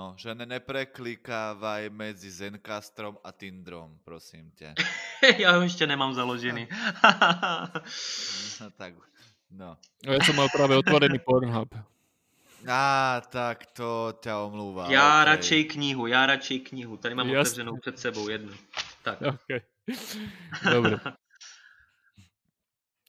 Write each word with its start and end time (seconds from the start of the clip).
No, 0.00 0.14
že 0.16 0.34
ne, 0.34 0.46
nepreklikávaj 0.46 1.90
mezi 1.92 2.30
Zencastrom 2.30 3.18
a 3.24 3.32
Tindrom, 3.32 3.98
prosím 4.04 4.50
tě. 4.50 4.74
Já 5.38 5.52
ho 5.52 5.62
ještě 5.62 5.86
nemám 5.86 6.14
založený. 6.14 6.68
no, 8.60 8.70
tak, 8.76 8.94
no. 9.50 9.76
no. 10.06 10.12
Já 10.12 10.24
jsem 10.24 10.36
mal 10.36 10.48
právě 10.48 10.76
otvorený 10.76 11.18
Pornhub. 11.18 11.74
A, 12.68 13.22
tak 13.28 13.66
to 13.66 14.18
tě 14.20 14.32
omlouvá. 14.32 14.92
Já 14.92 15.22
okay. 15.22 15.36
radšej 15.36 15.64
knihu, 15.64 16.06
já 16.06 16.26
radšej 16.26 16.60
knihu. 16.60 16.96
Tady 16.96 17.14
mám 17.14 17.28
Jasný. 17.28 17.40
otevřenou 17.40 17.76
před 17.80 17.98
sebou 17.98 18.28
jednu. 18.28 18.52
Tak. 19.02 19.18
Okay. 19.28 19.60
Dobre. 20.72 20.98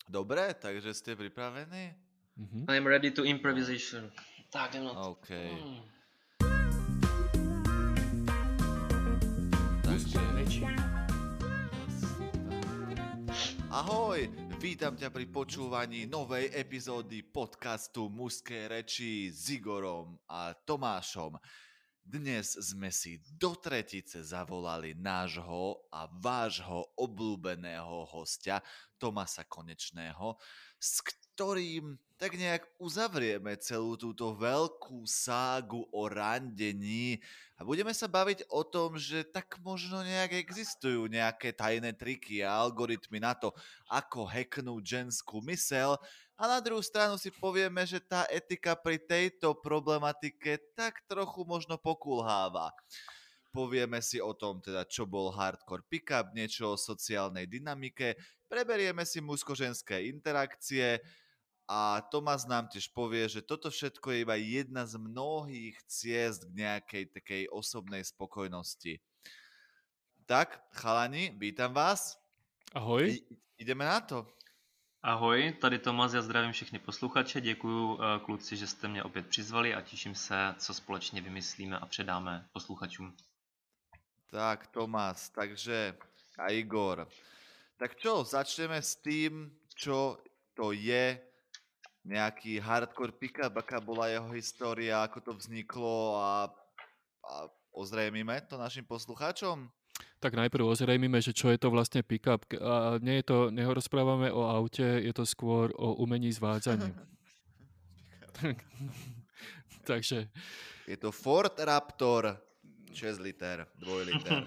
Dobré, 0.09 0.53
takže 0.53 0.93
jste 0.93 1.15
připraveni? 1.15 1.95
Mm-hmm. 2.37 2.75
I'm 2.75 2.85
ready 2.85 3.11
to 3.11 3.23
improvisation. 3.23 4.11
Tak, 4.53 4.73
jdem 4.73 4.83
na 4.83 4.93
to. 4.93 5.11
OK. 5.11 5.29
Hmm. 5.29 5.90
Ahoj, 13.81 14.29
vítam 14.61 14.93
ťa 14.93 15.09
pri 15.09 15.25
počúvaní 15.33 16.05
novej 16.05 16.53
epizódy 16.53 17.25
podcastu 17.25 18.13
Mužské 18.13 18.69
reči 18.69 19.33
s 19.33 19.49
Igorom 19.49 20.21
a 20.29 20.53
Tomášom. 20.53 21.33
Dnes 22.01 22.57
sme 22.57 22.89
si 22.89 23.21
do 23.37 23.53
tretice 23.53 24.25
zavolali 24.25 24.97
nášho 24.97 25.85
a 25.93 26.09
vášho 26.09 26.89
obľúbeného 26.97 28.09
hostia 28.09 28.57
Tomasa 28.97 29.45
Konečného, 29.45 30.35
s 30.81 31.05
ktorým 31.05 31.95
tak 32.17 32.37
nejak 32.37 32.69
uzavrieme 32.77 33.57
celú 33.57 33.97
túto 33.97 34.33
veľkú 34.33 35.05
ságu 35.09 35.85
o 35.89 36.05
randení 36.05 37.17
a 37.57 37.65
budeme 37.65 37.93
sa 37.93 38.09
baviť 38.09 38.49
o 38.49 38.65
tom, 38.65 38.97
že 38.97 39.21
tak 39.21 39.61
možno 39.61 40.01
nejak 40.01 40.33
existujú 40.37 41.05
nejaké 41.05 41.53
tajné 41.53 41.93
triky 41.93 42.41
a 42.41 42.57
algoritmy 42.61 43.21
na 43.21 43.37
to, 43.37 43.53
ako 43.85 44.25
hacknúť 44.25 44.83
ženskú 44.85 45.41
mysel 45.45 45.97
a 46.41 46.49
na 46.49 46.57
druhú 46.57 46.81
stranu 46.81 47.21
si 47.21 47.29
povieme, 47.29 47.85
že 47.85 48.01
tá 48.01 48.25
etika 48.25 48.73
pri 48.73 48.97
tejto 48.97 49.53
problematike 49.53 50.57
tak 50.73 51.05
trochu 51.05 51.45
možno 51.45 51.77
pokulháva. 51.77 52.73
Povieme 53.53 54.01
si 54.01 54.17
o 54.17 54.33
tom 54.33 54.57
teda, 54.57 54.89
čo 54.89 55.05
bol 55.05 55.29
hardcore 55.29 55.85
pickup, 55.85 56.33
niečo 56.33 56.73
o 56.73 56.81
sociálnej 56.81 57.45
dynamike, 57.45 58.17
preberieme 58.49 59.05
si 59.05 59.21
mužsko-ženské 59.21 60.09
interakcie, 60.09 60.97
a 61.71 62.03
Tomás 62.11 62.43
nám 62.43 62.67
tiež 62.67 62.91
povie, 62.91 63.31
že 63.31 63.39
toto 63.39 63.71
všetko 63.71 64.11
je 64.11 64.27
iba 64.27 64.35
jedna 64.35 64.83
z 64.83 64.99
mnohých 64.99 65.79
ciest 65.87 66.51
k 66.51 66.67
nejakej 66.67 67.03
takej 67.15 67.43
osobnej 67.47 68.03
spokojnosti. 68.03 68.99
Tak, 70.27 70.59
chalani, 70.75 71.31
vítam 71.39 71.71
vás. 71.71 72.19
Ahoj. 72.75 73.15
I, 73.15 73.23
ideme 73.55 73.87
na 73.87 74.03
to. 74.03 74.27
Ahoj, 75.03 75.53
tady 75.61 75.79
Tomas, 75.79 76.13
já 76.13 76.21
zdravím 76.21 76.51
všechny 76.51 76.79
posluchače, 76.79 77.41
děkuji 77.41 77.99
eh, 78.01 78.19
kluci, 78.19 78.57
že 78.57 78.67
jste 78.67 78.87
mě 78.87 79.03
opět 79.03 79.27
přizvali 79.27 79.75
a 79.75 79.81
těším 79.81 80.15
se, 80.15 80.55
co 80.57 80.73
společně 80.73 81.21
vymyslíme 81.21 81.79
a 81.79 81.85
předáme 81.85 82.49
posluchačům. 82.53 83.13
Tak, 84.31 84.67
Tomás, 84.67 85.29
takže 85.29 85.97
a 86.37 86.51
Igor. 86.51 87.07
Tak 87.77 87.95
čo, 87.95 88.23
začneme 88.23 88.81
s 88.81 88.95
tým, 88.95 89.57
čo 89.73 90.21
to 90.53 90.71
je 90.71 91.17
nejaký 92.05 92.61
hardcore 92.61 93.17
pickup, 93.17 93.57
aká 93.57 93.81
bola 93.81 94.05
jeho 94.05 94.29
história, 94.37 95.01
ako 95.01 95.21
to 95.21 95.31
vzniklo 95.33 96.21
a, 96.21 96.53
a 97.25 97.33
ozrejmime 97.73 98.41
to 98.45 98.57
našim 98.61 98.85
poslucháčom? 98.85 99.65
Tak 100.21 100.37
najprv 100.37 100.69
ozrejmime, 100.69 101.17
že 101.17 101.33
čo 101.33 101.49
je 101.49 101.57
to 101.57 101.73
vlastne 101.73 102.05
pickup. 102.05 102.45
A 102.61 103.01
nie 103.01 103.19
je 103.19 103.25
to, 103.25 103.37
nerozprávame 103.49 104.29
o 104.29 104.45
aute, 104.45 104.85
je 105.01 105.09
to 105.09 105.25
skôr 105.25 105.73
o 105.73 105.97
umení 105.97 106.29
zvádzaní. 106.29 106.93
Takže... 109.89 110.29
Je 110.87 110.97
to 110.97 111.11
Ford 111.11 111.53
Raptor 111.57 112.37
6 112.93 113.19
liter, 113.23 113.65
2 113.79 114.09
liter. 114.11 114.43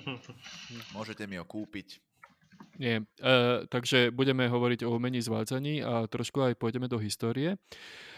Môžete 0.92 1.24
mi 1.24 1.40
ho 1.40 1.46
kúpiť. 1.48 2.03
Nie. 2.74 3.06
Uh, 3.22 3.62
takže 3.70 4.10
budeme 4.10 4.50
hovoriť 4.50 4.82
o 4.82 4.98
umení 4.98 5.22
zvádzaní 5.22 5.86
a 5.86 6.10
trošku 6.10 6.42
aj 6.42 6.58
pôjdeme 6.58 6.90
do 6.90 6.98
histórie. 6.98 7.54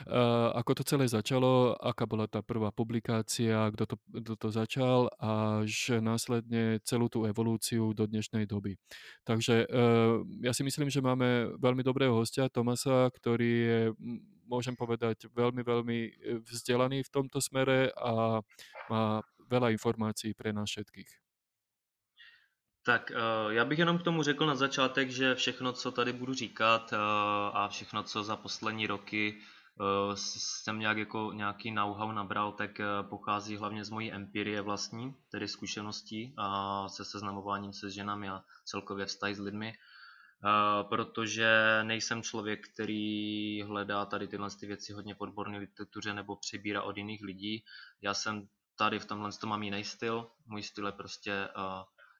Uh, 0.08 0.48
ako 0.56 0.80
to 0.80 0.82
celé 0.88 1.04
začalo, 1.04 1.76
aká 1.76 2.08
bola 2.08 2.24
tá 2.24 2.40
prvá 2.40 2.72
publikácia, 2.72 3.68
kto 3.76 3.84
to, 3.84 3.96
kto 4.24 4.34
to 4.40 4.48
začal 4.48 5.12
a 5.20 5.60
že 5.68 6.00
následne 6.00 6.80
celú 6.88 7.12
tú 7.12 7.28
evolúciu 7.28 7.92
do 7.92 8.08
dnešnej 8.08 8.48
doby. 8.48 8.80
Takže 9.28 9.68
uh, 9.68 10.24
ja 10.40 10.56
si 10.56 10.64
myslím, 10.64 10.88
že 10.88 11.04
máme 11.04 11.52
veľmi 11.60 11.84
dobrého 11.84 12.16
hostia, 12.16 12.48
Tomasa, 12.48 13.12
ktorý 13.12 13.52
je, 13.52 13.80
môžem 14.48 14.72
povedať, 14.72 15.28
veľmi, 15.36 15.60
veľmi 15.60 15.98
vzdelaný 16.48 17.04
v 17.04 17.12
tomto 17.12 17.44
smere 17.44 17.92
a 17.92 18.40
má 18.88 19.20
veľa 19.52 19.68
informácií 19.76 20.32
pre 20.32 20.56
nás 20.56 20.72
všetkých. 20.72 21.25
Tak 22.86 23.10
eh, 23.10 23.16
já 23.48 23.64
bych 23.64 23.78
jenom 23.78 23.98
k 23.98 24.02
tomu 24.02 24.22
řekl 24.22 24.46
na 24.46 24.54
začátek, 24.54 25.10
že 25.10 25.34
všechno, 25.34 25.72
co 25.72 25.92
tady 25.92 26.12
budu 26.12 26.34
říkat 26.34 26.92
eh, 26.92 26.96
a 27.52 27.68
všechno, 27.68 28.02
co 28.02 28.24
za 28.24 28.36
poslední 28.36 28.86
roky 28.86 29.38
eh, 29.40 30.16
jsem 30.16 30.78
nějak 30.78 30.98
jako 30.98 31.32
nějaký 31.32 31.70
know-how 31.70 32.12
nabral, 32.12 32.52
tak 32.52 32.70
pochází 33.02 33.56
hlavně 33.56 33.84
z 33.84 33.90
mojí 33.90 34.12
empirie 34.12 34.60
vlastní, 34.60 35.14
tedy 35.30 35.48
zkušeností 35.48 36.34
a 36.36 36.88
se 36.88 37.04
seznamováním 37.04 37.72
se 37.72 37.90
ženami 37.90 38.28
a 38.28 38.44
celkově 38.64 39.06
vztahy 39.06 39.34
s 39.34 39.40
lidmi. 39.40 39.74
Protože 40.88 41.80
nejsem 41.82 42.22
člověk, 42.22 42.68
který 42.68 43.62
hledá 43.62 44.06
tady 44.06 44.28
tyhle 44.28 44.50
ty 44.60 44.66
věci 44.66 44.92
hodně 44.92 45.14
v 45.14 45.20
odborné 45.20 45.58
literatuře 45.58 46.14
nebo 46.14 46.36
přebírá 46.36 46.82
od 46.82 46.96
jiných 46.96 47.22
lidí. 47.22 47.64
Já 48.02 48.14
jsem 48.14 48.48
tady 48.78 48.98
v 48.98 49.04
tomhle 49.04 49.32
tom 49.32 49.50
mám 49.50 49.62
jiný 49.62 49.84
styl. 49.84 50.30
Můj 50.46 50.62
styl 50.62 50.86
je 50.86 50.92
prostě 50.92 51.48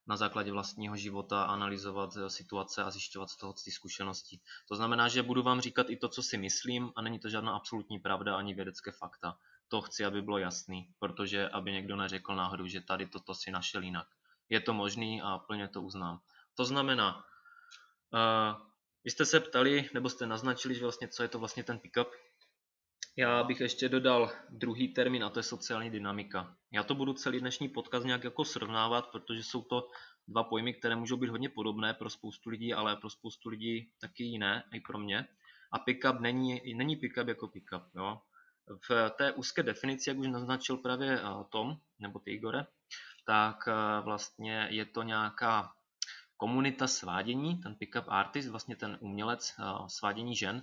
na 0.06 0.16
základě 0.16 0.52
vlastního 0.52 0.96
života 0.96 1.44
analyzovat 1.44 2.16
eh, 2.16 2.30
situace 2.30 2.82
a 2.82 2.90
zjišťovat 2.90 3.30
z 3.30 3.36
toho 3.36 3.52
ty 3.52 3.70
zkušenosti. 3.70 4.40
To 4.68 4.76
znamená, 4.76 5.08
že 5.08 5.22
budu 5.22 5.42
vám 5.42 5.60
říkat 5.60 5.90
i 5.90 5.96
to, 5.96 6.08
co 6.08 6.22
si 6.22 6.38
myslím 6.38 6.92
a 6.96 7.02
není 7.02 7.18
to 7.18 7.28
žádná 7.28 7.56
absolutní 7.56 7.98
pravda 7.98 8.36
ani 8.36 8.54
vědecké 8.54 8.90
fakta. 8.90 9.38
To 9.68 9.82
chci, 9.82 10.04
aby 10.04 10.22
bylo 10.22 10.38
jasný, 10.38 10.88
protože 10.98 11.48
aby 11.48 11.72
někdo 11.72 11.96
neřekl 11.96 12.34
náhodou, 12.34 12.66
že 12.66 12.80
tady 12.80 13.06
toto 13.06 13.34
si 13.34 13.50
našel 13.50 13.82
jinak. 13.82 14.06
Je 14.48 14.60
to 14.60 14.74
možný 14.74 15.22
a 15.22 15.38
plně 15.38 15.68
to 15.68 15.82
uznám. 15.82 16.20
To 16.54 16.64
znamená, 16.64 17.16
uh, 17.16 18.66
vy 19.04 19.10
jste 19.10 19.24
se 19.24 19.40
ptali, 19.40 19.90
nebo 19.94 20.10
jste 20.10 20.26
naznačili, 20.26 20.74
že 20.74 20.82
vlastně, 20.82 21.08
co 21.08 21.22
je 21.22 21.28
to 21.28 21.38
vlastně 21.38 21.64
ten 21.64 21.78
pickup. 21.78 22.08
Já 23.19 23.44
bych 23.44 23.60
ještě 23.60 23.88
dodal 23.88 24.31
druhý 24.49 24.88
termín 24.88 25.25
a 25.25 25.31
to 25.31 25.38
je 25.38 25.43
sociální 25.43 25.91
dynamika. 25.91 26.56
Já 26.72 26.82
to 26.82 26.94
budu 26.94 27.12
celý 27.12 27.41
dnešní 27.41 27.69
podcast 27.69 28.06
nějak 28.06 28.25
jako 28.25 28.44
srovnávat, 28.44 29.06
protože 29.06 29.43
jsou 29.43 29.62
to 29.62 29.88
dva 30.28 30.44
pojmy, 30.44 30.75
které 30.75 30.97
můžou 30.97 31.16
být 31.16 31.31
hodně 31.31 31.49
podobné 31.49 31.94
pro 31.94 32.10
spoustu 32.10 32.50
lidí, 32.50 32.75
ale 32.75 32.97
pro 32.97 33.10
spoustu 33.10 33.49
lidí 33.49 33.91
taky 34.00 34.25
jiné, 34.25 34.65
i 34.72 34.81
pro 34.81 34.99
mě. 34.99 35.28
A 35.72 35.78
pickup 35.78 36.21
není, 36.21 36.75
není 36.75 36.97
pickup 36.97 37.28
jako 37.28 37.49
pickup. 37.49 37.82
Jo? 37.94 38.21
V 38.88 39.10
té 39.10 39.33
úzké 39.33 39.62
definici, 39.62 40.10
jak 40.10 40.19
už 40.19 40.27
naznačil 40.27 40.77
právě 40.77 41.21
eh, 41.21 41.44
Tom, 41.50 41.77
nebo 41.98 42.19
ty 42.19 42.31
Igore, 42.31 42.66
tak 43.27 43.69
eh, 43.69 44.00
vlastně 44.00 44.69
je 44.71 44.84
to 44.84 45.03
nějaká 45.03 45.72
komunita 46.37 46.87
svádění, 46.87 47.60
ten 47.60 47.75
pickup 47.75 48.04
artist, 48.09 48.48
vlastně 48.48 48.77
ten 48.77 48.98
umělec 49.00 49.54
eh, 49.59 49.65
svádění 49.87 50.37
žen, 50.37 50.62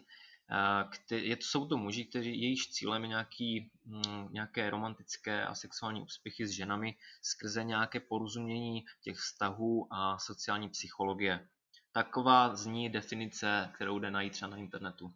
je, 1.11 1.37
jsou 1.39 1.67
to 1.67 1.77
muži, 1.77 2.05
kteří 2.05 2.41
jejich 2.41 2.67
cílem 2.67 3.01
je 3.01 3.07
nějaký, 3.07 3.71
mm, 3.85 4.27
nějaké 4.31 4.69
romantické 4.69 5.45
a 5.45 5.55
sexuální 5.55 6.01
úspěchy 6.01 6.47
s 6.47 6.51
ženami 6.51 6.95
skrze 7.21 7.63
nějaké 7.63 7.99
porozumění 7.99 8.85
těch 9.01 9.17
vztahů 9.17 9.87
a 9.93 10.17
sociální 10.17 10.69
psychologie. 10.69 11.47
Taková 11.91 12.55
zní 12.55 12.89
definice, 12.89 13.71
kterou 13.75 13.99
jde 13.99 14.11
najít 14.11 14.33
třeba 14.33 14.51
na 14.51 14.57
internetu. 14.57 15.13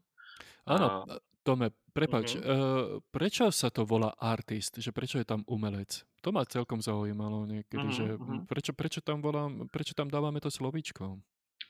Ano, 0.65 1.05
uh, 1.09 1.15
Tome, 1.47 1.71
prepač, 1.95 2.35
uh-huh. 2.35 2.43
uh, 2.43 2.99
prečo 3.07 3.47
sa 3.55 3.71
to 3.71 3.87
volá 3.87 4.11
artist? 4.19 4.83
Že 4.83 4.91
prečo 4.91 5.15
je 5.15 5.23
tam 5.23 5.47
umelec? 5.47 6.03
To 6.19 6.35
ma 6.35 6.43
celkom 6.43 6.83
zaujímalo 6.83 7.47
niekedy, 7.47 7.87
uh-huh, 7.87 7.95
že. 7.95 8.05
Prečo, 8.51 8.75
prečo, 8.75 8.99
tam 8.99 9.23
volám, 9.23 9.71
prečo 9.71 9.95
tam 9.95 10.11
dávame 10.11 10.43
to 10.43 10.51
slovíčko? 10.51 11.23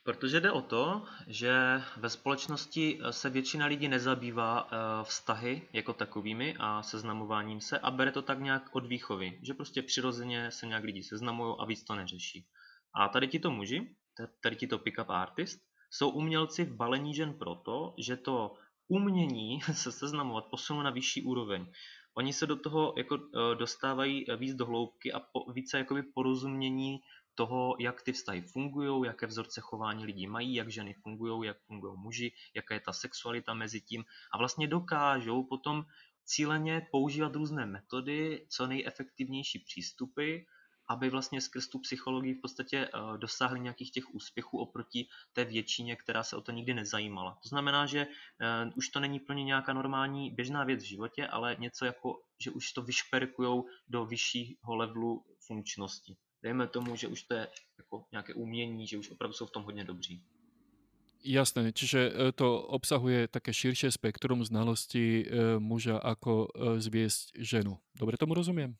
Protože 0.04 0.40
jde 0.40 0.52
o 0.52 0.62
to, 0.62 1.04
že 1.26 1.82
ve 1.96 2.10
společnosti 2.10 3.00
eh, 3.02 3.12
se 3.12 3.30
většina 3.30 3.66
lidí 3.66 3.88
nezabývá 3.88 4.68
eh, 4.70 4.76
vztahy 5.04 5.68
jako 5.72 5.92
takovými 5.92 6.56
a 6.58 6.82
seznamováním 6.82 7.60
se 7.60 7.78
a 7.78 7.90
bere 7.90 8.12
to 8.12 8.22
tak 8.22 8.40
nějak 8.40 8.62
od 8.72 8.86
výchovy, 8.86 9.38
že 9.42 9.54
prostě 9.54 9.82
přirozeně 9.82 10.50
se 10.50 10.66
nějak 10.66 10.84
lidi 10.84 11.02
seznamují 11.02 11.56
a 11.58 11.64
víc 11.64 11.84
to 11.84 11.94
neřeší. 11.94 12.46
A 12.94 13.08
tady 13.08 13.28
tito 13.28 13.50
muži, 13.50 13.96
tady 14.42 14.56
tito 14.56 14.78
pick-up 14.78 15.10
artist, 15.10 15.60
jsou 15.90 16.10
umělci 16.10 16.64
v 16.64 16.76
balení 16.76 17.14
žen 17.14 17.34
proto, 17.34 17.94
že 17.98 18.16
to 18.16 18.54
umění 18.88 19.60
se 19.72 19.92
seznamovat 19.92 20.44
posunou 20.50 20.82
na 20.82 20.90
vyšší 20.90 21.22
úroveň. 21.22 21.66
Oni 22.14 22.32
se 22.32 22.46
do 22.46 22.56
toho 22.56 22.94
jako 22.96 23.16
eh, 23.16 23.54
dostávají 23.54 24.26
víc 24.36 24.54
do 24.54 24.66
hloubky 24.66 25.12
a 25.12 25.20
po, 25.20 25.52
více 25.52 25.78
jakoby 25.78 26.02
porozumění 26.02 27.00
toho, 27.38 27.76
jak 27.78 28.02
ty 28.02 28.12
vztahy 28.12 28.42
fungují, 28.42 29.06
jaké 29.06 29.26
vzorce 29.26 29.60
chování 29.60 30.04
lidí 30.04 30.26
mají, 30.26 30.54
jak 30.54 30.70
ženy 30.70 30.94
fungují, 30.94 31.46
jak 31.46 31.58
fungují 31.60 31.94
muži, 31.98 32.32
jaká 32.54 32.74
je 32.74 32.80
ta 32.80 32.92
sexualita 32.92 33.54
mezi 33.54 33.80
tím 33.80 34.04
a 34.34 34.38
vlastně 34.38 34.66
dokážou 34.66 35.42
potom 35.42 35.84
cíleně 36.24 36.86
používat 36.90 37.34
různé 37.34 37.66
metody, 37.66 38.46
co 38.50 38.66
nejefektivnější 38.66 39.58
přístupy, 39.58 40.38
aby 40.90 41.10
vlastně 41.10 41.40
skrz 41.40 41.68
tu 41.68 41.78
psychologii 41.78 42.34
v 42.34 42.40
podstatě 42.40 42.88
uh, 42.88 43.18
dosáhli 43.18 43.60
nějakých 43.60 43.90
těch 43.92 44.14
úspěchů 44.14 44.58
oproti 44.58 45.06
té 45.32 45.44
většině, 45.44 45.96
která 45.96 46.22
se 46.22 46.36
o 46.36 46.40
to 46.40 46.52
nikdy 46.52 46.74
nezajímala. 46.74 47.38
To 47.42 47.48
znamená, 47.48 47.86
že 47.86 48.06
uh, 48.06 48.72
už 48.74 48.88
to 48.88 49.00
není 49.00 49.20
plně 49.20 49.44
nějaká 49.44 49.72
normální 49.72 50.30
běžná 50.30 50.64
věc 50.64 50.82
v 50.82 50.86
životě, 50.86 51.26
ale 51.26 51.56
něco 51.58 51.84
jako, 51.84 52.22
že 52.42 52.50
už 52.50 52.72
to 52.72 52.82
vyšperkujou 52.82 53.66
do 53.88 54.06
vyššího 54.06 54.74
levelu 54.74 55.24
funkčnosti. 55.46 56.16
Dejme 56.42 56.66
tomu, 56.66 56.96
že 56.96 57.08
už 57.08 57.22
to 57.22 57.34
je 57.34 57.48
jako 57.78 58.04
nějaké 58.12 58.34
umění, 58.34 58.86
že 58.86 58.98
už 58.98 59.10
opravdu 59.10 59.34
jsou 59.34 59.46
v 59.46 59.50
tom 59.50 59.62
hodně 59.62 59.84
dobří. 59.84 60.22
Jasné, 61.24 61.72
čiže 61.72 62.00
e, 62.14 62.32
to 62.32 62.62
obsahuje 62.62 63.26
také 63.28 63.50
širšie 63.50 63.90
spektrum 63.90 64.46
znalostí 64.46 65.26
e, 65.26 65.58
muža, 65.58 65.98
ako 65.98 66.46
e, 66.46 66.48
zviesť 66.78 67.34
ženu. 67.34 67.82
Dobre 67.98 68.14
tomu 68.14 68.38
rozumiem? 68.38 68.78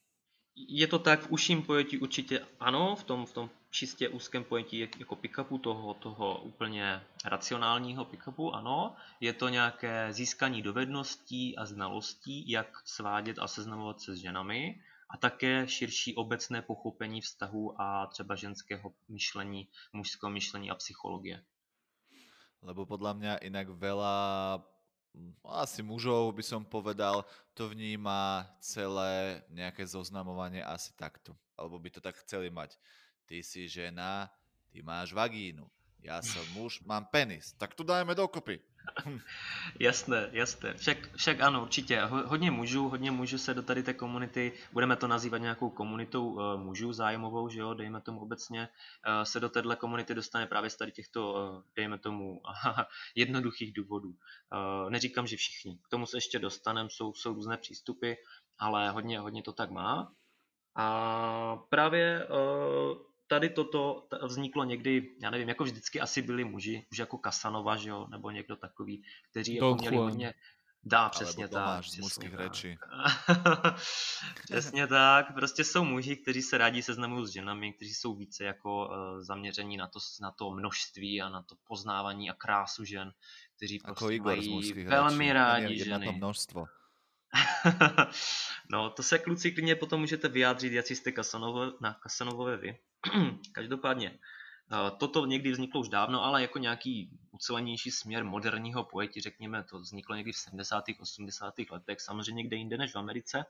Je 0.54 0.86
to 0.86 0.98
tak 0.98 1.26
v 1.26 1.30
užším 1.30 1.62
pojetí 1.62 1.98
určitě 1.98 2.46
ano, 2.60 2.96
v 2.96 3.04
tom, 3.04 3.26
v 3.26 3.32
tom 3.32 3.50
čistě 3.70 4.08
úzkém 4.08 4.44
pojetí 4.44 4.78
jako 4.98 5.16
pick-upu, 5.16 5.58
toho, 5.58 5.94
toho 5.94 6.40
úplně 6.42 7.00
racionálního 7.24 8.04
pick-upu, 8.04 8.54
ano. 8.54 8.94
Je 9.20 9.32
to 9.32 9.48
nějaké 9.48 10.12
získání 10.12 10.62
dovedností 10.62 11.56
a 11.56 11.66
znalostí, 11.66 12.50
jak 12.50 12.82
svádět 12.84 13.38
a 13.38 13.48
seznamovat 13.48 14.00
se 14.00 14.14
s 14.14 14.18
ženami 14.18 14.80
a 15.08 15.16
také 15.16 15.68
širší 15.68 16.14
obecné 16.14 16.62
pochopení 16.62 17.20
vztahu 17.20 17.80
a 17.80 18.06
třeba 18.06 18.36
ženského 18.36 18.92
myšlení, 19.08 19.68
mužského 19.92 20.30
myšlení 20.30 20.70
a 20.70 20.74
psychologie. 20.74 21.40
Lebo 22.62 22.84
podľa 22.86 23.12
mňa 23.14 23.34
inak 23.46 23.70
veľa 23.70 24.16
hm, 25.14 25.32
asi 25.46 25.80
mužov 25.80 26.34
by 26.34 26.42
som 26.42 26.66
povedal, 26.66 27.24
to 27.54 27.70
vníma 27.70 28.50
celé 28.60 29.42
nejaké 29.48 29.86
zoznamovanie 29.86 30.60
asi 30.60 30.92
takto. 30.98 31.38
Alebo 31.56 31.78
by 31.78 31.88
to 31.90 32.00
tak 32.02 32.18
chceli 32.26 32.50
mať. 32.50 32.74
Ty 33.24 33.40
si 33.42 33.70
žena, 33.70 34.28
ty 34.68 34.82
máš 34.82 35.14
vagínu. 35.14 35.64
Ja 35.98 36.22
som 36.22 36.42
muž, 36.54 36.78
mám 36.86 37.10
penis. 37.10 37.54
Tak 37.58 37.74
to 37.74 37.82
dajme 37.82 38.14
dokopy. 38.14 38.62
jasné, 39.80 40.28
jasné. 40.32 40.74
Však, 40.74 41.16
však 41.16 41.40
ano, 41.40 41.62
určitě. 41.62 42.00
Hodně 42.02 42.50
mužů, 42.50 42.88
hodně 42.88 43.10
mužů 43.10 43.38
se 43.38 43.54
do 43.54 43.62
tady 43.62 43.82
té 43.82 43.94
komunity, 43.94 44.52
budeme 44.72 44.96
to 44.96 45.08
nazývat 45.08 45.38
nějakou 45.38 45.70
komunitou 45.70 46.28
uh, 46.28 46.60
mužů 46.60 46.92
zájmovou, 46.92 47.48
že 47.48 47.60
jo, 47.60 47.74
dejme 47.74 48.00
tomu 48.00 48.20
obecně, 48.20 48.68
uh, 48.68 49.22
se 49.22 49.40
do 49.40 49.48
téhle 49.48 49.76
komunity 49.76 50.14
dostane 50.14 50.46
právě 50.46 50.70
z 50.70 50.76
tady 50.76 50.92
těchto, 50.92 51.32
uh, 51.32 51.62
dejme 51.76 51.98
tomu, 51.98 52.40
jednoduchých 53.14 53.72
důvodů. 53.72 54.08
Uh, 54.08 54.90
neříkám, 54.90 55.26
že 55.26 55.36
všichni. 55.36 55.78
K 55.82 55.88
tomu 55.88 56.06
se 56.06 56.16
ještě 56.16 56.38
dostaneme, 56.38 56.90
jsou, 56.90 57.14
jsou 57.14 57.34
různé 57.34 57.56
přístupy, 57.56 58.12
ale 58.58 58.90
hodně, 58.90 59.20
hodně 59.20 59.42
to 59.42 59.52
tak 59.52 59.70
má. 59.70 60.12
A 60.74 61.56
právě 61.68 62.26
tady 63.28 63.50
toto 63.50 64.08
vzniklo 64.22 64.64
někdy, 64.64 65.16
já 65.22 65.30
nevím, 65.30 65.48
jako 65.48 65.64
vždycky 65.64 66.00
asi 66.00 66.22
byli 66.22 66.44
muži, 66.44 66.86
už 66.92 66.98
jako 66.98 67.18
Kasanova, 67.18 67.76
že 67.76 67.88
jo, 67.88 68.06
nebo 68.10 68.30
někdo 68.30 68.56
takový, 68.56 69.02
kteří 69.30 69.54
jako 69.54 69.74
měli 69.74 69.96
hodně, 69.96 70.34
Dá, 70.84 71.08
přesně 71.08 71.48
tak. 71.48 71.84
z 71.84 71.98
mužských 71.98 72.34
řečí. 72.36 72.78
přesně 74.44 74.86
tak. 74.86 75.34
Prostě 75.34 75.64
jsou 75.64 75.84
muži, 75.84 76.16
kteří 76.16 76.42
se 76.42 76.58
rádi 76.58 76.82
seznamují 76.82 77.26
s 77.26 77.30
ženami, 77.30 77.72
kteří 77.72 77.94
jsou 77.94 78.14
více 78.14 78.44
jako 78.44 78.86
uh, 78.86 79.22
zaměření 79.22 79.76
na 79.76 79.86
to, 79.86 79.98
na 80.20 80.30
to 80.30 80.50
množství 80.50 81.22
a 81.22 81.28
na 81.28 81.42
to 81.42 81.54
poznávání 81.68 82.30
a 82.30 82.34
krásu 82.34 82.84
žen, 82.84 83.12
kteří 83.56 83.74
jako 83.74 83.94
prostě 83.94 84.14
Igor 84.14 84.36
mají 84.36 84.84
velmi 84.84 85.24
řečí. 85.24 85.32
rádi 85.32 85.84
ženy. 85.84 86.06
to 86.06 86.12
množstvo. 86.12 86.66
no, 88.70 88.90
to 88.90 89.02
se 89.02 89.18
kluci 89.18 89.52
klidně 89.52 89.76
potom 89.76 90.00
můžete 90.00 90.28
vyjádřit, 90.28 90.72
jak 90.72 90.86
jste 90.86 91.12
Kasanové, 91.12 91.72
na 91.80 91.94
Kasanovové 91.94 92.56
vy. 92.56 92.78
Každopádně, 93.52 94.18
eh, 94.72 94.90
toto 94.98 95.26
někdy 95.26 95.52
vzniklo 95.52 95.80
už 95.80 95.88
dávno, 95.88 96.24
ale 96.24 96.42
jako 96.42 96.58
nějaký 96.58 97.10
ucelenější 97.30 97.90
směr 97.90 98.24
moderního 98.24 98.84
pojetí, 98.84 99.20
řekněme, 99.20 99.64
to 99.64 99.78
vzniklo 99.78 100.16
někdy 100.16 100.32
v 100.32 100.36
70. 100.36 100.84
80. 101.00 101.54
letech, 101.70 102.00
samozřejmě 102.00 102.42
někde 102.42 102.56
jinde 102.56 102.78
než 102.78 102.94
v 102.94 102.98
Americe. 102.98 103.44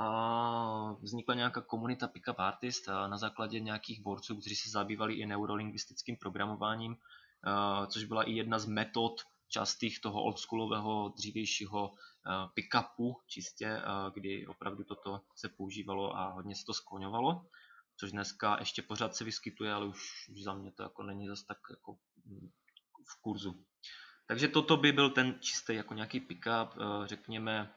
A 0.00 0.92
vznikla 1.00 1.34
nějaká 1.34 1.60
komunita 1.60 2.08
pick-up 2.08 2.34
artist 2.38 2.88
na 2.88 3.16
základě 3.16 3.60
nějakých 3.60 4.00
borců, 4.00 4.36
kteří 4.36 4.56
se 4.56 4.70
zabývali 4.70 5.14
i 5.14 5.26
neurolingvistickým 5.26 6.16
programováním, 6.16 6.96
eh, 6.96 7.86
což 7.86 8.04
byla 8.04 8.22
i 8.22 8.32
jedna 8.32 8.58
z 8.58 8.66
metod 8.66 9.20
častých 9.48 10.00
toho 10.00 10.22
oldschoolového 10.22 11.14
dřívějšího 11.16 11.94
eh, 11.94 12.30
pick-upu 12.54 13.16
čistě, 13.26 13.82
kdy 14.14 14.46
opravdu 14.46 14.84
toto 14.84 15.20
se 15.34 15.48
používalo 15.48 16.16
a 16.16 16.28
hodně 16.28 16.54
se 16.54 16.64
to 16.64 16.74
skloňovalo 16.74 17.46
což 18.00 18.12
dneska 18.12 18.56
ještě 18.58 18.82
pořád 18.82 19.16
se 19.16 19.24
vyskytuje, 19.24 19.72
ale 19.72 19.86
už, 19.86 20.28
už 20.28 20.42
za 20.42 20.54
mě 20.54 20.72
to 20.72 20.82
jako 20.82 21.02
není 21.02 21.26
zase 21.26 21.44
tak 21.48 21.58
jako 21.70 21.98
mm, 22.24 22.50
v 23.08 23.20
kurzu. 23.20 23.64
Takže 24.26 24.48
toto 24.48 24.76
by 24.76 24.92
byl 24.92 25.10
ten 25.10 25.34
čistý 25.40 25.74
jako 25.74 25.94
nějaký 25.94 26.20
pick-up, 26.20 26.68
eh, 26.76 27.06
řekněme, 27.06 27.74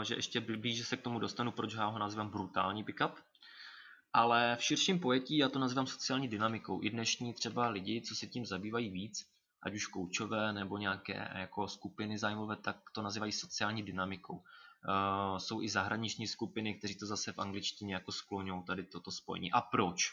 eh, 0.00 0.04
že 0.04 0.14
ještě 0.14 0.40
blíže 0.40 0.84
se 0.84 0.96
k 0.96 1.02
tomu 1.02 1.18
dostanu, 1.18 1.52
proč 1.52 1.74
já 1.74 1.86
ho 1.86 1.98
nazývám 1.98 2.30
brutální 2.30 2.84
pick-up. 2.84 3.14
Ale 4.12 4.56
v 4.56 4.64
širším 4.64 5.00
pojetí 5.00 5.38
já 5.38 5.48
to 5.48 5.58
nazývám 5.58 5.86
sociální 5.86 6.28
dynamikou. 6.28 6.82
I 6.82 6.90
dnešní 6.90 7.34
třeba 7.34 7.68
lidi, 7.68 8.02
co 8.02 8.14
se 8.14 8.26
tím 8.26 8.46
zabývají 8.46 8.90
víc, 8.90 9.26
ať 9.62 9.74
už 9.74 9.86
koučové 9.86 10.52
nebo 10.52 10.78
nějaké 10.78 11.32
jako 11.34 11.68
skupiny 11.68 12.18
zájmové, 12.18 12.56
tak 12.56 12.76
to 12.94 13.02
nazývají 13.02 13.32
sociální 13.32 13.82
dynamikou. 13.82 14.42
Uh, 14.88 15.38
jsou 15.38 15.62
i 15.62 15.68
zahraniční 15.68 16.26
skupiny, 16.26 16.74
kteří 16.74 16.94
to 16.94 17.06
zase 17.06 17.32
v 17.32 17.38
angličtině 17.38 17.94
jako 17.94 18.12
skloňují 18.12 18.64
tady 18.64 18.84
toto 18.84 19.10
spojení. 19.10 19.52
A 19.52 19.60
proč? 19.60 20.12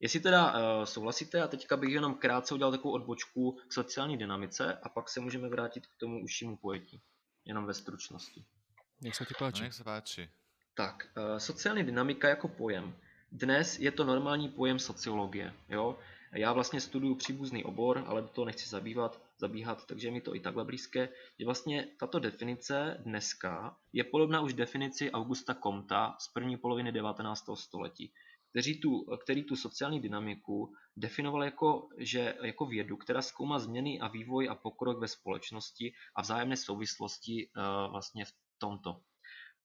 Jestli 0.00 0.20
teda 0.20 0.52
uh, 0.52 0.84
souhlasíte, 0.84 1.42
a 1.42 1.48
teďka 1.48 1.76
bych 1.76 1.90
jenom 1.90 2.14
krátce 2.14 2.54
udělal 2.54 2.72
takovou 2.72 2.94
odbočku 2.94 3.58
k 3.68 3.72
sociální 3.72 4.18
dynamice 4.18 4.78
a 4.82 4.88
pak 4.88 5.08
se 5.08 5.20
můžeme 5.20 5.48
vrátit 5.48 5.86
k 5.86 5.96
tomu 5.96 6.24
užšímu 6.24 6.56
pojetí. 6.56 7.00
Jenom 7.44 7.66
ve 7.66 7.74
stručnosti. 7.74 8.44
Nech 9.00 9.16
se 9.16 9.24
ti 9.24 9.34
páči. 9.38 9.60
No, 9.60 9.64
nech 9.64 9.74
se 9.74 9.84
páči. 9.84 10.30
Tak, 10.74 11.08
uh, 11.16 11.38
sociální 11.38 11.84
dynamika 11.84 12.28
jako 12.28 12.48
pojem. 12.48 12.96
Dnes 13.32 13.78
je 13.78 13.90
to 13.90 14.04
normální 14.04 14.48
pojem 14.48 14.78
sociologie. 14.78 15.54
Jo? 15.68 15.98
Já 16.36 16.52
vlastně 16.52 16.80
studuju 16.80 17.14
příbuzný 17.14 17.64
obor, 17.64 18.04
ale 18.06 18.22
do 18.22 18.28
toho 18.28 18.44
nechci 18.44 18.68
zabývat, 18.68 19.22
zabíhat, 19.38 19.86
takže 19.86 20.10
mi 20.10 20.20
to 20.20 20.34
i 20.34 20.40
takhle 20.40 20.64
blízké, 20.64 21.08
že 21.38 21.44
vlastně 21.44 21.88
tato 21.98 22.18
definice 22.18 23.00
dneska 23.04 23.76
je 23.92 24.04
podobná 24.04 24.40
už 24.40 24.54
definici 24.54 25.10
Augusta 25.10 25.54
Comta 25.54 26.16
z 26.18 26.28
první 26.28 26.56
poloviny 26.56 26.92
19. 26.92 27.44
století, 27.54 28.12
který 28.50 28.80
tu, 28.80 29.06
který 29.22 29.44
tu 29.44 29.56
sociální 29.56 30.00
dynamiku 30.00 30.72
definoval 30.96 31.44
jako, 31.44 31.88
že, 31.98 32.34
jako 32.42 32.66
vědu, 32.66 32.96
která 32.96 33.22
zkoumá 33.22 33.58
změny 33.58 34.00
a 34.00 34.08
vývoj 34.08 34.48
a 34.48 34.54
pokrok 34.54 34.98
ve 34.98 35.08
společnosti 35.08 35.92
a 36.14 36.22
vzájemné 36.22 36.56
souvislosti 36.56 37.48
uh, 37.56 37.92
vlastně 37.92 38.24
v 38.24 38.32
tomto. 38.58 39.00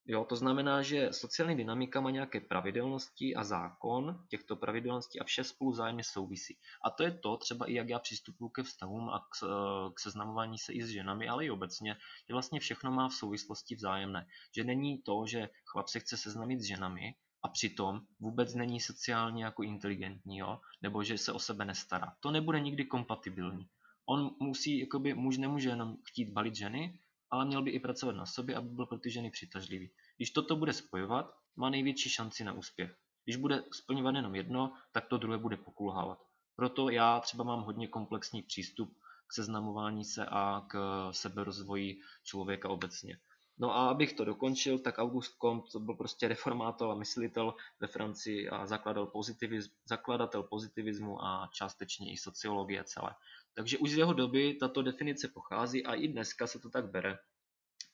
Jo, 0.05 0.25
to 0.25 0.35
znamená, 0.35 0.81
že 0.81 1.13
sociální 1.13 1.57
dynamika 1.57 2.01
má 2.01 2.11
nějaké 2.11 2.39
pravidelnosti 2.39 3.35
a 3.35 3.43
zákon 3.43 4.25
těchto 4.29 4.55
pravidelností 4.55 5.19
a 5.19 5.23
vše 5.23 5.43
spolu 5.43 5.71
vzájemně 5.71 6.03
souvisí. 6.03 6.57
A 6.85 6.89
to 6.89 7.03
je 7.03 7.11
to 7.11 7.37
třeba 7.37 7.65
i 7.65 7.73
jak 7.73 7.89
já 7.89 7.99
přistupuji 7.99 8.49
ke 8.49 8.63
vztahům 8.63 9.09
a 9.09 9.19
k, 9.19 9.45
k 9.93 9.99
seznamování 9.99 10.57
se 10.57 10.73
i 10.73 10.83
s 10.83 10.89
ženami, 10.89 11.29
ale 11.29 11.45
i 11.45 11.51
obecně, 11.51 11.97
že 12.27 12.33
vlastně 12.33 12.59
všechno 12.59 12.91
má 12.91 13.09
v 13.09 13.13
souvislosti 13.13 13.75
vzájemné. 13.75 14.27
Že 14.55 14.63
není 14.63 15.01
to, 15.01 15.23
že 15.27 15.49
chlap 15.65 15.87
se 15.87 15.99
chce 15.99 16.17
seznamit 16.17 16.59
s 16.59 16.67
ženami 16.67 17.15
a 17.43 17.47
přitom 17.47 18.01
vůbec 18.19 18.55
není 18.55 18.79
sociálně 18.79 19.43
jako 19.45 19.63
inteligentní, 19.63 20.37
jo? 20.37 20.59
nebo 20.81 21.03
že 21.03 21.17
se 21.17 21.31
o 21.31 21.39
sebe 21.39 21.65
nestará. 21.65 22.13
To 22.19 22.31
nebude 22.31 22.59
nikdy 22.59 22.85
kompatibilní. 22.85 23.67
On 24.05 24.35
musí, 24.39 24.79
jakoby, 24.79 25.13
muž 25.13 25.37
nemůže 25.37 25.69
jenom 25.69 25.97
chtít 26.05 26.29
balit 26.29 26.55
ženy, 26.55 26.99
ale 27.31 27.45
měl 27.45 27.61
by 27.61 27.71
i 27.71 27.79
pracovat 27.79 28.15
na 28.15 28.25
sobě, 28.25 28.55
aby 28.55 28.69
byl 28.69 28.85
pro 28.85 28.99
ty 28.99 29.11
ženy 29.11 29.31
přitažlivý. 29.31 29.91
Když 30.17 30.31
toto 30.31 30.55
bude 30.55 30.73
spojovat, 30.73 31.35
má 31.55 31.69
největší 31.69 32.09
šanci 32.09 32.43
na 32.43 32.53
úspěch. 32.53 32.95
Když 33.23 33.35
bude 33.35 33.63
splňovat 33.73 34.15
jenom 34.15 34.35
jedno, 34.35 34.73
tak 34.91 35.07
to 35.07 35.17
druhé 35.17 35.37
bude 35.37 35.57
pokulhávat. 35.57 36.19
Proto 36.55 36.89
já 36.89 37.19
třeba 37.19 37.43
mám 37.43 37.61
hodně 37.61 37.87
komplexní 37.87 38.41
přístup 38.41 38.97
k 39.27 39.33
seznamování 39.33 40.05
se 40.05 40.25
a 40.25 40.65
k 40.67 41.07
seberozvoji 41.11 41.99
člověka 42.23 42.69
obecně. 42.69 43.17
No 43.57 43.75
a 43.75 43.89
abych 43.89 44.13
to 44.13 44.25
dokončil, 44.25 44.79
tak 44.79 44.97
August 44.97 45.37
Comte 45.37 45.71
to 45.71 45.79
byl 45.79 45.95
prostě 45.95 46.27
reformátor 46.27 46.91
a 46.91 46.95
myslitel 46.95 47.53
ve 47.79 47.87
Francii 47.87 48.49
a 48.49 48.67
zakladatel, 48.67 49.05
pozitivism, 49.05 49.71
zakladatel 49.85 50.43
pozitivismu 50.43 51.25
a 51.25 51.49
částečně 51.53 52.11
i 52.13 52.17
sociologie 52.17 52.83
celé. 52.83 53.15
Takže 53.55 53.77
už 53.77 53.91
z 53.91 53.97
jeho 53.97 54.13
doby 54.13 54.53
tato 54.53 54.81
definice 54.81 55.27
pochází 55.27 55.85
a 55.85 55.93
i 55.93 56.07
dneska 56.07 56.47
se 56.47 56.59
to 56.59 56.69
tak 56.69 56.91
bere. 56.91 57.17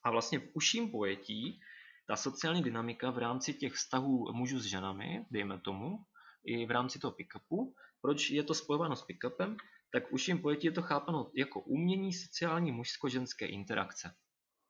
A 0.04 0.12
vlastně 0.12 0.40
v 0.40 0.50
užším 0.54 0.92
pojetí 0.92 1.60
ta 2.08 2.16
sociální 2.16 2.64
dynamika 2.64 3.12
v 3.12 3.18
rámci 3.18 3.54
těch 3.54 3.74
vztahů 3.74 4.34
mužů 4.34 4.60
s 4.60 4.66
ženami, 4.66 5.26
dejme 5.32 5.60
tomu, 5.60 5.98
i 6.46 6.66
v 6.66 6.72
rámci 6.72 7.00
toho 7.00 7.12
pick-upu, 7.12 7.74
proč 8.02 8.30
je 8.30 8.44
to 8.44 8.54
spojováno 8.54 8.96
s 8.96 9.06
pick-upem, 9.06 9.58
tak 9.92 10.12
už 10.12 10.28
jim 10.28 10.42
pojetí 10.42 10.68
je 10.68 10.72
to 10.72 10.82
chápano 10.82 11.32
jako 11.36 11.62
umění 11.62 12.14
sociální 12.14 12.72
mužsko-ženské 12.72 13.46
interakce. 13.46 14.16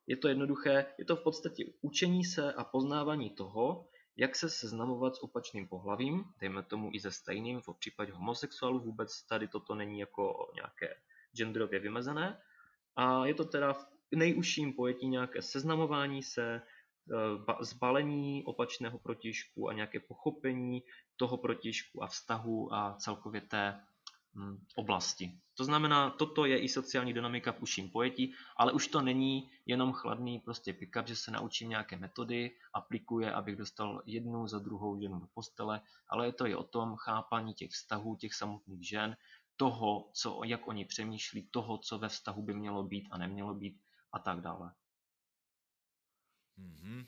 Je 0.07 0.17
to 0.17 0.27
jednoduché, 0.27 0.85
je 0.99 1.05
to 1.05 1.15
v 1.15 1.23
podstatě 1.23 1.63
učení 1.81 2.25
se 2.25 2.53
a 2.53 2.63
poznávání 2.63 3.29
toho, 3.29 3.89
jak 4.17 4.35
se 4.35 4.49
seznamovat 4.49 5.15
s 5.15 5.23
opačným 5.23 5.67
pohlavím, 5.67 6.25
dejme 6.39 6.63
tomu 6.63 6.89
i 6.93 6.99
se 6.99 7.11
stejným, 7.11 7.61
v 7.61 7.69
případě 7.79 8.11
homosexuálů 8.11 8.79
vůbec 8.79 9.23
tady 9.23 9.47
toto 9.47 9.75
není 9.75 9.99
jako 9.99 10.51
nějaké 10.55 10.95
genderově 11.35 11.79
vymezené. 11.79 12.41
A 12.95 13.25
je 13.25 13.33
to 13.33 13.45
teda 13.45 13.73
v 13.73 13.87
nejužším 14.15 14.73
pojetí 14.73 15.07
nějaké 15.07 15.41
seznamování 15.41 16.23
se, 16.23 16.61
eh, 16.61 17.53
zbalení 17.61 18.43
opačného 18.45 18.99
protižku 18.99 19.69
a 19.69 19.73
nějaké 19.73 19.99
pochopení 19.99 20.83
toho 21.15 21.37
protižku 21.37 22.03
a 22.03 22.07
vztahu 22.07 22.73
a 22.73 22.95
celkově 22.99 23.41
té 23.41 23.81
oblasti. 24.75 25.39
To 25.55 25.63
znamená, 25.63 26.09
toto 26.09 26.45
je 26.45 26.59
i 26.59 26.69
sociální 26.69 27.13
dynamika 27.13 27.51
v 27.51 27.61
užším 27.61 27.89
pojetí, 27.89 28.33
ale 28.57 28.71
už 28.71 28.87
to 28.87 29.01
není 29.01 29.49
jenom 29.65 29.93
chladný 29.93 30.39
prostě 30.39 30.73
pick-up, 30.73 31.07
že 31.07 31.15
se 31.15 31.31
naučím 31.31 31.69
nějaké 31.69 31.97
metody, 31.97 32.51
aplikuje, 32.73 33.33
abych 33.33 33.55
dostal 33.55 34.01
jednu 34.05 34.47
za 34.47 34.59
druhou 34.59 35.01
ženu 35.01 35.19
do 35.19 35.27
postele, 35.33 35.81
ale 36.09 36.25
je 36.25 36.33
to 36.33 36.47
i 36.47 36.55
o 36.55 36.63
tom 36.63 36.95
chápání 36.95 37.53
těch 37.53 37.71
vztahů, 37.71 38.15
těch 38.15 38.33
samotných 38.33 38.87
žen, 38.87 39.17
toho, 39.57 40.09
co, 40.13 40.41
jak 40.45 40.67
oni 40.67 40.85
přemýšlí, 40.85 41.47
toho, 41.51 41.77
co 41.77 41.99
ve 41.99 42.09
vztahu 42.09 42.41
by 42.41 42.53
mělo 42.53 42.83
být 42.83 43.07
a 43.11 43.17
nemělo 43.17 43.53
být 43.53 43.81
a 44.13 44.19
tak 44.19 44.41
dále. 44.41 44.73
Mm-hmm. 46.57 47.05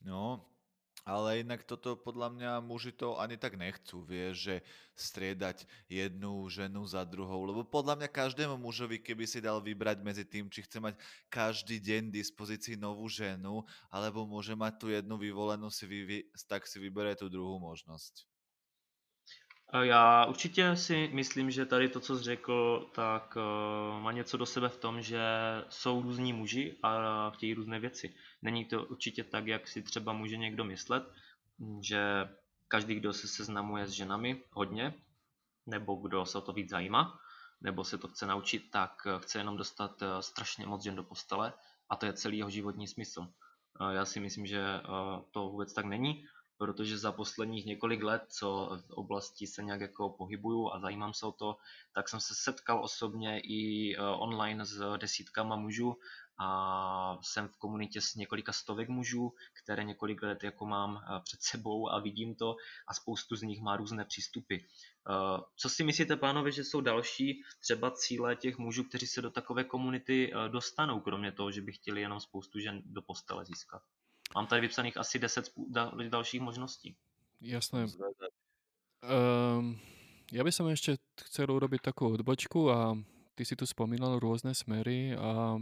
No, 0.00 0.49
ale 1.04 1.40
inak 1.40 1.64
toto 1.64 1.96
podľa 1.96 2.28
mňa 2.32 2.52
muži 2.64 2.92
to 2.92 3.16
ani 3.16 3.36
tak 3.36 3.56
nechcú, 3.56 4.04
vieš, 4.04 4.34
že 4.50 4.56
striedať 4.94 5.64
jednu 5.88 6.48
ženu 6.52 6.84
za 6.86 7.04
druhou, 7.08 7.44
lebo 7.48 7.64
podľa 7.64 7.96
mňa 7.96 8.08
každému 8.08 8.60
mužovi, 8.60 9.00
keby 9.00 9.24
si 9.24 9.40
dal 9.40 9.64
vybrať 9.64 10.04
medzi 10.04 10.24
tým, 10.28 10.52
či 10.52 10.64
chce 10.64 10.78
mať 10.80 10.94
každý 11.32 11.80
deň 11.80 12.12
dispozícii 12.12 12.76
novú 12.76 13.08
ženu, 13.08 13.64
alebo 13.88 14.28
môže 14.28 14.52
mať 14.52 14.72
tu 14.76 14.86
jednu 14.92 15.16
vyvolenú, 15.16 15.72
si 15.72 15.88
vy, 15.88 16.28
tak 16.44 16.68
si 16.68 16.76
vybere 16.76 17.16
tu 17.16 17.32
druhou 17.32 17.56
možnosť. 17.56 18.30
Já 19.82 20.24
určitě 20.24 20.76
si 20.76 21.10
myslím, 21.12 21.50
že 21.50 21.66
tady 21.66 21.88
to, 21.88 22.00
co 22.00 22.18
jsi 22.18 22.24
řekl, 22.24 22.90
tak 22.94 23.36
uh, 23.36 24.02
má 24.02 24.12
něco 24.12 24.36
do 24.36 24.46
sebe 24.46 24.68
v 24.68 24.76
tom, 24.76 25.02
že 25.02 25.20
jsou 25.68 26.02
různí 26.02 26.32
muži 26.32 26.76
a 26.82 27.30
chtějí 27.30 27.54
různé 27.54 27.80
věci. 27.80 28.14
Není 28.42 28.64
to 28.64 28.84
určitě 28.84 29.24
tak, 29.24 29.46
jak 29.46 29.68
si 29.68 29.82
třeba 29.82 30.12
může 30.12 30.36
někdo 30.36 30.64
myslet, 30.64 31.12
že 31.80 32.28
každý, 32.68 32.94
kdo 32.94 33.12
se 33.12 33.28
seznamuje 33.28 33.86
s 33.86 33.90
ženami 33.90 34.42
hodně, 34.50 34.94
nebo 35.66 35.94
kdo 35.94 36.26
se 36.26 36.38
o 36.38 36.40
to 36.40 36.52
víc 36.52 36.70
zajímá, 36.70 37.20
nebo 37.60 37.84
se 37.84 37.98
to 37.98 38.08
chce 38.08 38.26
naučit, 38.26 38.70
tak 38.70 39.06
chce 39.18 39.38
jenom 39.38 39.56
dostat 39.56 40.02
eh, 40.02 40.22
strašně 40.22 40.66
moc 40.66 40.82
žen 40.82 40.96
do 40.96 41.04
postele 41.04 41.52
a 41.88 41.96
to 41.96 42.06
je 42.06 42.12
celý 42.12 42.38
jeho 42.38 42.50
životní 42.50 42.88
smysl. 42.88 43.28
Já 43.92 44.04
si 44.04 44.20
myslím, 44.20 44.46
že 44.46 44.62
to 45.30 45.48
vůbec 45.48 45.72
tak 45.72 45.84
není 45.84 46.24
protože 46.60 46.98
za 46.98 47.12
posledních 47.12 47.66
několik 47.66 48.02
let, 48.02 48.22
co 48.28 48.78
v 48.88 48.90
oblasti 48.90 49.46
se 49.46 49.62
nějak 49.62 49.80
jako 49.80 50.10
pohybuju 50.10 50.70
a 50.72 50.80
zajímám 50.80 51.14
se 51.14 51.26
o 51.26 51.32
to, 51.32 51.56
tak 51.92 52.08
jsem 52.08 52.20
se 52.20 52.34
setkal 52.34 52.84
osobně 52.84 53.40
i 53.40 53.94
eh, 53.96 54.00
online 54.00 54.64
s 54.64 54.96
desítkama 54.96 55.56
mužů 55.56 55.96
a 56.40 57.18
jsem 57.22 57.48
v 57.48 57.56
komunitě 57.56 58.00
s 58.00 58.14
několika 58.14 58.52
stovek 58.52 58.88
mužů, 58.88 59.32
které 59.62 59.84
několik 59.84 60.22
let 60.22 60.44
jako 60.44 60.66
mám 60.66 60.96
eh, 60.96 61.20
před 61.24 61.42
sebou 61.42 61.90
a 61.90 62.00
vidím 62.00 62.34
to 62.34 62.56
a 62.88 62.94
spoustu 62.94 63.36
z 63.36 63.42
nich 63.42 63.60
má 63.60 63.76
různé 63.76 64.04
přístupy. 64.04 64.54
Eh, 64.54 65.40
co 65.56 65.68
si 65.68 65.84
myslíte, 65.84 66.16
pánové, 66.16 66.52
že 66.52 66.64
jsou 66.64 66.80
další 66.80 67.42
třeba 67.60 67.90
cíle 67.90 68.36
těch 68.36 68.58
mužů, 68.58 68.84
kteří 68.84 69.06
se 69.06 69.22
do 69.22 69.30
takové 69.30 69.64
komunity 69.64 70.32
dostanou, 70.48 71.00
kromě 71.00 71.32
toho, 71.32 71.50
že 71.50 71.62
by 71.62 71.72
chtěli 71.72 72.00
jenom 72.00 72.20
spoustu 72.20 72.58
žen 72.58 72.82
do 72.84 73.02
postele 73.02 73.44
získat? 73.44 73.82
Mám 74.34 74.46
tady 74.46 74.60
vypsaných 74.60 74.96
asi 74.96 75.18
10 75.18 75.52
dalších 76.08 76.40
možností. 76.40 76.96
Jasné. 77.40 77.86
Um, 79.00 79.80
ja 80.28 80.44
by 80.44 80.52
som 80.52 80.68
ešte 80.68 81.00
chcel 81.24 81.48
urobiť 81.48 81.80
takú 81.88 82.12
odbočku 82.12 82.68
a 82.68 82.92
ty 83.32 83.48
si 83.48 83.56
tu 83.56 83.64
spomínal 83.64 84.20
rôzne 84.20 84.52
smery 84.52 85.16
a, 85.16 85.56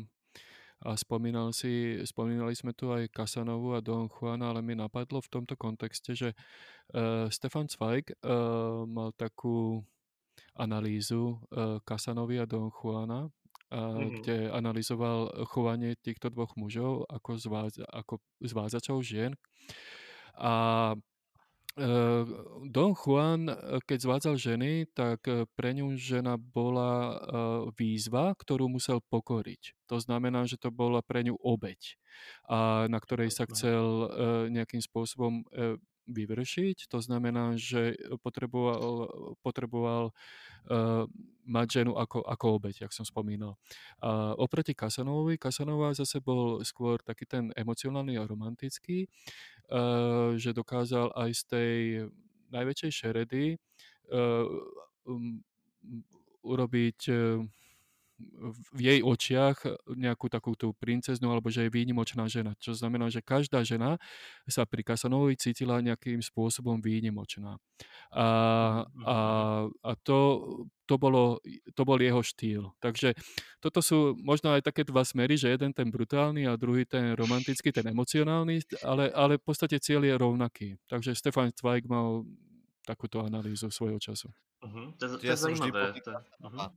a 0.85 0.95
spomínal 0.95 1.51
si, 1.51 1.99
spomínali 2.07 2.55
sme 2.55 2.71
tu 2.71 2.95
aj 2.95 3.11
Kasanovu 3.11 3.75
a 3.75 3.83
Don 3.83 4.07
Juana, 4.07 4.55
ale 4.55 4.63
mi 4.63 4.79
napadlo 4.79 5.19
v 5.19 5.33
tomto 5.33 5.59
kontexte, 5.59 6.15
že 6.15 6.31
uh, 6.95 7.27
Stefan 7.33 7.67
Zweig 7.67 8.15
uh, 8.23 8.87
mal 8.87 9.11
takú 9.19 9.83
analýzu 10.55 11.43
uh, 11.51 11.83
Kasanovi 11.83 12.39
a 12.39 12.47
Don 12.47 12.71
Juana 12.71 13.27
mm-hmm. 13.73 14.11
kde 14.21 14.37
analyzoval 14.51 15.45
chovanie 15.49 15.97
týchto 16.01 16.33
dvoch 16.33 16.57
mužov 16.57 17.05
ako, 17.09 17.31
zváza, 17.37 17.85
ako 17.89 18.21
zvázačov 18.41 19.05
žien. 19.05 19.37
A 20.39 20.95
Don 22.69 22.93
Juan, 22.99 23.47
keď 23.87 23.99
zvádzal 24.03 24.35
ženy, 24.35 24.91
tak 24.91 25.23
pre 25.55 25.71
ňu 25.79 25.95
žena 25.95 26.35
bola 26.35 27.23
výzva, 27.79 28.35
ktorú 28.35 28.67
musel 28.67 28.99
pokoriť. 28.99 29.79
To 29.87 30.03
znamená, 30.03 30.45
že 30.51 30.59
to 30.59 30.75
bola 30.75 31.01
pre 31.07 31.23
ňu 31.23 31.39
obeď, 31.39 31.95
a 32.51 32.91
na 32.91 32.99
ktorej 32.99 33.31
sa 33.31 33.47
chcel 33.47 34.11
nejakým 34.51 34.83
spôsobom 34.83 35.47
vyvršiť. 36.09 36.89
To 36.89 36.99
znamená, 37.05 37.55
že 37.61 37.95
potreboval, 38.25 39.13
potreboval 39.45 40.11
uh, 40.11 41.05
mať 41.45 41.67
ženu 41.81 41.93
ako, 41.95 42.25
ako 42.25 42.47
obeď, 42.57 42.89
jak 42.89 42.93
som 42.97 43.05
spomínal. 43.05 43.61
A 44.01 44.33
oproti 44.41 44.73
Kasanovovi, 44.73 45.37
Kasanova 45.37 45.93
zase 45.93 46.25
bol 46.25 46.65
skôr 46.65 46.99
taký 47.05 47.29
ten 47.29 47.53
emocionálny 47.55 48.17
a 48.17 48.27
romantický, 48.27 49.07
uh, 49.07 50.35
že 50.41 50.57
dokázal 50.57 51.13
aj 51.13 51.31
z 51.37 51.43
tej 51.47 51.75
najväčšej 52.49 52.93
šeredy 52.93 53.45
uh, 53.55 54.49
um, 55.05 55.45
urobiť 56.41 57.01
uh, 57.13 57.45
v 58.75 58.79
jej 58.83 59.01
očiach 59.01 59.63
nejakú 59.95 60.27
takú 60.27 60.59
tú 60.59 60.75
princeznú 60.75 61.31
alebo 61.31 61.49
že 61.55 61.67
je 61.67 61.75
výnimočná 61.75 62.27
žena. 62.27 62.59
Čo 62.59 62.75
znamená, 62.75 63.07
že 63.09 63.23
každá 63.23 63.63
žena 63.63 63.97
sa 64.51 64.67
pri 64.67 64.83
Kasanovi 64.83 65.39
cítila 65.39 65.79
nejakým 65.79 66.19
spôsobom 66.19 66.83
výnimočná. 66.83 67.63
A, 68.11 68.27
a, 69.07 69.19
a 69.71 69.91
to, 70.03 70.19
to, 70.91 70.95
bolo, 70.99 71.39
to 71.79 71.83
bol 71.87 71.99
jeho 71.99 72.19
štýl. 72.19 72.75
Takže 72.83 73.15
toto 73.63 73.79
sú 73.79 74.19
možno 74.19 74.51
aj 74.51 74.67
také 74.67 74.83
dva 74.83 75.07
smery, 75.07 75.39
že 75.39 75.55
jeden 75.55 75.71
ten 75.71 75.87
brutálny 75.87 76.51
a 76.51 76.59
druhý 76.59 76.83
ten 76.83 77.15
romantický, 77.15 77.71
ten 77.71 77.87
emocionálny, 77.87 78.83
ale, 78.83 79.15
ale 79.15 79.39
v 79.39 79.45
podstate 79.47 79.79
cieľ 79.79 80.03
je 80.03 80.15
rovnaký. 80.19 80.69
Takže 80.91 81.15
Stefan 81.15 81.55
Zweig 81.55 81.87
mal 81.87 82.27
takúto 82.83 83.21
analýzu 83.21 83.69
svojho 83.69 84.01
času. 84.01 84.33
Uh-huh. 84.65 84.91
To, 84.97 85.05
to, 85.07 85.15
to 85.21 85.29
je 85.29 85.37
zajímavé. 85.37 85.95
To, 86.03 86.19
uh-huh. 86.43 86.73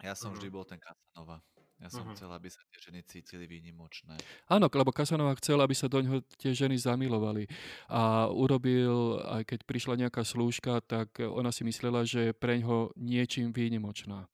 Ja 0.00 0.16
som 0.16 0.32
vždy 0.32 0.48
bol 0.48 0.64
ten 0.64 0.80
Casanova. 0.80 1.44
Ja 1.80 1.88
som 1.88 2.04
uh-huh. 2.04 2.12
chcel, 2.12 2.28
aby 2.28 2.48
sa 2.52 2.60
tie 2.68 2.76
ženy 2.76 3.00
cítili 3.08 3.48
výnimočné. 3.48 4.20
Áno, 4.52 4.68
lebo 4.68 4.92
Casanova 4.92 5.32
chcel, 5.40 5.56
aby 5.64 5.72
sa 5.72 5.88
do 5.88 6.04
ňoho 6.04 6.20
tie 6.36 6.52
ženy 6.52 6.76
zamilovali. 6.76 7.48
A 7.88 8.28
urobil, 8.28 9.16
aj 9.24 9.48
keď 9.48 9.60
prišla 9.64 9.94
nejaká 9.96 10.20
slúžka, 10.20 10.84
tak 10.84 11.16
ona 11.24 11.48
si 11.48 11.64
myslela, 11.64 12.04
že 12.04 12.30
je 12.30 12.32
pre 12.36 12.60
ňoho 12.60 12.92
niečím 13.00 13.48
výnimočná. 13.48 14.28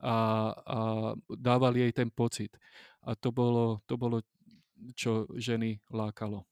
A, 0.00 0.16
a 0.52 0.78
dával 1.32 1.72
jej 1.72 1.92
ten 1.96 2.12
pocit. 2.12 2.52
A 3.00 3.16
to 3.16 3.32
bolo, 3.32 3.80
to 3.88 3.96
bolo 3.96 4.20
čo 4.92 5.24
ženy 5.40 5.80
lákalo. 5.88 6.44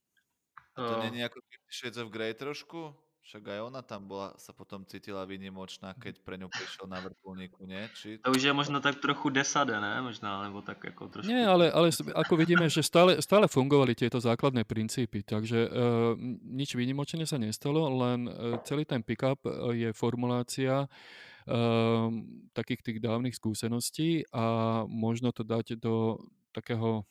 A 0.73 0.81
to 0.81 0.93
nie 1.13 1.21
je 1.21 1.29
ako 1.29 1.39
Shades 1.69 1.99
of 2.01 2.09
Grey 2.09 2.33
trošku? 2.33 2.93
Však 3.29 3.45
aj 3.45 3.61
ona 3.61 3.85
tam 3.85 4.09
bola, 4.09 4.33
sa 4.41 4.57
potom 4.57 4.81
cítila 4.89 5.21
výnimočná, 5.21 5.93
keď 6.01 6.17
pre 6.25 6.33
ňu 6.41 6.49
prišiel 6.49 6.89
na 6.89 6.97
vrtulníku, 6.97 7.61
nie? 7.61 7.85
Či... 7.93 8.17
To 8.25 8.33
už 8.33 8.41
je 8.41 8.53
možno 8.57 8.81
tak 8.81 8.97
trochu 8.97 9.29
desadé, 9.29 9.77
ne? 9.77 10.01
Možná, 10.01 10.49
nebo 10.49 10.65
tak 10.65 10.81
ako 10.81 11.13
trošku... 11.13 11.29
Nie, 11.29 11.45
ale, 11.45 11.69
ale 11.69 11.93
ako 11.93 12.33
vidíme, 12.33 12.65
že 12.73 12.81
stále, 12.81 13.21
stále 13.21 13.45
fungovali 13.45 13.93
tieto 13.93 14.17
základné 14.17 14.65
princípy, 14.65 15.21
takže 15.21 15.69
uh, 15.69 16.17
nič 16.41 16.73
výnimočné 16.73 17.29
sa 17.29 17.37
nestalo, 17.37 17.85
len 18.01 18.25
uh, 18.25 18.57
celý 18.65 18.81
ten 18.81 19.05
pick-up 19.05 19.37
uh, 19.45 19.77
je 19.77 19.93
formulácia 19.93 20.89
uh, 20.89 22.09
takých 22.57 22.81
tých 22.81 22.97
dávnych 22.97 23.37
skúseností 23.37 24.25
a 24.33 24.81
možno 24.89 25.29
to 25.29 25.45
dať 25.45 25.77
do 25.77 26.17
takého 26.49 27.05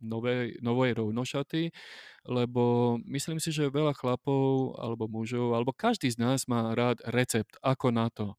novej, 0.00 0.56
novej 0.62 0.96
rovnošaty, 0.96 1.70
lebo 2.26 2.96
myslím 3.06 3.38
si, 3.38 3.50
že 3.50 3.70
veľa 3.70 3.94
chlapov 3.94 4.78
alebo 4.78 5.10
mužov, 5.10 5.54
alebo 5.54 5.74
každý 5.74 6.10
z 6.10 6.18
nás 6.22 6.46
má 6.46 6.74
rád 6.74 7.02
recept, 7.10 7.54
ako 7.60 7.90
na 7.90 8.06
to. 8.10 8.34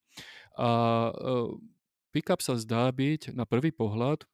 A 0.57 0.69
uh, 1.13 1.53
pick-up 2.15 2.41
sa 2.41 2.57
zdá 2.57 2.89
byť 2.89 3.37
na 3.37 3.45
prvý 3.45 3.69
pohľad 3.69 4.25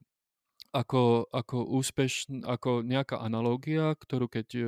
ako, 0.73 1.29
ako 1.29 1.57
úspešn, 1.77 2.49
ako 2.49 2.81
nejaká 2.81 3.21
analógia, 3.21 3.93
ktorú 3.93 4.25
keď 4.25 4.47
e, 4.57 4.63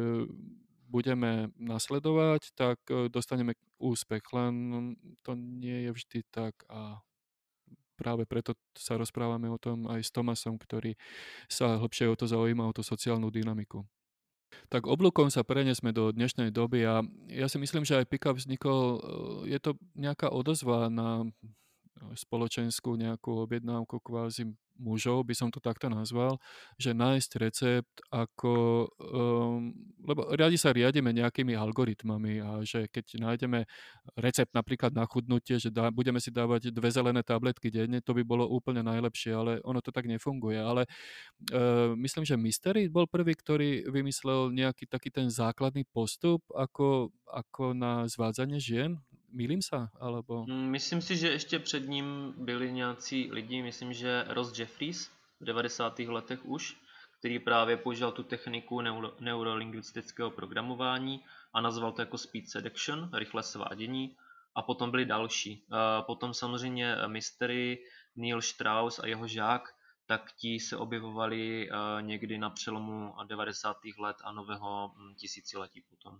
budeme 0.85 1.49
nasledovať, 1.57 2.53
tak 2.53 2.77
e, 2.93 3.09
dostaneme 3.09 3.57
úspech. 3.81 4.21
Len 4.29 4.53
to 5.25 5.33
nie 5.33 5.89
je 5.89 5.91
vždy 5.97 6.19
tak 6.29 6.53
a 6.69 7.01
práve 7.95 8.27
preto 8.27 8.53
sa 8.75 8.99
rozprávame 8.99 9.47
o 9.47 9.57
tom 9.57 9.87
aj 9.87 10.03
s 10.03 10.11
Tomasom, 10.11 10.59
ktorý 10.59 10.93
sa 11.47 11.79
hlbšie 11.79 12.11
o 12.11 12.15
to 12.19 12.27
zaujíma, 12.27 12.67
o 12.67 12.75
tú 12.75 12.83
sociálnu 12.83 13.31
dynamiku. 13.31 13.87
Tak 14.71 14.87
oblúkom 14.87 15.27
sa 15.27 15.43
prenesme 15.43 15.91
do 15.91 16.11
dnešnej 16.15 16.51
doby 16.51 16.87
a 16.87 17.03
ja 17.27 17.47
si 17.51 17.59
myslím, 17.59 17.83
že 17.83 17.99
aj 17.99 18.07
pickup 18.07 18.39
vznikol, 18.39 18.79
e, 18.79 18.99
je 19.51 19.59
to 19.59 19.75
nejaká 19.95 20.31
odozva 20.31 20.87
na 20.87 21.27
spoločenskú 22.15 22.99
nejakú 22.99 23.47
objednávku 23.47 24.03
kvázi 24.03 24.51
mužov, 24.79 25.23
by 25.23 25.35
som 25.35 25.49
to 25.51 25.63
takto 25.63 25.87
nazval, 25.87 26.35
že 26.75 26.91
nájsť 26.91 27.31
recept 27.39 27.95
ako, 28.11 28.85
um, 28.99 29.71
lebo 30.03 30.27
riadi 30.35 30.59
sa 30.59 30.75
riadime 30.75 31.15
nejakými 31.15 31.55
algoritmami 31.55 32.43
a 32.43 32.59
že 32.63 32.91
keď 32.91 33.23
nájdeme 33.23 33.63
recept 34.19 34.51
napríklad 34.51 34.91
na 34.91 35.07
chudnutie, 35.07 35.57
že 35.59 35.71
dá, 35.71 35.87
budeme 35.91 36.19
si 36.19 36.29
dávať 36.29 36.75
dve 36.75 36.91
zelené 36.91 37.23
tabletky 37.23 37.71
denne, 37.71 38.03
to 38.03 38.11
by 38.11 38.23
bolo 38.27 38.45
úplne 38.51 38.83
najlepšie, 38.83 39.31
ale 39.31 39.51
ono 39.63 39.79
to 39.79 39.95
tak 39.95 40.05
nefunguje. 40.11 40.59
Ale 40.59 40.83
uh, 41.55 41.95
myslím, 41.95 42.27
že 42.27 42.35
Mystery 42.35 42.91
bol 42.91 43.07
prvý, 43.07 43.33
ktorý 43.33 43.87
vymyslel 43.87 44.51
nejaký 44.51 44.91
taký 44.91 45.09
ten 45.09 45.31
základný 45.31 45.87
postup 45.87 46.43
ako, 46.51 47.15
ako 47.31 47.71
na 47.71 48.03
zvádzanie 48.11 48.59
žien 48.59 48.99
Mýlím 49.35 49.61
se? 49.61 49.87
Alebo... 49.99 50.45
Mm, 50.45 50.69
myslím 50.69 51.01
si, 51.01 51.17
že 51.17 51.27
ještě 51.27 51.59
před 51.59 51.87
ním 51.87 52.33
byli 52.37 52.71
nějací 52.71 53.31
lidi, 53.31 53.61
myslím, 53.61 53.93
že 53.93 54.25
Ross 54.27 54.59
Jeffries 54.59 55.11
v 55.39 55.45
90. 55.45 55.99
letech 55.99 56.45
už, 56.45 56.77
který 57.19 57.39
právě 57.39 57.77
použil 57.77 58.11
tu 58.11 58.23
techniku 58.23 58.81
neuro, 58.81 59.13
neurolingvistického 59.19 60.31
programování 60.31 61.23
a 61.53 61.61
nazval 61.61 61.91
to 61.91 62.01
jako 62.01 62.17
speed 62.17 62.49
seduction, 62.49 63.09
rychlé 63.13 63.43
svádění. 63.43 64.15
A 64.55 64.61
potom 64.61 64.91
byli 64.91 65.05
další. 65.05 65.65
Potom 66.01 66.33
samozřejmě 66.33 66.95
Mystery, 67.07 67.83
Neil 68.15 68.41
Strauss 68.41 68.99
a 68.99 69.07
jeho 69.07 69.27
žák, 69.27 69.75
tak 70.05 70.31
ti 70.31 70.59
se 70.59 70.77
objevovali 70.77 71.69
někdy 72.01 72.37
na 72.37 72.49
přelomu 72.49 73.13
90. 73.27 73.77
let 73.99 74.17
a 74.23 74.31
nového 74.31 74.91
hm, 74.95 75.15
tisíciletí 75.15 75.81
potom. 75.81 76.19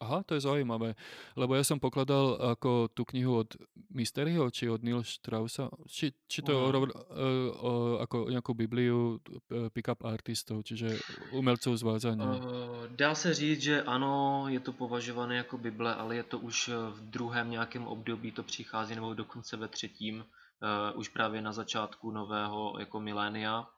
Aha, 0.00 0.24
to 0.24 0.32
je 0.32 0.40
zaujímavé, 0.40 0.96
lebo 1.36 1.52
ja 1.52 1.60
som 1.60 1.76
pokladal 1.76 2.56
ako 2.56 2.88
tú 2.88 3.04
knihu 3.12 3.44
od 3.44 3.52
Mysteryho, 3.92 4.48
či 4.48 4.72
od 4.72 4.80
Neil 4.80 5.04
Straussa, 5.04 5.68
či, 5.84 6.16
či 6.24 6.40
to 6.40 6.56
uh, 6.56 6.72
uh, 6.72 8.00
ako 8.00 8.32
nejakú 8.32 8.56
Bibliu 8.56 9.20
uh, 9.20 9.68
pick-up 9.68 10.00
artistov, 10.08 10.64
čiže 10.64 10.96
umelcov 11.36 11.76
zvádzania. 11.76 12.32
Uh, 12.32 12.88
dá 12.96 13.12
se 13.12 13.34
říct, 13.34 13.60
že 13.62 13.82
ano, 13.84 14.44
je 14.48 14.60
to 14.60 14.72
považované 14.72 15.36
jako 15.36 15.58
Bible, 15.58 15.94
ale 15.94 16.16
je 16.16 16.22
to 16.22 16.38
už 16.38 16.68
v 16.68 17.00
druhém 17.00 17.50
nějakém 17.50 17.86
období, 17.86 18.32
to 18.32 18.42
přichází, 18.42 18.94
nebo 18.94 19.14
dokonce 19.14 19.56
ve 19.56 19.68
třetím, 19.68 20.24
uh, 20.24 20.98
už 20.98 21.08
právě 21.08 21.42
na 21.42 21.52
začátku 21.52 22.10
nového 22.10 22.74
jako 22.78 23.00
milénia, 23.00 23.68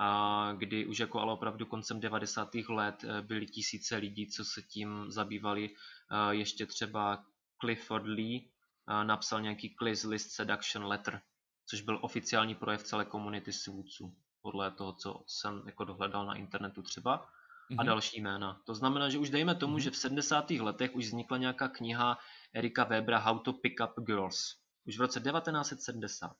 a 0.00 0.52
kdy 0.56 0.86
už 0.86 0.98
jako 0.98 1.20
ale 1.20 1.32
opravdu 1.32 1.66
koncem 1.66 2.00
90. 2.00 2.54
let 2.68 3.04
eh, 3.04 3.22
byly 3.22 3.46
tisíce 3.46 3.96
lidí, 3.96 4.30
co 4.30 4.44
se 4.44 4.62
tím 4.62 5.10
zabývali. 5.10 5.70
Eh, 5.70 6.34
ještě 6.34 6.66
třeba 6.66 7.24
Clifford 7.60 8.06
Lee 8.06 8.40
eh, 8.40 9.04
napsal 9.04 9.40
nějaký 9.40 9.74
Cliss 9.78 10.04
List 10.04 10.30
Seduction 10.30 10.84
Letter, 10.84 11.20
což 11.66 11.80
byl 11.80 11.98
oficiální 12.02 12.54
projev 12.54 12.82
celé 12.82 13.04
komunity 13.04 13.52
svůdců, 13.52 14.16
podle 14.42 14.70
toho, 14.70 14.92
co 14.92 15.24
jsem 15.26 15.62
jako 15.66 15.84
dohledal 15.84 16.26
na 16.26 16.34
internetu 16.34 16.82
třeba 16.82 17.14
a 17.14 17.26
mm-hmm. 17.74 17.86
další 17.86 18.20
jména. 18.20 18.60
To 18.66 18.74
znamená, 18.74 19.08
že 19.08 19.18
už 19.18 19.30
dejme 19.30 19.54
tomu, 19.54 19.76
mm-hmm. 19.76 19.80
že 19.80 19.90
v 19.90 19.96
70. 19.96 20.50
letech 20.50 20.94
už 20.94 21.06
vznikla 21.06 21.38
nějaká 21.38 21.68
kniha 21.68 22.18
Erika 22.54 22.84
Webera 22.84 23.18
How 23.18 23.38
to 23.38 23.52
Pick 23.52 23.80
Up 23.84 24.04
Girls. 24.06 24.56
Už 24.86 24.98
v 24.98 25.00
roce 25.00 25.20
1970. 25.20 26.36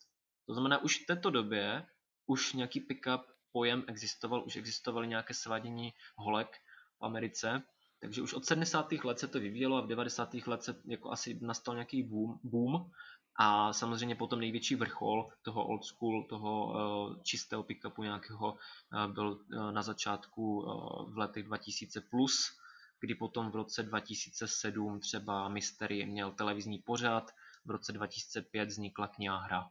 To 0.46 0.54
znamená, 0.54 0.78
už 0.78 1.02
v 1.02 1.06
této 1.06 1.30
době 1.30 1.86
už 2.26 2.52
nějaký 2.52 2.80
pick-up 2.80 3.22
pojem 3.52 3.84
existoval, 3.86 4.44
už 4.46 4.56
existovaly 4.56 5.08
nějaké 5.08 5.34
svadění 5.34 5.92
holek 6.16 6.56
v 6.98 7.04
Americe, 7.04 7.62
takže 8.00 8.22
už 8.22 8.34
od 8.34 8.44
70. 8.44 8.92
let 8.92 9.18
se 9.18 9.28
to 9.28 9.40
vyvíjelo 9.40 9.76
a 9.76 9.80
v 9.80 9.86
90. 9.86 10.34
let 10.34 10.62
se 10.62 10.80
jako 10.84 11.10
asi 11.10 11.38
nastal 11.42 11.74
nějaký 11.74 12.02
boom, 12.02 12.38
boom 12.42 12.90
a 13.36 13.72
samozřejmě 13.72 14.14
potom 14.14 14.40
největší 14.40 14.74
vrchol 14.74 15.28
toho 15.42 15.66
old 15.66 15.84
school, 15.84 16.24
toho 16.24 16.66
uh, 16.66 17.22
čistého 17.22 17.62
pick-upu 17.62 18.02
nějakého 18.02 18.52
uh, 18.52 19.12
byl 19.12 19.30
uh, 19.30 19.72
na 19.72 19.82
začátku 19.82 20.62
v 21.08 21.18
letech 21.18 21.48
2000+, 21.48 22.02
plus, 22.10 22.60
kdy 23.00 23.14
potom 23.14 23.50
v 23.50 23.54
roce 23.54 23.82
2007 23.82 25.00
třeba 25.00 25.48
Mystery 25.48 26.06
měl 26.06 26.32
televizní 26.32 26.78
pořad, 26.78 27.30
v 27.64 27.70
roce 27.70 27.92
2005 27.92 28.68
vznikla 28.68 29.08
kniha 29.08 29.36
hra. 29.36 29.70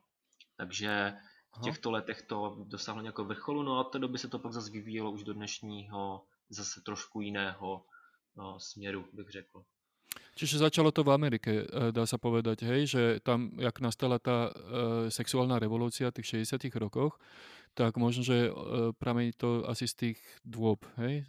Takže 0.57 1.13
v 1.57 1.61
těchto 1.61 1.91
letech 1.91 2.21
to 2.21 2.57
dosáhlo 2.67 3.01
nějakého 3.01 3.25
vrcholu, 3.25 3.63
no 3.63 3.77
a 3.77 3.81
od 3.81 3.91
té 3.91 3.99
doby 3.99 4.17
se 4.17 4.27
to 4.27 4.39
pak 4.39 4.53
zase 4.53 4.71
vyvíjelo 4.71 5.11
už 5.11 5.23
do 5.23 5.33
dnešního 5.33 6.23
zase 6.49 6.81
trošku 6.81 7.21
jiného 7.21 7.85
no, 8.35 8.59
směru, 8.59 9.05
bych 9.13 9.29
řekl. 9.29 9.63
Čiže 10.35 10.57
začalo 10.57 10.91
to 10.91 11.03
v 11.03 11.11
Amerike, 11.11 11.51
eh, 11.51 11.91
dá 11.91 12.05
se 12.05 12.17
povedať, 12.17 12.63
hej, 12.63 12.87
že 12.87 13.19
tam, 13.23 13.51
jak 13.59 13.79
nastala 13.79 14.19
ta 14.19 14.49
uh, 14.49 15.11
sexuálna 15.11 15.59
revolúcia 15.59 16.09
v 16.09 16.23
těch 16.23 16.47
60 16.47 16.79
rokoch, 16.79 17.19
tak 17.73 17.97
možno, 17.97 18.23
že 18.23 18.47
uh, 18.47 18.95
pramení 18.95 19.31
to 19.37 19.67
asi 19.69 19.87
z 19.87 19.93
těch 19.93 20.17
dôb, 20.45 20.79
hej? 20.97 21.27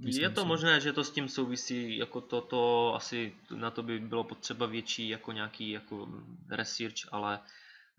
Myslím 0.00 0.22
je 0.22 0.30
to 0.30 0.42
si. 0.42 0.48
možné, 0.48 0.80
že 0.80 0.92
to 0.92 1.04
s 1.04 1.10
tím 1.10 1.28
souvisí, 1.28 1.96
jako 1.96 2.20
to, 2.20 2.40
to 2.40 2.60
asi 2.94 3.32
na 3.52 3.70
to 3.70 3.82
by 3.82 4.00
bylo 4.00 4.24
potřeba 4.24 4.66
větší 4.66 5.08
jako 5.08 5.32
nějaký 5.32 5.70
jako 5.70 6.08
research, 6.48 7.08
ale 7.12 7.40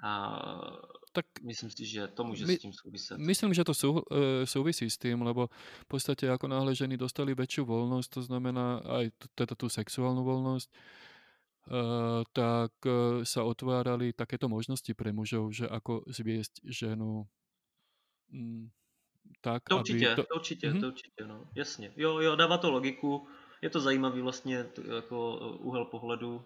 a 0.02 0.12
tak 1.12 1.26
myslím 1.44 1.70
si, 1.70 1.86
že 1.86 2.08
to 2.08 2.24
může 2.24 2.46
my, 2.46 2.56
s 2.56 2.60
tím 2.60 2.74
souviset. 2.74 3.18
Myslím, 3.18 3.54
že 3.54 3.64
to 3.64 3.74
sú, 3.74 3.94
uh, 3.94 4.02
souvisí 4.46 4.90
s 4.90 4.98
tým, 4.98 5.22
lebo 5.22 5.48
v 5.84 5.88
podstate 5.88 6.26
ako 6.32 6.48
náhle 6.48 6.72
ženy 6.76 6.98
dostali 6.98 7.36
väčšiu 7.36 7.68
voľnosť, 7.68 8.10
to 8.10 8.22
znamená 8.24 8.80
aj 8.82 9.12
teda 9.36 9.54
tú 9.60 9.68
sexuálnu 9.68 10.24
voľnosť, 10.24 10.70
uh, 10.72 12.24
tak 12.32 12.72
uh, 12.88 13.22
sa 13.28 13.44
otvárali 13.44 14.16
takéto 14.16 14.48
možnosti 14.48 14.90
pre 14.96 15.12
mužov, 15.12 15.52
že 15.52 15.68
ako 15.68 16.08
zviesť 16.08 16.64
ženu 16.64 17.28
mm, 18.32 18.72
tak, 19.42 19.64
to 19.70 19.78
určitě, 19.78 20.08
aby 20.08 20.16
to... 20.16 20.24
to 20.24 20.36
určitě, 20.36 20.72
mm-hmm. 20.72 20.82
to 20.82 20.88
určitě, 20.88 21.28
no, 21.28 21.46
jasně. 21.56 21.94
Jo, 21.96 22.20
jo, 22.20 22.36
dává 22.36 22.58
to 22.58 22.72
logiku, 22.72 23.28
je 23.62 23.70
to 23.70 23.80
zajímavý 23.80 24.22
vlastně 24.22 24.66
jako 24.96 25.38
úhel 25.60 25.86
pohledu, 25.86 26.46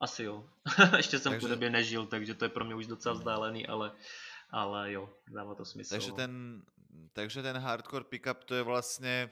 asi 0.00 0.22
jo. 0.22 0.48
Ještě 0.96 1.18
jsem 1.18 1.32
takže... 1.32 1.46
v 1.46 1.50
době 1.50 1.70
nežil, 1.70 2.06
takže 2.06 2.34
to 2.34 2.44
je 2.44 2.48
pro 2.48 2.64
mě 2.64 2.74
už 2.74 2.86
docela 2.86 3.14
vzdálený, 3.14 3.66
ale, 3.66 3.92
ale 4.50 4.92
jo, 4.92 5.10
dává 5.28 5.54
to 5.54 5.64
smysl. 5.64 5.90
Takže 5.90 6.10
no. 6.10 6.16
ten, 6.16 6.62
takže 7.12 7.42
ten 7.42 7.56
hardcore 7.56 8.04
pickup 8.04 8.44
to 8.44 8.54
je 8.54 8.62
vlastně 8.62 9.30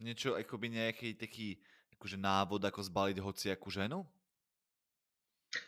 něco 0.00 0.36
jakoby 0.36 0.68
nějaký 0.68 1.14
taký 1.14 1.62
jakože 1.90 2.16
návod, 2.16 2.64
jako 2.64 2.82
zbalit 2.82 3.18
hociakú 3.18 3.70
ženu? 3.70 4.06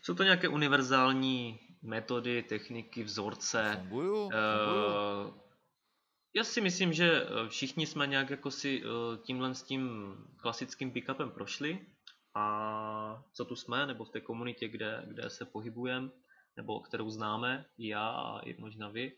Jsou 0.02 0.14
to 0.14 0.22
nějaké 0.22 0.48
univerzální 0.48 1.60
metody, 1.82 2.42
techniky, 2.42 3.04
vzorce. 3.04 3.76
Fungují? 3.78 4.10
Uh, 4.10 4.30
já 6.34 6.44
si 6.44 6.60
myslím, 6.60 6.92
že 6.92 7.22
eh, 7.22 7.48
všichni 7.48 7.86
jsme 7.86 8.06
nějak 8.06 8.30
jako 8.30 8.50
si 8.50 8.84
uh, 8.84 9.16
tímhle 9.22 9.54
s 9.54 9.62
tím 9.62 10.14
klasickým 10.36 10.90
pickupem 10.90 11.30
prošli 11.30 11.86
a 12.34 13.24
co 13.32 13.44
tu 13.44 13.56
jsme, 13.56 13.86
nebo 13.86 14.04
v 14.04 14.10
té 14.10 14.20
komunitě, 14.20 14.68
kde, 14.68 15.04
kde 15.06 15.30
se 15.30 15.44
pohybujeme, 15.44 16.10
nebo 16.56 16.80
kterou 16.80 17.10
známe, 17.10 17.64
i 17.78 17.88
já 17.88 18.08
a 18.08 18.38
i 18.40 18.60
možná 18.60 18.88
vy, 18.88 19.12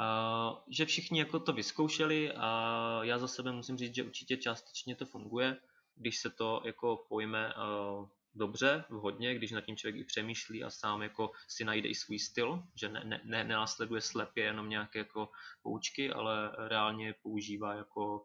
a, 0.00 0.64
že 0.68 0.86
všichni 0.86 1.18
jako 1.18 1.40
to 1.40 1.52
vyzkoušeli 1.52 2.32
a 2.32 3.00
já 3.02 3.18
za 3.18 3.28
sebe 3.28 3.52
musím 3.52 3.76
říct, 3.76 3.94
že 3.94 4.04
určitě 4.04 4.36
částečně 4.36 4.96
to 4.96 5.06
funguje, 5.06 5.56
když 5.94 6.18
se 6.18 6.30
to 6.30 6.62
jako 6.64 7.06
pojme 7.08 7.54
uh, 7.54 8.08
dobře, 8.34 8.84
vhodně, 8.90 9.34
když 9.34 9.50
nad 9.50 9.60
tím 9.60 9.76
člověk 9.76 10.00
i 10.00 10.04
přemýšlí 10.04 10.64
a 10.64 10.70
sám 10.70 11.02
jako 11.02 11.30
si 11.48 11.64
najde 11.64 11.88
i 11.88 11.94
svůj 11.94 12.18
styl, 12.18 12.62
že 12.74 12.88
ne, 12.88 13.02
ne, 13.04 13.20
ne, 13.24 13.44
nenásleduje 13.44 14.00
slepě 14.00 14.44
jenom 14.44 14.68
nějaké 14.68 14.98
jako 14.98 15.28
poučky, 15.62 16.12
ale 16.12 16.52
reálně 16.68 17.14
používá 17.22 17.74
jako 17.74 18.24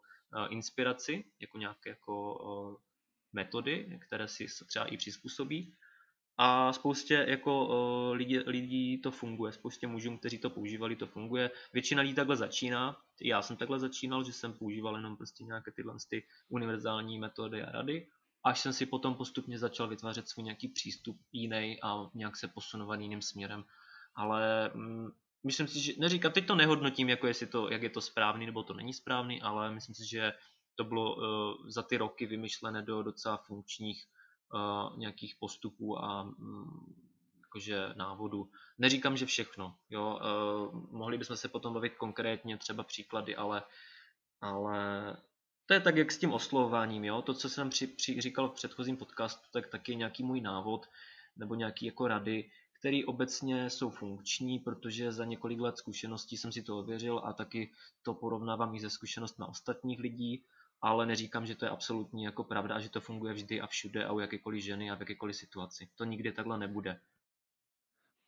inspiraci, 0.50 1.24
jako 1.40 1.58
nějaké 1.58 1.90
jako 1.90 2.80
metody, 3.36 4.00
které 4.08 4.28
si 4.28 4.46
třeba 4.68 4.86
i 4.86 4.98
přizpůsobí. 4.98 5.74
A 6.38 6.74
spoustě 6.74 7.26
jako 7.28 7.68
uh, 7.68 8.16
lidí, 8.16 8.40
lidí 8.40 9.02
to 9.02 9.12
funguje, 9.12 9.52
spoustě 9.52 9.88
mužů, 9.88 10.18
kteří 10.18 10.38
to 10.38 10.50
používali, 10.50 10.96
to 10.96 11.08
funguje. 11.08 11.52
Většina 11.74 12.02
lidí 12.02 12.14
takhle 12.14 12.36
začíná. 12.36 12.98
Já 13.22 13.42
jsem 13.42 13.58
takhle 13.58 13.80
začínal, 13.80 14.24
že 14.24 14.34
jsem 14.34 14.54
používal 14.54 14.96
jenom 14.96 15.18
prostě 15.18 15.44
nějaké 15.44 15.72
tyhle 15.72 15.96
ty 16.10 16.24
univerzální 16.50 17.20
metody 17.20 17.64
a 17.64 17.72
rady. 17.72 18.08
Až 18.44 18.60
jsem 18.60 18.74
si 18.74 18.86
potom 18.86 19.16
postupně 19.16 19.60
začal 19.60 19.88
vytvářet 19.88 20.30
svůj 20.30 20.44
nějaký 20.44 20.68
přístup 20.68 21.18
jiný 21.32 21.80
a 21.84 22.10
nějak 22.14 22.38
se 22.38 22.48
posunovat 22.48 23.00
jiným 23.00 23.22
směrem. 23.22 23.64
Ale 24.16 24.72
mm, 24.74 25.08
myslím 25.44 25.68
si, 25.68 25.80
že 25.80 25.94
neříkám, 26.00 26.32
teď 26.32 26.48
to 26.48 26.56
nehodnotím, 26.56 27.10
jako 27.10 27.28
jestli 27.28 27.48
to, 27.48 27.72
jak 27.72 27.84
je 27.84 27.90
to 27.90 28.02
správný 28.02 28.46
nebo 28.46 28.64
to 28.64 28.74
není 28.74 28.94
správný, 28.94 29.42
ale 29.42 29.72
myslím 29.72 29.96
si, 29.96 30.10
že 30.10 30.34
to 30.76 30.84
bylo 30.84 31.16
uh, 31.16 31.24
za 31.70 31.84
ty 31.84 31.98
roky 31.98 32.26
vymyšlené 32.26 32.82
do 32.82 33.04
docela 33.04 33.38
funkčních 33.38 34.06
uh, 34.54 35.00
nějakých 35.00 35.36
postupů 35.40 36.00
a 36.00 36.22
um, 36.22 36.96
jakože 37.42 37.94
návodu. 37.96 38.50
Neříkám, 38.78 39.18
že 39.18 39.26
všechno, 39.26 39.76
jo, 39.90 40.20
uh, 40.74 40.82
mohli 40.92 41.18
bychom 41.18 41.38
se 41.38 41.48
potom 41.48 41.74
bavit 41.74 41.96
konkrétně 41.96 42.58
třeba 42.58 42.84
příklady, 42.84 43.36
ale, 43.36 43.64
ale 44.42 45.18
to 45.66 45.74
je 45.74 45.80
tak, 45.80 45.96
jak 45.96 46.12
s 46.12 46.18
tím 46.18 46.34
oslovováním, 46.34 47.06
jo, 47.06 47.22
to, 47.22 47.34
co 47.34 47.50
jsem 47.50 47.70
při, 47.70 47.88
při, 47.88 48.22
říkal 48.22 48.50
v 48.50 48.54
předchozím 48.54 48.98
podcastu, 48.98 49.48
tak 49.52 49.68
taky 49.68 49.96
nějaký 49.96 50.24
můj 50.24 50.42
návod 50.42 50.90
nebo 51.36 51.56
nějaký 51.56 51.86
jako 51.86 52.08
rady, 52.08 52.52
které 52.80 53.02
obecně 53.06 53.70
jsou 53.70 53.90
funkční, 53.90 54.60
protože 54.60 55.12
za 55.12 55.26
několik 55.26 55.60
let 55.60 55.78
zkušeností 55.78 56.38
jsem 56.38 56.52
si 56.52 56.64
to 56.64 56.80
ověřil 56.80 57.22
a 57.24 57.34
taky 57.34 57.72
to 58.02 58.14
porovnávám 58.14 58.76
i 58.76 58.80
ze 58.80 58.90
zkušenostmi 58.90 59.46
ostatních 59.50 60.00
lidí, 60.00 60.44
ale 60.86 61.06
neříkám, 61.06 61.46
že 61.46 61.56
to 61.56 61.66
je 61.66 61.70
absolutní 61.70 62.24
jako 62.24 62.44
pravda 62.44 62.76
a 62.76 62.80
že 62.80 62.90
to 62.90 63.02
funguje 63.02 63.34
vždy 63.34 63.62
a 63.62 63.68
všude 63.68 64.06
a 64.06 64.12
u 64.12 64.20
jakékoliv 64.20 64.64
ženy 64.64 64.92
a 64.92 64.96
v 64.96 65.00
jakékoliv 65.00 65.36
situaci. 65.36 65.90
To 65.96 66.06
nikdy 66.06 66.32
takhle 66.32 66.58
nebude. 66.58 67.00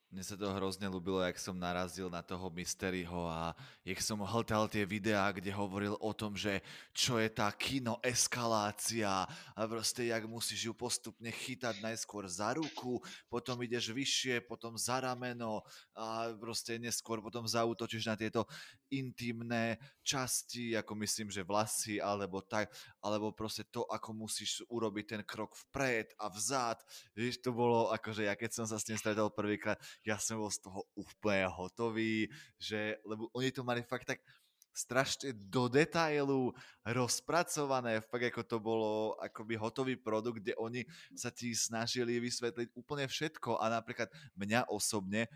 Mne 0.07 0.23
sa 0.23 0.39
to 0.39 0.47
hrozne 0.55 0.87
ľúbilo, 0.87 1.19
jak 1.19 1.35
som 1.35 1.59
narazil 1.59 2.07
na 2.07 2.23
toho 2.23 2.47
Mysteryho 2.47 3.27
a 3.27 3.51
jak 3.83 3.99
som 3.99 4.23
hltal 4.23 4.71
tie 4.71 4.87
videá, 4.87 5.27
kde 5.35 5.51
hovoril 5.51 5.99
o 5.99 6.15
tom, 6.15 6.31
že 6.31 6.63
čo 6.95 7.19
je 7.19 7.27
tá 7.27 7.51
kinoeskalácia 7.51 9.27
a 9.27 9.59
proste 9.67 10.07
jak 10.07 10.23
musíš 10.23 10.71
ju 10.71 10.73
postupne 10.73 11.27
chytať 11.27 11.83
najskôr 11.83 12.23
za 12.31 12.55
ruku, 12.55 13.03
potom 13.27 13.59
ideš 13.59 13.91
vyššie, 13.91 14.47
potom 14.47 14.79
za 14.79 15.03
rameno 15.03 15.59
a 15.91 16.31
proste 16.39 16.79
neskôr 16.79 17.19
potom 17.19 17.43
zautočíš 17.43 18.07
na 18.07 18.15
tieto 18.15 18.47
intimné 18.87 19.75
časti, 20.07 20.71
ako 20.71 21.03
myslím, 21.03 21.27
že 21.27 21.43
vlasy 21.43 21.99
alebo 21.99 22.39
tak, 22.39 22.71
alebo 23.03 23.35
proste 23.35 23.67
to, 23.67 23.83
ako 23.83 24.15
musíš 24.15 24.63
urobiť 24.71 25.19
ten 25.19 25.21
krok 25.27 25.51
vpred 25.67 26.15
a 26.15 26.31
vzad. 26.31 26.79
Víš, 27.11 27.43
to 27.43 27.51
bolo 27.51 27.91
akože 27.91 28.23
ja 28.23 28.39
keď 28.39 28.55
som 28.55 28.63
sa 28.63 28.79
s 28.79 28.87
tým 28.87 28.95
stretol 28.95 29.35
prvýkrát, 29.35 29.75
ja 30.07 30.15
som 30.15 30.39
bol 30.39 30.47
z 30.47 30.63
toho 30.63 30.87
úplne 30.95 31.51
hotový, 31.51 32.31
že, 32.55 32.95
lebo 33.03 33.27
oni 33.35 33.51
to 33.51 33.67
mali 33.67 33.83
fakt 33.83 34.07
tak 34.07 34.23
strašne 34.71 35.33
do 35.33 35.67
detailu 35.67 36.53
rozpracované, 36.85 37.99
fakt 37.99 38.29
ako 38.29 38.41
to 38.45 38.57
bolo 38.61 39.17
akoby 39.19 39.57
hotový 39.57 39.97
produkt, 39.97 40.45
kde 40.45 40.53
oni 40.55 40.85
sa 41.17 41.33
ti 41.33 41.51
snažili 41.51 42.21
vysvetliť 42.21 42.77
úplne 42.77 43.09
všetko 43.09 43.57
a 43.57 43.73
napríklad 43.73 44.07
mňa 44.37 44.69
osobne 44.71 45.27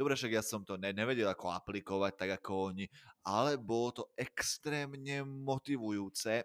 Dobre, 0.00 0.16
však 0.16 0.32
ja 0.32 0.40
som 0.40 0.64
to 0.64 0.80
ne, 0.80 0.96
nevedel 0.96 1.28
ako 1.28 1.52
aplikovať 1.52 2.16
tak 2.16 2.30
ako 2.40 2.72
oni, 2.72 2.88
ale 3.20 3.60
bolo 3.60 3.92
to 3.92 4.04
extrémne 4.16 5.28
motivujúce 5.28 6.40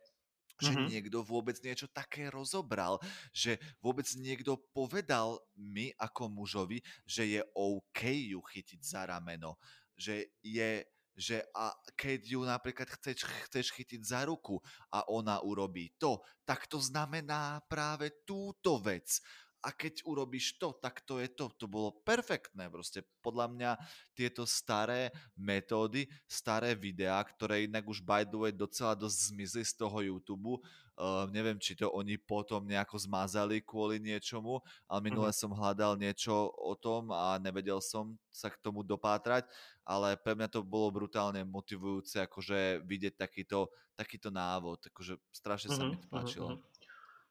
že 0.62 0.72
mm-hmm. 0.72 0.88
niekto 0.88 1.20
vôbec 1.24 1.60
niečo 1.63 1.91
také 1.91 2.32
rozobral, 2.32 3.00
že 3.36 3.60
vôbec 3.84 4.08
niekto 4.15 4.60
povedal 4.72 5.39
mi 5.56 5.91
ako 6.00 6.32
mužovi, 6.32 6.80
že 7.04 7.28
je 7.28 7.41
OK 7.56 8.02
ju 8.08 8.39
chytiť 8.39 8.80
za 8.80 9.08
rameno, 9.08 9.60
že 9.96 10.32
je 10.44 10.84
že 11.15 11.39
a 11.56 11.72
keď 11.96 12.20
ju 12.28 12.44
napríklad 12.44 12.91
chceš, 12.91 13.24
chceš 13.48 13.72
chytiť 13.72 14.04
za 14.04 14.28
ruku 14.28 14.60
a 14.91 15.08
ona 15.08 15.39
urobí 15.39 15.96
to, 15.96 16.20
tak 16.44 16.68
to 16.68 16.76
znamená 16.84 17.63
práve 17.72 18.12
túto 18.28 18.84
vec 18.84 19.24
a 19.65 19.73
keď 19.73 20.06
urobíš 20.06 20.62
to, 20.62 20.78
tak 20.78 21.01
to 21.01 21.17
je 21.17 21.25
to. 21.34 21.49
To 21.58 21.65
bolo 21.65 21.89
perfektné. 22.06 22.69
Proste 22.69 23.01
podľa 23.25 23.49
mňa 23.49 23.71
tieto 24.13 24.45
staré 24.45 25.10
metódy, 25.34 26.06
staré 26.30 26.78
videá, 26.78 27.17
ktoré 27.25 27.65
inak 27.65 27.89
už 27.89 28.06
by 28.06 28.21
the 28.30 28.38
way 28.38 28.54
docela 28.54 28.93
dosť 28.93 29.34
zmizli 29.34 29.65
z 29.65 29.73
toho 29.73 29.97
YouTube, 30.06 30.62
uh, 30.62 31.25
neviem, 31.34 31.58
či 31.58 31.73
to 31.73 31.89
oni 31.89 32.21
potom 32.21 32.62
nejako 32.62 33.01
zmazali 33.01 33.65
kvôli 33.65 33.97
niečomu, 33.97 34.62
ale 34.86 34.99
minule 35.01 35.34
mm-hmm. 35.34 35.49
som 35.49 35.58
hľadal 35.58 35.97
niečo 35.97 36.54
o 36.54 36.78
tom 36.78 37.10
a 37.10 37.41
nevedel 37.41 37.82
som 37.82 38.13
sa 38.30 38.54
k 38.54 38.62
tomu 38.62 38.86
dopátrať, 38.86 39.49
ale 39.82 40.13
pre 40.13 40.38
mňa 40.38 40.45
to 40.51 40.62
bolo 40.62 40.93
brutálne 40.93 41.41
motivujúce, 41.41 42.21
akože 42.21 42.86
vidieť 42.86 43.17
takýto, 43.17 43.73
takýto 43.97 44.30
návod, 44.30 44.93
akože 44.93 45.17
strašne 45.34 45.73
mm-hmm. 45.73 45.89
sa 45.89 45.89
mi 45.89 45.97
to 45.97 46.08
páčilo. 46.13 46.49
Mm-hmm. 46.54 46.75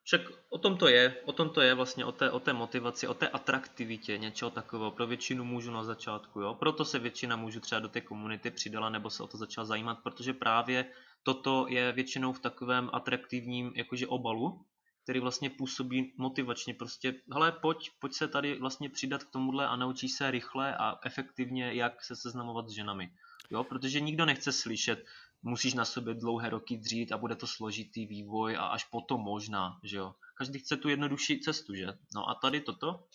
Však 0.05 0.21
o 0.49 0.57
tom 0.57 0.77
to 0.77 0.87
je, 0.87 1.17
o 1.25 1.31
tom 1.31 1.49
to 1.49 1.61
je 1.61 1.73
vlastně, 1.73 2.05
o 2.05 2.11
té, 2.11 2.31
o 2.31 2.39
té 2.39 2.53
motivaci, 2.53 3.07
o 3.07 3.13
té 3.13 3.27
atraktivitě 3.27 4.17
něčeho 4.17 4.51
takového 4.51 4.91
pro 4.91 5.07
většinu 5.07 5.43
mužů 5.43 5.71
na 5.71 5.83
začátku, 5.83 6.41
jo. 6.41 6.53
Proto 6.53 6.85
se 6.85 6.99
většina 6.99 7.35
mužů 7.35 7.59
třeba 7.59 7.79
do 7.79 7.89
té 7.89 8.01
komunity 8.01 8.51
přidala 8.51 8.89
nebo 8.89 9.09
se 9.09 9.23
o 9.23 9.27
to 9.27 9.37
začala 9.37 9.65
zajímat, 9.65 9.99
protože 10.03 10.33
právě 10.33 10.85
toto 11.23 11.65
je 11.69 11.91
většinou 11.91 12.33
v 12.33 12.39
takovém 12.39 12.89
atraktivním 12.93 13.71
jakože 13.75 14.07
obalu, 14.07 14.65
který 15.03 15.19
vlastně 15.19 15.49
působí 15.49 16.13
motivačně. 16.17 16.73
Prostě, 16.73 17.15
hele, 17.33 17.51
pojď, 17.51 17.91
pojď 17.99 18.13
se 18.13 18.27
tady 18.27 18.59
vlastně 18.59 18.89
přidat 18.89 19.23
k 19.23 19.31
tomuhle 19.31 19.67
a 19.67 19.75
naučíš 19.75 20.11
se 20.11 20.31
rychle 20.31 20.75
a 20.75 20.99
efektivně, 21.05 21.73
jak 21.73 22.03
se 22.03 22.15
seznamovat 22.15 22.69
s 22.69 22.71
ženami. 22.71 23.11
Jo, 23.49 23.63
protože 23.63 23.99
nikdo 23.99 24.25
nechce 24.25 24.51
slyšet, 24.51 25.05
musíš 25.45 25.73
na 25.73 25.85
sobě 25.85 26.13
dlouhé 26.13 26.49
roky 26.49 26.77
dřít 26.77 27.11
a 27.11 27.17
bude 27.17 27.35
to 27.35 27.47
složitý 27.47 28.05
vývoj 28.05 28.57
a 28.57 28.65
až 28.65 28.83
potom 28.83 29.21
možná, 29.21 29.79
že 29.83 29.97
jo. 29.97 30.15
Každý 30.37 30.59
chce 30.59 30.77
tu 30.77 30.89
jednodušší 30.89 31.39
cestu, 31.39 31.75
že? 31.75 31.87
No 32.15 32.29
a 32.29 32.35
tady 32.35 32.61
toto 32.61 33.05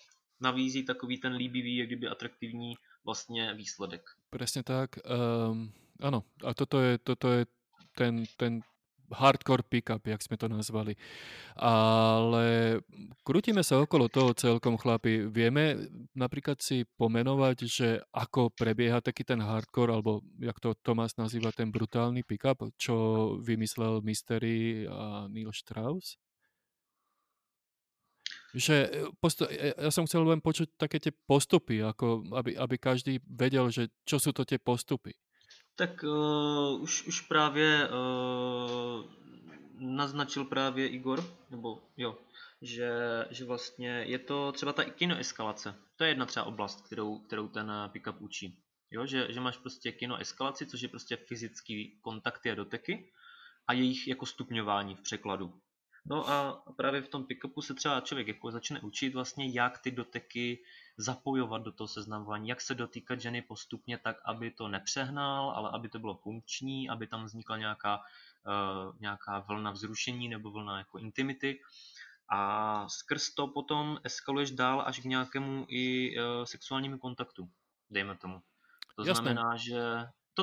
navízí 0.41 0.85
takový 0.85 1.19
ten 1.19 1.33
líbivý, 1.33 1.77
jak 1.77 1.87
kdyby 1.87 2.09
atraktivní 2.09 2.75
vlastně 3.05 3.55
výsledek. 3.55 4.03
Presne 4.31 4.63
tak. 4.63 5.03
Um, 5.05 5.73
áno, 6.01 6.25
a 6.47 6.55
toto 6.55 6.81
je, 6.81 6.99
toto 7.03 7.33
je 7.33 7.47
ten, 7.99 8.25
ten 8.37 8.63
hardcore 9.11 9.67
pickup, 9.67 10.07
jak 10.07 10.23
sme 10.23 10.39
to 10.39 10.47
nazvali. 10.47 10.95
Ale 11.59 12.79
krútime 13.27 13.61
sa 13.67 13.83
okolo 13.83 14.07
toho 14.07 14.33
celkom, 14.33 14.79
chlapi. 14.81 15.27
Vieme 15.29 15.91
napríklad 16.15 16.63
si 16.63 16.87
pomenovať, 16.97 17.57
že 17.67 17.89
ako 18.15 18.55
prebieha 18.55 19.03
taký 19.03 19.27
ten 19.27 19.43
hardcore, 19.43 19.93
alebo 19.93 20.23
jak 20.39 20.57
to 20.63 20.73
Tomás 20.81 21.19
nazýva, 21.19 21.53
ten 21.53 21.69
brutálny 21.69 22.23
pickup, 22.25 22.63
čo 22.79 23.37
vymyslel 23.43 24.01
Mystery 24.01 24.87
a 24.87 25.27
Neil 25.29 25.53
Strauss? 25.53 26.17
Že 28.51 28.77
e, 28.83 28.89
posto- 29.23 29.47
e, 29.47 29.75
ja 29.79 29.91
som 29.95 30.11
chcel 30.11 30.27
len 30.27 30.43
počuť 30.43 30.75
také 30.75 30.99
tie 30.99 31.15
postupy, 31.15 31.87
ako 31.87 32.27
aby, 32.35 32.59
aby 32.59 32.77
každý 32.83 33.23
vedel, 33.23 33.71
že 33.71 33.91
čo 34.03 34.19
sú 34.19 34.35
to 34.35 34.43
tie 34.43 34.59
postupy. 34.59 35.15
Tak 35.81 36.05
uh, 36.05 36.83
už, 36.83 37.07
už 37.07 37.21
právě 37.21 37.89
uh, 37.89 39.05
naznačil 39.79 40.45
právě 40.45 40.89
Igor, 40.89 41.25
nebo 41.51 41.83
jo, 41.97 42.19
že, 42.63 42.91
že 43.31 43.45
vlastně 43.45 43.89
je 43.89 44.19
to 44.19 44.53
třeba 44.53 44.73
ta 44.73 44.85
kinoeskalace. 44.85 45.75
To 45.97 46.05
je 46.05 46.11
jedna 46.11 46.27
třeba 46.27 46.47
oblast, 46.47 46.87
kterou, 46.87 47.19
kterou 47.19 47.49
ten 47.49 47.73
pickup 47.93 48.21
učí. 48.21 48.59
Jo, 48.91 49.07
že, 49.07 49.33
že 49.33 49.41
máš 49.41 49.57
prostě 49.57 49.93
kinoeskalaci, 49.93 50.67
což 50.67 50.81
je 50.81 50.89
prostě 50.89 51.17
fyzický 51.17 51.99
kontakty 52.01 52.51
a 52.51 52.55
doteky 52.55 53.13
a 53.67 53.73
jejich 53.73 54.09
jako 54.09 54.27
stupňování 54.27 54.95
v 54.95 55.01
překladu. 55.01 55.61
No 56.07 56.31
a 56.31 56.63
právě 56.77 57.03
v 57.03 57.09
tom 57.09 57.25
pickupu 57.25 57.63
se 57.63 57.75
třeba 57.75 58.01
člověk 58.01 58.29
jako 58.29 58.51
začne 58.51 58.81
učit 58.81 59.15
vlastně, 59.15 59.51
jak 59.51 59.79
ty 59.79 59.91
doteky 59.91 60.65
zapojovat 60.97 61.63
do 61.63 61.73
toho 61.73 61.89
seznamování, 61.89 62.49
jak 62.49 62.61
se 62.61 62.75
dotýkat 62.75 63.21
ženy 63.21 63.43
postupně 63.43 63.99
tak, 63.99 64.17
aby 64.25 64.51
to 64.51 64.69
nepřehnal, 64.69 65.51
ale 65.51 65.71
aby 65.71 65.89
to 65.89 65.99
bylo 65.99 66.15
funkční, 66.15 66.91
aby 66.91 67.07
tam 67.07 67.25
vznikla 67.25 67.57
nějaká, 67.57 67.97
uh, 67.97 68.97
nějaká 69.01 69.39
vlna 69.39 69.71
vzrušení 69.71 70.29
nebo 70.29 70.51
vlna 70.51 70.79
jako 70.79 70.99
intimity. 70.99 71.61
A 72.33 72.89
skrz 72.89 73.35
to 73.35 73.49
potom 73.49 73.99
eskaluješ 74.05 74.51
dál 74.51 74.83
až 74.87 75.01
k 75.01 75.05
nějakému 75.05 75.67
i 75.69 76.15
uh, 76.19 76.45
sexuálnímu 76.45 76.99
kontaktu, 76.99 77.51
dejme 77.91 78.17
tomu. 78.17 78.43
To 78.97 79.05
Jasné. 79.05 79.15
znamená, 79.15 79.57
že 79.57 79.81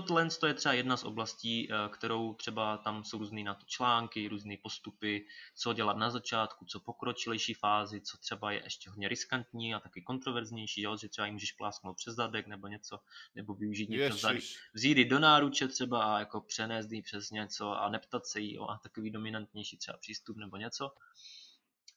Tohle 0.02 0.28
je 0.48 0.54
třeba 0.54 0.74
jedna 0.74 0.98
z 0.98 1.04
oblastí, 1.04 1.72
eh, 1.72 1.90
kterou 1.90 2.34
třeba 2.34 2.78
tam 2.78 3.04
jsou 3.04 3.18
různé 3.18 3.44
na 3.44 3.54
to 3.54 3.66
články, 3.66 4.28
různé 4.28 4.56
postupy, 4.64 5.26
co 5.56 5.74
dělat 5.74 5.98
na 5.98 6.10
začátku, 6.10 6.66
co 6.66 6.80
pokročilejší 6.80 7.54
fázi, 7.54 8.02
co 8.02 8.18
třeba 8.18 8.52
je 8.52 8.62
ještě 8.64 8.90
hodně 8.90 9.08
riskantní 9.08 9.74
a 9.74 9.80
taky 9.80 10.02
kontroverznější, 10.02 10.82
jo? 10.82 10.98
že 10.98 11.10
třeba 11.10 11.26
jim 11.26 11.36
můžeš 11.36 11.52
plásknout 11.52 11.98
přes 11.98 12.16
zadek 12.16 12.48
nebo 12.48 12.68
něco, 12.68 13.00
nebo 13.36 13.54
využít 13.54 13.90
něco 13.90 14.18
za, 14.18 14.32
vzít 14.74 14.98
do 14.98 15.20
náruče 15.20 15.68
třeba 15.68 16.16
a 16.16 16.20
jako 16.20 16.42
přenést 16.42 16.88
přes 17.04 17.32
něco 17.32 17.72
a 17.72 17.90
neptat 17.90 18.26
se 18.26 18.40
jí 18.40 18.54
jo? 18.54 18.68
a 18.68 18.78
takový 18.78 19.12
dominantnější 19.12 19.78
třeba 19.78 19.98
přístup 19.98 20.38
nebo 20.38 20.58
něco. 20.58 20.92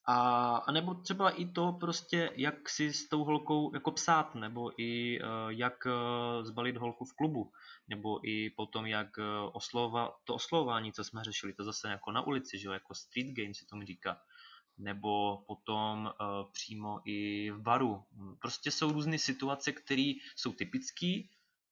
A, 0.04 0.56
a 0.56 0.72
nebo 0.72 0.94
třeba 0.94 1.30
i 1.30 1.46
to 1.46 1.72
prostě, 1.72 2.30
jak 2.34 2.68
si 2.68 2.92
s 2.92 3.08
tou 3.08 3.24
holkou 3.24 3.74
jako 3.74 3.90
psát, 3.90 4.34
nebo 4.34 4.82
i 4.82 5.20
uh, 5.20 5.26
jak 5.48 5.86
uh, 5.86 6.44
zbalit 6.44 6.76
holku 6.76 7.04
v 7.04 7.16
klubu, 7.16 7.52
nebo 7.88 8.28
i 8.28 8.50
potom 8.50 8.86
jak 8.86 9.18
uh, 9.18 9.24
oslova, 9.52 10.16
to 10.24 10.34
oslovování, 10.34 10.92
co 10.92 11.04
jsme 11.04 11.24
řešili, 11.24 11.52
to 11.52 11.64
zase 11.64 11.88
jako 11.88 12.12
na 12.12 12.26
ulici, 12.26 12.58
že 12.58 12.66
jo, 12.66 12.72
jako 12.72 12.94
street 12.94 13.36
game 13.36 13.54
se 13.54 13.66
tomu 13.66 13.82
říká, 13.82 14.20
nebo 14.78 15.42
potom 15.46 16.04
uh, 16.04 16.50
přímo 16.52 17.00
i 17.04 17.50
v 17.50 17.60
baru. 17.60 18.04
Prostě 18.40 18.70
jsou 18.70 18.92
různé 18.92 19.18
situace, 19.18 19.72
které 19.72 20.12
jsou 20.36 20.52
typické 20.52 21.22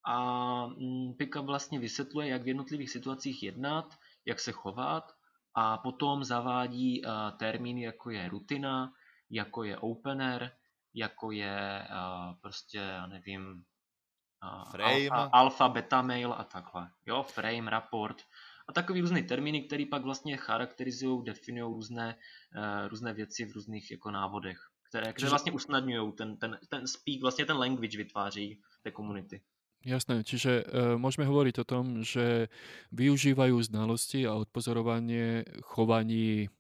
a 0.07 0.67
mm, 0.67 1.14
Pickup 1.14 1.47
vlastně 1.47 1.79
vysvětluje, 1.79 2.29
jak 2.29 2.43
v 2.43 2.49
jednotlivých 2.49 2.91
situacích 2.91 3.43
jednat, 3.43 3.95
jak 4.27 4.41
se 4.41 4.53
chovat 4.53 5.18
a 5.55 5.79
potom 5.79 6.25
zavádí 6.25 7.05
uh, 7.05 7.11
termíny, 7.39 7.83
jako 7.83 8.11
je 8.11 8.29
rutina, 8.29 8.93
jako 9.31 9.65
je 9.65 9.79
opener, 9.79 10.53
jako 10.95 11.31
je 11.31 11.89
uh, 11.91 12.35
prostě, 12.41 12.79
já 12.79 13.07
nevím, 13.07 13.65
uh, 14.45 14.71
frame. 14.71 15.09
Alpha, 15.09 15.31
alpha, 15.33 15.69
beta 15.69 16.03
mail 16.03 16.33
a 16.33 16.45
takhle. 16.45 16.91
Jo, 17.07 17.23
frame, 17.23 17.71
rapport 17.71 18.23
a 18.69 18.73
takový 18.73 19.01
různé 19.01 19.23
termíny, 19.23 19.63
které 19.63 19.85
pak 19.91 20.03
vlastně 20.03 20.37
charakterizují, 20.37 21.25
definují 21.25 21.75
různé, 21.75 22.19
různé 22.89 23.13
věci 23.13 23.45
v 23.45 23.53
různých 23.53 23.91
jako 23.91 24.11
návodech, 24.11 24.59
které, 24.89 25.13
které 25.13 25.29
vlastně 25.29 25.53
usnadňují 25.53 26.13
ten, 26.13 26.37
ten, 26.37 26.59
ten 26.69 26.87
speak, 26.87 27.21
vlastně 27.21 27.47
ten 27.47 27.57
language 27.57 27.99
vytváří 27.99 28.63
té 28.83 28.91
komunity. 28.91 29.43
Jasné, 29.87 30.27
čiže 30.27 30.67
uh, 30.67 30.99
môžeme 30.99 31.23
hovoriť 31.23 31.62
o 31.62 31.69
tom, 31.69 32.03
že 32.03 32.51
využívajú 32.91 33.62
znalosti 33.62 34.27
a 34.27 34.35
odpozorovanie 34.35 35.47
chovaní 35.62 36.51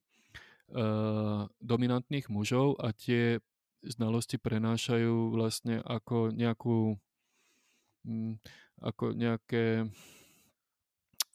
uh, 0.70 1.50
dominantných 1.58 2.30
mužov 2.30 2.78
a 2.78 2.94
tie 2.94 3.42
znalosti 3.82 4.38
prenášajú 4.38 5.34
vlastne 5.34 5.82
ako 5.82 6.30
nejakú 6.30 6.94
um, 8.06 8.38
ako 8.78 9.10
nejaké 9.18 9.90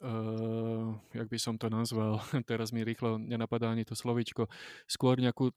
uh, 0.04 0.88
jak 1.12 1.28
by 1.28 1.38
som 1.40 1.60
to 1.60 1.68
nazval, 1.68 2.20
teraz 2.50 2.72
mi 2.72 2.84
rýchlo 2.84 3.20
nenapadá 3.20 3.72
ani 3.72 3.84
to 3.84 3.92
slovičko, 3.92 4.48
skôr 4.88 5.20
nejakú 5.20 5.52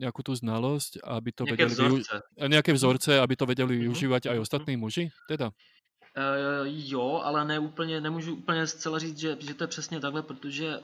nejakú 0.00 0.24
tú 0.24 0.32
znalosť, 0.32 1.04
aby 1.04 1.30
to 1.32 1.44
nejaké 1.44 1.68
vedeli 1.68 1.72
vzorce. 1.72 2.14
Využ- 2.16 2.48
nejaké 2.48 2.72
vzorce, 2.72 3.10
aby 3.20 3.34
to 3.36 3.44
vedeli 3.46 3.72
mm-hmm. 3.76 3.84
využívať 3.86 4.22
aj 4.32 4.38
ostatní 4.40 4.74
muži, 4.80 5.12
teda? 5.28 5.52
Uh, 6.10 6.66
jo, 6.66 7.22
ale 7.24 7.44
ne 7.44 7.58
úplně, 7.58 8.00
nemůžu 8.00 8.34
úplně 8.34 8.66
zcela 8.66 8.98
říct, 8.98 9.18
že, 9.18 9.36
že 9.40 9.54
to 9.54 9.64
je 9.64 9.68
přesně 9.68 10.00
takhle, 10.00 10.22
protože 10.22 10.80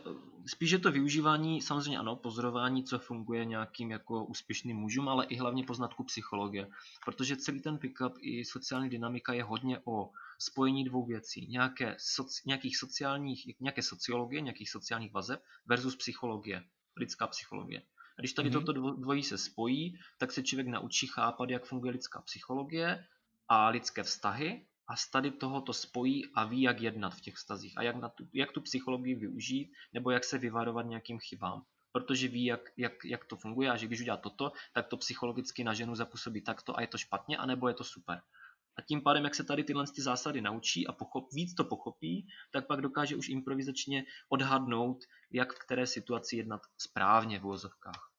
spíš 0.47 0.71
je 0.71 0.79
to 0.79 0.93
využívání, 0.93 1.63
samozřejmě 1.63 1.99
ano, 1.99 2.17
pozorování, 2.17 2.85
co 2.85 2.99
funguje 2.99 3.45
nějakým 3.45 3.91
jako 3.91 4.25
úspěšným 4.25 4.77
mužům, 4.77 5.09
ale 5.09 5.27
i 5.27 5.37
hlavně 5.37 5.65
poznatku 5.65 6.05
psychologie. 6.05 6.69
Protože 7.05 7.37
celý 7.37 7.61
ten 7.61 7.79
pickup 7.79 8.13
i 8.21 8.45
sociální 8.45 8.89
dynamika 8.89 9.33
je 9.33 9.43
hodně 9.43 9.79
o 9.85 10.11
spojení 10.39 10.85
dvou 10.85 11.07
věcí. 11.07 11.47
Nějaké 11.51 11.97
soci, 11.99 12.43
nějakých 12.47 12.77
sociálních, 12.77 13.47
nějaké 13.61 13.83
sociologie, 13.83 14.41
nějakých 14.41 14.71
sociálních 14.71 15.13
vazeb 15.13 15.43
versus 15.67 15.97
psychologie, 15.97 16.63
lidská 16.97 17.27
psychologie. 17.27 17.83
A 18.19 18.23
když 18.23 18.33
tady 18.33 18.51
mm-hmm. 18.51 18.65
toto 18.65 18.73
dvojí 18.73 19.23
se 19.23 19.39
spojí, 19.39 19.99
tak 20.19 20.33
se 20.33 20.43
člověk 20.43 20.67
naučí 20.67 21.07
chápat, 21.07 21.51
jak 21.51 21.65
funguje 21.65 21.93
lidská 21.93 22.21
psychologie 22.21 23.05
a 23.49 23.69
lidské 23.69 24.03
vztahy 24.03 24.67
a 24.89 24.97
z 24.97 25.11
tady 25.11 25.31
tohoto 25.31 25.73
spojí 25.73 26.23
a 26.35 26.45
ví, 26.45 26.63
jak 26.63 26.81
jednat 26.81 27.11
v 27.11 27.21
těch 27.21 27.35
vztazích 27.35 27.79
a 27.79 27.83
jak, 27.83 27.97
na 27.97 28.09
tu, 28.09 28.29
jak 28.33 28.53
tu 28.53 28.61
psychologii 28.61 29.15
využít 29.15 29.73
nebo 29.93 30.11
jak 30.11 30.25
se 30.25 30.39
vyvarovat 30.39 30.87
nějakým 30.87 31.19
chybám. 31.19 31.65
Protože 31.93 32.29
ví, 32.29 32.45
jak, 32.45 32.61
jak, 32.77 32.93
jak 33.05 33.25
to 33.25 33.37
funguje 33.37 33.71
a 33.71 33.77
že 33.77 33.87
když 33.87 34.01
udělá 34.01 34.17
toto, 34.17 34.53
tak 34.73 34.87
to 34.87 34.97
psychologicky 34.97 35.65
na 35.65 35.75
ženu 35.75 35.95
zapůsobí 35.95 36.43
takto 36.43 36.79
a 36.79 36.81
je 36.81 36.87
to 36.87 36.99
špatně, 36.99 37.37
anebo 37.37 37.69
je 37.69 37.75
to 37.75 37.85
super. 37.85 38.23
A 38.79 38.83
tím 38.83 39.01
pádem, 39.01 39.25
jak 39.25 39.35
se 39.35 39.45
tady 39.45 39.65
tyhle 39.65 39.85
ty 39.95 40.03
zásady 40.03 40.41
naučí 40.41 40.87
a 40.87 40.93
pochop, 40.93 41.33
víc 41.33 41.55
to 41.55 41.65
pochopí, 41.65 42.27
tak 42.53 42.67
pak 42.67 42.81
dokáže 42.81 43.17
už 43.17 43.29
improvizačně 43.29 44.05
odhadnout, 44.29 44.99
jak 45.33 45.53
v 45.53 45.59
které 45.59 45.87
situaci 45.87 46.37
jednat 46.37 46.61
správně 46.79 47.39
v 47.39 47.45
úvozovkách. 47.45 48.17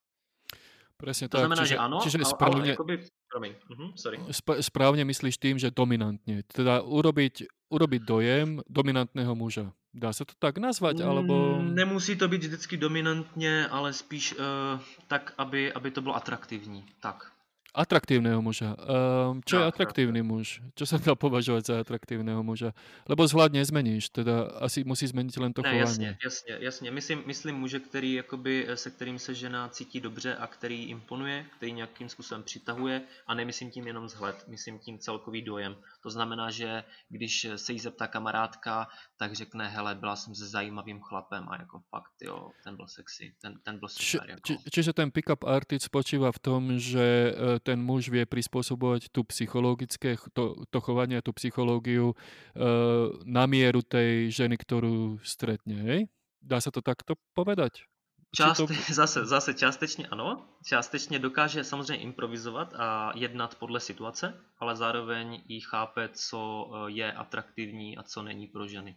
Presne 0.98 1.30
to 1.30 1.38
tak. 1.38 1.46
znamená, 1.46 1.62
čiže, 1.62 1.78
že 1.78 1.78
áno, 1.78 1.98
čiže 2.02 2.18
ale, 2.18 2.26
správne, 2.26 2.62
ale 2.66 2.74
akoby, 2.74 2.96
promiň, 3.30 3.52
uh-huh, 3.70 3.90
sorry. 3.94 4.18
Sp- 4.34 4.60
správne 4.66 5.06
myslíš 5.06 5.38
tým, 5.38 5.62
že 5.62 5.70
dominantne. 5.70 6.42
Teda 6.50 6.82
urobiť, 6.82 7.46
urobiť 7.70 8.02
dojem 8.02 8.66
dominantného 8.66 9.30
muža. 9.38 9.78
Dá 9.94 10.10
se 10.10 10.26
to 10.26 10.34
tak 10.42 10.58
nazvat, 10.58 10.98
alebo... 10.98 11.62
Mm, 11.62 11.78
nemusí 11.78 12.18
to 12.18 12.26
být 12.26 12.50
vždycky 12.50 12.78
dominantně, 12.78 13.70
ale 13.70 13.94
spíš 13.94 14.34
uh, 14.34 14.82
tak, 15.08 15.34
aby, 15.38 15.74
aby 15.74 15.92
to 15.92 16.02
bylo 16.02 16.18
atraktivní. 16.18 16.86
Tak. 16.98 17.30
Atraktívneho 17.78 18.42
muža. 18.42 18.74
Um, 18.74 19.46
čo 19.46 19.62
je 19.62 19.70
atraktívny 19.70 20.26
muž? 20.26 20.66
Čo 20.74 20.90
sa 20.90 20.98
dá 20.98 21.14
považovať 21.14 21.64
za 21.70 21.76
atraktívneho 21.86 22.42
muža? 22.42 22.74
Lebo 23.06 23.22
vzhľad 23.22 23.54
nezmeníš, 23.54 24.10
teda 24.10 24.50
asi 24.66 24.82
musí 24.82 25.06
zmeniť 25.06 25.36
len 25.38 25.54
to 25.54 25.62
ne, 25.62 25.70
chování. 25.70 25.86
Jasně, 25.86 26.18
jasně, 26.24 26.54
jasně. 26.60 26.90
Myslím, 26.92 27.24
myslím 27.26 27.56
muže, 27.56 27.80
který, 27.80 28.14
jakoby, 28.14 28.68
se 28.74 28.90
kterým 28.90 29.20
se 29.20 29.34
žena 29.38 29.70
cítí 29.70 30.02
dobře 30.02 30.36
a 30.36 30.48
který 30.48 30.90
imponuje, 30.90 31.46
který 31.58 31.72
nějakým 31.72 32.10
způsobem 32.10 32.44
přitahuje 32.44 33.02
a 33.28 33.34
nemyslím 33.34 33.72
tím 33.72 33.88
jenom 33.88 34.06
vzhled, 34.06 34.46
myslím 34.48 34.80
tím 34.80 34.98
celkový 35.00 35.42
dojem. 35.42 35.76
To 36.04 36.10
znamená, 36.10 36.50
že 36.50 36.84
když 37.10 37.48
se 37.56 37.74
jí 37.74 37.80
zeptá 37.80 38.08
kamarádka, 38.08 38.88
tak 39.18 39.36
řekne, 39.36 39.68
hele, 39.68 39.96
byla 39.96 40.16
jsem 40.16 40.36
se 40.36 40.48
zajímavým 40.48 41.02
chlapem 41.02 41.50
a 41.50 41.58
jako 41.60 41.80
fakt, 41.90 42.14
jo, 42.22 42.52
ten 42.64 42.76
byl 42.76 42.88
sexy, 42.88 43.34
ten, 43.42 43.60
ten 43.64 43.80
byl 43.80 43.90
super. 43.90 44.28
Či, 44.28 44.32
jako. 44.32 44.42
či, 44.46 44.58
čiže 44.72 44.94
ten 44.94 45.12
pick-up 45.12 45.44
artist 45.44 45.86
spočíva 45.86 46.32
v 46.32 46.40
tom, 46.40 46.80
že 46.80 47.34
e, 47.34 47.60
ten 47.60 47.82
muž 47.82 48.10
vie 48.10 48.26
prispôsobovať 48.26 49.10
tú 49.10 49.26
psychologické, 49.26 50.18
to, 50.34 50.62
to 50.70 50.80
chovanie, 50.82 51.22
tú 51.22 51.34
psychológiu 51.34 52.14
uh, 52.14 53.10
na 53.26 53.50
mieru 53.50 53.82
tej 53.82 54.30
ženy, 54.30 54.56
ktorú 54.58 55.18
stretne, 55.26 55.76
hej? 55.76 56.02
Dá 56.42 56.62
sa 56.62 56.70
to 56.70 56.86
takto 56.86 57.18
povedať? 57.34 57.88
Část, 58.36 58.58
to... 58.58 58.68
zase, 58.94 59.26
zase 59.26 59.54
částečně 59.54 60.08
ano, 60.08 60.50
částečně 60.66 61.20
dokáže 61.20 61.64
samozřejmě 61.64 62.04
improvizovat 62.04 62.74
a 62.74 63.12
jednat 63.16 63.56
podle 63.56 63.80
situace, 63.80 64.44
ale 64.60 64.76
zároveň 64.76 65.44
i 65.48 65.60
chápe, 65.62 66.10
co 66.14 66.72
eh, 66.72 66.92
je 66.92 67.12
atraktivní 67.12 67.98
a 67.98 68.04
co 68.04 68.24
není 68.24 68.48
pro 68.48 68.68
ženy. 68.68 68.96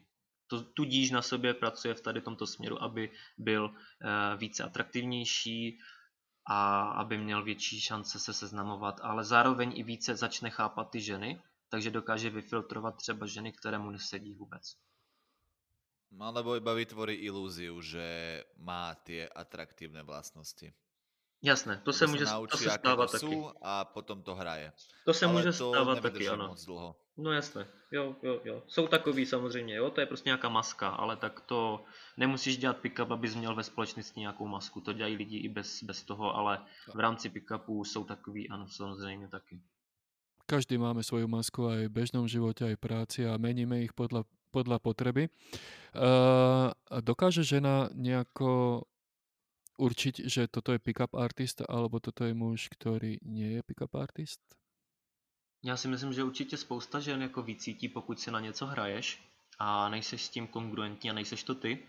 To, 0.51 0.63
tudíž 0.75 1.11
na 1.11 1.23
sobě 1.23 1.55
pracuje 1.55 1.95
v 1.95 2.01
tady 2.01 2.21
tomto 2.21 2.47
směru, 2.47 2.83
aby 2.83 3.11
byl 3.39 3.65
uh, 3.65 3.75
více 4.37 4.65
atraktivnější, 4.65 5.79
a 6.47 6.83
aby 6.99 7.19
měl 7.19 7.43
větší 7.43 7.81
šance 7.81 8.19
se 8.19 8.33
seznamovat, 8.35 9.01
ale 9.03 9.25
zároveň 9.25 9.73
i 9.79 9.83
více 9.83 10.17
začne 10.17 10.51
chápat 10.51 10.91
ty 10.91 11.01
ženy, 11.01 11.43
takže 11.69 11.91
dokáže 11.91 12.31
vyfiltrovat 12.31 12.97
třeba 12.97 13.27
ženy, 13.27 13.53
které 13.53 13.79
mu 13.79 13.91
nesedí 13.91 14.35
vůbec. 14.35 14.77
Alebo 16.11 16.59
iba 16.59 16.75
vytvorí 16.75 17.15
ilúziu, 17.23 17.79
že 17.79 18.43
má 18.59 18.99
tie 19.07 19.31
atraktívne 19.31 20.03
vlastnosti. 20.03 20.75
Jasné, 21.39 21.79
to 21.87 21.93
se 21.95 22.07
může 22.07 22.25
naučí, 22.27 22.51
to 22.51 22.59
se 22.59 22.71
stává 22.71 23.07
taky. 23.07 23.31
A 23.63 23.85
potom 23.85 24.23
to 24.23 24.35
hraje. 24.35 24.73
To 25.07 25.15
se 25.15 25.25
Ale 25.25 25.35
může 25.35 25.53
stávat 25.53 26.03
taky, 26.03 26.29
ano. 26.29 26.49
Moc 26.49 26.65
dlho. 26.65 26.97
No 27.17 27.33
jasné, 27.33 27.67
jo, 27.93 28.17
jo, 28.23 28.41
jo. 28.45 28.63
Jsou 28.67 28.87
takový 28.87 29.27
samozřejmě, 29.27 29.75
jo, 29.75 29.91
to 29.91 30.01
je 30.01 30.07
prostě 30.07 30.29
nějaká 30.29 30.49
maska, 30.49 30.89
ale 30.89 31.17
tak 31.17 31.41
to 31.41 31.85
nemusíš 32.17 32.57
dělat 32.57 32.79
pick-up, 32.79 33.11
abys 33.11 33.35
měl 33.35 33.55
ve 33.55 33.63
společnosti 33.63 34.21
nějakou 34.21 34.47
masku. 34.47 34.81
To 34.81 34.93
dělají 34.93 35.17
lidi 35.17 35.37
i 35.37 35.49
bez, 35.49 35.83
bez 35.83 36.03
toho, 36.03 36.37
ale 36.37 36.59
v 36.95 37.01
rámci 37.01 37.29
pick-upů 37.29 37.85
jsou 37.85 38.05
takový, 38.05 38.49
ano, 38.49 38.69
samozřejmě 38.69 39.29
taky. 39.29 39.61
Každý 40.47 40.79
máme 40.79 41.07
svoju 41.07 41.31
masku 41.31 41.71
aj 41.71 41.87
v 41.87 41.95
bežnom 41.95 42.27
živote, 42.27 42.67
aj 42.67 42.75
v 42.75 42.83
práci 42.83 43.23
a 43.23 43.39
meníme 43.39 43.87
ich 43.87 43.95
podľa, 43.95 44.27
podľa 44.51 44.83
potreby. 44.83 45.31
Uh, 45.95 46.75
dokáže 46.91 47.47
žena 47.47 47.87
nejako 47.95 48.83
určiť, 49.79 50.27
že 50.27 50.51
toto 50.51 50.75
je 50.75 50.83
pick-up 50.83 51.15
artist, 51.15 51.63
alebo 51.71 52.03
toto 52.03 52.27
je 52.27 52.35
muž, 52.35 52.67
ktorý 52.67 53.23
nie 53.23 53.59
je 53.59 53.61
pick-up 53.63 53.95
artist? 53.95 54.43
Já 55.63 55.77
si 55.77 55.89
myslím, 55.89 56.13
že 56.13 56.25
určitě 56.25 56.57
spousta 56.57 57.01
žen 57.01 57.23
jako 57.23 57.43
vycítí, 57.43 57.89
pokud 57.89 58.21
se 58.21 58.31
na 58.31 58.41
něco 58.41 58.67
hraješ 58.67 59.23
a 59.59 59.89
nejseš 59.89 60.23
s 60.23 60.29
tím 60.29 60.47
kongruentní 60.47 61.11
a 61.11 61.13
nejseš 61.13 61.43
to 61.43 61.55
ty. 61.55 61.87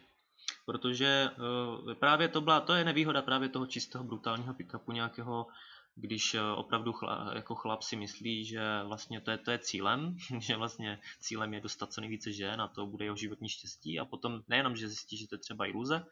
Protože 0.65 1.29
uh, 1.29 1.93
právě 1.93 2.27
to 2.27 2.41
byla, 2.41 2.60
to 2.60 2.73
je 2.73 2.86
nevýhoda 2.86 3.21
právě 3.21 3.49
toho 3.49 3.65
čistého 3.65 4.03
brutálního 4.03 4.53
pick-upu 4.53 4.91
nějakého, 4.91 5.47
když 5.95 6.34
uh, 6.34 6.41
opravdu 6.55 6.93
chla, 6.93 7.31
jako 7.36 7.55
chlap 7.55 7.81
si 7.81 7.95
myslí, 7.95 8.45
že 8.45 8.62
vlastně 8.84 9.21
to 9.21 9.31
je, 9.31 9.38
to 9.38 9.51
je 9.51 9.60
cílem, 9.60 10.17
že 10.39 10.55
vlastně 10.55 10.99
cílem 11.19 11.53
je 11.53 11.62
dostat 11.62 11.93
co 11.93 12.01
nejvíce 12.01 12.31
žen 12.31 12.62
a 12.62 12.67
to 12.67 12.86
bude 12.86 13.05
jeho 13.05 13.15
životní 13.15 13.49
štěstí 13.49 13.99
a 13.99 14.05
potom 14.05 14.43
nejenom, 14.47 14.75
že 14.75 14.88
zjistí, 14.88 15.17
že 15.17 15.27
to 15.27 15.36
je 15.36 15.39
třeba 15.39 15.65
iluze, 15.65 16.05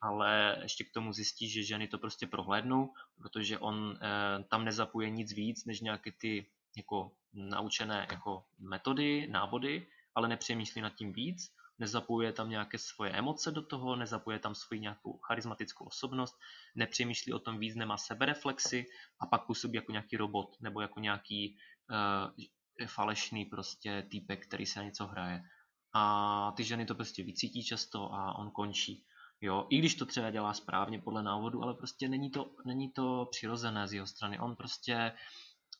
ale 0.00 0.58
ještě 0.62 0.84
k 0.84 0.92
tomu 0.92 1.12
zjistí, 1.12 1.48
že 1.48 1.62
ženy 1.62 1.88
to 1.88 1.98
prostě 1.98 2.26
prohlédnou, 2.26 2.92
protože 3.22 3.58
on 3.58 3.98
eh, 4.00 4.44
tam 4.48 4.64
nezapuje 4.64 5.10
nic 5.10 5.32
víc, 5.32 5.64
než 5.64 5.80
nějaké 5.80 6.12
ty 6.12 6.46
jako 6.78 7.12
naučené 7.32 8.06
jako 8.10 8.44
metody, 8.58 9.28
návody, 9.30 9.86
ale 10.14 10.28
nepřemýšlí 10.28 10.80
nad 10.80 10.94
tím 10.94 11.12
víc, 11.12 11.52
nezapojuje 11.78 12.32
tam 12.32 12.50
nějaké 12.50 12.78
svoje 12.78 13.10
emoce 13.10 13.50
do 13.50 13.62
toho, 13.62 13.96
nezapojuje 13.96 14.38
tam 14.38 14.54
svoji 14.54 14.80
nějakou 14.80 15.18
charismatickou 15.18 15.84
osobnost, 15.84 16.34
nepřemýšlí 16.76 17.32
o 17.32 17.38
tom 17.38 17.58
víc, 17.58 17.76
nemá 17.76 17.96
sebereflexy 17.96 18.86
a 19.20 19.26
pak 19.26 19.46
působí 19.46 19.74
jako 19.74 19.92
nějaký 19.92 20.16
robot 20.16 20.56
nebo 20.60 20.80
jako 20.80 21.00
nějaký 21.00 21.56
uh, 21.90 22.86
falešný 22.86 23.44
prostě 23.44 24.06
týpek, 24.10 24.46
který 24.46 24.66
se 24.66 24.80
na 24.80 24.84
něco 24.84 25.06
hraje. 25.06 25.42
A 25.94 26.52
ty 26.56 26.64
ženy 26.64 26.86
to 26.86 26.94
prostě 26.94 27.24
vycítí 27.24 27.64
často 27.64 28.14
a 28.14 28.38
on 28.38 28.50
končí. 28.50 29.04
Jo, 29.40 29.66
i 29.70 29.78
když 29.78 29.94
to 29.94 30.06
třeba 30.06 30.30
dělá 30.30 30.54
správně 30.54 30.98
podle 30.98 31.22
návodu, 31.22 31.62
ale 31.62 31.74
prostě 31.74 32.08
není 32.08 32.30
to, 32.30 32.50
není 32.66 32.90
to 32.92 33.28
přirozené 33.30 33.88
z 33.88 33.92
jeho 33.92 34.06
strany. 34.06 34.38
On 34.38 34.56
prostě 34.56 35.12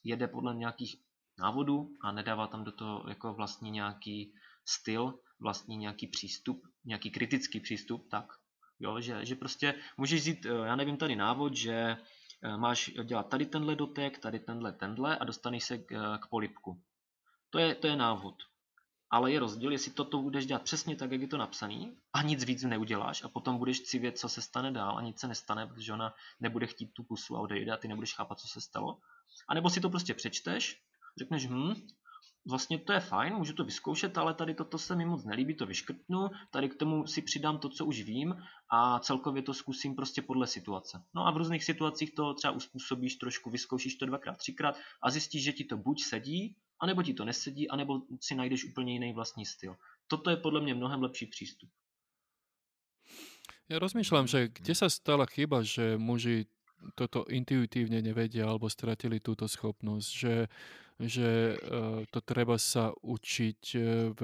jede 0.03 0.27
podle 0.27 0.55
nějakých 0.55 0.95
návodu 1.39 1.89
a 2.01 2.11
nedává 2.11 2.47
tam 2.47 2.63
do 2.63 2.71
toho 2.71 3.05
jako 3.09 3.33
vlastní 3.33 3.71
nějaký 3.71 4.33
styl, 4.65 5.19
vlastní 5.39 5.77
nějaký 5.77 6.07
přístup, 6.07 6.67
nějaký 6.85 7.11
kritický 7.11 7.59
přístup, 7.59 8.09
tak 8.11 8.25
jo, 8.79 9.01
že, 9.01 9.25
že 9.25 9.35
prostě 9.35 9.75
můžeš 9.97 10.21
vzít, 10.21 10.45
eh, 10.45 10.49
já 10.49 10.75
nevím, 10.75 10.97
tady 10.97 11.15
návod, 11.15 11.55
že 11.55 11.97
eh, 12.43 12.57
máš 12.57 12.91
dělat 13.03 13.29
tady 13.29 13.45
tenhle 13.45 13.75
dotek, 13.75 14.19
tady 14.19 14.39
tenhle, 14.39 14.73
tenhle 14.73 15.17
a 15.17 15.23
dostaneš 15.23 15.63
se 15.63 15.77
k, 15.77 15.91
eh, 15.91 16.17
k 16.17 16.27
polipku. 16.27 16.81
To 17.49 17.59
je, 17.59 17.75
to 17.75 17.87
je 17.87 17.95
návod. 17.95 18.35
Ale 19.11 19.31
je 19.31 19.39
rozdíl, 19.39 19.71
jestli 19.71 19.91
toto 19.91 20.21
budeš 20.21 20.45
dělat 20.45 20.61
přesně 20.61 20.95
tak, 20.95 21.11
jak 21.11 21.21
je 21.21 21.27
to 21.27 21.37
napsaný 21.37 21.97
a 22.13 22.21
nic 22.21 22.43
víc 22.43 22.63
neuděláš 22.63 23.23
a 23.23 23.29
potom 23.29 23.57
budeš 23.57 23.81
civět, 23.81 24.17
co 24.17 24.29
se 24.29 24.41
stane 24.41 24.71
dál 24.71 24.97
a 24.97 25.01
nic 25.01 25.19
se 25.19 25.27
nestane, 25.27 25.67
protože 25.67 25.93
ona 25.93 26.13
nebude 26.39 26.67
chtít 26.67 26.93
tu 26.93 27.03
pusu 27.03 27.37
a 27.37 27.39
odejde 27.39 27.71
a 27.71 27.77
ty 27.77 27.87
nebudeš 27.87 28.15
chápat, 28.15 28.39
co 28.39 28.47
se 28.47 28.61
stalo. 28.61 28.99
A 29.47 29.53
nebo 29.53 29.69
si 29.69 29.81
to 29.81 29.89
prostě 29.89 30.13
přečteš, 30.13 30.81
řekneš, 31.17 31.47
hm, 31.47 31.73
vlastně 32.49 32.79
to 32.79 32.93
je 32.93 32.99
fajn, 32.99 33.33
můžu 33.33 33.53
to 33.53 33.63
vyzkoušet, 33.63 34.17
ale 34.17 34.33
tady 34.33 34.53
toto 34.53 34.77
se 34.77 34.95
mi 34.95 35.05
moc 35.05 35.25
nelíbí, 35.25 35.55
to 35.55 35.65
vyškrtnu, 35.65 36.29
tady 36.51 36.69
k 36.69 36.75
tomu 36.75 37.07
si 37.07 37.21
přidám 37.21 37.57
to, 37.57 37.69
co 37.69 37.85
už 37.85 38.01
vím 38.01 38.35
a 38.71 38.99
celkově 38.99 39.41
to 39.41 39.53
zkusím 39.53 39.95
prostě 39.95 40.21
podle 40.21 40.47
situace. 40.47 41.03
No 41.15 41.27
a 41.27 41.31
v 41.31 41.37
různých 41.37 41.63
situacích 41.63 42.15
to 42.15 42.33
třeba 42.33 42.53
uspůsobíš 42.53 43.15
trošku, 43.15 43.49
vyzkoušíš 43.49 43.95
to 43.95 44.05
dvakrát, 44.05 44.37
třikrát 44.37 44.75
a 45.03 45.11
zjistíš, 45.11 45.43
že 45.43 45.53
ti 45.53 45.63
to 45.63 45.77
buď 45.77 46.03
sedí, 46.03 46.55
anebo 46.79 47.03
ti 47.03 47.13
to 47.13 47.25
nesedí, 47.25 47.69
anebo 47.69 48.01
si 48.21 48.35
najdeš 48.35 48.65
úplně 48.65 48.93
jiný 48.93 49.13
vlastní 49.13 49.45
styl. 49.45 49.75
Toto 50.07 50.29
je 50.29 50.37
podle 50.37 50.61
mě 50.61 50.73
mnohem 50.73 51.03
lepší 51.03 51.25
přístup. 51.25 51.69
Ja 53.69 53.77
rozmýšľam, 53.77 54.25
že 54.25 54.49
kde 54.49 54.73
sa 54.73 54.89
stala 54.89 55.29
chyba, 55.29 55.61
že 55.61 55.93
muži 56.01 56.49
toto 56.95 57.27
intuitívne 57.27 57.99
nevedia 57.99 58.47
alebo 58.47 58.71
stratili 58.71 59.19
túto 59.19 59.47
schopnosť, 59.47 60.09
že, 60.09 60.35
že 60.99 61.55
uh, 61.55 62.03
to 62.09 62.19
treba 62.23 62.55
sa 62.55 62.95
učiť 63.03 63.61
uh, 63.75 63.83
v, 64.15 64.21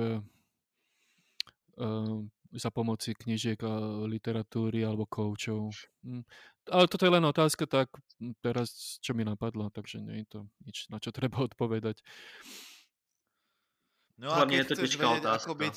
uh, 1.79 2.19
za 2.55 2.69
pomoci 2.71 3.11
knižiek 3.11 3.59
a 3.67 4.05
literatúry 4.07 4.87
alebo 4.87 5.03
koučov. 5.07 5.75
Hm. 6.03 6.23
Ale 6.71 6.89
toto 6.89 7.05
je 7.05 7.13
len 7.13 7.25
otázka, 7.27 7.69
tak 7.69 7.93
teraz 8.41 8.97
čo 9.03 9.13
mi 9.13 9.21
napadlo, 9.21 9.69
takže 9.69 10.01
nie 10.01 10.25
je 10.25 10.27
to 10.31 10.39
nič, 10.65 10.89
na 10.89 10.97
čo 10.97 11.11
treba 11.17 11.43
odpovedať. 11.43 12.01
No 14.15 14.31
a 14.31 14.47
keď 14.47 14.71
chceš 14.71 14.95
vedieť, 14.95 15.27
otázka. 15.27 15.51
ako 15.51 15.53
byť, 15.59 15.75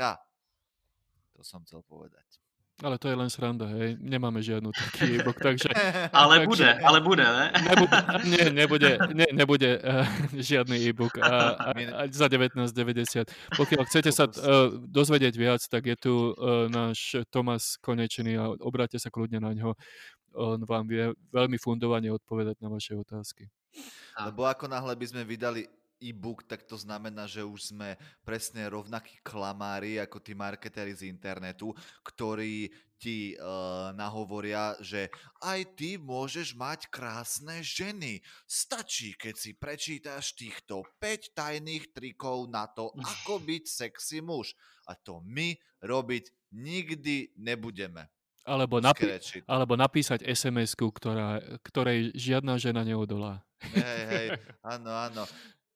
To 1.33 1.41
som 1.41 1.65
chcel 1.65 1.81
povedať. 1.81 2.42
Ale 2.81 2.97
to 2.97 3.05
je 3.05 3.13
len 3.13 3.29
sranda, 3.29 3.69
hej. 3.69 4.01
Nemáme 4.01 4.41
žiadnu 4.41 4.73
taký 4.73 5.21
e-book, 5.21 5.37
takže... 5.37 5.69
ale 6.09 6.41
takže, 6.41 6.49
bude, 6.49 6.69
ale 6.81 6.97
bude, 7.05 7.21
ne? 7.21 7.45
Nebude, 7.69 7.97
nie, 8.25 8.45
nebude, 8.49 8.91
ne, 9.13 9.27
nebude 9.29 9.71
uh, 9.77 10.09
žiadny 10.33 10.89
e-book 10.89 11.13
a, 11.21 11.53
a, 11.53 11.69
a 11.69 12.01
za 12.09 12.25
19,90. 12.25 13.29
Pokiaľ 13.53 13.83
chcete 13.85 14.09
sa 14.09 14.25
uh, 14.25 14.73
dozvedieť 14.89 15.33
viac, 15.37 15.61
tak 15.69 15.85
je 15.85 15.95
tu 16.01 16.13
uh, 16.33 16.65
náš 16.65 17.21
Tomas 17.29 17.77
Konečný 17.77 18.41
a 18.41 18.49
obráte 18.57 18.97
sa 18.97 19.13
kľudne 19.13 19.37
na 19.37 19.53
ňo. 19.53 19.77
On 20.33 20.57
vám 20.65 20.89
vie 20.89 21.13
veľmi 21.29 21.61
fundovane 21.61 22.09
odpovedať 22.09 22.57
na 22.57 22.73
vaše 22.73 22.97
otázky. 22.97 23.53
Lebo 24.17 24.49
ako 24.49 24.65
náhle 24.65 24.97
by 24.97 25.05
sme 25.05 25.21
vydali 25.21 25.69
e-book, 26.03 26.43
tak 26.43 26.67
to 26.67 26.75
znamená, 26.75 27.23
že 27.23 27.47
už 27.47 27.71
sme 27.71 27.95
presne 28.27 28.67
rovnakí 28.67 29.23
klamári 29.23 29.97
ako 30.03 30.19
tí 30.19 30.35
marketéri 30.35 30.91
z 30.91 31.07
internetu, 31.07 31.71
ktorí 32.03 32.67
ti 33.03 33.35
uh, 33.35 33.91
nahovoria, 33.91 34.79
že 34.79 35.11
aj 35.43 35.75
ty 35.75 35.99
môžeš 35.99 36.55
mať 36.55 36.87
krásne 36.87 37.59
ženy. 37.59 38.23
Stačí, 38.47 39.11
keď 39.19 39.35
si 39.35 39.51
prečítaš 39.59 40.31
týchto 40.39 40.87
5 41.03 41.35
tajných 41.35 41.91
trikov 41.91 42.47
na 42.47 42.63
to, 42.71 42.95
ako 42.95 43.39
byť 43.51 43.63
sexy 43.67 44.23
muž. 44.23 44.55
A 44.87 44.95
to 44.95 45.19
my 45.27 45.51
robiť 45.83 46.31
nikdy 46.55 47.35
nebudeme. 47.35 48.07
Alebo, 48.43 48.83
napi- 48.83 49.07
alebo 49.47 49.79
napísať 49.79 50.27
SMS-ku, 50.27 50.91
ktorá, 50.91 51.39
ktorej 51.63 52.11
žiadna 52.11 52.59
žena 52.59 52.83
neodolá. 52.83 53.39
Hej, 53.71 54.01
hej, 54.11 54.27
áno, 54.59 54.91
áno. 54.91 55.23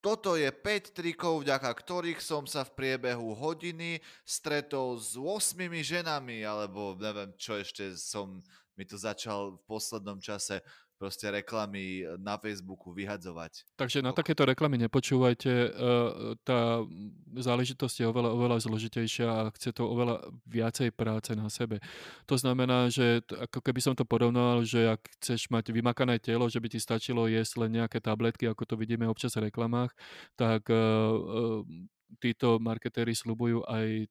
Toto 0.08 0.40
je 0.40 0.48
5 0.48 0.96
trikov, 0.96 1.44
vďaka 1.44 1.68
ktorých 1.68 2.24
som 2.24 2.48
sa 2.48 2.64
v 2.64 2.80
priebehu 2.80 3.36
hodiny 3.36 4.00
stretol 4.24 4.96
s 4.96 5.20
8 5.20 5.60
ženami, 5.84 6.48
alebo 6.48 6.96
neviem, 6.96 7.36
čo 7.36 7.60
ešte 7.60 7.92
som 8.00 8.40
mi 8.80 8.88
to 8.88 8.96
začal 8.96 9.60
v 9.60 9.68
poslednom 9.68 10.24
čase 10.24 10.64
proste 10.98 11.30
reklamy 11.30 12.04
na 12.18 12.36
Facebooku 12.42 12.90
vyhadzovať. 12.92 13.64
Takže 13.78 14.02
na 14.02 14.12
takéto 14.12 14.44
reklamy 14.44 14.82
nepočúvajte. 14.82 15.54
E, 15.54 15.70
tá 16.42 16.82
záležitosť 17.38 17.96
je 18.02 18.06
oveľa, 18.10 18.30
oveľa 18.34 18.58
zložitejšia 18.66 19.28
a 19.30 19.40
chce 19.54 19.78
to 19.78 19.86
oveľa 19.86 20.26
viacej 20.50 20.90
práce 20.92 21.32
na 21.38 21.48
sebe. 21.54 21.78
To 22.26 22.36
znamená, 22.36 22.90
že 22.90 23.22
ako 23.30 23.62
keby 23.62 23.80
som 23.80 23.94
to 23.94 24.04
porovnal, 24.04 24.66
že 24.66 24.98
ak 24.98 25.02
chceš 25.22 25.54
mať 25.54 25.70
vymakané 25.70 26.18
telo, 26.18 26.50
že 26.50 26.58
by 26.58 26.68
ti 26.74 26.82
stačilo 26.82 27.30
jesť 27.30 27.64
len 27.64 27.78
nejaké 27.78 28.02
tabletky, 28.02 28.50
ako 28.50 28.66
to 28.66 28.76
vidíme 28.76 29.06
občas 29.06 29.38
v 29.38 29.54
reklamách, 29.54 29.94
tak 30.34 30.66
e, 30.68 30.76
e, 30.76 30.82
títo 32.20 32.58
marketéri 32.58 33.14
slubujú 33.14 33.68
aj 33.70 34.10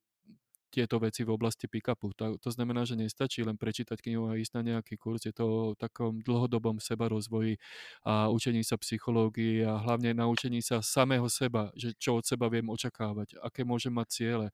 tieto 0.70 0.98
veci 0.98 1.22
v 1.22 1.32
oblasti 1.32 1.70
pick-upu. 1.70 2.12
To, 2.18 2.36
to 2.36 2.50
znamená, 2.50 2.84
že 2.84 2.98
nestačí 2.98 3.46
len 3.46 3.56
prečítať 3.56 3.96
knihu 4.02 4.28
a 4.28 4.36
ísť 4.36 4.60
na 4.60 4.62
nejaký 4.76 4.98
kurz, 4.98 5.24
je 5.24 5.34
to 5.34 5.44
o 5.46 5.60
takom 5.78 6.20
dlhodobom 6.20 6.82
seba 6.82 7.06
rozvoji 7.08 7.56
a 8.02 8.28
učení 8.28 8.66
sa 8.66 8.76
psychológii 8.76 9.62
a 9.64 9.78
hlavne 9.80 10.12
naučení 10.12 10.60
sa 10.60 10.82
samého 10.82 11.26
seba, 11.30 11.70
že 11.78 11.94
čo 11.96 12.18
od 12.18 12.24
seba 12.26 12.50
viem 12.50 12.66
očakávať, 12.66 13.38
aké 13.40 13.62
môžem 13.62 13.94
mať 13.94 14.08
ciele 14.10 14.48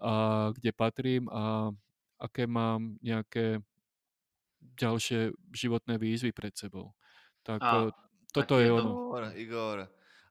a 0.00 0.48
kde 0.56 0.72
patrím 0.72 1.28
a 1.28 1.70
aké 2.16 2.48
mám 2.48 2.96
nejaké 3.04 3.60
ďalšie 4.60 5.32
životné 5.52 5.96
výzvy 5.96 6.32
pred 6.32 6.52
sebou. 6.56 6.92
Tak 7.44 7.60
a, 7.60 7.92
toto 8.32 8.56
tak 8.56 8.60
je, 8.60 8.68
je 8.68 8.72
ono. 8.72 8.92
Igor, 8.92 9.24
Igor, 9.36 9.78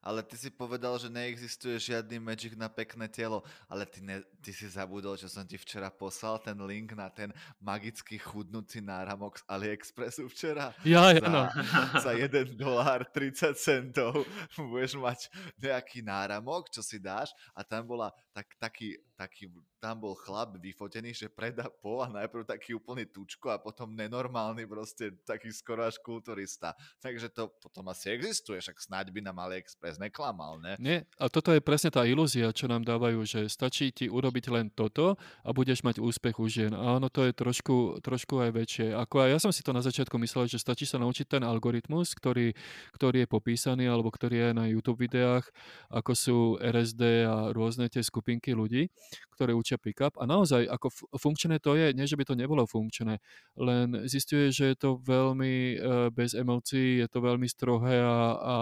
ale 0.00 0.24
ty 0.24 0.36
si 0.36 0.48
povedal, 0.48 0.96
že 0.96 1.12
neexistuje 1.12 1.76
žiadny 1.76 2.16
magic 2.16 2.56
na 2.56 2.72
pekné 2.72 3.08
telo, 3.08 3.44
ale 3.68 3.84
ty, 3.84 4.00
ne, 4.00 4.24
ty 4.40 4.52
si 4.52 4.64
zabudol, 4.68 5.16
že 5.16 5.28
som 5.28 5.44
ti 5.44 5.60
včera 5.60 5.92
poslal 5.92 6.40
ten 6.40 6.56
link 6.64 6.96
na 6.96 7.12
ten 7.12 7.28
magický 7.60 8.16
chudnúci 8.16 8.80
náramok 8.80 9.40
z 9.40 9.44
AliExpressu 9.48 10.28
včera. 10.32 10.72
Ja, 10.84 11.12
ja, 11.12 11.24
no. 11.24 11.44
Za 12.04 12.16
1 12.16 12.56
dolár 12.56 13.04
30 13.04 13.56
centov 13.56 14.24
budeš 14.56 14.96
mať 14.96 15.28
nejaký 15.60 16.00
náramok, 16.00 16.72
čo 16.72 16.80
si 16.80 16.96
dáš 16.96 17.32
a 17.52 17.60
tam 17.60 17.84
bola 17.84 18.08
tak, 18.30 18.46
taký, 18.56 18.96
taký, 19.18 19.50
tam 19.82 20.00
bol 20.00 20.14
chlap 20.14 20.54
vyfotený, 20.56 21.12
že 21.12 21.26
predá 21.26 21.66
po 21.66 22.00
a 22.00 22.08
najprv 22.08 22.46
taký 22.46 22.78
úplný 22.78 23.04
tučko 23.10 23.50
a 23.50 23.58
potom 23.58 23.90
nenormálny 23.92 24.64
proste 24.64 25.10
taký 25.26 25.50
skoro 25.50 25.82
až 25.82 25.98
kulturista. 25.98 26.72
Takže 27.02 27.28
to 27.34 27.50
potom 27.58 27.90
asi 27.90 28.14
existuje, 28.14 28.62
však 28.62 28.78
snáď 28.78 29.10
by 29.10 29.20
nám 29.26 29.42
AliExpress 29.42 29.89
vôbec 29.90 29.98
neklamal, 29.98 30.62
ne? 30.62 30.74
Nie, 30.78 30.98
a 31.18 31.26
toto 31.26 31.50
je 31.50 31.58
presne 31.58 31.90
tá 31.90 32.06
ilúzia, 32.06 32.54
čo 32.54 32.70
nám 32.70 32.86
dávajú, 32.86 33.26
že 33.26 33.50
stačí 33.50 33.90
ti 33.90 34.06
urobiť 34.06 34.44
len 34.54 34.66
toto 34.70 35.18
a 35.42 35.50
budeš 35.50 35.82
mať 35.82 35.98
úspech 35.98 36.38
u 36.38 36.46
žien. 36.46 36.70
A 36.70 37.02
ono 37.02 37.10
to 37.10 37.26
je 37.26 37.34
trošku, 37.34 37.98
trošku 37.98 38.38
aj 38.38 38.50
väčšie. 38.54 38.94
Ako 38.94 39.26
aj 39.26 39.28
ja 39.34 39.38
som 39.42 39.50
si 39.50 39.66
to 39.66 39.74
na 39.74 39.82
začiatku 39.82 40.14
myslel, 40.22 40.46
že 40.46 40.62
stačí 40.62 40.86
sa 40.86 41.02
naučiť 41.02 41.26
ten 41.26 41.42
algoritmus, 41.42 42.14
ktorý, 42.14 42.54
ktorý 42.94 43.26
je 43.26 43.28
popísaný 43.28 43.90
alebo 43.90 44.14
ktorý 44.14 44.36
je 44.38 44.50
na 44.54 44.64
YouTube 44.70 45.02
videách, 45.02 45.50
ako 45.90 46.12
sú 46.14 46.38
RSD 46.62 47.26
a 47.26 47.50
rôzne 47.50 47.90
tie 47.90 48.04
skupinky 48.04 48.54
ľudí, 48.54 48.86
ktoré 49.34 49.56
učia 49.56 49.80
pick-up. 49.80 50.14
A 50.20 50.28
naozaj, 50.28 50.68
ako 50.70 50.92
funkčné 51.18 51.58
to 51.58 51.74
je, 51.74 51.96
nie 51.96 52.06
že 52.06 52.14
by 52.14 52.24
to 52.28 52.38
nebolo 52.38 52.68
funkčné, 52.68 53.18
len 53.58 54.06
zistuje, 54.06 54.52
že 54.52 54.74
je 54.74 54.76
to 54.76 54.90
veľmi 55.00 55.54
e, 55.72 55.76
bez 56.12 56.36
emócií, 56.36 57.00
je 57.00 57.08
to 57.08 57.18
veľmi 57.24 57.48
strohé 57.48 58.04
a, 58.04 58.18
a 58.36 58.56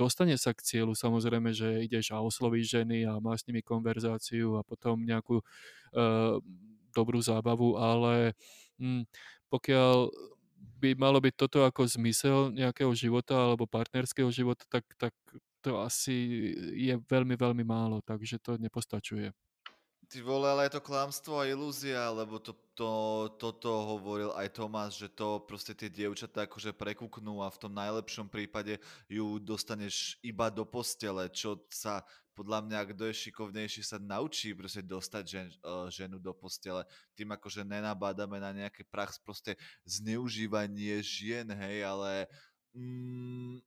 dostane 0.00 0.40
sa 0.40 0.56
k 0.56 0.64
cieľu, 0.64 0.96
samozrejme, 0.96 1.52
že 1.52 1.84
ideš 1.84 2.16
a 2.16 2.24
oslovíš 2.24 2.80
ženy 2.80 3.04
a 3.04 3.20
máš 3.20 3.44
s 3.44 3.46
nimi 3.52 3.60
konverzáciu 3.60 4.56
a 4.56 4.64
potom 4.64 5.04
nejakú 5.04 5.44
uh, 5.44 6.40
dobrú 6.96 7.20
zábavu, 7.20 7.76
ale 7.76 8.32
hm, 8.80 9.04
pokiaľ 9.52 10.08
by 10.80 10.96
malo 10.96 11.20
byť 11.20 11.34
toto 11.36 11.68
ako 11.68 11.84
zmysel 11.84 12.56
nejakého 12.56 12.92
života 12.96 13.36
alebo 13.36 13.68
partnerského 13.68 14.32
života, 14.32 14.64
tak, 14.72 14.88
tak 14.96 15.12
to 15.60 15.76
asi 15.84 16.16
je 16.72 16.96
veľmi, 17.04 17.36
veľmi 17.36 17.64
málo, 17.68 18.00
takže 18.00 18.40
to 18.40 18.56
nepostačuje. 18.56 19.28
Ty 20.10 20.26
vole, 20.26 20.50
ale 20.50 20.66
je 20.66 20.74
to 20.74 20.82
klamstvo 20.82 21.38
a 21.38 21.46
ilúzia, 21.46 22.10
lebo 22.10 22.42
to, 22.42 22.50
to, 22.74 22.90
toto 23.38 23.70
hovoril 23.94 24.34
aj 24.34 24.58
Tomás, 24.58 24.98
že 24.98 25.06
to 25.06 25.38
proste 25.46 25.70
tie 25.70 25.86
dievčatá 25.86 26.50
akože 26.50 26.74
prekúknú 26.74 27.38
a 27.38 27.46
v 27.46 27.60
tom 27.62 27.70
najlepšom 27.70 28.26
prípade 28.26 28.82
ju 29.06 29.38
dostaneš 29.38 30.18
iba 30.26 30.50
do 30.50 30.66
postele, 30.66 31.30
čo 31.30 31.62
sa 31.70 32.02
podľa 32.34 32.58
mňa, 32.58 32.90
kto 32.90 33.06
je 33.06 33.22
šikovnejší, 33.22 33.86
sa 33.86 34.02
naučí 34.02 34.50
proste 34.50 34.82
dostať 34.82 35.24
žen, 35.30 35.46
uh, 35.62 35.86
ženu 35.86 36.18
do 36.18 36.34
postele. 36.34 36.82
Tým 37.14 37.30
akože 37.30 37.62
nenabádame 37.62 38.42
na 38.42 38.50
nejaké 38.50 38.82
prax 38.90 39.22
proste 39.22 39.54
zneužívanie 39.86 40.98
žien, 41.06 41.46
hej, 41.54 41.86
ale 41.86 42.26
mm, 42.74 43.62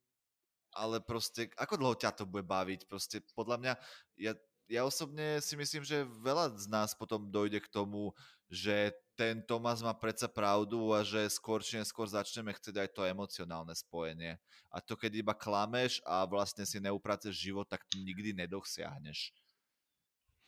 ale 0.76 1.00
proste, 1.00 1.48
ako 1.56 1.80
dlho 1.80 1.96
ťa 1.96 2.12
to 2.18 2.24
bude 2.28 2.44
baviť? 2.50 2.89
Proste 2.89 3.22
podľa 3.32 3.58
mňa, 3.62 3.74
ja 4.20 4.34
ja 4.68 4.86
osobne 4.88 5.41
si 5.43 5.55
myslím, 5.55 5.84
že 5.84 6.07
veľa 6.24 6.55
z 6.55 6.66
nás 6.72 6.95
potom 6.95 7.32
dojde 7.32 7.59
k 7.59 7.72
tomu, 7.72 8.16
že 8.49 8.93
ten 9.14 9.41
Tomás 9.45 9.82
má 9.82 9.93
predsa 9.93 10.26
pravdu 10.26 10.93
a 10.93 11.05
že 11.05 11.30
skôr 11.30 11.61
či 11.61 11.78
neskôr 11.78 12.09
začneme 12.09 12.53
chcieť 12.53 12.76
aj 12.82 12.89
to 12.93 13.01
emocionálne 13.05 13.74
spojenie. 13.76 14.41
A 14.74 14.82
to 14.82 14.97
keď 14.97 15.22
iba 15.22 15.34
klameš 15.38 16.01
a 16.05 16.26
vlastne 16.26 16.66
si 16.66 16.82
neupraceš 16.82 17.34
život, 17.34 17.70
tak 17.70 17.86
to 17.89 18.01
nikdy 18.01 18.34
nedosiahneš. 18.34 19.34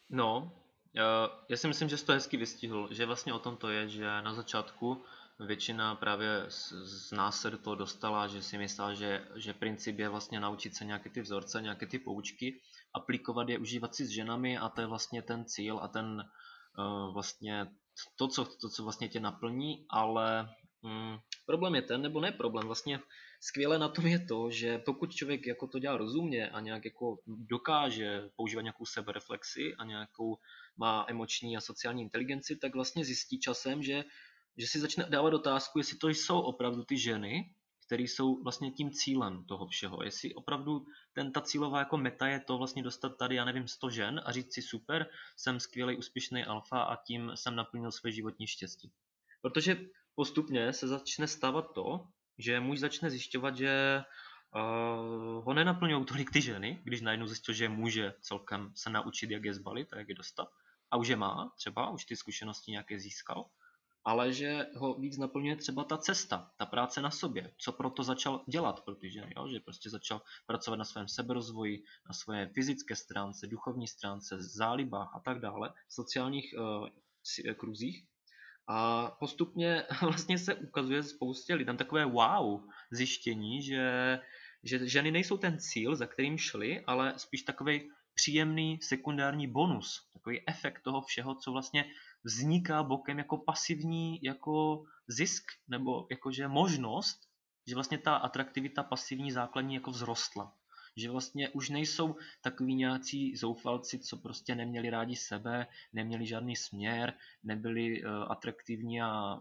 No, 0.10 0.54
já 1.50 1.58
si 1.58 1.68
myslím, 1.68 1.90
že 1.90 1.98
jsi 1.98 2.06
to 2.06 2.12
hezky 2.14 2.38
vystihl, 2.38 2.88
že 2.92 3.06
vlastně 3.06 3.34
o 3.34 3.40
tom 3.40 3.58
to 3.58 3.70
je, 3.70 3.90
že 3.90 4.06
na 4.06 4.34
začátku 4.34 5.04
většina 5.40 5.96
právě 5.96 6.46
z, 6.50 6.74
z 6.74 7.12
nás 7.12 7.42
se 7.42 7.52
do 7.52 7.58
toho 7.58 7.76
dostala, 7.76 8.28
že 8.28 8.44
si 8.44 8.58
myslela, 8.58 8.94
že, 8.94 9.28
že 9.36 9.54
princip 9.54 10.00
je 10.00 10.10
vlastně 10.10 10.40
naučit 10.40 10.76
se 10.76 10.86
nějaké 10.86 11.10
ty 11.10 11.22
vzorce, 11.22 11.62
nějaké 11.62 11.86
ty 11.86 12.00
poučky 12.00 12.62
aplikovat 12.96 13.50
je, 13.50 13.60
užívat 13.60 13.96
si 13.96 14.06
s 14.06 14.10
ženami 14.10 14.58
a 14.58 14.70
to 14.70 14.82
je 14.82 14.88
vlastně 14.88 15.22
ten 15.22 15.46
cíl 15.46 15.80
a 15.82 15.88
ten 15.88 16.24
uh, 16.80 17.14
vlastně 17.14 17.68
to 18.16 18.28
co, 18.28 18.46
to, 18.46 18.70
co 18.70 18.84
vlastně 18.84 19.10
tě 19.10 19.20
naplní, 19.20 19.86
ale 19.90 20.50
mm, 20.82 21.18
problém 21.46 21.76
je 21.76 21.82
ten, 21.82 22.02
nebo 22.02 22.22
ne 22.22 22.32
problém, 22.32 22.68
vlastně 22.68 23.00
skvěle 23.40 23.80
na 23.80 23.90
tom 23.90 24.08
je 24.08 24.20
to, 24.26 24.52
že 24.52 24.78
pokud 24.78 25.16
člověk 25.16 25.48
jako 25.48 25.68
to 25.68 25.80
dělá 25.80 25.98
rozumně 25.98 26.50
a 26.50 26.60
nějak 26.60 26.86
jako 26.86 27.18
dokáže 27.28 28.30
používat 28.36 28.62
nějakou 28.62 28.86
sebereflexi 28.86 29.76
a 29.80 29.86
nějakou 29.86 30.38
má 30.78 31.06
emoční 31.08 31.58
a 31.58 31.62
sociální 31.62 32.02
inteligenci, 32.02 32.56
tak 32.56 32.76
vlastně 32.76 33.06
zjistí 33.06 33.40
časem, 33.40 33.84
že, 33.84 34.04
že 34.58 34.68
si 34.68 34.80
začne 34.80 35.06
dávat 35.10 35.34
otázku, 35.34 35.80
jestli 35.80 35.98
to 35.98 36.10
jsou 36.10 36.40
opravdu 36.40 36.84
ty 36.84 36.98
ženy, 36.98 37.54
které 37.86 38.04
jsou 38.04 38.44
vlastně 38.44 38.72
tím 38.72 38.92
cílem 38.92 39.46
toho 39.46 39.68
všeho. 39.68 40.04
Jestli 40.04 40.34
opravdu 40.34 40.86
ten, 41.14 41.32
ta 41.32 41.42
cílová 41.42 41.80
jako 41.80 41.98
meta 41.98 42.28
je 42.28 42.40
to 42.40 42.58
vlastně 42.58 42.84
dostat 42.84 43.18
tady, 43.18 43.36
já 43.36 43.46
nevím, 43.46 43.68
100 43.68 43.90
žen 43.90 44.22
a 44.26 44.32
říct 44.32 44.54
si 44.54 44.62
super, 44.62 45.10
jsem 45.38 45.60
skvělý, 45.60 45.98
úspěšný 45.98 46.46
alfa 46.46 46.82
a 46.82 47.04
tím 47.04 47.32
jsem 47.36 47.56
naplnil 47.56 47.92
své 47.92 48.12
životní 48.12 48.48
štěstí. 48.48 48.92
Protože 49.42 49.78
postupně 50.16 50.74
se 50.74 50.88
začne 50.88 51.28
stávat 51.28 51.74
to, 51.74 52.08
že 52.38 52.60
muž 52.60 52.80
začne 52.80 53.10
zjišťovat, 53.10 53.58
že 53.58 54.04
uh, 54.56 55.46
ho 55.46 55.54
nenaplňují 55.54 56.06
tolik 56.06 56.32
ty 56.32 56.42
ženy, 56.42 56.82
když 56.84 57.02
najednou 57.02 57.28
zjistil, 57.28 57.54
že 57.54 57.70
může 57.70 58.14
celkem 58.22 58.72
se 58.76 58.90
naučit, 58.90 59.32
jak 59.32 59.46
je 59.46 59.54
zbalit 59.54 59.94
a 59.94 59.98
jak 59.98 60.10
je 60.10 60.16
dostat. 60.16 60.48
A 60.92 60.98
už 60.98 61.08
je 61.08 61.16
má, 61.16 61.54
třeba 61.58 61.90
už 61.90 62.06
ty 62.06 62.16
zkušenosti 62.16 62.72
nějaké 62.72 63.00
získal 63.00 63.46
ale 64.06 64.34
že 64.34 64.66
ho 64.76 64.94
víc 64.94 65.18
naplňuje 65.18 65.56
třeba 65.56 65.84
ta 65.84 65.98
cesta, 65.98 66.52
ta 66.58 66.66
práce 66.66 67.02
na 67.02 67.12
sobě, 67.12 67.54
co 67.58 67.72
proto 67.72 68.04
začal 68.04 68.44
dělat 68.48 68.84
pro 68.86 68.96
ty 68.96 69.12
ženy, 69.12 69.34
jo? 69.38 69.48
že 69.48 69.60
prostě 69.60 69.90
začal 69.90 70.22
pracovat 70.46 70.78
na 70.78 70.86
svém 70.86 71.08
seberozvoji, 71.08 71.84
na 72.08 72.14
své 72.14 72.48
fyzické 72.48 72.96
stránce, 72.96 73.48
duchovní 73.48 73.88
stránce, 73.88 74.36
zálibách 74.40 75.12
a 75.16 75.20
tak 75.20 75.40
dále, 75.40 75.74
sociálních 75.90 76.54
uh, 76.58 76.88
kruzích. 77.56 78.06
A 78.68 79.12
postupně 79.20 79.84
vlastně 80.02 80.38
se 80.38 80.56
ukazuje 80.56 81.04
spoustě 81.04 81.56
lidem 81.56 81.78
takové 81.78 82.06
wow 82.06 82.62
zjištění, 82.92 83.62
že, 83.62 84.20
že 84.64 84.88
ženy 84.88 85.12
nejsou 85.12 85.38
ten 85.38 85.60
cíl, 85.60 85.96
za 85.96 86.06
kterým 86.06 86.38
šli, 86.38 86.84
ale 86.86 87.14
spíš 87.18 87.42
takový 87.42 87.90
příjemný 88.14 88.80
sekundární 88.82 89.48
bonus, 89.48 90.10
takový 90.14 90.42
efekt 90.48 90.82
toho 90.82 91.02
všeho, 91.02 91.36
co 91.36 91.52
vlastně 91.52 91.86
vzniká 92.26 92.84
bokem 92.84 93.18
jako 93.18 93.38
pasivní 93.38 94.20
jako 94.24 94.84
zisk 95.08 95.44
nebo 95.68 96.08
jakože 96.12 96.48
možnost, 96.48 97.20
že 97.68 97.76
vlastně 97.76 97.98
ta 97.98 98.16
atraktivita 98.16 98.84
pasivní 98.84 99.32
základní 99.32 99.76
jako 99.76 99.92
vzrostla. 99.92 100.54
Že 100.98 101.12
vlastně 101.12 101.50
už 101.50 101.70
nejsou 101.70 102.16
takový 102.42 102.76
nějací 102.76 103.36
zoufalci, 103.36 104.00
co 104.00 104.18
prostě 104.18 104.56
neměli 104.56 104.90
rádi 104.90 105.16
sebe, 105.16 105.68
neměli 105.94 106.26
žádný 106.26 106.56
směr, 106.56 107.14
nebyli 107.44 108.04
uh, 108.04 108.10
atraktivní 108.32 109.02
a 109.02 109.40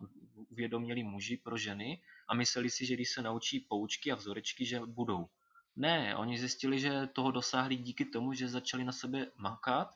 uvědoměli 0.51 1.03
muži 1.03 1.37
pro 1.37 1.57
ženy 1.57 2.03
a 2.29 2.35
mysleli 2.35 2.71
si, 2.71 2.87
že 2.87 2.95
když 2.95 3.11
se 3.11 3.23
naučí 3.23 3.61
poučky 3.61 4.13
a 4.13 4.15
vzorečky, 4.15 4.67
že 4.67 4.81
budou. 4.81 5.29
Ne, 5.77 6.17
oni 6.17 6.39
zjistili, 6.39 6.81
že 6.81 7.07
toho 7.13 7.31
dosáhli 7.31 7.77
díky 7.77 8.05
tomu, 8.05 8.33
že 8.33 8.49
začali 8.49 8.85
na 8.85 8.93
sebe 8.93 9.27
makat 9.37 9.95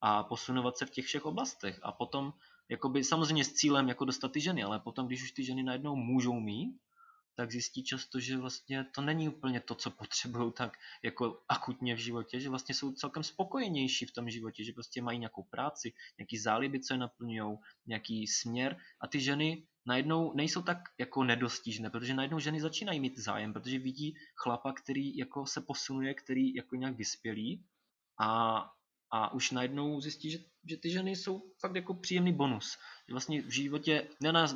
a 0.00 0.22
posunovat 0.22 0.78
se 0.78 0.86
v 0.86 0.90
těch 0.90 1.04
všech 1.04 1.24
oblastech. 1.24 1.80
A 1.82 1.92
potom, 1.92 2.32
jakoby, 2.68 3.04
samozřejmě 3.04 3.44
s 3.44 3.52
cílem 3.52 3.88
jako 3.88 4.04
dostat 4.04 4.32
ty 4.32 4.40
ženy, 4.40 4.62
ale 4.62 4.80
potom, 4.80 5.06
když 5.06 5.22
už 5.22 5.32
ty 5.32 5.44
ženy 5.44 5.62
najednou 5.62 5.96
můžou 5.96 6.40
mít, 6.40 6.78
tak 7.38 7.52
zjistí 7.52 7.84
často, 7.84 8.20
že 8.20 8.36
vlastně 8.36 8.84
to 8.94 9.02
není 9.02 9.28
úplně 9.28 9.60
to, 9.60 9.74
co 9.74 9.90
potřebují 9.90 10.52
tak 10.52 10.76
jako 11.02 11.42
akutně 11.48 11.94
v 11.94 11.98
životě, 11.98 12.40
že 12.40 12.48
vlastně 12.48 12.74
jsou 12.74 12.92
celkem 12.92 13.22
spokojenější 13.22 14.06
v 14.06 14.12
tom 14.12 14.30
životě, 14.30 14.64
že 14.64 14.72
prostě 14.72 15.02
mají 15.02 15.18
nějakou 15.18 15.42
práci, 15.42 15.92
nějaký 16.18 16.38
záliby, 16.38 16.80
co 16.80 16.94
je 16.94 16.98
naplňují, 16.98 17.58
nějaký 17.86 18.26
směr 18.26 18.76
a 19.00 19.08
ty 19.08 19.20
ženy 19.20 19.66
najednou 19.86 20.32
nejsou 20.34 20.62
tak 20.62 20.78
jako 20.98 21.24
nedostižné, 21.24 21.90
protože 21.90 22.14
najednou 22.14 22.38
ženy 22.38 22.60
začínají 22.60 23.00
mít 23.00 23.18
zájem, 23.18 23.52
protože 23.52 23.78
vidí 23.78 24.14
chlapa, 24.34 24.72
který 24.72 25.16
jako 25.16 25.46
se 25.46 25.60
posunuje, 25.60 26.14
který 26.14 26.54
jako 26.54 26.76
nějak 26.76 26.96
vyspělý 26.96 27.64
a 28.20 28.70
a 29.10 29.32
už 29.32 29.50
najednou 29.50 30.00
zjistí, 30.00 30.30
že, 30.30 30.38
že 30.64 30.76
ty 30.76 30.90
ženy 30.90 31.16
jsou 31.16 31.42
fakt 31.60 31.74
jako 31.76 31.94
příjemný 31.94 32.32
bonus. 32.32 32.78
Vlastně 33.10 33.42
v 33.42 33.50
životě 33.50 34.08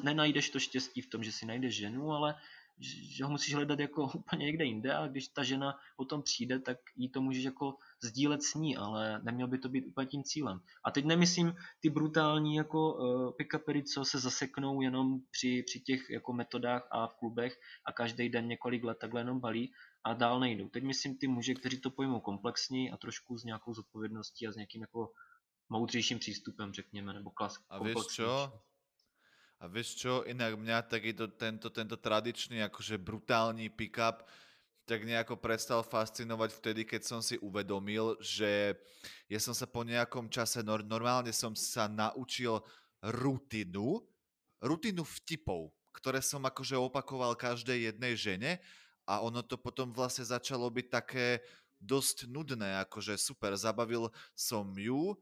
nenajdeš 0.02 0.50
to 0.50 0.60
štěstí 0.60 1.00
v 1.00 1.10
tom, 1.10 1.24
že 1.24 1.32
si 1.32 1.46
najdeš 1.46 1.76
ženu, 1.76 2.12
ale 2.12 2.34
že 2.82 3.24
ho 3.24 3.30
musíš 3.30 3.54
hledat 3.54 3.80
jako 3.80 4.04
úplně 4.14 4.46
někde 4.46 4.64
jinde 4.64 4.94
a 4.94 5.06
když 5.06 5.28
ta 5.28 5.42
žena 5.42 5.78
potom 5.96 6.22
přijde, 6.22 6.58
tak 6.58 6.78
jí 6.96 7.08
to 7.08 7.20
můžeš 7.20 7.44
jako 7.44 7.76
sdílet 8.02 8.42
s 8.42 8.54
ní, 8.54 8.76
ale 8.76 9.20
neměl 9.22 9.48
by 9.48 9.58
to 9.58 9.68
být 9.68 9.86
úplně 9.86 10.06
tím 10.06 10.24
cílem. 10.24 10.60
A 10.84 10.90
teď 10.90 11.04
nemyslím 11.04 11.54
ty 11.80 11.90
brutální 11.90 12.54
jako 12.56 12.94
uh, 12.94 13.30
pick-upery, 13.36 13.82
co 13.82 14.04
se 14.04 14.18
zaseknou 14.18 14.80
jenom 14.80 15.20
při, 15.30 15.62
při 15.66 15.80
těch 15.80 16.10
jako 16.10 16.32
metodách 16.32 16.88
a 16.90 17.06
v 17.06 17.14
klubech 17.14 17.60
a 17.84 17.92
každý 17.92 18.28
den 18.28 18.48
několik 18.48 18.84
let 18.84 18.98
takhle 18.98 19.20
jenom 19.20 19.40
balí, 19.40 19.72
a 20.04 20.14
dál 20.14 20.40
nejdou. 20.40 20.68
Teď 20.68 20.84
myslím 20.84 21.18
ty 21.18 21.28
muže, 21.28 21.54
kteří 21.54 21.80
to 21.80 21.90
pojmou 21.90 22.20
komplexní 22.20 22.90
a 22.90 22.96
trošku 22.96 23.38
s 23.38 23.44
nějakou 23.44 23.74
zodpovědností 23.74 24.46
a 24.46 24.52
s 24.52 24.56
nějakým 24.56 24.80
jako 24.80 25.12
moudřejším 25.68 26.18
přístupem, 26.18 26.72
řekněme, 26.72 27.12
nebo 27.12 27.30
klas. 27.30 27.56
A 27.68 27.78
víš 27.78 28.06
čo? 28.14 28.52
A 29.62 29.66
víš 29.70 29.94
čo, 29.94 30.26
inak 30.26 30.58
mňa 30.58 30.82
takýto 30.90 31.30
tento, 31.38 31.70
tento 31.70 31.94
tradičný 31.94 32.66
akože 32.66 32.98
brutální 32.98 33.70
pick-up 33.70 34.26
tak 34.82 35.06
nejako 35.06 35.38
prestal 35.38 35.86
fascinovať 35.86 36.50
vtedy, 36.58 36.82
keď 36.82 37.02
som 37.06 37.20
si 37.22 37.38
uvedomil, 37.38 38.18
že 38.18 38.74
ja 39.30 39.38
som 39.38 39.54
sa 39.54 39.70
po 39.70 39.86
nejakom 39.86 40.26
čase, 40.26 40.66
normálne 40.66 41.30
som 41.30 41.54
sa 41.54 41.86
naučil 41.86 42.58
rutinu, 42.98 44.02
rutinu 44.58 45.06
vtipov, 45.06 45.70
ktoré 45.94 46.18
som 46.18 46.42
akože 46.42 46.74
opakoval 46.74 47.38
každej 47.38 47.94
jednej 47.94 48.18
žene 48.18 48.50
a 49.12 49.20
ono 49.20 49.44
to 49.44 49.60
potom 49.60 49.92
vlastne 49.92 50.24
začalo 50.24 50.72
byť 50.72 50.86
také 50.88 51.44
dosť 51.76 52.32
nudné, 52.32 52.80
akože 52.88 53.20
super, 53.20 53.52
zabavil 53.60 54.08
som 54.32 54.72
ju, 54.72 55.12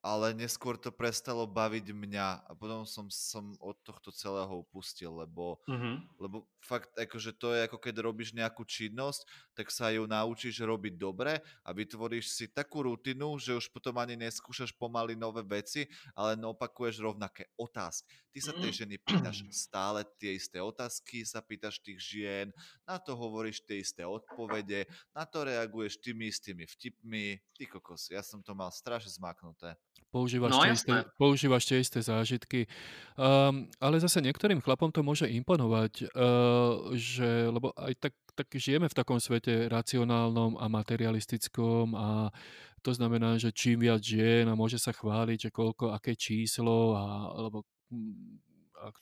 ale 0.00 0.32
neskôr 0.32 0.80
to 0.80 0.88
prestalo 0.88 1.44
baviť 1.44 1.92
mňa 1.92 2.28
a 2.48 2.50
potom 2.56 2.88
som, 2.88 3.12
som 3.12 3.52
od 3.60 3.76
tohto 3.84 4.08
celého 4.08 4.64
upustil, 4.64 5.12
lebo, 5.12 5.60
mm-hmm. 5.68 5.94
lebo 6.16 6.48
fakt 6.64 6.96
akože 6.96 7.36
to 7.36 7.52
je 7.52 7.68
ako 7.68 7.76
keď 7.76 7.94
robíš 8.00 8.32
nejakú 8.32 8.64
činnosť, 8.64 9.28
tak 9.52 9.68
sa 9.68 9.92
ju 9.92 10.08
naučíš 10.08 10.64
robiť 10.64 10.96
dobre 10.96 11.44
a 11.64 11.68
vytvoríš 11.76 12.32
si 12.32 12.48
takú 12.48 12.88
rutinu, 12.88 13.36
že 13.36 13.52
už 13.52 13.68
potom 13.68 14.00
ani 14.00 14.16
neskúšaš 14.16 14.72
pomaly 14.72 15.12
nové 15.12 15.44
veci, 15.44 15.84
ale 16.16 16.32
opakuješ 16.40 17.04
rovnaké 17.04 17.52
otázky. 17.60 18.16
Ty 18.30 18.38
sa 18.40 18.52
tej 18.54 18.86
ženy 18.86 18.96
pýtaš 19.02 19.42
stále 19.50 20.06
tie 20.16 20.38
isté 20.38 20.62
otázky, 20.62 21.26
sa 21.26 21.42
pýtaš 21.42 21.82
tých 21.82 21.98
žien, 21.98 22.46
na 22.86 22.96
to 22.96 23.18
hovoríš 23.18 23.60
tie 23.66 23.82
isté 23.82 24.06
odpovede, 24.06 24.86
na 25.12 25.26
to 25.26 25.42
reaguješ 25.42 25.98
tými 25.98 26.30
istými 26.30 26.64
vtipmi. 26.64 27.42
Ty 27.58 27.64
kokos, 27.66 28.08
ja 28.08 28.22
som 28.22 28.38
to 28.40 28.54
mal 28.54 28.70
strašne 28.70 29.10
zmaknuté. 29.10 29.74
Používaš, 30.10 30.50
No 30.52 30.62
tie 30.66 30.74
isté, 30.74 30.94
používaš 31.16 31.64
tie 31.64 31.78
isté 31.78 31.98
zážitky. 32.02 32.66
Um, 33.14 33.70
ale 33.78 34.02
zase 34.02 34.18
niektorým 34.20 34.58
chlapom 34.58 34.90
to 34.90 35.06
môže 35.06 35.30
imponovať, 35.30 36.10
uh, 36.10 36.92
že, 36.98 37.48
lebo 37.48 37.70
aj 37.78 37.94
tak, 38.02 38.14
tak 38.34 38.46
žijeme 38.50 38.90
v 38.90 38.98
takom 38.98 39.22
svete 39.22 39.70
racionálnom 39.70 40.58
a 40.58 40.66
materialistickom 40.66 41.94
a 41.94 42.34
to 42.82 42.90
znamená, 42.90 43.38
že 43.38 43.54
čím 43.54 43.86
viac 43.86 44.02
žien 44.02 44.48
a 44.50 44.58
môže 44.58 44.80
sa 44.80 44.90
chváliť, 44.90 45.48
že 45.48 45.50
koľko, 45.54 45.94
aké 45.94 46.18
číslo 46.18 46.96
a, 46.96 47.30
alebo, 47.30 47.64
mm, 47.92 48.36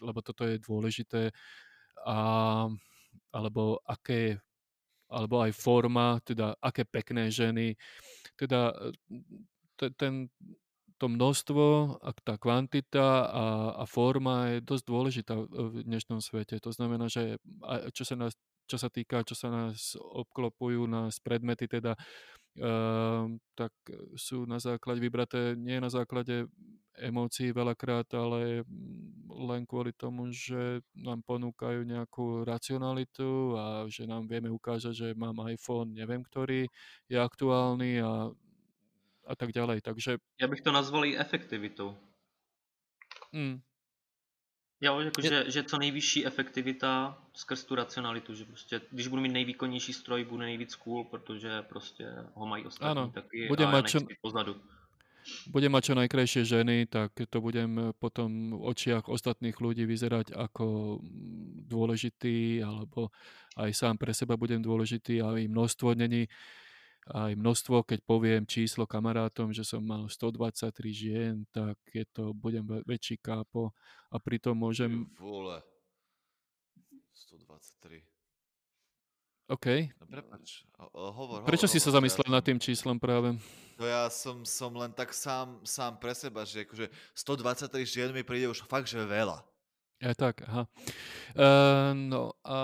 lebo 0.04 0.20
toto 0.20 0.44
je 0.44 0.60
dôležité 0.60 1.30
a, 2.04 2.18
alebo 3.32 3.80
aké 3.88 4.38
alebo 5.08 5.40
aj 5.40 5.56
forma, 5.56 6.20
teda 6.20 6.52
aké 6.60 6.84
pekné 6.84 7.32
ženy, 7.32 7.72
teda 8.36 8.76
ten, 9.96 10.28
to 10.98 11.06
množstvo 11.06 11.64
a 12.02 12.10
tá 12.18 12.34
kvantita 12.34 13.30
a, 13.30 13.46
a 13.78 13.84
forma 13.86 14.58
je 14.58 14.66
dosť 14.66 14.84
dôležitá 14.84 15.34
v 15.38 15.86
dnešnom 15.86 16.18
svete. 16.18 16.58
To 16.58 16.74
znamená, 16.74 17.06
že 17.06 17.38
čo 17.94 18.02
sa, 18.02 18.18
nás, 18.18 18.34
čo 18.66 18.76
sa 18.76 18.90
týka, 18.90 19.22
čo 19.22 19.38
sa 19.38 19.48
nás 19.48 19.94
obklopujú, 19.94 20.90
nás 20.90 21.22
predmety, 21.22 21.70
teda 21.70 21.94
uh, 21.94 23.30
tak 23.54 23.72
sú 24.18 24.42
na 24.50 24.58
základe 24.58 24.98
vybraté 24.98 25.54
nie 25.54 25.78
na 25.78 25.88
základe 25.88 26.50
emócií 26.98 27.54
veľakrát, 27.54 28.10
ale 28.18 28.66
len 29.30 29.62
kvôli 29.70 29.94
tomu, 29.94 30.34
že 30.34 30.82
nám 30.98 31.22
ponúkajú 31.22 31.86
nejakú 31.86 32.42
racionalitu 32.42 33.54
a 33.54 33.86
že 33.86 34.02
nám 34.02 34.26
vieme 34.26 34.50
ukázať, 34.50 34.92
že 34.92 35.08
mám 35.14 35.38
iPhone, 35.46 35.94
neviem 35.94 36.26
ktorý, 36.26 36.66
je 37.06 37.16
aktuálny 37.16 38.02
a, 38.02 38.34
a 39.28 39.36
tak 39.36 39.52
ďalej. 39.52 39.80
Takže... 39.80 40.18
Já 40.40 40.48
bych 40.48 40.60
to 40.60 40.72
nazval 40.72 41.04
i 41.04 41.18
efektivitou. 41.18 41.96
Mm. 43.32 43.60
Jo, 44.80 45.00
jako 45.00 45.20
je... 45.20 45.28
že, 45.28 45.50
že 45.50 45.62
co 45.62 45.78
nejvyšší 45.78 46.26
efektivita 46.26 47.18
skrz 47.34 47.64
tu 47.64 47.74
racionalitu, 47.74 48.34
že 48.34 48.44
prostě, 48.44 48.80
když 48.90 49.06
budu 49.06 49.22
mít 49.22 49.32
nejvýkonnější 49.32 49.92
stroj, 49.92 50.24
bude 50.24 50.44
nejvíc 50.44 50.74
cool, 50.74 51.04
protože 51.04 51.62
prostě 51.62 52.06
ho 52.34 52.46
mají 52.46 52.66
ostatní 52.66 52.90
ano, 52.90 53.10
taky 53.14 53.48
budem 53.48 53.68
a 53.68 53.72
mať 53.72 53.90
čo... 53.90 53.98
pozadu 54.22 54.60
budem 55.48 55.72
mať 55.72 55.92
čo 55.92 55.94
najkrajšie 55.98 56.42
ženy, 56.44 56.88
tak 56.88 57.12
to 57.28 57.38
budem 57.40 57.92
potom 58.00 58.56
v 58.56 58.62
očiach 58.64 59.08
ostatných 59.08 59.60
ľudí 59.60 59.84
vyzerať 59.84 60.32
ako 60.32 60.98
mm, 60.98 61.68
dôležitý, 61.68 62.64
alebo 62.64 63.12
aj 63.60 63.70
sám 63.74 63.96
pre 64.00 64.16
seba 64.16 64.40
budem 64.40 64.62
dôležitý, 64.62 65.20
ale 65.20 65.44
aj 65.44 65.52
množstvo 65.52 65.88
není 65.94 66.28
aj 67.08 67.32
množstvo, 67.38 67.86
keď 67.88 68.04
poviem 68.04 68.42
číslo 68.44 68.84
kamarátom, 68.84 69.54
že 69.54 69.64
som 69.64 69.80
mal 69.80 70.10
123 70.10 70.68
žien, 70.92 71.34
tak 71.48 71.78
je 71.88 72.04
to, 72.12 72.36
budem 72.36 72.64
väčší 72.84 73.16
kápo 73.20 73.72
a 74.12 74.16
pritom 74.20 74.58
môžem... 74.58 75.08
Vole. 75.16 75.64
123. 77.14 78.04
OK. 79.48 79.66
No 79.96 80.04
prepač, 80.04 80.68
hovor, 80.92 81.40
Prečo 81.48 81.64
hovor, 81.64 81.72
si 81.72 81.80
sa 81.80 81.88
zamyslel 81.88 82.28
ja 82.28 82.36
nad 82.36 82.44
tým 82.44 82.60
číslom 82.60 83.00
práve? 83.00 83.32
No 83.80 83.84
ja 83.88 84.12
som, 84.12 84.44
som 84.44 84.76
len 84.76 84.92
tak 84.92 85.16
sám, 85.16 85.64
sám 85.64 85.96
pre 85.96 86.12
seba, 86.12 86.44
že 86.44 86.68
akože 86.68 86.92
123 87.16 87.88
žien 87.88 88.10
mi 88.12 88.20
príde 88.20 88.44
už 88.52 88.68
fakt, 88.68 88.92
že 88.92 89.00
veľa. 89.00 89.40
Ja 89.98 90.14
tak, 90.14 90.46
aha. 90.46 90.70
Uh, 91.34 91.90
no 91.90 92.30
a 92.46 92.58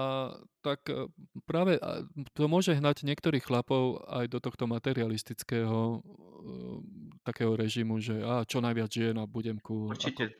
tak 0.62 0.86
e, 0.86 1.10
práve 1.50 1.82
to 2.30 2.46
môže 2.46 2.78
hnať 2.78 3.02
niektorých 3.02 3.42
chlapov 3.42 4.06
aj 4.06 4.30
do 4.30 4.38
tohto 4.38 4.70
materialistického 4.70 5.98
uh, 5.98 6.78
takého 7.26 7.58
režimu, 7.58 7.98
že 7.98 8.22
a 8.22 8.46
čo 8.46 8.62
najviac 8.62 8.86
žien 8.86 9.18
a 9.18 9.26
budem 9.26 9.58
cool. 9.66 9.90
Určitě, 9.90 10.24
ako... 10.24 10.34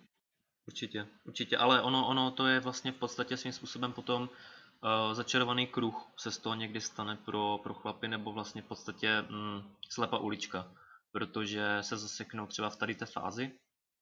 určitě, 0.67 1.07
určitě, 1.27 1.57
ale 1.59 1.83
ono, 1.83 2.07
ono 2.07 2.31
to 2.31 2.47
je 2.47 2.61
vlastně 2.61 2.93
v 2.93 2.99
podstatě 3.03 3.37
svým 3.37 3.53
způsobem 3.53 3.93
potom 3.93 4.23
uh, 4.23 5.15
začarovaný 5.15 5.67
kruh 5.67 5.99
se 6.17 6.31
z 6.31 6.39
toho 6.39 6.55
někdy 6.55 6.81
stane 6.81 7.19
pro, 7.25 7.59
pro 7.63 7.75
chlapy, 7.75 8.09
nebo 8.09 8.33
vlastně 8.33 8.63
v 8.63 8.71
podstatě 8.71 9.23
mm, 9.23 9.63
slepá 9.91 10.19
ulička, 10.19 10.71
protože 11.13 11.79
se 11.81 11.97
zaseknou 11.97 12.47
třeba 12.47 12.71
v 12.71 12.77
tady 12.77 12.95
té 12.95 13.07
fázi 13.07 13.53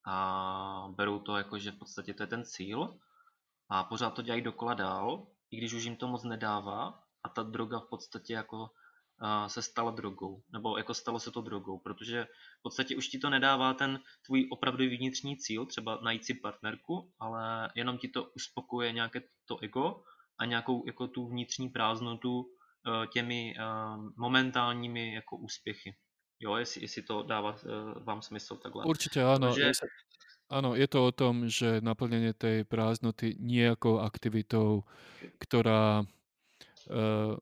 a 0.06 0.88
berou 0.96 1.18
to 1.18 1.36
jako, 1.36 1.58
že 1.58 1.70
v 1.70 1.78
podstatě 1.78 2.14
to 2.14 2.22
je 2.22 2.26
ten 2.26 2.44
cíl. 2.44 2.98
A 3.68 3.84
pořád 3.84 4.10
to 4.10 4.22
dělají 4.22 4.42
dokola 4.42 4.74
dál, 4.74 5.26
i 5.50 5.56
když 5.56 5.72
už 5.72 5.84
jim 5.84 5.96
to 5.96 6.08
moc 6.08 6.24
nedává. 6.24 7.02
A 7.24 7.28
ta 7.28 7.42
droga 7.42 7.78
v 7.78 7.88
podstatě 7.88 8.34
jako 8.34 8.70
se 9.46 9.62
stala 9.62 9.90
drogou, 9.90 10.42
nebo 10.52 10.78
jako 10.78 10.94
stalo 10.94 11.20
se 11.20 11.30
to 11.30 11.40
drogou, 11.40 11.78
protože 11.78 12.24
v 12.58 12.62
podstatě 12.62 12.96
už 12.96 13.08
ti 13.08 13.18
to 13.18 13.30
nedává 13.30 13.74
ten 13.74 14.00
tvůj 14.26 14.48
opravdu 14.50 14.84
vnitřní 14.84 15.36
cíl, 15.36 15.66
třeba 15.66 15.98
najít 16.02 16.24
si 16.24 16.34
partnerku, 16.34 17.12
ale 17.18 17.70
jenom 17.74 17.98
ti 17.98 18.08
to 18.08 18.24
uspokuje 18.24 18.92
nějaké 18.92 19.20
to 19.46 19.58
ego 19.58 20.02
a 20.38 20.44
nějakou 20.44 20.86
jako 20.86 21.08
tu 21.08 21.28
vnitřní 21.28 21.68
prázdnotu 21.68 22.40
uh, 22.40 23.06
těmi 23.06 23.54
uh, 23.58 24.10
momentálními 24.16 25.14
jako 25.14 25.36
úspěchy. 25.36 25.94
Jo, 26.42 26.58
jestli, 26.58 26.82
jestli 26.82 27.02
to 27.02 27.22
dává 27.22 27.54
uh, 27.54 28.02
vám 28.02 28.18
smysl 28.22 28.58
takhle. 28.58 28.82
Určite 28.82 29.22
áno. 29.22 29.54
Protože... 29.54 29.86
Áno, 30.50 30.74
je 30.76 30.84
to 30.84 31.06
o 31.06 31.12
tom, 31.14 31.48
že 31.48 31.80
naplnenie 31.80 32.34
tej 32.36 32.68
prázdnoty 32.68 33.40
nejakou 33.40 34.02
aktivitou, 34.04 34.84
ktorá 35.40 36.02
uh, 36.04 37.34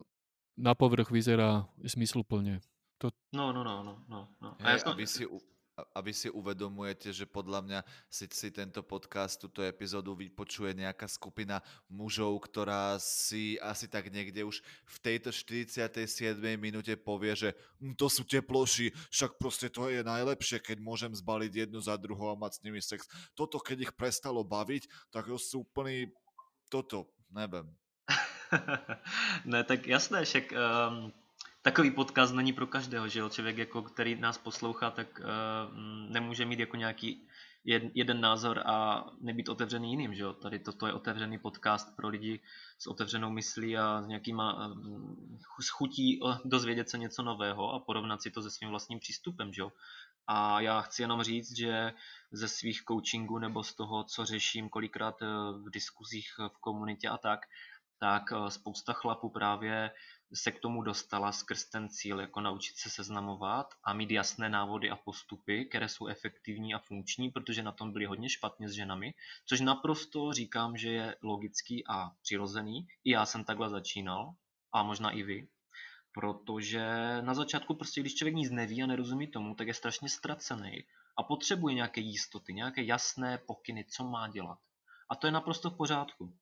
na 0.54 0.72
povrch 0.76 1.10
vyzerá 1.10 1.66
zmysluplne. 1.80 2.60
To... 3.00 3.10
No, 3.32 3.50
no, 3.50 3.64
no, 3.64 3.82
no, 3.82 3.94
no. 4.06 4.20
no. 4.38 4.50
A 4.60 4.76
ja 4.76 4.84
som... 4.84 4.92
aby 4.92 5.08
si 5.08 5.24
a 5.82 5.98
vy 6.00 6.12
si 6.12 6.28
uvedomujete, 6.30 7.12
že 7.12 7.24
podľa 7.28 7.60
mňa 7.64 7.80
si, 8.06 8.28
si 8.30 8.48
tento 8.52 8.80
podcast, 8.84 9.40
túto 9.40 9.64
epizódu 9.64 10.16
vypočuje 10.16 10.76
nejaká 10.76 11.08
skupina 11.08 11.60
mužov, 11.90 12.36
ktorá 12.46 12.96
si 13.00 13.60
asi 13.60 13.86
tak 13.86 14.12
niekde 14.12 14.44
už 14.46 14.60
v 14.64 14.96
tejto 15.00 15.32
47. 15.32 16.36
minúte 16.56 16.94
povie, 16.94 17.34
že 17.36 17.50
hm, 17.80 17.96
to 17.96 18.06
sú 18.06 18.22
teploši, 18.24 18.92
však 19.10 19.40
proste 19.40 19.68
to 19.68 19.90
je 19.90 20.00
najlepšie, 20.04 20.60
keď 20.60 20.78
môžem 20.80 21.12
zbaliť 21.12 21.68
jednu 21.68 21.80
za 21.80 21.94
druhou 21.98 22.32
a 22.32 22.40
mať 22.40 22.60
s 22.60 22.62
nimi 22.64 22.80
sex. 22.80 23.08
Toto, 23.34 23.60
keď 23.60 23.90
ich 23.90 23.92
prestalo 23.96 24.44
baviť, 24.46 25.12
tak 25.12 25.28
to 25.28 25.36
sú 25.36 25.62
úplný 25.66 26.08
toto, 26.70 27.10
neviem. 27.30 27.66
ne, 29.50 29.62
tak 29.62 29.86
jasné, 29.86 30.26
však 30.26 30.50
um, 30.54 31.14
takový 31.62 31.90
podcast 31.90 32.34
není 32.34 32.52
pro 32.52 32.66
každého, 32.66 33.08
že 33.08 33.20
jo? 33.20 33.28
Člověk, 33.28 33.58
jako, 33.58 33.82
který 33.82 34.14
nás 34.14 34.38
poslouchá, 34.38 34.90
tak 34.90 35.20
uh, 35.20 35.78
nemůže 36.10 36.44
mít 36.44 36.58
jako 36.58 36.76
nějaký 36.76 37.28
jed, 37.64 37.82
jeden 37.94 38.20
názor 38.20 38.62
a 38.66 39.06
nebýt 39.20 39.48
otevřený 39.48 39.90
jiným, 39.90 40.14
že 40.14 40.22
jo? 40.22 40.32
Tady 40.32 40.58
toto 40.58 40.86
je 40.86 40.92
otevřený 40.92 41.38
podcast 41.38 41.96
pro 41.96 42.08
lidi 42.08 42.40
s 42.78 42.86
otevřenou 42.86 43.30
myslí 43.30 43.76
a 43.76 44.02
s 44.02 44.06
nějakýma 44.06 44.66
uh, 44.66 45.08
s 45.60 45.68
chutí 45.68 46.20
dozvědět 46.44 46.90
se 46.90 46.98
něco 46.98 47.22
nového 47.22 47.72
a 47.72 47.80
porovnat 47.80 48.22
si 48.22 48.30
to 48.30 48.42
se 48.42 48.50
svým 48.50 48.70
vlastním 48.70 48.98
přístupem, 48.98 49.52
že 49.52 49.62
jo? 49.62 49.72
A 50.26 50.60
já 50.60 50.80
chci 50.80 51.02
jenom 51.02 51.22
říct, 51.22 51.56
že 51.56 51.92
ze 52.32 52.48
svých 52.48 52.82
coachingů 52.88 53.38
nebo 53.38 53.62
z 53.62 53.74
toho, 53.74 54.04
co 54.04 54.24
řeším 54.24 54.68
kolikrát 54.68 55.20
v 55.64 55.70
diskuzích 55.70 56.28
v 56.38 56.58
komunitě 56.60 57.08
a 57.08 57.18
tak, 57.18 57.40
tak 57.98 58.22
spousta 58.48 58.92
chlapů 58.92 59.28
právě 59.28 59.90
se 60.34 60.52
k 60.52 60.60
tomu 60.60 60.82
dostala 60.82 61.32
skrz 61.32 61.64
ten 61.64 61.88
cíl, 61.88 62.20
jako 62.20 62.40
naučit 62.40 62.76
se 62.76 62.90
seznamovat 62.90 63.74
a 63.84 63.92
mít 63.92 64.10
jasné 64.10 64.48
návody 64.48 64.90
a 64.90 64.96
postupy, 64.96 65.64
které 65.64 65.88
jsou 65.88 66.06
efektivní 66.06 66.74
a 66.74 66.78
funkční, 66.78 67.30
protože 67.30 67.62
na 67.62 67.72
tom 67.72 67.92
byli 67.92 68.04
hodně 68.04 68.28
špatně 68.28 68.68
s 68.68 68.72
ženami, 68.72 69.14
což 69.46 69.60
naprosto 69.60 70.32
říkám, 70.32 70.76
že 70.76 70.90
je 70.90 71.16
logický 71.22 71.86
a 71.86 72.10
přirozený. 72.22 72.86
I 73.04 73.10
já 73.10 73.26
jsem 73.26 73.44
takhle 73.44 73.70
začínal 73.70 74.34
a 74.72 74.82
možná 74.82 75.10
i 75.10 75.22
vy, 75.22 75.48
protože 76.14 76.86
na 77.20 77.34
začátku 77.34 77.74
prostě, 77.74 78.00
když 78.00 78.14
člověk 78.14 78.34
nic 78.34 78.50
neví 78.50 78.82
a 78.82 78.86
nerozumí 78.86 79.26
tomu, 79.26 79.54
tak 79.54 79.66
je 79.66 79.74
strašně 79.74 80.08
ztracený 80.08 80.84
a 81.18 81.22
potřebuje 81.22 81.74
nějaké 81.74 82.00
jistoty, 82.00 82.54
nějaké 82.54 82.82
jasné 82.82 83.38
pokyny, 83.38 83.84
co 83.84 84.04
má 84.04 84.28
dělat. 84.28 84.58
A 85.10 85.16
to 85.16 85.26
je 85.26 85.30
naprosto 85.30 85.70
v 85.70 85.76
pořádku. 85.76 86.34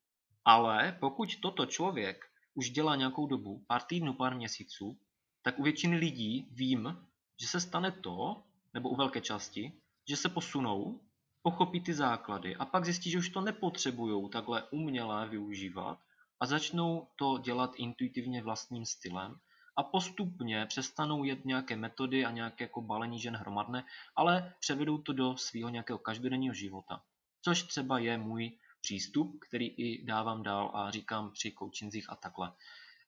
Ale 0.45 0.97
pokud 0.99 1.29
toto 1.41 1.65
člověk 1.65 2.28
už 2.59 2.69
dělá 2.69 2.95
nějakou 2.95 3.27
dobu, 3.27 3.63
pár 3.67 3.81
týdnů, 3.81 4.13
pár 4.13 4.35
měsíců, 4.35 4.99
tak 5.41 5.59
u 5.59 5.63
většiny 5.63 5.97
lidí 5.97 6.47
vím, 6.51 7.07
že 7.41 7.47
se 7.47 7.59
stane 7.59 7.91
to, 7.91 8.43
nebo 8.73 8.89
u 8.89 8.95
velké 8.95 9.21
části, 9.21 9.71
že 10.09 10.15
se 10.15 10.29
posunou, 10.29 10.99
pochopí 11.41 11.81
ty 11.81 11.93
základy 11.93 12.55
a 12.55 12.65
pak 12.65 12.85
zjistí, 12.85 13.11
že 13.11 13.17
už 13.17 13.29
to 13.29 13.41
nepotřebují 13.41 14.29
takhle 14.29 14.63
uměle 14.71 15.29
využívat 15.29 15.99
a 16.39 16.45
začnou 16.45 17.07
to 17.15 17.37
dělat 17.37 17.71
intuitivně 17.75 18.43
vlastním 18.43 18.85
stylem 18.85 19.39
a 19.75 19.83
postupně 19.83 20.65
přestanou 20.65 21.23
jet 21.23 21.45
nějaké 21.45 21.75
metody 21.75 22.25
a 22.25 22.31
nějaké 22.31 22.63
jako 22.63 22.81
balení 22.81 23.19
žen 23.19 23.35
hromadné, 23.35 23.83
ale 24.15 24.53
převedou 24.59 24.97
to 24.97 25.13
do 25.13 25.37
svého 25.37 25.69
nějakého 25.69 25.99
každodenního 25.99 26.53
života. 26.53 27.01
Což 27.41 27.63
třeba 27.63 27.99
je 27.99 28.17
můj 28.17 28.51
přístup, 28.81 29.39
který 29.47 29.67
i 29.67 30.05
dávám 30.05 30.43
dál 30.43 30.71
a 30.73 30.91
říkám 30.91 31.31
při 31.31 31.53
coachingzích 31.59 32.09
a 32.09 32.15
takhle. 32.15 32.53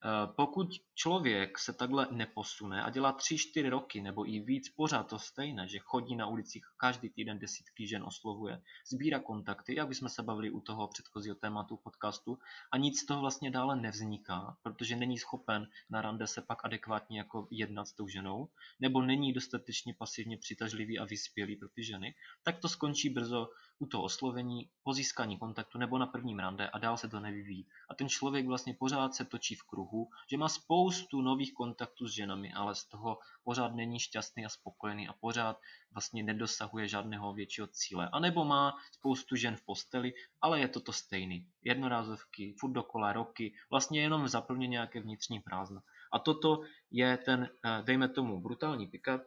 Eh, 0.06 0.34
pokud 0.36 0.68
člověk 0.96 1.60
se 1.60 1.74
takhle 1.74 2.08
neposune 2.12 2.84
a 2.84 2.90
dělá 2.90 3.12
tři, 3.12 3.38
čtyři 3.38 3.70
roky 3.70 4.02
nebo 4.02 4.30
i 4.30 4.40
víc 4.40 4.70
pořád 4.70 5.04
to 5.04 5.20
stejné, 5.20 5.68
že 5.68 5.80
chodí 5.80 6.16
na 6.16 6.28
ulicích 6.28 6.64
každý 6.78 7.10
týden 7.10 7.40
desítky 7.40 7.88
žen 7.88 8.04
oslovuje, 8.04 8.62
sbírá 8.92 9.20
kontakty, 9.20 9.76
jak 9.76 9.88
bychom 9.88 10.10
se 10.10 10.24
bavili 10.24 10.52
u 10.52 10.60
toho 10.60 10.88
předchozího 10.88 11.36
tématu 11.36 11.78
podcastu 11.78 12.40
a 12.72 12.78
nic 12.78 13.00
z 13.00 13.06
toho 13.06 13.22
vlastně 13.22 13.52
dále 13.52 13.76
nevzniká, 13.76 14.58
protože 14.64 14.96
není 14.96 15.18
schopen 15.18 15.68
na 15.90 16.02
rande 16.02 16.28
se 16.28 16.42
pak 16.42 16.66
adekvátně 16.66 17.18
jako 17.18 17.48
jednat 17.52 17.86
s 17.86 17.94
tou 17.94 18.08
ženou, 18.08 18.50
nebo 18.80 19.02
není 19.02 19.34
dostatečně 19.34 19.94
pasivně 19.94 20.38
přitažlivý 20.38 21.00
a 21.00 21.06
vyspělý 21.06 21.56
pro 21.56 21.70
ty 21.70 21.84
ženy, 21.84 22.16
tak 22.44 22.60
to 22.60 22.70
skončí 22.70 23.10
brzo 23.10 23.50
u 23.82 23.86
toho 23.86 24.04
oslovení, 24.04 24.70
po 24.84 24.94
získání 24.94 25.38
kontaktu 25.38 25.78
nebo 25.78 25.98
na 25.98 26.06
prvním 26.08 26.40
rande 26.40 26.70
a 26.70 26.80
dál 26.80 26.98
se 26.98 27.10
to 27.10 27.20
nevyvíjí. 27.20 27.68
A 27.90 27.96
ten 27.96 28.10
člověk 28.10 28.48
vlastně 28.48 28.74
pořád 28.74 29.16
se 29.16 29.26
točí 29.26 29.56
v 29.56 29.64
kruhu, 29.64 30.10
že 30.32 30.38
má 30.38 30.50
spoustu 30.50 31.22
nových 31.22 31.54
kontaktů 31.54 32.08
s 32.08 32.14
ženami, 32.14 32.54
ale 32.54 32.76
z 32.76 32.86
toho 32.86 33.18
pořád 33.44 33.76
není 33.76 34.00
šťastný 34.00 34.46
a 34.46 34.50
spokojený 34.50 35.08
a 35.08 35.14
pořád 35.14 35.58
vlastně 35.92 36.24
nedosahuje 36.24 36.88
žádného 36.88 37.34
většího 37.34 37.68
cíle. 37.68 38.10
A 38.12 38.20
nebo 38.20 38.46
má 38.46 38.74
spoustu 38.92 39.36
žen 39.36 39.56
v 39.56 39.66
posteli, 39.66 40.14
ale 40.42 40.60
je 40.60 40.68
to 40.68 40.80
to 40.80 40.94
stejný. 40.94 41.48
Jednorázovky, 41.64 42.56
furt 42.60 42.72
dokola 42.72 43.14
roky, 43.14 43.54
vlastně 43.70 44.02
jenom 44.02 44.28
zaplně 44.28 44.68
nějaké 44.68 45.02
vnitřní 45.02 45.40
prázdno. 45.40 45.82
A 46.14 46.20
toto 46.20 46.62
je 46.92 47.18
ten, 47.18 47.50
eh, 47.66 47.82
dejme 47.82 48.10
tomu, 48.10 48.42
brutální 48.42 48.88
pick-up, 48.88 49.22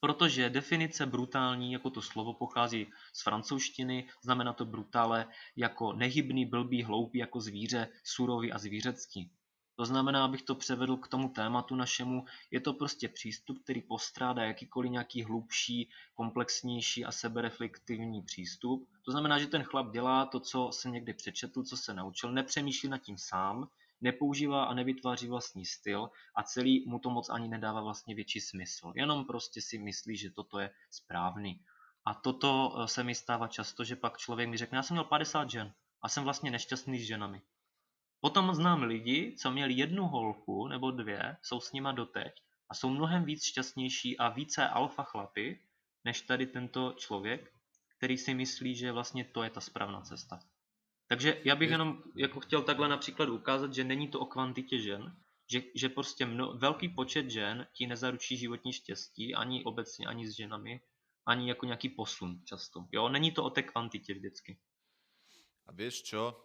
protože 0.00 0.50
definice 0.50 1.06
brutální 1.06 1.72
jako 1.72 1.90
to 1.90 2.02
slovo 2.02 2.34
pochází 2.34 2.86
z 3.12 3.22
francouzštiny, 3.22 4.08
znamená 4.22 4.52
to 4.52 4.64
brutále 4.64 5.26
jako 5.56 5.92
nehybný, 5.92 6.46
blbý, 6.46 6.82
hloupý 6.82 7.18
jako 7.18 7.40
zvíře, 7.40 7.88
surový 8.04 8.52
a 8.52 8.58
zvířecký. 8.58 9.30
To 9.76 9.84
znamená, 9.84 10.24
abych 10.24 10.42
to 10.42 10.54
převedl 10.54 10.96
k 10.96 11.08
tomu 11.08 11.28
tématu 11.28 11.74
našemu, 11.74 12.24
je 12.50 12.60
to 12.60 12.72
prostě 12.72 13.08
přístup, 13.08 13.62
který 13.62 13.82
postrádá 13.82 14.44
jakýkoliv 14.44 14.90
nějaký 14.90 15.22
hlubší, 15.22 15.90
komplexnější 16.14 17.04
a 17.04 17.12
sebereflektivní 17.12 18.22
přístup. 18.22 18.88
To 19.02 19.12
znamená, 19.12 19.38
že 19.38 19.46
ten 19.46 19.62
chlap 19.62 19.92
dělá 19.92 20.26
to, 20.26 20.40
co 20.40 20.70
se 20.72 20.90
někdy 20.90 21.12
přečetl, 21.12 21.62
co 21.62 21.76
se 21.76 21.94
naučil, 21.94 22.32
nepřemýšlí 22.32 22.88
nad 22.88 22.98
tím 22.98 23.18
sám, 23.18 23.68
nepoužívá 24.00 24.64
a 24.64 24.74
nevytváří 24.74 25.28
vlastní 25.28 25.66
styl 25.66 26.10
a 26.36 26.42
celý 26.42 26.84
mu 26.88 26.98
to 26.98 27.10
moc 27.10 27.28
ani 27.28 27.48
nedává 27.48 27.80
vlastně 27.80 28.14
větší 28.14 28.40
smysl. 28.40 28.92
Jenom 28.94 29.24
prostě 29.24 29.62
si 29.62 29.78
myslí, 29.78 30.16
že 30.16 30.30
toto 30.30 30.58
je 30.58 30.70
správný. 30.90 31.60
A 32.04 32.14
toto 32.14 32.76
eh, 32.78 32.88
se 32.88 33.04
mi 33.04 33.14
stává 33.14 33.48
často, 33.48 33.84
že 33.84 33.96
pak 33.96 34.18
člověk 34.18 34.48
mi 34.48 34.56
řekne, 34.56 34.76
já 34.76 34.82
jsem 34.82 34.94
měl 34.94 35.04
50 35.04 35.50
žen 35.50 35.72
a 36.02 36.08
jsem 36.08 36.24
vlastně 36.24 36.50
nešťastný 36.50 36.98
s 36.98 37.06
ženami. 37.06 37.42
Potom 38.20 38.54
znám 38.54 38.82
lidi, 38.82 39.36
co 39.38 39.50
měli 39.50 39.74
jednu 39.74 40.06
holku 40.06 40.68
nebo 40.68 40.90
dvě, 40.90 41.36
jsou 41.42 41.60
s 41.60 41.72
nima 41.72 41.92
doteď 41.92 42.32
a 42.68 42.74
jsou 42.74 42.90
mnohem 42.90 43.24
víc 43.24 43.44
šťastnější 43.44 44.18
a 44.18 44.28
více 44.28 44.68
alfa 44.68 45.02
chlapy, 45.02 45.60
než 46.04 46.20
tady 46.20 46.46
tento 46.46 46.92
člověk, 46.92 47.52
který 47.98 48.18
si 48.18 48.34
myslí, 48.34 48.74
že 48.74 48.92
vlastně 48.92 49.24
to 49.24 49.42
je 49.42 49.50
ta 49.50 49.60
správná 49.60 50.00
cesta. 50.00 50.40
Takže 51.08 51.40
já 51.44 51.56
bych 51.56 51.70
jenom 51.70 52.02
jako 52.16 52.40
chtěl 52.40 52.62
takhle 52.62 52.88
například 52.88 53.28
ukázat, 53.28 53.74
že 53.74 53.84
není 53.84 54.08
to 54.08 54.20
o 54.20 54.26
kvantitě 54.26 54.78
žen, 54.78 55.16
že, 55.50 55.62
že 55.74 55.88
prostě 55.88 56.26
mno, 56.26 56.58
velký 56.58 56.88
počet 56.88 57.30
žen 57.30 57.66
ti 57.72 57.86
nezaručí 57.86 58.36
životní 58.36 58.72
štěstí, 58.72 59.34
ani 59.34 59.64
obecně, 59.64 60.06
ani 60.06 60.28
s 60.28 60.36
ženami, 60.36 60.80
ani 61.26 61.48
jako 61.48 61.66
nějaký 61.66 61.88
posun 61.88 62.40
často. 62.44 62.86
Jo, 62.92 63.08
není 63.08 63.32
to 63.32 63.44
o 63.44 63.50
té 63.50 63.62
kvantitě 63.62 64.14
vždycky. 64.14 64.58
A 65.66 65.72
víš 65.72 66.06
čo? 66.06 66.38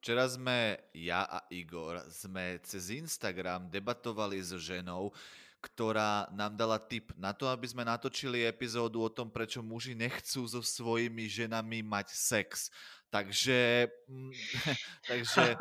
Včera 0.00 0.28
sme, 0.28 0.84
ja 0.92 1.24
a 1.24 1.48
Igor, 1.48 2.04
sme 2.12 2.60
cez 2.60 2.92
Instagram 2.92 3.72
debatovali 3.72 4.36
so 4.44 4.60
ženou, 4.60 5.16
ktorá 5.64 6.28
nám 6.28 6.60
dala 6.60 6.76
tip 6.76 7.08
na 7.16 7.32
to, 7.32 7.48
aby 7.48 7.64
sme 7.64 7.88
natočili 7.88 8.44
epizódu 8.44 9.00
o 9.00 9.08
tom, 9.08 9.32
prečo 9.32 9.64
muži 9.64 9.96
nechcú 9.96 10.44
so 10.44 10.60
svojimi 10.60 11.24
ženami 11.24 11.80
mať 11.80 12.12
sex. 12.12 12.68
Takže, 13.14 13.86
mm, 14.10 14.34
takže, 15.10 15.54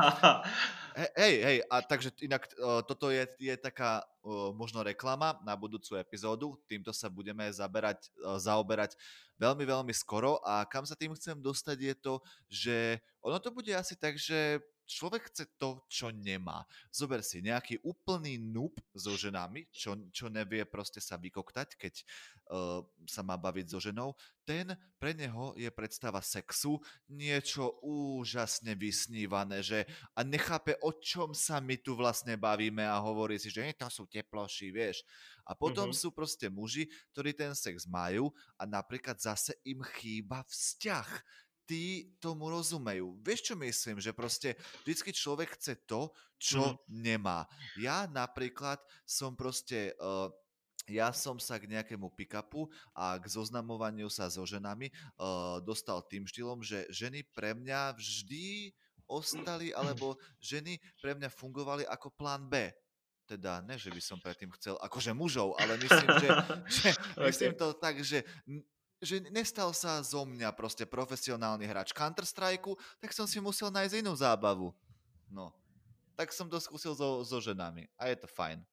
hej, 1.21 1.35
hej, 1.45 1.57
a 1.69 1.85
takže 1.85 2.09
inak 2.25 2.49
toto 2.89 3.13
je, 3.13 3.29
je 3.37 3.53
taká 3.53 4.01
možno 4.57 4.81
reklama 4.81 5.37
na 5.45 5.53
budúcu 5.53 5.93
epizódu, 6.01 6.57
týmto 6.65 6.89
sa 6.89 7.13
budeme 7.13 7.45
zaberať, 7.53 8.09
zaoberať 8.41 8.97
veľmi, 9.37 9.69
veľmi 9.69 9.93
skoro. 9.93 10.41
A 10.41 10.65
kam 10.65 10.81
sa 10.81 10.97
tým 10.97 11.13
chcem 11.13 11.37
dostať 11.37 11.77
je 11.77 11.93
to, 11.93 12.13
že 12.49 12.77
ono 13.21 13.37
to 13.37 13.53
bude 13.53 13.69
asi 13.69 13.93
tak, 14.01 14.17
že 14.17 14.57
človek 14.85 15.31
chce 15.31 15.45
to, 15.57 15.83
čo 15.87 16.11
nemá. 16.11 16.67
Zober 16.91 17.23
si 17.23 17.39
nejaký 17.39 17.81
úplný 17.83 18.37
noob 18.37 18.75
so 18.93 19.15
ženami, 19.15 19.67
čo, 19.71 19.95
čo 20.11 20.27
nevie 20.27 20.67
proste 20.67 20.99
sa 20.99 21.15
vykoktať, 21.17 21.75
keď 21.79 21.93
uh, 22.51 22.79
sa 23.07 23.21
má 23.23 23.39
baviť 23.39 23.65
so 23.71 23.79
ženou. 23.79 24.13
Ten, 24.43 24.75
pre 24.99 25.15
neho 25.15 25.55
je 25.55 25.71
predstava 25.71 26.19
sexu 26.19 26.79
niečo 27.07 27.79
úžasne 27.79 28.75
vysnívané, 28.75 29.63
že 29.63 29.87
a 30.15 30.21
nechápe, 30.27 30.75
o 30.83 30.91
čom 30.99 31.31
sa 31.31 31.63
my 31.63 31.79
tu 31.79 31.95
vlastne 31.95 32.35
bavíme 32.35 32.83
a 32.83 32.99
hovorí 32.99 33.39
si, 33.39 33.47
že 33.47 33.71
to 33.75 33.87
sú 33.87 34.03
teploši, 34.07 34.67
vieš. 34.71 35.03
A 35.47 35.55
potom 35.55 35.91
mm-hmm. 35.91 36.01
sú 36.03 36.11
proste 36.15 36.47
muži, 36.47 36.87
ktorí 37.11 37.35
ten 37.35 37.51
sex 37.55 37.87
majú 37.87 38.31
a 38.59 38.63
napríklad 38.67 39.19
zase 39.19 39.55
im 39.67 39.83
chýba 39.99 40.43
vzťah 40.47 41.07
tí 41.63 42.13
tomu 42.19 42.51
rozumejú. 42.51 43.19
Vieš, 43.23 43.51
čo 43.51 43.55
myslím? 43.59 43.97
Že 43.99 44.11
proste 44.11 44.49
vždycky 44.83 45.15
človek 45.15 45.55
chce 45.55 45.79
to, 45.87 46.11
čo 46.39 46.61
mm. 46.61 46.75
nemá. 46.89 47.47
Ja 47.79 48.05
napríklad 48.09 48.79
som 49.07 49.35
proste... 49.35 49.95
Uh, 49.99 50.31
ja 50.83 51.15
som 51.15 51.39
sa 51.39 51.55
k 51.63 51.71
nejakému 51.71 52.11
pick-upu 52.11 52.67
a 52.91 53.15
k 53.15 53.23
zoznamovaniu 53.31 54.11
sa 54.11 54.27
so 54.27 54.43
ženami 54.43 54.91
uh, 55.15 55.63
dostal 55.63 56.03
tým 56.03 56.27
štýlom, 56.27 56.59
že 56.59 56.83
ženy 56.91 57.23
pre 57.31 57.55
mňa 57.55 57.95
vždy 57.95 58.75
ostali, 59.07 59.71
alebo 59.71 60.19
ženy 60.43 60.83
pre 60.99 61.15
mňa 61.15 61.31
fungovali 61.31 61.87
ako 61.87 62.11
plán 62.11 62.51
B 62.51 62.67
teda 63.23 63.63
ne, 63.63 63.79
že 63.79 63.87
by 63.87 64.01
som 64.03 64.19
predtým 64.19 64.51
chcel 64.59 64.75
akože 64.83 65.15
mužov, 65.15 65.55
ale 65.55 65.79
myslím, 65.79 66.07
že, 66.19 66.29
že 66.67 66.89
myslím 67.31 67.53
to 67.55 67.71
tak, 67.79 68.03
že 68.03 68.19
že 69.03 69.19
nestal 69.29 69.75
sa 69.75 69.99
zo 70.01 70.23
mňa 70.25 70.55
proste 70.55 70.87
profesionálny 70.87 71.67
hráč 71.67 71.91
Counter-Strike, 71.91 72.73
tak 73.03 73.11
som 73.11 73.27
si 73.27 73.43
musel 73.43 73.69
nájsť 73.69 73.99
inú 73.99 74.15
zábavu. 74.15 74.71
No, 75.29 75.51
tak 76.15 76.31
som 76.31 76.49
to 76.49 76.57
skúsil 76.57 76.95
so, 76.95 77.21
so 77.27 77.37
ženami 77.43 77.91
a 77.99 78.07
je 78.07 78.15
to 78.15 78.27
fajn. 78.31 78.63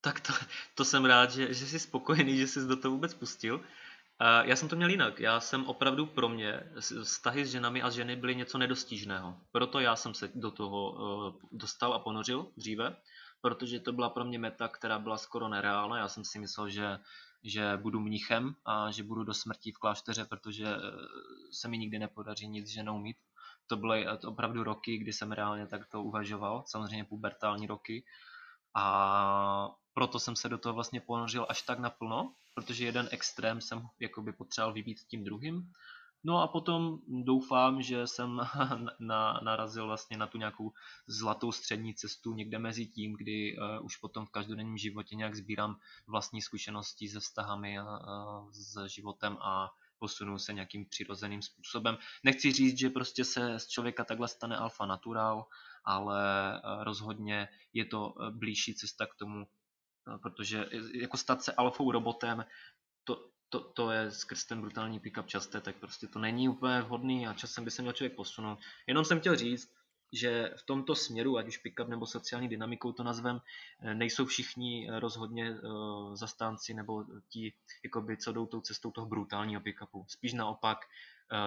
Tak 0.00 0.20
to, 0.20 0.32
to 0.74 0.84
jsem 0.84 1.04
rád, 1.04 1.30
že, 1.30 1.54
že 1.54 1.66
jsi 1.66 1.78
spokojený, 1.78 2.36
že 2.36 2.46
jsi 2.46 2.68
do 2.68 2.76
toho 2.76 2.94
vůbec 2.94 3.14
pustil. 3.14 3.60
Já 4.20 4.56
jsem 4.56 4.68
to 4.68 4.76
měl 4.76 4.88
jinak. 4.88 5.20
Já 5.20 5.40
jsem 5.40 5.66
opravdu 5.66 6.06
pro 6.06 6.28
mě, 6.28 6.60
vztahy 7.02 7.46
s 7.46 7.50
ženami 7.50 7.82
a 7.82 7.90
ženy 7.90 8.16
byly 8.16 8.36
něco 8.36 8.58
nedostižného. 8.58 9.36
Proto 9.52 9.80
já 9.80 9.96
jsem 9.96 10.14
se 10.14 10.30
do 10.34 10.50
toho 10.50 10.92
uh, 10.92 11.34
dostal 11.52 11.94
a 11.94 11.98
ponořil 11.98 12.52
dříve, 12.56 12.96
protože 13.40 13.80
to 13.80 13.92
byla 13.92 14.10
pro 14.10 14.24
mě 14.24 14.38
meta, 14.38 14.68
která 14.68 14.98
byla 14.98 15.18
skoro 15.18 15.48
nereálna. 15.48 15.98
Já 15.98 16.08
jsem 16.08 16.24
si 16.24 16.38
myslel, 16.38 16.68
že 16.68 16.98
že 17.44 17.76
budu 17.76 18.00
mnichem 18.00 18.54
a 18.64 18.90
že 18.90 19.02
budu 19.02 19.24
do 19.24 19.34
smrti 19.34 19.72
v 19.72 19.78
klášteře, 19.78 20.24
protože 20.24 20.66
eh, 20.66 20.80
se 21.52 21.68
mi 21.68 21.78
nikdy 21.78 21.98
nepodaří 21.98 22.48
nic 22.48 22.68
ženou 22.68 22.98
mít. 22.98 23.16
To 23.66 23.76
byly 23.76 24.06
eh, 24.06 24.26
opravdu 24.26 24.64
roky, 24.64 24.98
kdy 24.98 25.12
jsem 25.12 25.32
reálně 25.32 25.66
takto 25.66 26.02
uvažoval, 26.02 26.64
samozřejmě 26.66 27.04
pubertální 27.04 27.66
roky. 27.66 28.04
A 28.76 29.70
proto 29.94 30.20
jsem 30.20 30.36
se 30.36 30.48
do 30.48 30.58
toho 30.58 30.74
vlastně 30.74 31.00
ponořil 31.00 31.46
až 31.48 31.62
tak 31.62 31.78
naplno, 31.78 32.34
protože 32.54 32.84
jeden 32.84 33.08
extrém 33.10 33.60
jsem 33.60 33.86
jakoby 34.00 34.32
potřeboval 34.32 34.74
vybít 34.74 35.00
tím 35.08 35.24
druhým 35.24 35.72
No 36.24 36.42
a 36.42 36.48
potom 36.48 36.98
doufám, 37.08 37.82
že 37.82 38.06
jsem 38.06 38.40
na, 38.98 39.40
narazil 39.44 39.86
vlastně 39.86 40.16
na 40.16 40.26
tu 40.26 40.38
nějakou 40.38 40.72
zlatou 41.06 41.52
střední 41.52 41.94
cestu 41.94 42.34
někde 42.34 42.58
mezi 42.58 42.86
tím, 42.86 43.16
kdy 43.16 43.56
uh, 43.56 43.84
už 43.84 43.96
potom 43.96 44.26
v 44.26 44.30
každodenním 44.30 44.78
životě 44.78 45.16
nějak 45.16 45.34
sbírám 45.34 45.78
vlastní 46.06 46.42
zkušenosti 46.42 47.08
se 47.08 47.20
vztahami 47.20 47.78
a, 47.78 47.84
uh, 47.84 48.50
s 48.52 48.86
životem 48.86 49.38
a 49.40 49.70
posunu 49.98 50.38
se 50.38 50.52
nějakým 50.52 50.86
přirozeným 50.86 51.42
způsobem. 51.42 51.98
Nechci 52.24 52.52
říct, 52.52 52.78
že 52.78 52.90
prostě 52.90 53.24
se 53.24 53.58
z 53.58 53.68
člověka 53.68 54.04
takhle 54.04 54.28
stane 54.28 54.56
alfa 54.56 54.86
natural, 54.86 55.46
ale 55.84 56.22
uh, 56.64 56.84
rozhodně 56.84 57.48
je 57.72 57.84
to 57.84 58.14
blížší 58.30 58.74
cesta 58.74 59.06
k 59.06 59.14
tomu, 59.14 59.46
protože 60.22 60.68
jako 60.94 61.16
stát 61.16 61.42
se 61.42 61.52
alfou 61.52 61.92
robotem, 61.92 62.44
to, 63.54 63.60
to, 63.60 63.90
je 63.90 64.10
skrz 64.10 64.44
ten 64.44 64.60
brutální 64.60 65.00
pick-up 65.00 65.26
časté, 65.26 65.60
tak 65.60 65.76
prostě 65.76 66.06
to 66.06 66.18
není 66.18 66.48
úplně 66.48 66.80
vhodný 66.80 67.26
a 67.26 67.34
časem 67.34 67.64
by 67.64 67.70
se 67.70 67.82
měl 67.82 67.92
člověk 67.92 68.16
posunout. 68.16 68.58
Jenom 68.86 69.04
jsem 69.04 69.20
chtěl 69.20 69.36
říct, 69.36 69.70
že 70.12 70.54
v 70.56 70.62
tomto 70.62 70.94
směru, 70.94 71.38
ať 71.38 71.48
už 71.48 71.58
pick-up 71.58 71.88
nebo 71.88 72.06
sociální 72.06 72.48
dynamikou 72.48 72.92
to 72.92 73.02
nazvem, 73.02 73.40
eh, 73.80 73.94
nejsou 73.94 74.26
všichni 74.26 74.90
eh, 74.90 75.00
rozhodně 75.00 75.50
uh, 75.50 76.14
zastánci 76.14 76.74
nebo 76.74 77.04
ti, 77.28 77.52
jakoby, 77.84 78.16
co 78.16 78.32
jdou 78.32 78.46
tou 78.46 78.60
cestou 78.60 78.90
toho 78.90 79.06
brutálního 79.06 79.60
pick-upu. 79.60 80.04
Spíš 80.08 80.32
naopak, 80.32 80.78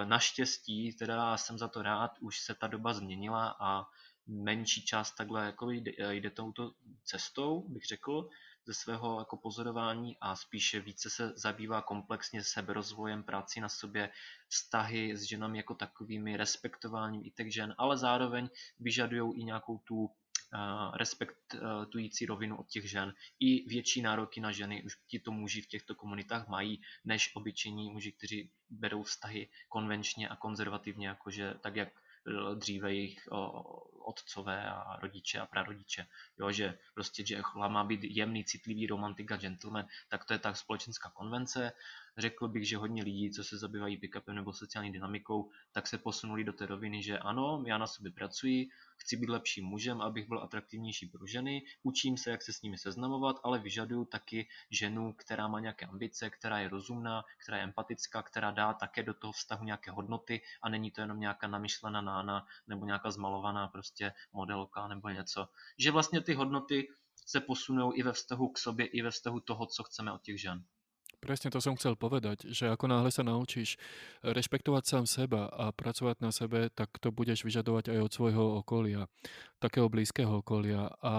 naštěstí, 0.04 0.92
teda 0.92 1.36
jsem 1.36 1.58
za 1.58 1.68
to 1.68 1.82
rád, 1.82 2.10
už 2.20 2.40
se 2.40 2.54
ta 2.54 2.66
doba 2.66 2.92
změnila 2.92 3.56
a 3.60 3.86
menší 4.26 4.84
část 4.84 5.14
takhle 5.14 5.44
jako 5.46 5.70
jde, 5.70 5.92
jde 6.10 6.30
touto 6.30 6.72
cestou, 7.04 7.68
bych 7.68 7.84
řekl, 7.84 8.28
ze 8.68 8.74
svého 8.74 9.18
jako 9.18 9.36
pozorování 9.36 10.16
a 10.20 10.36
spíše 10.36 10.80
více 10.80 11.10
se 11.10 11.32
zabývá 11.36 11.82
komplexně 11.82 12.44
seberozvojem, 12.44 13.22
práci 13.22 13.60
na 13.60 13.68
sobě, 13.68 14.10
vztahy 14.48 15.16
s 15.16 15.22
ženami 15.22 15.58
jako 15.58 15.74
takovými, 15.74 16.36
respektováním 16.36 17.24
i 17.24 17.30
těch 17.30 17.54
žen, 17.54 17.74
ale 17.78 17.96
zároveň 17.96 18.48
vyžadují 18.80 19.40
i 19.40 19.44
nějakou 19.44 19.78
tu 19.78 20.10
respektující 20.94 22.26
rovinu 22.26 22.56
od 22.56 22.68
těch 22.68 22.90
žen. 22.90 23.14
I 23.40 23.68
větší 23.68 24.02
nároky 24.02 24.40
na 24.40 24.52
ženy 24.52 24.82
už 24.82 24.96
to 25.24 25.32
muži 25.32 25.62
v 25.62 25.66
těchto 25.66 25.94
komunitách 25.94 26.48
mají, 26.48 26.80
než 27.04 27.36
obyčejní 27.36 27.92
muži, 27.92 28.12
kteří 28.12 28.50
berou 28.70 29.02
vztahy 29.02 29.48
konvenčně 29.68 30.28
a 30.28 30.36
konzervativně, 30.36 31.08
jakože 31.08 31.54
tak, 31.60 31.76
jak 31.76 31.88
dříve 32.54 32.94
jejich 32.94 33.28
otcové 34.08 34.70
a 34.70 34.96
rodiče 35.00 35.38
a 35.38 35.46
prarodiče. 35.46 36.06
Jo, 36.38 36.52
že 36.52 36.78
prostě, 36.94 37.26
že 37.26 37.42
má 37.54 37.84
být 37.84 38.04
jemný, 38.04 38.44
citlivý 38.44 38.86
romantik 38.86 39.32
a 39.32 39.36
gentleman, 39.36 39.86
tak 40.08 40.24
to 40.24 40.32
je 40.32 40.38
tak 40.38 40.56
společenská 40.56 41.10
konvence. 41.10 41.72
Řekl 42.18 42.48
bych, 42.48 42.68
že 42.68 42.76
hodně 42.76 43.02
lidí, 43.02 43.30
co 43.30 43.44
se 43.44 43.58
zabývají 43.58 43.96
pick-upem 43.96 44.34
nebo 44.34 44.52
sociální 44.52 44.92
dynamikou, 44.92 45.50
tak 45.72 45.86
se 45.86 45.98
posunuli 45.98 46.44
do 46.44 46.52
té 46.52 46.66
roviny, 46.66 47.02
že 47.02 47.18
ano, 47.18 47.62
já 47.66 47.78
na 47.78 47.86
sobě 47.86 48.12
pracuji, 48.12 48.68
chci 48.96 49.16
být 49.16 49.28
lepším 49.28 49.64
mužem, 49.64 50.00
abych 50.00 50.28
byl 50.28 50.42
atraktivnější 50.42 51.06
pro 51.06 51.26
ženy, 51.26 51.62
učím 51.82 52.16
se, 52.16 52.30
jak 52.30 52.42
se 52.42 52.52
s 52.52 52.62
nimi 52.62 52.78
seznamovat, 52.78 53.36
ale 53.44 53.58
vyžaduju 53.58 54.04
taky 54.04 54.48
ženu, 54.70 55.12
která 55.12 55.48
má 55.48 55.60
nějaké 55.60 55.86
ambice, 55.86 56.30
která 56.30 56.58
je 56.58 56.68
rozumná, 56.68 57.24
která 57.42 57.58
je 57.58 57.64
empatická, 57.64 58.22
která 58.22 58.50
dá 58.50 58.72
také 58.72 59.02
do 59.02 59.14
toho 59.14 59.32
vztahu 59.32 59.64
nějaké 59.64 59.90
hodnoty 59.90 60.42
a 60.62 60.68
není 60.68 60.90
to 60.90 61.00
jenom 61.00 61.20
nějaká 61.20 61.46
namyšlená 61.46 62.00
nána 62.00 62.46
nebo 62.66 62.86
nějaká 62.86 63.10
zmalovaná 63.10 63.68
prostě 63.68 64.12
modelka 64.32 64.88
nebo 64.88 65.08
něco. 65.08 65.48
Že 65.78 65.90
vlastně 65.90 66.20
ty 66.20 66.34
hodnoty 66.34 66.88
se 67.26 67.40
posunou 67.40 67.92
i 67.94 68.02
ve 68.02 68.12
vztahu 68.12 68.48
k 68.48 68.58
sobě, 68.58 68.86
i 68.86 69.02
ve 69.02 69.10
vztahu 69.10 69.40
toho, 69.40 69.66
co 69.66 69.82
chceme 69.84 70.12
od 70.12 70.22
těch 70.22 70.40
žen. 70.40 70.64
Presne 71.18 71.50
to 71.50 71.58
som 71.58 71.74
chcel 71.74 71.98
povedať, 71.98 72.46
že 72.54 72.70
ako 72.70 72.86
náhle 72.86 73.10
sa 73.10 73.26
naučíš 73.26 73.74
rešpektovať 74.22 74.82
sám 74.86 75.04
seba 75.10 75.50
a 75.50 75.74
pracovať 75.74 76.16
na 76.22 76.30
sebe, 76.30 76.70
tak 76.70 76.94
to 77.02 77.10
budeš 77.10 77.42
vyžadovať 77.42 77.90
aj 77.90 77.98
od 78.06 78.12
svojho 78.14 78.44
okolia, 78.62 79.10
takého 79.58 79.90
blízkeho 79.90 80.46
okolia. 80.46 80.86
A, 81.02 81.14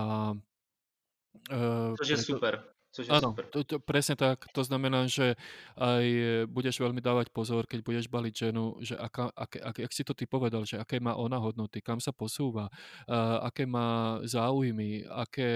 e, 1.52 1.96
Což 2.00 2.08
je 2.08 2.16
preto, 2.16 2.32
super. 2.32 2.54
Což 2.90 3.06
je 3.06 3.12
áno, 3.14 3.36
super. 3.36 3.46
To, 3.54 3.60
to, 3.62 3.76
presne 3.78 4.16
tak. 4.18 4.50
To 4.50 4.64
znamená, 4.66 5.06
že 5.06 5.38
aj 5.78 6.06
budeš 6.50 6.82
veľmi 6.82 7.04
dávať 7.04 7.30
pozor, 7.30 7.70
keď 7.70 7.80
budeš 7.86 8.06
baliť 8.10 8.34
ženu, 8.50 8.82
že 8.82 8.98
aká, 8.98 9.30
aké, 9.36 9.62
aké, 9.62 9.80
jak 9.86 9.94
si 9.94 10.04
to 10.08 10.18
ty 10.18 10.26
povedal, 10.26 10.66
že 10.66 10.82
aké 10.82 10.98
má 10.98 11.14
ona 11.14 11.38
hodnoty, 11.38 11.86
kam 11.86 12.02
sa 12.02 12.10
posúva, 12.10 12.72
uh, 12.72 13.46
aké 13.46 13.70
má 13.70 14.18
záujmy, 14.26 15.06
aké 15.06 15.52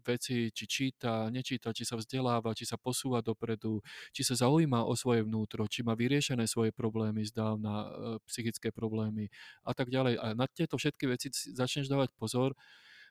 veci, 0.00 0.48
či 0.48 0.64
číta, 0.64 1.28
nečíta, 1.28 1.76
či 1.76 1.84
sa 1.84 2.00
vzdeláva, 2.00 2.56
či 2.56 2.64
sa 2.64 2.80
posúva 2.80 3.20
dopredu, 3.20 3.84
či 4.10 4.24
sa 4.24 4.32
zaujíma 4.32 4.88
o 4.88 4.96
svoje 4.96 5.26
vnútro, 5.26 5.68
či 5.68 5.84
má 5.84 5.92
vyriešené 5.92 6.48
svoje 6.48 6.72
problémy 6.72 7.26
zdávna, 7.28 7.72
e, 7.72 7.88
psychické 8.32 8.72
problémy 8.72 9.28
a 9.66 9.72
tak 9.76 9.92
ďalej. 9.92 10.16
A 10.18 10.26
na 10.32 10.48
tieto 10.48 10.80
všetky 10.80 11.04
veci 11.10 11.28
začneš 11.32 11.92
dávať 11.92 12.14
pozor. 12.16 12.56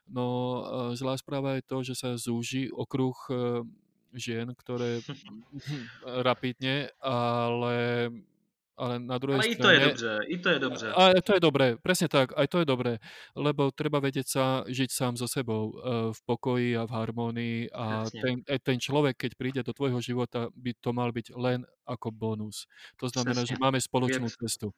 No 0.09 0.25
e, 0.25 0.61
zlá 0.97 1.13
správa 1.17 1.61
je 1.61 1.63
to, 1.67 1.77
že 1.85 1.93
sa 1.93 2.09
zúži 2.17 2.73
okruh 2.73 3.17
e, 3.29 3.33
žien, 4.17 4.49
ktoré 4.57 5.05
rapidne, 6.27 6.89
ale 7.03 8.09
ale 8.81 8.97
na 8.97 9.17
druhej 9.21 9.37
ale 9.37 9.45
strane... 9.45 9.53
i 9.53 9.61
to 9.61 9.69
je 9.69 9.79
dobře, 9.79 10.11
i 10.27 10.37
to 10.37 10.49
je 10.49 10.59
dobře. 10.59 10.87
A 10.97 11.03
to 11.21 11.31
je 11.37 11.39
dobré, 11.39 11.67
presne 11.77 12.07
tak, 12.09 12.33
aj 12.33 12.47
to 12.49 12.57
je 12.59 12.65
dobré, 12.65 12.97
lebo 13.37 13.69
treba 13.69 14.01
vedieť 14.01 14.27
sa 14.27 14.45
žiť 14.65 14.89
sám 14.89 15.13
so 15.21 15.29
sebou 15.29 15.69
uh, 15.69 16.09
v 16.09 16.19
pokoji 16.25 16.73
a 16.73 16.89
v 16.89 16.91
harmónii 16.97 17.57
a 17.69 18.09
ten, 18.09 18.41
e, 18.49 18.57
ten 18.57 18.81
človek, 18.81 19.21
keď 19.21 19.31
príde 19.37 19.61
do 19.61 19.77
tvojho 19.77 20.01
života, 20.01 20.49
by 20.57 20.73
to 20.81 20.89
mal 20.97 21.13
byť 21.13 21.37
len 21.37 21.61
ako 21.85 22.09
bonus. 22.09 22.65
To 22.97 23.09
znamená, 23.09 23.45
Přesně. 23.45 23.55
že 23.55 23.61
máme 23.61 23.81
spoločnú 23.81 24.27
Věc. 24.27 24.39
cestu. 24.41 24.73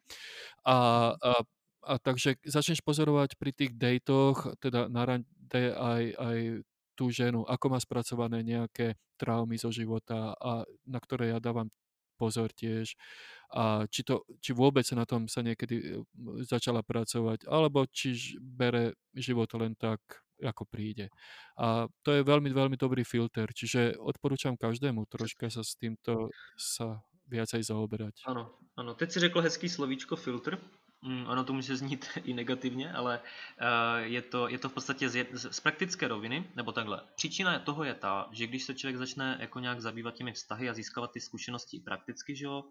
A, 0.66 0.76
a, 1.16 1.32
a 1.84 1.92
takže 1.98 2.36
začneš 2.44 2.80
pozorovať 2.84 3.36
pri 3.38 3.52
tých 3.52 3.72
dejtoch, 3.72 4.56
teda 4.60 4.88
na 4.88 5.04
rande 5.04 5.64
aj, 5.76 6.04
aj 6.18 6.38
tú 6.94 7.10
ženu, 7.10 7.42
ako 7.46 7.66
má 7.70 7.78
spracované 7.80 8.42
nejaké 8.42 8.94
traumy 9.18 9.58
zo 9.58 9.70
života 9.70 10.34
a 10.38 10.66
na 10.86 10.98
ktoré 10.98 11.34
ja 11.34 11.38
dávam 11.38 11.70
pozor 12.16 12.50
tiež 12.54 12.94
a 13.54 13.86
či, 13.86 14.02
to, 14.02 14.26
či 14.42 14.50
vôbec 14.50 14.82
na 14.96 15.06
tom 15.06 15.30
sa 15.30 15.44
niekedy 15.44 15.76
e, 15.78 15.86
začala 16.42 16.82
pracovať, 16.82 17.46
alebo 17.46 17.86
či 17.86 18.34
bere 18.42 18.98
život 19.14 19.46
len 19.54 19.78
tak, 19.78 20.00
ako 20.42 20.66
príde. 20.66 21.06
A 21.54 21.86
to 22.02 22.10
je 22.10 22.26
veľmi, 22.26 22.50
veľmi 22.50 22.74
dobrý 22.74 23.06
filter, 23.06 23.46
čiže 23.54 23.94
odporúčam 24.02 24.58
každému 24.58 25.06
troška 25.06 25.46
sa 25.54 25.62
s 25.62 25.78
týmto 25.78 26.34
sa 26.58 26.98
viacej 27.30 27.62
zaoberať. 27.64 28.26
Ano, 28.26 28.58
ano. 28.76 28.92
Teď 28.94 29.08
si 29.12 29.18
řekl 29.20 29.40
hezký 29.40 29.68
slovíčko 29.68 30.16
filtr. 30.16 30.58
Mm, 31.04 31.26
ono 31.28 31.44
to 31.44 31.52
může 31.52 31.76
znít 31.76 32.08
i 32.24 32.34
negativně, 32.34 32.92
ale 32.92 33.20
uh, 33.20 34.04
je, 34.04 34.22
to, 34.22 34.48
je 34.48 34.58
to 34.58 34.68
v 34.68 34.72
podstatě 34.74 35.08
z, 35.08 35.26
z, 35.32 35.60
praktické 35.60 36.08
roviny, 36.08 36.50
nebo 36.56 36.72
takhle. 36.72 37.00
Příčina 37.16 37.58
toho 37.58 37.84
je 37.84 37.94
ta, 37.94 38.28
že 38.32 38.46
když 38.46 38.64
se 38.64 38.74
člověk 38.74 38.96
začne 38.96 39.36
jako 39.40 39.60
nějak 39.60 39.80
zabývat 39.80 40.14
těmi 40.14 40.32
vztahy 40.32 40.68
a 40.68 40.74
získávat 40.74 41.12
ty 41.12 41.20
zkušenosti 41.20 41.80
prakticky, 41.80 42.36
že 42.36 42.44
jo, 42.44 42.64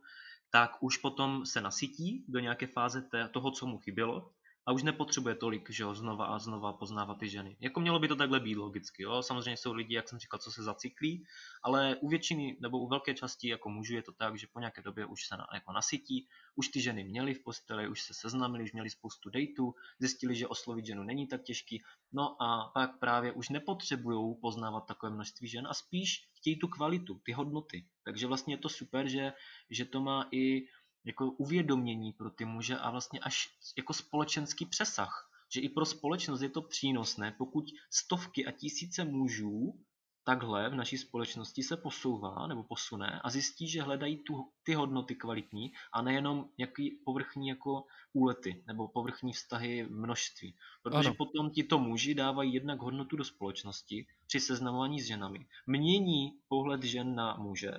tak 0.50 0.78
už 0.80 0.98
potom 0.98 1.46
se 1.46 1.62
nasytí 1.62 2.26
do 2.28 2.40
nějaké 2.40 2.68
fáze 2.68 3.10
toho, 3.32 3.52
co 3.52 3.66
mu 3.66 3.78
chybělo 3.78 4.32
a 4.66 4.72
už 4.72 4.84
nepotřebuje 4.84 5.36
tolik, 5.36 5.70
že 5.70 5.84
jo, 5.84 5.96
znova 5.96 6.26
a 6.26 6.40
znova 6.40 6.74
poznávat 6.74 7.18
ty 7.18 7.30
ženy. 7.30 7.58
Jako 7.60 7.80
mělo 7.80 8.00
by 8.00 8.08
to 8.08 8.16
takhle 8.16 8.40
být 8.40 8.56
logicky, 8.56 9.04
jo. 9.04 9.24
Samozřejmě 9.24 9.58
jsou 9.58 9.74
lidi, 9.74 9.96
jak 9.96 10.10
jsem 10.10 10.20
říkal, 10.20 10.40
co 10.40 10.52
se 10.52 10.64
zacyklí, 10.64 11.26
ale 11.64 11.96
u 12.02 12.10
většiny 12.10 12.58
nebo 12.60 12.80
u 12.80 12.88
velké 12.88 13.14
části 13.14 13.48
jako 13.48 13.70
mužů 13.70 13.96
je 13.96 14.02
to 14.02 14.12
tak, 14.12 14.40
že 14.40 14.48
po 14.54 14.60
nějaké 14.60 14.82
době 14.82 15.06
už 15.06 15.28
se 15.28 15.38
na, 15.38 15.48
jako 15.54 15.72
nasytí, 15.72 16.28
už 16.56 16.68
ty 16.68 16.82
ženy 16.82 17.04
měly 17.04 17.34
v 17.34 17.44
posteli, 17.44 17.88
už 17.88 18.02
se 18.02 18.14
seznámili, 18.14 18.64
už 18.64 18.74
měli 18.74 18.90
spoustu 18.90 19.30
dejtů, 19.30 19.74
zjistili, 20.00 20.36
že 20.36 20.48
oslovit 20.48 20.86
ženu 20.86 21.04
není 21.04 21.28
tak 21.28 21.44
těžký, 21.44 21.84
no 22.14 22.42
a 22.42 22.72
pak 22.74 23.00
právě 23.00 23.32
už 23.32 23.50
nepotřebují 23.50 24.36
poznávat 24.42 24.86
takové 24.86 25.12
množství 25.12 25.48
žen 25.48 25.68
a 25.68 25.74
spíš 25.74 26.30
chtějí 26.34 26.60
tu 26.60 26.68
kvalitu, 26.68 27.22
ty 27.26 27.32
hodnoty. 27.32 27.86
Takže 28.04 28.28
vlastně 28.28 28.54
je 28.54 28.58
to 28.58 28.70
super, 28.70 29.08
že, 29.08 29.34
že 29.70 29.86
to 29.86 30.02
má 30.02 30.28
i 30.32 30.68
jako 31.06 31.32
uvědomění 31.32 32.14
pro 32.14 32.30
ty 32.30 32.46
muže 32.46 32.78
a 32.78 32.92
vlastně 32.92 33.20
až 33.20 33.58
jako 33.78 33.94
společenský 33.94 34.66
přesah. 34.66 35.30
Že 35.50 35.62
i 35.62 35.70
pro 35.70 35.86
společnost 35.86 36.42
je 36.42 36.50
to 36.50 36.62
přínosné, 36.62 37.36
pokud 37.38 37.66
stovky 37.90 38.46
a 38.46 38.52
tisíce 38.52 39.06
mužů 39.06 39.80
takhle 40.24 40.70
v 40.70 40.76
naší 40.76 40.98
společnosti 40.98 41.64
se 41.64 41.78
posouvá 41.78 42.48
nebo 42.48 42.64
posune 42.64 43.22
a 43.24 43.30
zjistí, 43.30 43.68
že 43.68 43.82
hledají 43.82 44.18
tu, 44.18 44.52
ty 44.64 44.74
hodnoty 44.74 45.16
kvalitní 45.16 45.72
a 45.94 46.02
nejenom 46.02 46.50
nějaký 46.58 46.92
povrchní 47.06 47.48
jako 47.48 47.86
úlety 48.14 48.64
nebo 48.68 48.88
povrchní 48.88 49.34
vztahy 49.34 49.88
množství. 49.90 50.56
Protože 50.84 51.08
ano. 51.10 51.16
potom 51.18 51.50
tito 51.50 51.80
muži 51.80 52.16
dávají 52.16 52.54
jednak 52.54 52.80
hodnotu 52.80 53.16
do 53.16 53.24
společnosti 53.24 54.08
při 54.28 54.40
seznamování 54.40 55.02
s 55.02 55.08
ženami, 55.08 55.48
mění 55.68 56.40
pohled 56.48 56.84
žen 56.84 57.16
na 57.16 57.36
muže 57.36 57.74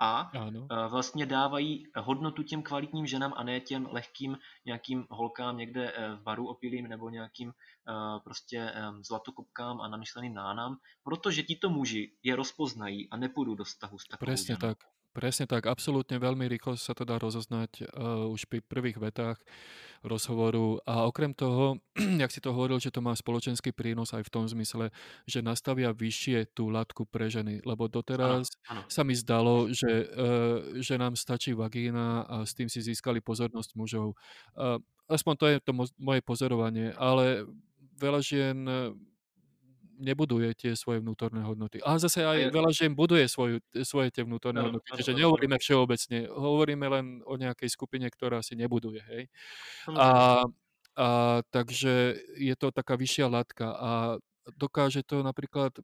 a 0.00 0.20
ano. 0.20 0.68
vlastně 0.88 1.26
dávají 1.26 1.86
hodnotu 1.96 2.42
těm 2.42 2.62
kvalitním 2.62 3.06
ženám 3.06 3.32
a 3.36 3.42
ne 3.42 3.60
těm 3.60 3.86
lehkým 3.90 4.38
nějakým 4.66 5.06
holkám 5.10 5.56
někde 5.56 5.92
e, 5.92 6.14
v 6.14 6.22
baru 6.22 6.48
opilým 6.48 6.86
nebo 6.88 7.10
nějakým 7.10 7.48
e, 7.48 7.52
prostě 8.24 8.72
zlatokopkám 9.00 9.80
a 9.80 9.88
namyšleným 9.88 10.34
nánám, 10.34 10.76
protože 11.02 11.42
tito 11.42 11.70
muži 11.70 12.12
je 12.22 12.36
rozpoznají 12.36 13.10
a 13.10 13.16
nepůjdu 13.16 13.54
do 13.54 13.64
vztahu 13.64 13.98
s 13.98 14.08
takovou 14.08 14.36
ženou. 14.36 14.58
tak. 14.58 14.78
Presne 15.10 15.50
tak, 15.50 15.66
absolútne 15.66 16.22
veľmi 16.22 16.46
rýchlo 16.46 16.78
sa 16.78 16.94
to 16.94 17.02
dá 17.02 17.18
rozoznať 17.18 17.82
uh, 17.82 18.30
už 18.30 18.46
pri 18.46 18.62
prvých 18.62 19.02
vetách 19.02 19.42
rozhovoru 20.06 20.78
a 20.86 21.02
okrem 21.02 21.34
toho, 21.34 21.82
jak 22.22 22.30
si 22.30 22.38
to 22.38 22.54
hovoril, 22.54 22.78
že 22.78 22.94
to 22.94 23.02
má 23.02 23.10
spoločenský 23.18 23.74
prínos 23.74 24.14
aj 24.14 24.22
v 24.22 24.32
tom 24.32 24.46
zmysle, 24.46 24.94
že 25.26 25.42
nastavia 25.42 25.90
vyššie 25.90 26.54
tú 26.54 26.70
latku 26.70 27.10
pre 27.10 27.26
ženy, 27.26 27.58
lebo 27.66 27.90
doteraz 27.90 28.54
ano, 28.70 28.86
ano. 28.86 28.88
sa 28.88 29.02
mi 29.02 29.18
zdalo, 29.18 29.66
že, 29.74 30.06
uh, 30.14 30.78
že 30.78 30.94
nám 30.94 31.18
stačí 31.18 31.58
vagína 31.58 32.30
a 32.30 32.36
s 32.46 32.54
tým 32.54 32.70
si 32.70 32.78
získali 32.78 33.18
pozornosť 33.18 33.74
mužov. 33.74 34.14
Uh, 34.54 34.78
aspoň 35.10 35.34
to 35.34 35.46
je 35.50 35.56
to 35.58 35.72
moje 35.98 36.22
pozorovanie, 36.22 36.94
ale 36.94 37.50
veľa 37.98 38.20
žien 38.22 38.62
nebuduje 40.00 40.56
tie 40.56 40.72
svoje 40.72 41.04
vnútorné 41.04 41.44
hodnoty. 41.44 41.84
A 41.84 42.00
zase 42.00 42.24
aj 42.24 42.38
je... 42.38 42.46
veľa 42.48 42.70
žien 42.72 42.92
buduje 42.96 43.28
svoju, 43.28 43.60
svoje 43.84 44.08
tie 44.08 44.24
vnútorné 44.24 44.64
no, 44.64 44.72
hodnoty. 44.72 44.88
No, 44.88 44.96
Čiže 44.96 45.12
no, 45.14 45.18
nehovoríme 45.20 45.56
všeobecne, 45.60 46.18
hovoríme 46.32 46.86
len 46.88 47.06
o 47.28 47.36
nejakej 47.36 47.68
skupine, 47.68 48.08
ktorá 48.08 48.40
si 48.40 48.56
nebuduje. 48.56 49.04
Hej? 49.04 49.22
A, 49.92 50.42
a 50.96 51.08
takže 51.52 52.16
je 52.40 52.54
to 52.56 52.72
taká 52.72 52.96
vyššia 52.96 53.28
latka 53.28 53.76
a 53.76 53.92
dokáže 54.56 55.04
to 55.04 55.20
napríklad 55.20 55.76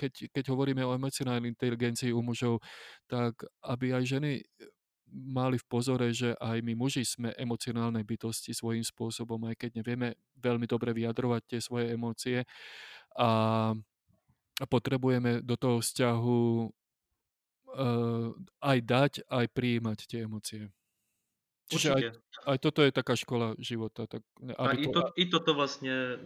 keď, 0.00 0.32
keď 0.32 0.44
hovoríme 0.48 0.80
o 0.80 0.96
emocionálnej 0.96 1.52
inteligencii 1.52 2.16
u 2.16 2.24
mužov, 2.24 2.64
tak 3.04 3.44
aby 3.60 3.92
aj 3.92 4.04
ženy 4.08 4.40
mali 5.10 5.58
v 5.58 5.66
pozore, 5.66 6.08
že 6.14 6.32
aj 6.38 6.62
my 6.62 6.72
muži 6.78 7.02
sme 7.02 7.34
emocionálne 7.34 8.00
bytosti 8.06 8.54
svojím 8.54 8.86
spôsobom, 8.86 9.42
aj 9.50 9.66
keď 9.66 9.70
nevieme 9.82 10.08
veľmi 10.38 10.64
dobre 10.70 10.94
vyjadrovať 10.94 11.42
tie 11.50 11.60
svoje 11.60 11.92
emócie 11.92 12.46
a, 13.20 13.74
potrebujeme 14.68 15.44
do 15.44 15.56
toho 15.56 15.80
vzťahu 15.80 16.42
uh, 16.64 18.28
aj 18.60 18.78
dať, 18.80 19.12
aj 19.28 19.46
prijímať 19.52 19.98
tie 20.08 20.24
emócie. 20.24 20.72
Čiže 21.70 21.88
aj, 21.94 22.02
aj 22.50 22.58
toto 22.58 22.82
je 22.82 22.90
taká 22.90 23.14
škola 23.14 23.54
života. 23.54 24.02
Tak, 24.10 24.26
aby 24.58 24.74
a 24.74 24.80
i, 24.82 24.86
to, 24.90 25.00
i 25.16 25.24
toto 25.26 25.54
vlastně, 25.54 26.18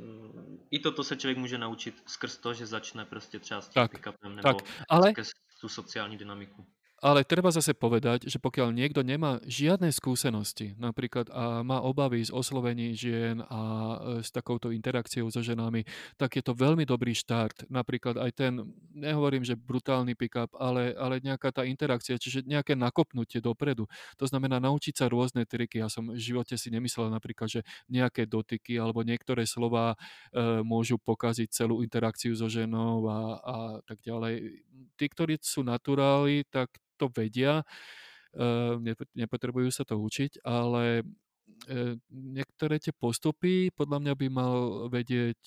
i 0.71 0.79
toto 0.79 1.05
se 1.05 1.17
člověk 1.17 1.39
může 1.39 1.59
naučit 1.59 2.03
skrz 2.07 2.39
to, 2.39 2.55
že 2.55 2.67
začne 2.67 3.05
prostě 3.05 3.39
třeba 3.39 3.61
s 3.61 3.69
tím 3.69 3.83
tak, 3.83 3.93
pick-upem 3.93 4.35
nebo 4.37 4.43
tak, 4.43 4.57
ale, 4.89 5.11
skrz 5.11 5.31
tu 5.61 5.69
sociální 5.69 6.17
dynamiku. 6.17 6.67
Ale 7.05 7.21
treba 7.21 7.53
zase 7.53 7.77
povedať, 7.77 8.33
že 8.33 8.41
pokiaľ 8.41 8.73
niekto 8.73 9.05
nemá 9.05 9.37
žiadne 9.45 9.93
skúsenosti, 9.93 10.73
napríklad 10.81 11.29
a 11.29 11.61
má 11.61 11.85
obavy 11.85 12.25
z 12.25 12.33
oslovení 12.33 12.97
žien 12.97 13.45
a 13.45 13.61
e, 13.61 13.97
s 14.25 14.33
takouto 14.33 14.73
interakciou 14.73 15.29
so 15.29 15.45
ženami, 15.45 15.85
tak 16.17 16.41
je 16.41 16.43
to 16.43 16.57
veľmi 16.57 16.89
dobrý 16.89 17.13
štart. 17.13 17.69
Napríklad 17.69 18.17
aj 18.17 18.31
ten, 18.33 18.65
nehovorím, 18.97 19.45
že 19.45 19.53
brutálny 19.53 20.17
pick-up, 20.17 20.49
ale, 20.57 20.97
ale 20.97 21.21
nejaká 21.21 21.53
tá 21.53 21.69
interakcia, 21.69 22.17
čiže 22.17 22.49
nejaké 22.49 22.73
nakopnutie 22.73 23.45
dopredu. 23.45 23.85
To 24.17 24.25
znamená 24.25 24.57
naučiť 24.57 25.05
sa 25.05 25.13
rôzne 25.13 25.45
triky. 25.45 25.85
Ja 25.85 25.93
som 25.93 26.09
v 26.09 26.17
živote 26.17 26.57
si 26.57 26.73
nemyslel 26.73 27.13
napríklad, 27.13 27.53
že 27.53 27.61
nejaké 27.85 28.25
dotyky 28.25 28.81
alebo 28.81 29.05
niektoré 29.05 29.45
slova 29.45 29.93
e, 30.33 30.65
môžu 30.65 30.97
pokaziť 30.97 31.53
celú 31.53 31.85
interakciu 31.85 32.33
so 32.33 32.49
ženou 32.49 33.05
a, 33.13 33.21
a 33.45 33.57
tak 33.85 34.01
ďalej. 34.01 34.65
Tí, 34.97 35.05
ktorí 35.05 35.37
sú 35.45 35.61
naturáli, 35.61 36.49
tak 36.49 36.73
to 36.97 37.11
vedia, 37.13 37.63
uh, 37.63 38.79
nepotrebujú 39.15 39.71
sa 39.71 39.83
to 39.83 39.99
učiť, 39.99 40.43
ale 40.47 41.03
uh, 41.03 41.95
niektoré 42.11 42.81
tie 42.81 42.93
postupy 42.95 43.71
podľa 43.75 43.99
mňa 44.01 44.15
by 44.19 44.27
mal 44.31 44.57
vedieť 44.91 45.43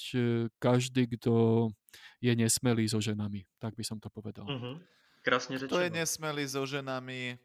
každý, 0.61 1.07
kto 1.17 1.67
je 2.21 2.33
nesmelý 2.33 2.85
so 2.89 2.97
ženami, 3.01 3.45
tak 3.61 3.73
by 3.73 3.83
som 3.85 3.97
to 4.01 4.09
povedal. 4.09 4.45
Mm-hmm. 4.45 4.75
Krásne 5.25 5.59
řečeno. 5.59 5.69
Kto 5.75 5.83
je 5.83 5.89
nesmelý 5.91 6.45
so 6.47 6.63
ženami, 6.63 7.35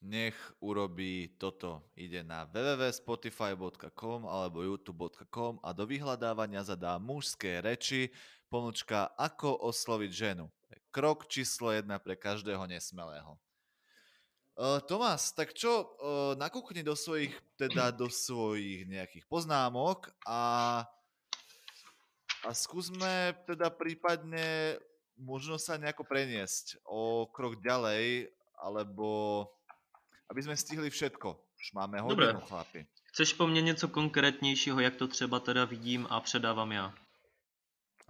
nech 0.00 0.36
urobí 0.64 1.36
toto. 1.36 1.92
Ide 1.92 2.24
na 2.24 2.48
www.spotify.com 2.48 4.24
alebo 4.24 4.64
youtube.com 4.64 5.60
a 5.60 5.76
do 5.76 5.84
vyhľadávania 5.84 6.64
zadá 6.64 6.96
mužské 6.96 7.60
reči, 7.60 8.08
pomlčka 8.50 9.14
ako 9.14 9.70
osloviť 9.70 10.10
ženu. 10.10 10.50
Krok 10.90 11.30
číslo 11.30 11.70
jedna 11.70 12.02
pre 12.02 12.18
každého 12.18 12.66
nesmelého. 12.66 13.38
Uh, 14.58 14.82
Tomás, 14.84 15.32
tak 15.32 15.54
čo, 15.54 15.70
uh, 15.70 16.34
nakúkni 16.34 16.82
do 16.82 16.98
svojich, 16.98 17.32
teda 17.56 17.94
do 17.94 18.10
svojich 18.10 18.84
nejakých 18.90 19.24
poznámok 19.30 20.10
a, 20.26 20.82
a 22.44 22.50
skúsme 22.50 23.32
teda 23.46 23.70
prípadne 23.70 24.76
možno 25.16 25.56
sa 25.56 25.80
nejako 25.80 26.04
preniesť 26.04 26.82
o 26.84 27.28
krok 27.30 27.62
ďalej, 27.62 28.28
alebo 28.60 29.46
aby 30.28 30.40
sme 30.42 30.56
stihli 30.56 30.90
všetko. 30.90 31.28
Už 31.60 31.68
máme 31.72 32.00
hodinu, 32.00 32.40
Dobre. 32.40 32.46
chlapi. 32.48 32.80
Chceš 33.12 33.32
po 33.32 33.46
mně 33.46 33.62
něco 33.62 33.88
konkrétnějšího, 33.88 34.80
jak 34.80 34.96
to 34.96 35.08
třeba 35.08 35.40
teda 35.40 35.64
vidím 35.64 36.06
a 36.10 36.20
předávám 36.20 36.72
já? 36.72 36.94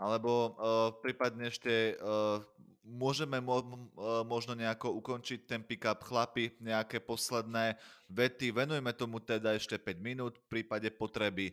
Alebo 0.01 0.57
uh, 0.57 0.97
prípadne 1.05 1.53
ešte 1.53 2.01
uh, 2.01 2.41
môžeme 2.81 3.39
mo- 3.45 3.93
možno 4.25 4.57
nejako 4.57 4.97
ukončiť 4.99 5.45
ten 5.45 5.61
pick-up 5.61 6.01
chlapi, 6.01 6.57
nejaké 6.59 6.99
posledné 7.05 7.77
vety. 8.09 8.51
Venujeme 8.51 8.97
tomu 8.97 9.21
teda 9.21 9.53
ešte 9.53 9.77
5 9.77 10.01
minút 10.01 10.41
v 10.41 10.59
prípade 10.59 10.89
potreby 10.89 11.53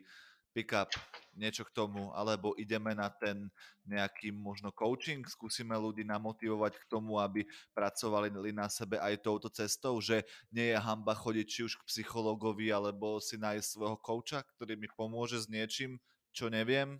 pick-up 0.55 0.89
niečo 1.37 1.61
k 1.61 1.69
tomu, 1.69 2.09
alebo 2.17 2.57
ideme 2.57 2.97
na 2.97 3.13
ten 3.13 3.45
nejaký 3.85 4.33
možno 4.33 4.73
coaching, 4.73 5.21
skúsime 5.29 5.77
ľudí 5.77 6.01
namotivovať 6.01 6.81
k 6.81 6.85
tomu, 6.89 7.21
aby 7.21 7.45
pracovali 7.77 8.33
na 8.49 8.65
sebe 8.65 8.97
aj 8.97 9.21
touto 9.21 9.53
cestou, 9.53 10.01
že 10.01 10.25
nie 10.49 10.73
je 10.73 10.77
hamba 10.81 11.13
chodiť 11.13 11.45
či 11.45 11.59
už 11.61 11.77
k 11.77 11.87
psychologovi, 11.87 12.73
alebo 12.73 13.21
si 13.21 13.37
nájsť 13.37 13.67
svojho 13.69 13.97
kouča, 14.01 14.41
ktorý 14.57 14.73
mi 14.73 14.89
pomôže 14.89 15.37
s 15.37 15.45
niečím, 15.45 16.01
čo 16.33 16.49
neviem, 16.49 16.97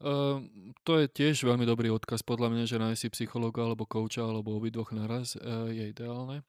Uh, 0.00 0.40
to 0.80 0.96
je 0.96 1.12
tiež 1.12 1.44
veľmi 1.44 1.68
dobrý 1.68 1.92
odkaz 1.92 2.24
podľa 2.24 2.48
mňa, 2.48 2.64
že 2.64 2.80
nájsť 2.80 3.00
si 3.04 3.08
psychologa 3.12 3.60
alebo 3.60 3.84
kouča 3.84 4.24
alebo 4.24 4.56
obidvoch 4.56 4.96
naraz 4.96 5.36
uh, 5.36 5.68
je 5.68 5.92
ideálne. 5.92 6.40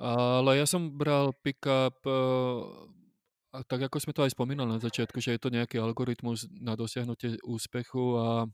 Ale 0.00 0.56
ja 0.56 0.64
som 0.64 0.88
bral 0.88 1.36
pick-up 1.44 2.00
uh, 2.08 2.64
a 3.52 3.60
tak 3.68 3.84
ako 3.84 4.00
sme 4.00 4.16
to 4.16 4.24
aj 4.24 4.32
spomínali 4.32 4.72
na 4.72 4.80
začiatku, 4.80 5.20
že 5.20 5.36
je 5.36 5.40
to 5.40 5.52
nejaký 5.52 5.76
algoritmus 5.76 6.48
na 6.56 6.72
dosiahnutie 6.72 7.36
úspechu 7.44 8.16
a 8.16 8.48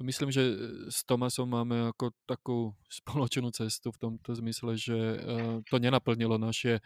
myslím, 0.00 0.32
že 0.32 0.42
s 0.88 1.04
Tomasom 1.04 1.52
máme 1.52 1.92
ako 1.92 2.16
takú 2.24 2.72
spoločnú 3.04 3.52
cestu 3.52 3.92
v 3.92 4.00
tomto 4.00 4.32
zmysle, 4.40 4.72
že 4.80 4.96
uh, 4.96 5.60
to 5.68 5.76
nenaplnilo 5.76 6.40
naše, 6.40 6.80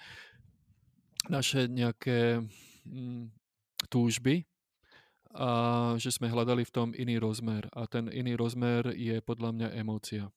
naše 1.30 1.70
nejaké 1.70 2.42
mm, 2.82 3.30
túžby, 3.86 4.42
a 5.34 5.94
že 5.96 6.12
jsme 6.12 6.28
hledali 6.28 6.64
v 6.64 6.70
tom 6.70 6.92
iný 6.94 7.18
rozmer. 7.18 7.68
A 7.72 7.86
ten 7.86 8.10
iný 8.12 8.36
rozmer 8.36 8.92
je 8.96 9.20
podle 9.20 9.52
mě 9.52 9.66
emócia. 9.66 10.30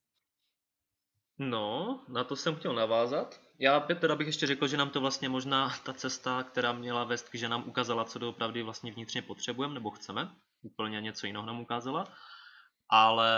No, 1.40 2.00
na 2.08 2.24
to 2.24 2.36
jsem 2.36 2.56
chtěl 2.56 2.74
navázat. 2.74 3.42
Já 3.60 3.80
teda 3.80 4.16
bych 4.16 4.28
ještě 4.28 4.48
řekl, 4.48 4.68
že 4.68 4.78
nám 4.78 4.90
to 4.90 5.02
vlastně 5.02 5.30
možná 5.30 5.74
ta 5.84 5.94
cesta, 5.94 6.44
která 6.44 6.74
měla 6.74 7.04
vést 7.04 7.30
že 7.34 7.50
nám 7.50 7.64
ukázala, 7.68 8.06
co 8.06 8.20
doopravdy 8.20 8.64
vlastně 8.64 8.92
vnitřně 8.92 9.22
potřebujeme 9.22 9.74
nebo 9.74 9.92
chceme. 9.92 10.32
Úplně 10.62 11.02
něco 11.02 11.28
jiného 11.28 11.46
nám 11.46 11.60
ukázala. 11.60 12.08
Ale 12.90 13.30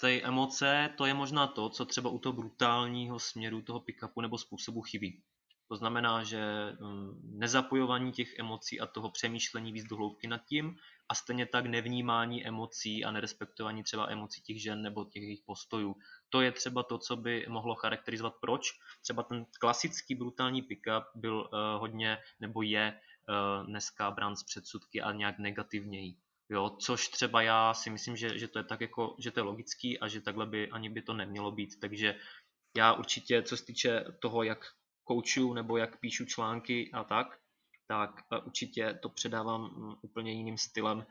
ty 0.00 0.22
emoce, 0.24 0.90
to 0.96 1.06
je 1.06 1.14
možná 1.14 1.46
to, 1.46 1.68
co 1.68 1.84
třeba 1.84 2.10
u 2.10 2.18
toho 2.18 2.32
brutálního 2.32 3.18
směru 3.18 3.62
toho 3.62 3.80
pick-upu 3.80 4.20
nebo 4.20 4.38
způsobu 4.38 4.82
chybí. 4.82 5.22
To 5.68 5.76
znamená, 5.76 6.24
že 6.24 6.40
mm, 6.80 7.20
nezapojování 7.38 8.12
těch 8.12 8.38
emocí 8.38 8.80
a 8.80 8.86
toho 8.86 9.10
přemýšlení 9.10 9.72
víc 9.72 9.84
do 9.84 9.96
hloubky 9.96 10.26
nad 10.26 10.44
tím 10.44 10.76
a 11.08 11.14
stejně 11.14 11.46
tak 11.46 11.66
nevnímání 11.66 12.46
emocí 12.46 13.04
a 13.04 13.10
nerespektování 13.10 13.82
třeba 13.82 14.10
emocí 14.10 14.42
těch 14.42 14.62
žen 14.62 14.82
nebo 14.82 15.04
těch 15.04 15.22
jejich 15.22 15.42
postojů. 15.46 15.96
To 16.28 16.40
je 16.40 16.52
třeba 16.52 16.82
to, 16.82 16.98
co 16.98 17.16
by 17.16 17.46
mohlo 17.48 17.74
charakterizovat 17.74 18.34
proč. 18.40 18.70
Třeba 19.02 19.22
ten 19.22 19.46
klasický 19.60 20.14
brutální 20.14 20.62
pick-up 20.62 21.04
byl 21.14 21.36
uh, 21.40 21.80
hodně 21.80 22.18
nebo 22.40 22.62
je 22.62 23.00
uh, 23.28 23.66
dneska 23.66 24.10
brán 24.10 24.36
z 24.36 24.42
předsudky 24.44 25.02
a 25.02 25.12
nějak 25.12 25.38
negativněji. 25.38 26.14
Jo, 26.50 26.76
což 26.80 27.08
třeba 27.08 27.42
já 27.42 27.74
si 27.74 27.90
myslím, 27.90 28.16
že, 28.16 28.38
že 28.38 28.48
to 28.48 28.58
je 28.58 28.64
tak 28.64 28.80
jako, 28.80 29.16
že 29.18 29.30
to 29.30 29.40
je 29.40 29.44
logický 29.44 30.00
a 30.00 30.08
že 30.08 30.20
takhle 30.20 30.46
by 30.46 30.70
ani 30.70 30.88
by 30.90 31.02
to 31.02 31.14
nemělo 31.14 31.52
být. 31.52 31.80
Takže 31.80 32.14
já 32.76 32.92
určitě, 32.92 33.42
co 33.42 33.56
se 33.56 33.64
týče 33.64 34.04
toho, 34.20 34.42
jak 34.42 34.58
koučuju 35.08 35.54
nebo 35.54 35.76
jak 35.76 36.00
píšu 36.00 36.24
články 36.24 36.90
a 36.92 37.04
tak, 37.04 37.26
tak 37.86 38.10
eh, 38.32 38.38
určitě 38.38 38.98
to 39.02 39.08
předávám 39.08 39.60
mm, 39.60 39.94
úplně 40.02 40.32
jiným 40.32 40.58
stylem 40.58 41.06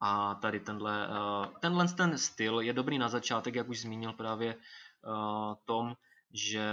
a 0.00 0.34
tady 0.34 0.60
tenhle, 0.60 1.08
eh, 1.08 1.48
tenhle 1.60 1.88
ten 1.88 2.18
styl 2.18 2.60
je 2.60 2.72
dobrý 2.72 2.98
na 2.98 3.08
začátek, 3.08 3.54
jak 3.54 3.68
už 3.68 3.80
zmínil 3.80 4.12
právě 4.12 4.54
eh, 4.54 5.54
Tom, 5.64 5.94
že 6.32 6.64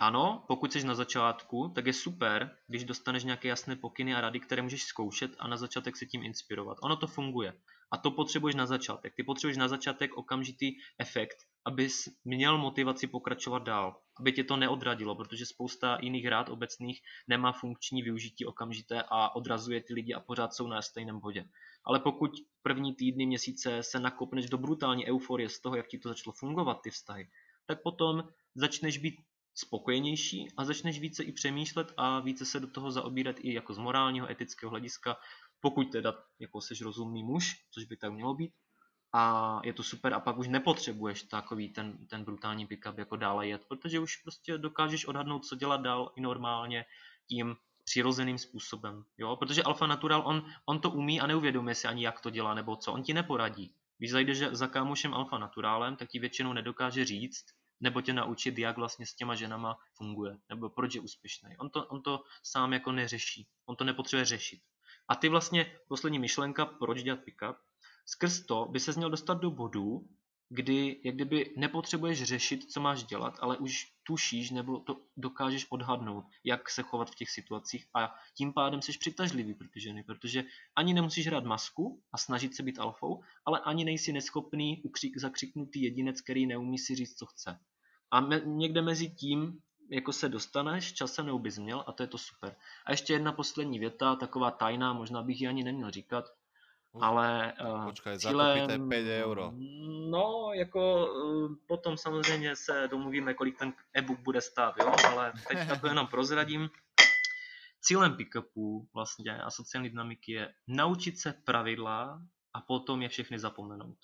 ano, 0.00 0.44
pokud 0.48 0.72
jsi 0.72 0.86
na 0.86 0.94
začátku, 0.94 1.72
tak 1.74 1.86
je 1.86 1.92
super, 1.92 2.56
když 2.66 2.84
dostaneš 2.84 3.24
nějaké 3.24 3.48
jasné 3.48 3.76
pokyny 3.76 4.14
a 4.14 4.20
rady, 4.20 4.40
které 4.40 4.62
můžeš 4.62 4.82
zkoušet 4.82 5.30
a 5.38 5.48
na 5.48 5.56
začátek 5.56 5.96
se 5.96 6.06
tím 6.06 6.24
inspirovat. 6.24 6.78
Ono 6.82 6.96
to 6.96 7.06
funguje. 7.06 7.52
A 7.92 7.96
to 7.96 8.10
potřebuješ 8.10 8.54
na 8.54 8.66
začátek. 8.66 9.14
Ty 9.16 9.22
potřebuješ 9.22 9.56
na 9.56 9.68
začátek 9.68 10.16
okamžitý 10.16 10.72
efekt, 10.98 11.36
abys 11.64 12.08
měl 12.24 12.58
motivaci 12.58 13.06
pokračovat 13.06 13.62
dál. 13.62 14.03
Aby 14.20 14.32
tě 14.32 14.44
to 14.44 14.56
neodradilo, 14.56 15.14
protože 15.14 15.46
spousta 15.46 15.98
jiných 16.00 16.26
rád 16.26 16.48
obecných 16.48 17.00
nemá 17.28 17.52
funkční 17.52 18.02
využití 18.02 18.46
okamžité 18.46 19.02
a 19.08 19.36
odrazuje 19.36 19.82
ty 19.82 19.94
lidi 19.94 20.14
a 20.14 20.20
pořád 20.20 20.54
jsou 20.54 20.66
na 20.66 20.82
stejném 20.82 21.20
bodě. 21.20 21.44
Ale 21.84 22.00
pokud 22.00 22.30
první 22.62 22.94
týdny, 22.94 23.26
měsíce 23.26 23.82
se 23.82 24.00
nakopneš 24.00 24.50
do 24.50 24.58
brutální 24.58 25.06
euforie 25.06 25.48
z 25.48 25.60
toho, 25.60 25.76
jak 25.76 25.88
ti 25.88 25.98
to 25.98 26.08
začalo 26.08 26.32
fungovat, 26.32 26.80
ty 26.82 26.90
vztahy, 26.90 27.28
tak 27.66 27.82
potom 27.82 28.28
začneš 28.54 28.98
být 28.98 29.20
spokojenější 29.54 30.48
a 30.56 30.64
začneš 30.64 31.00
více 31.00 31.22
i 31.24 31.32
přemýšlet 31.32 31.92
a 31.96 32.20
více 32.20 32.44
se 32.44 32.60
do 32.60 32.66
toho 32.66 32.90
zaobírat 32.90 33.36
i 33.38 33.54
jako 33.54 33.74
z 33.74 33.78
morálního, 33.78 34.30
etického 34.30 34.70
hlediska, 34.70 35.16
pokud 35.60 35.92
teda 35.92 36.14
jako 36.38 36.60
seš 36.60 36.80
rozumný 36.80 37.24
muž, 37.24 37.52
což 37.70 37.84
by 37.84 37.96
tak 37.96 38.12
mělo 38.12 38.34
být. 38.34 38.52
A 39.16 39.60
je 39.64 39.72
to 39.72 39.82
super 39.82 40.14
a 40.14 40.20
pak 40.20 40.38
už 40.38 40.48
nepotřebuješ 40.48 41.22
takový 41.22 41.68
ten, 41.68 42.06
ten 42.06 42.24
brutální 42.24 42.66
pickup 42.66 42.98
jako 42.98 43.16
dále 43.16 43.46
jet, 43.46 43.64
protože 43.68 44.00
už 44.00 44.16
prostě 44.16 44.58
dokážeš 44.58 45.06
odhadnout, 45.06 45.46
co 45.46 45.56
dělat 45.56 45.80
dál 45.80 46.12
i 46.16 46.20
normálně 46.20 46.84
tím 47.28 47.56
přirozeným 47.84 48.38
způsobem. 48.38 49.04
Jo? 49.18 49.36
Protože 49.36 49.62
Alfa 49.62 49.86
Natural, 49.86 50.22
on, 50.26 50.46
on 50.66 50.80
to 50.80 50.90
umí 50.90 51.20
a 51.20 51.26
neuvědomuje 51.26 51.74
si 51.74 51.88
ani, 51.88 52.04
jak 52.04 52.20
to 52.20 52.30
dělá 52.30 52.54
nebo 52.54 52.76
co. 52.76 52.92
On 52.92 53.02
ti 53.02 53.14
neporadí. 53.14 53.74
Když 53.98 54.10
zajdeš 54.10 54.38
za 54.38 54.66
kámošem 54.66 55.14
Alfa 55.14 55.38
Naturálem, 55.38 55.96
tak 55.96 56.08
ti 56.08 56.18
většinou 56.18 56.52
nedokáže 56.52 57.04
říct, 57.04 57.44
nebo 57.80 58.00
tě 58.00 58.12
naučit, 58.12 58.58
jak 58.58 58.76
vlastně 58.76 59.06
s 59.06 59.14
těma 59.14 59.34
ženama 59.34 59.78
funguje, 59.94 60.38
nebo 60.48 60.68
proč 60.68 60.94
je 60.94 61.00
úspěšný. 61.00 61.56
On 61.58 61.70
to, 61.70 61.86
on 61.86 62.02
to 62.02 62.24
sám 62.42 62.72
jako 62.72 62.92
neřeší, 62.92 63.46
on 63.66 63.76
to 63.76 63.84
nepotřebuje 63.84 64.24
řešit. 64.24 64.60
A 65.08 65.14
ty 65.14 65.28
vlastně, 65.28 65.76
poslední 65.88 66.18
myšlenka, 66.18 66.66
proč 66.66 67.02
dělat 67.02 67.20
pick-up, 67.24 67.56
skrz 68.06 68.40
to 68.40 68.68
by 68.70 68.80
se 68.80 68.92
měl 68.96 69.10
dostat 69.10 69.34
do 69.34 69.50
bodu, 69.50 70.08
kdy 70.48 71.00
jak 71.04 71.14
kdyby 71.14 71.54
nepotřebuješ 71.56 72.22
řešit, 72.22 72.70
co 72.70 72.80
máš 72.80 73.04
dělat, 73.04 73.38
ale 73.40 73.56
už 73.56 73.92
tušíš 74.02 74.50
nebo 74.50 74.78
to 74.78 75.00
dokážeš 75.16 75.66
odhadnout, 75.70 76.24
jak 76.44 76.70
se 76.70 76.82
chovat 76.82 77.10
v 77.10 77.14
těch 77.14 77.30
situacích 77.30 77.86
a 77.94 78.14
tím 78.36 78.52
pádem 78.52 78.82
jsi 78.82 78.98
přitažlivý 78.98 79.54
pro 79.54 79.68
ty 79.68 79.80
ženy, 79.80 80.02
protože 80.02 80.44
ani 80.76 80.94
nemusíš 80.94 81.26
hrát 81.26 81.44
masku 81.44 82.02
a 82.12 82.18
snažit 82.18 82.54
se 82.54 82.62
být 82.62 82.78
alfou, 82.78 83.22
ale 83.44 83.60
ani 83.60 83.84
nejsi 83.84 84.12
neschopný 84.12 84.82
ukřik, 84.82 85.18
zakřiknutý 85.18 85.82
jedinec, 85.82 86.20
který 86.20 86.46
neumí 86.46 86.78
si 86.78 86.94
říct, 86.94 87.18
co 87.18 87.26
chce. 87.26 87.58
A 88.10 88.20
me, 88.20 88.42
někde 88.44 88.82
mezi 88.82 89.10
tím 89.10 89.58
jako 89.90 90.12
se 90.12 90.28
dostaneš, 90.28 90.92
časem 90.92 91.26
nebo 91.26 91.38
bys 91.38 91.58
měl 91.58 91.84
a 91.86 91.92
to 91.92 92.02
je 92.02 92.06
to 92.06 92.18
super. 92.18 92.56
A 92.86 92.90
ještě 92.90 93.12
jedna 93.12 93.32
poslední 93.32 93.78
věta, 93.78 94.16
taková 94.16 94.50
tajná, 94.50 94.92
možná 94.92 95.22
bych 95.22 95.40
ji 95.40 95.48
ani 95.48 95.64
neměl 95.64 95.90
říkat, 95.90 96.24
ale 97.00 97.52
uh, 97.60 97.84
Počkaj, 97.84 98.18
cílem, 98.18 98.70
za 98.70 98.78
to 98.78 98.86
5 98.86 99.24
euro. 99.24 99.52
No, 100.10 100.50
jako 100.52 101.06
uh, 101.06 101.54
potom 101.66 101.96
samozřejmě 101.96 102.56
se 102.56 102.88
domluvíme, 102.90 103.34
kolik 103.34 103.58
ten 103.58 103.72
e-book 103.96 104.18
bude 104.18 104.40
stát, 104.40 104.74
jo, 104.80 104.92
ale 105.10 105.32
teď 105.48 105.80
to 105.80 105.86
jenom 105.86 106.06
prozradím. 106.06 106.70
Cílem 107.80 108.16
pick-upu 108.16 108.88
vlastně 108.94 109.42
a 109.42 109.50
sociální 109.50 109.90
dynamiky 109.90 110.32
je 110.32 110.54
naučit 110.66 111.18
se 111.18 111.32
pravidla 111.32 112.22
a 112.54 112.60
potom 112.60 113.02
je 113.02 113.08
všechny 113.08 113.38
zapomenout. 113.38 113.98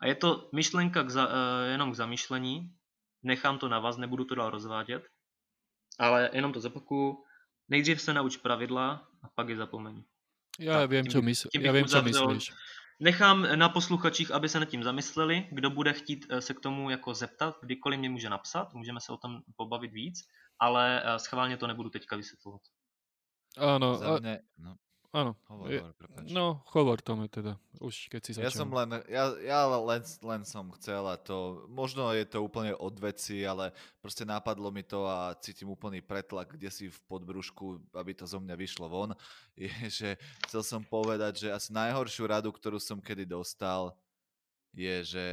A 0.00 0.06
je 0.06 0.14
to 0.14 0.48
myšlenka 0.52 1.02
k 1.02 1.10
za, 1.10 1.26
uh, 1.26 1.32
jenom 1.70 1.92
k 1.92 1.96
zamýšlení, 1.96 2.74
nechám 3.22 3.58
to 3.58 3.68
na 3.68 3.78
vás, 3.78 3.96
nebudu 3.96 4.24
to 4.24 4.34
dál 4.34 4.50
rozvádět, 4.50 5.08
ale 5.98 6.30
jenom 6.32 6.52
to 6.52 6.60
zopakuju. 6.60 7.24
Nejdřív 7.68 8.02
se 8.02 8.14
nauč 8.14 8.36
pravidla 8.36 9.08
a 9.22 9.28
pak 9.28 9.48
je 9.48 9.56
zapomeň. 9.56 10.04
Já 10.60 10.72
tak, 10.72 10.90
vím, 10.90 11.06
co, 11.06 11.22
mysl... 11.22 11.48
já 11.60 11.72
vím 11.72 11.84
co 11.84 12.02
myslíš. 12.02 12.52
Nechám 13.00 13.58
na 13.58 13.68
posluchačích, 13.68 14.30
aby 14.30 14.48
se 14.48 14.60
nad 14.60 14.64
tím 14.64 14.82
zamysleli. 14.82 15.48
Kdo 15.52 15.70
bude 15.70 15.92
chtít 15.92 16.26
eh, 16.30 16.40
se 16.40 16.54
k 16.54 16.60
tomu 16.60 16.90
jako 16.90 17.14
zeptat, 17.14 17.56
kdykoliv 17.62 17.98
mě 18.00 18.10
může 18.10 18.30
napsat, 18.30 18.74
můžeme 18.74 19.00
se 19.00 19.12
o 19.12 19.16
tom 19.16 19.40
pobavit 19.56 19.92
víc, 19.92 20.28
ale 20.58 21.02
eh, 21.04 21.18
schválně 21.18 21.56
to 21.56 21.66
nebudu 21.66 21.90
teďka 21.90 22.16
vysvětlovat. 22.16 22.60
Ano, 23.58 24.02
a... 24.02 24.20
no. 24.58 24.76
Áno. 25.16 25.32
Hovor, 25.48 25.68
hovor, 25.72 26.28
No, 26.28 26.60
hovor 26.76 26.98
Tome 27.00 27.32
teda, 27.32 27.56
už 27.80 28.12
keď 28.12 28.20
si 28.20 28.36
začal. 28.36 28.44
Ja 28.44 28.52
som 28.52 28.68
len, 28.68 29.00
ja, 29.08 29.32
ja 29.40 29.60
len, 29.64 30.04
len 30.04 30.42
som 30.44 30.68
chcel 30.76 31.00
a 31.08 31.16
to, 31.16 31.64
možno 31.72 32.12
je 32.12 32.28
to 32.28 32.44
úplne 32.44 32.76
od 32.76 32.92
veci, 33.00 33.40
ale 33.48 33.72
proste 34.04 34.28
napadlo 34.28 34.68
mi 34.68 34.84
to 34.84 35.08
a 35.08 35.32
cítim 35.40 35.72
úplný 35.72 36.04
pretlak, 36.04 36.52
kde 36.52 36.68
si 36.68 36.92
v 36.92 36.98
podbrušku, 37.08 37.96
aby 37.96 38.12
to 38.12 38.28
zo 38.28 38.36
mňa 38.36 38.54
vyšlo 38.60 38.92
von, 38.92 39.16
je, 39.56 39.72
že 39.88 40.20
chcel 40.44 40.60
som 40.60 40.84
povedať, 40.84 41.48
že 41.48 41.48
asi 41.48 41.72
najhoršiu 41.72 42.28
radu, 42.28 42.52
ktorú 42.52 42.76
som 42.76 43.00
kedy 43.00 43.24
dostal, 43.24 43.96
je, 44.76 45.16
že 45.16 45.24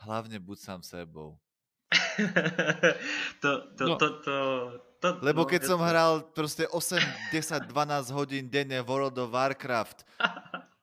hlavne 0.00 0.40
buď 0.40 0.58
sám 0.64 0.80
sebou. 0.80 1.36
to, 3.44 3.50
to, 3.76 3.84
no. 3.84 3.96
to, 4.00 4.08
to, 4.24 4.36
to, 4.95 4.95
Lebo 5.22 5.42
no, 5.44 5.48
keď 5.48 5.62
som 5.68 5.80
to... 5.80 5.86
hral 5.86 6.12
proste 6.32 6.64
8, 6.68 6.98
10, 7.32 7.68
12 7.68 8.16
hodín 8.16 8.44
denne 8.46 8.80
World 8.82 9.16
of 9.18 9.32
Warcraft 9.34 10.06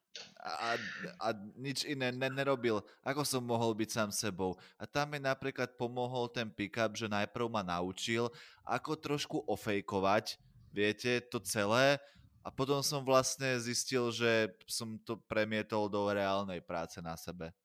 a, 0.44 0.76
a 1.24 1.28
nič 1.56 1.88
iné 1.88 2.12
ne, 2.12 2.28
nerobil, 2.28 2.84
ako 3.00 3.24
som 3.24 3.40
mohol 3.40 3.72
byť 3.72 3.90
sám 3.90 4.10
sebou. 4.12 4.60
A 4.76 4.84
tam 4.84 5.16
mi 5.16 5.20
napríklad 5.24 5.80
pomohol 5.80 6.28
ten 6.28 6.52
pick-up, 6.52 6.92
že 7.00 7.08
najprv 7.08 7.48
ma 7.48 7.64
naučil, 7.64 8.28
ako 8.68 9.00
trošku 9.00 9.38
ofejkovať, 9.48 10.36
viete, 10.76 11.24
to 11.32 11.40
celé. 11.40 11.96
A 12.44 12.52
potom 12.52 12.84
som 12.84 13.08
vlastne 13.08 13.56
zistil, 13.56 14.12
že 14.12 14.52
som 14.68 15.00
to 15.08 15.16
premietol 15.32 15.88
do 15.88 16.12
reálnej 16.12 16.60
práce 16.60 17.00
na 17.00 17.16
sebe. 17.16 17.56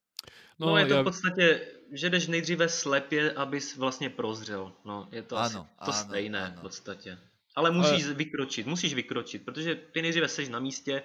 No, 0.58 0.66
no 0.66 0.76
je 0.76 0.86
to 0.86 0.94
já... 0.94 1.00
v 1.00 1.04
podstatě, 1.04 1.60
že 1.92 2.10
jdeš 2.10 2.26
nejdříve 2.26 2.68
slepě, 2.68 3.32
abys 3.32 3.76
vlastně 3.76 4.10
prozřel. 4.10 4.72
No, 4.84 5.08
je 5.12 5.22
to 5.22 5.36
ano, 5.36 5.44
asi 5.78 5.90
to 5.92 5.98
ano, 5.98 6.08
stejné 6.08 6.46
ano. 6.46 6.56
v 6.56 6.60
podstatě. 6.60 7.18
Ale 7.54 7.70
musíš 7.70 8.04
Ale... 8.04 8.14
vykročit, 8.14 8.66
musíš 8.66 8.94
vykročit, 8.94 9.44
protože 9.44 9.74
ty 9.74 10.02
nejdříve 10.02 10.28
seš 10.28 10.48
na 10.48 10.60
místě 10.60 11.02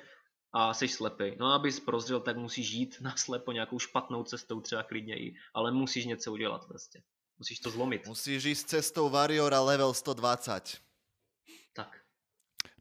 a 0.53 0.73
seš 0.73 0.93
slepý. 0.93 1.23
No 1.39 1.53
abys 1.53 1.79
prozřel, 1.79 2.19
tak 2.19 2.37
musíš 2.37 2.71
jít 2.71 2.97
na 3.01 3.15
slepo 3.15 3.51
nějakou 3.51 3.79
špatnou 3.79 4.23
cestou, 4.23 4.61
třeba 4.61 4.83
klidně 4.83 5.19
i, 5.19 5.35
ale 5.53 5.71
musíš 5.71 6.05
něco 6.05 6.31
udělat 6.31 6.65
prostě. 6.67 7.01
Musíš 7.39 7.59
to 7.59 7.69
zlomit. 7.69 8.07
Musíš 8.07 8.43
jít 8.43 8.55
cestou 8.55 9.09
Warriora 9.09 9.61
level 9.61 9.93
120. 9.93 10.77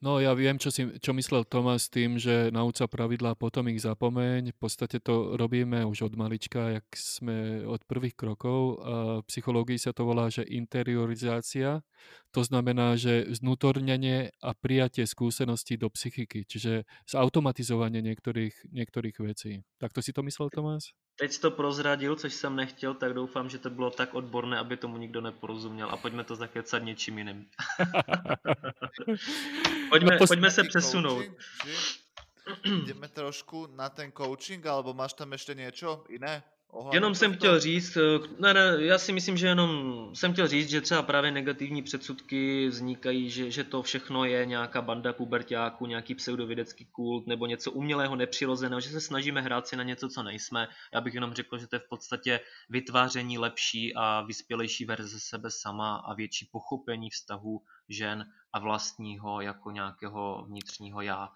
No 0.03 0.18
ja 0.18 0.34
viem, 0.34 0.59
čo, 0.59 0.66
si, 0.74 0.82
čo 0.98 1.14
myslel 1.14 1.46
Tomas 1.46 1.86
tým, 1.86 2.18
že 2.18 2.50
nauč 2.50 2.82
sa 2.82 2.90
pravidlá, 2.90 3.38
potom 3.38 3.70
ich 3.70 3.86
zapomeň. 3.86 4.50
V 4.50 4.59
podstate 4.59 4.98
to 4.98 5.38
robíme 5.38 5.86
už 5.86 6.11
od 6.11 6.18
malička, 6.18 6.74
jak 6.74 6.86
sme 6.98 7.62
od 7.62 7.86
prvých 7.86 8.18
krokov. 8.18 8.82
V 9.22 9.26
psychológii 9.30 9.78
sa 9.78 9.94
to 9.94 10.03
volá, 10.03 10.26
že 10.26 10.42
interiorizácia. 10.42 11.86
To 12.32 12.44
znamená, 12.44 12.96
že 12.96 13.28
znutornenie 13.28 14.32
a 14.40 14.56
prijatie 14.56 15.04
skúseností 15.04 15.76
do 15.76 15.92
psychiky, 15.92 16.48
čiže 16.48 16.88
zautomatizovanie 17.04 18.00
niektorých, 18.00 18.72
niektorých 18.72 19.20
vecí. 19.20 19.68
Takto 19.76 20.00
si 20.00 20.16
to 20.16 20.24
myslel, 20.24 20.48
Tomás? 20.48 20.96
Teď 21.16 21.38
to 21.38 21.50
prozradil, 21.50 22.16
což 22.16 22.34
jsem 22.34 22.56
nechtěl, 22.56 22.94
tak 22.94 23.14
doufám, 23.14 23.50
že 23.50 23.58
to 23.58 23.70
bylo 23.70 23.90
tak 23.90 24.14
odborné, 24.14 24.58
aby 24.58 24.76
tomu 24.76 24.96
nikdo 24.96 25.20
neporozuměl 25.20 25.90
a 25.90 25.96
pojďme 25.96 26.24
to 26.24 26.36
zakecat 26.36 26.82
něčím 26.82 27.18
jiným. 27.18 27.46
pojďme, 29.90 30.18
no, 30.20 30.26
pojďme 30.26 30.50
se 30.50 30.64
přesunout. 30.64 31.24
Jdeme 32.86 33.08
trošku 33.08 33.66
na 33.66 33.88
ten 33.88 34.12
coaching, 34.12 34.66
alebo 34.66 34.94
máš 34.94 35.12
tam 35.12 35.32
ještě 35.32 35.54
něco 35.54 36.04
jiné? 36.08 36.42
Ohledně 36.74 36.96
jenom 36.96 37.14
jsem 37.14 37.34
chtěl 37.34 37.60
říct, 37.60 37.96
eh, 37.96 38.18
ne, 38.38 38.54
ne, 38.54 38.76
já 38.78 38.98
si 38.98 39.12
myslím, 39.12 39.36
že 39.36 39.46
jenom 39.46 40.10
jsem 40.14 40.32
chtěl 40.32 40.48
říct, 40.48 40.70
že 40.70 40.80
třeba 40.80 41.02
právě 41.02 41.30
negativní 41.30 41.82
předsudky 41.82 42.68
vznikají, 42.68 43.30
že, 43.30 43.50
že 43.50 43.64
to 43.64 43.82
všechno 43.82 44.24
je 44.24 44.46
nějaká 44.46 44.82
banda 44.82 45.12
pubertáků, 45.12 45.86
nějaký 45.86 46.14
pseudovědecký 46.14 46.84
kult 46.84 47.26
nebo 47.26 47.46
něco 47.46 47.72
umělého, 47.72 48.16
nepřirozeného, 48.16 48.80
že 48.80 48.88
se 48.88 49.00
snažíme 49.00 49.40
hrát 49.40 49.66
si 49.66 49.76
na 49.76 49.82
něco, 49.82 50.08
co 50.08 50.22
nejsme. 50.22 50.68
Já 50.94 51.00
bych 51.00 51.14
jenom 51.14 51.34
řekl, 51.34 51.58
že 51.58 51.66
to 51.66 51.76
je 51.76 51.80
v 51.80 51.88
podstatě 51.88 52.40
vytváření 52.68 53.38
lepší 53.38 53.94
a 53.94 54.20
vyspělejší 54.22 54.84
verze 54.84 55.20
sebe 55.20 55.50
sama 55.50 55.96
a 55.96 56.14
větší 56.14 56.48
pochopení 56.52 57.10
vztahu 57.10 57.62
žen 57.88 58.24
a 58.52 58.58
vlastního 58.58 59.40
jako 59.40 59.70
nějakého 59.70 60.44
vnitřního 60.48 61.00
já 61.00 61.28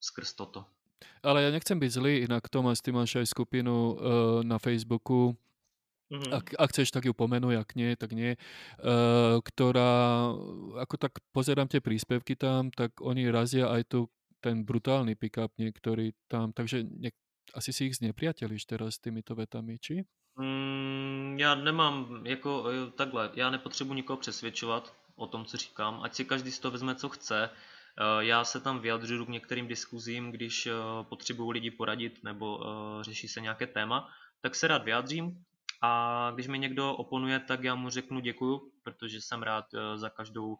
skrz 0.00 0.32
toto. 0.32 0.77
Ale 1.22 1.42
ja 1.42 1.50
nechcem 1.50 1.78
byť 1.78 1.90
zlý, 1.90 2.12
inak 2.26 2.46
Tomáš, 2.48 2.82
ty 2.82 2.90
máš 2.90 3.18
aj 3.18 3.30
skupinu 3.30 3.74
uh, 3.74 3.96
na 4.42 4.58
Facebooku, 4.58 5.34
mm-hmm. 6.10 6.32
ak, 6.32 6.46
ak 6.58 6.68
chceš, 6.70 6.90
tak 6.90 7.06
ju 7.06 7.14
pomenuj, 7.14 7.58
ak 7.58 7.74
nie, 7.74 7.94
tak 7.94 8.14
nie, 8.14 8.34
uh, 8.34 9.38
ktorá, 9.42 10.32
ako 10.82 10.94
tak 10.98 11.18
pozerám 11.34 11.70
tie 11.70 11.82
príspevky 11.82 12.34
tam, 12.34 12.70
tak 12.70 12.98
oni 13.02 13.30
razia 13.30 13.70
aj 13.70 13.82
tu 13.90 14.00
ten 14.38 14.62
brutálny 14.62 15.18
pick-up 15.18 15.50
niektorý 15.58 16.14
tam, 16.30 16.54
takže 16.54 16.86
ne, 16.86 17.10
asi 17.58 17.74
si 17.74 17.90
ich 17.90 17.98
znepriatelíš 17.98 18.70
teraz 18.70 18.98
s 18.98 19.02
týmito 19.02 19.34
vetami, 19.34 19.82
či? 19.82 20.06
Mm, 20.38 21.34
já 21.38 21.54
nemám, 21.54 22.22
jako 22.26 22.64
takhle, 22.94 23.30
já 23.34 23.50
nepotřebuji 23.50 23.94
nikoho 23.94 24.16
přesvědčovat 24.16 24.94
o 25.16 25.26
tom, 25.26 25.44
co 25.44 25.56
říkám, 25.56 26.00
ať 26.02 26.14
si 26.14 26.24
každý 26.24 26.50
z 26.50 26.58
toho 26.58 26.72
vezme, 26.72 26.94
co 26.94 27.08
chce, 27.08 27.50
Eh, 27.50 27.77
já 28.20 28.44
se 28.44 28.60
tam 28.60 28.80
vyjadřuju 28.80 29.24
k 29.24 29.28
některým 29.28 29.68
diskuzím, 29.68 30.32
když 30.32 30.66
eh, 30.66 30.72
potřebuju 31.02 31.50
lidi 31.50 31.70
poradit 31.70 32.24
nebo 32.24 32.60
eh, 32.60 33.04
řeší 33.04 33.28
se 33.28 33.40
nějaké 33.40 33.66
téma, 33.66 34.08
tak 34.40 34.54
se 34.54 34.68
rád 34.68 34.84
vyjádřím 34.84 35.44
a 35.82 36.30
když 36.34 36.46
mi 36.46 36.58
někdo 36.58 36.94
oponuje, 36.94 37.40
tak 37.40 37.64
já 37.64 37.74
mu 37.74 37.90
řeknu 37.90 38.20
děkuju, 38.20 38.72
protože 38.82 39.20
jsem 39.20 39.42
rád 39.42 39.64
za 39.94 40.10
každou, 40.10 40.56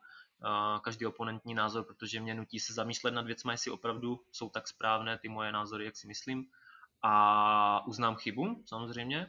každý 0.82 1.06
oponentní 1.06 1.54
názor, 1.54 1.84
protože 1.84 2.20
mě 2.20 2.34
nutí 2.34 2.60
se 2.60 2.72
zamýšlet 2.72 3.10
nad 3.14 3.26
věcmi, 3.26 3.52
jestli 3.52 3.70
opravdu 3.70 4.20
jsou 4.32 4.50
tak 4.50 4.68
správné 4.68 5.18
ty 5.18 5.28
moje 5.28 5.52
názory, 5.52 5.84
jak 5.84 5.96
si 5.96 6.06
myslím. 6.06 6.44
A 7.02 7.86
uznám 7.86 8.16
chybu, 8.16 8.62
samozřejmě, 8.66 9.28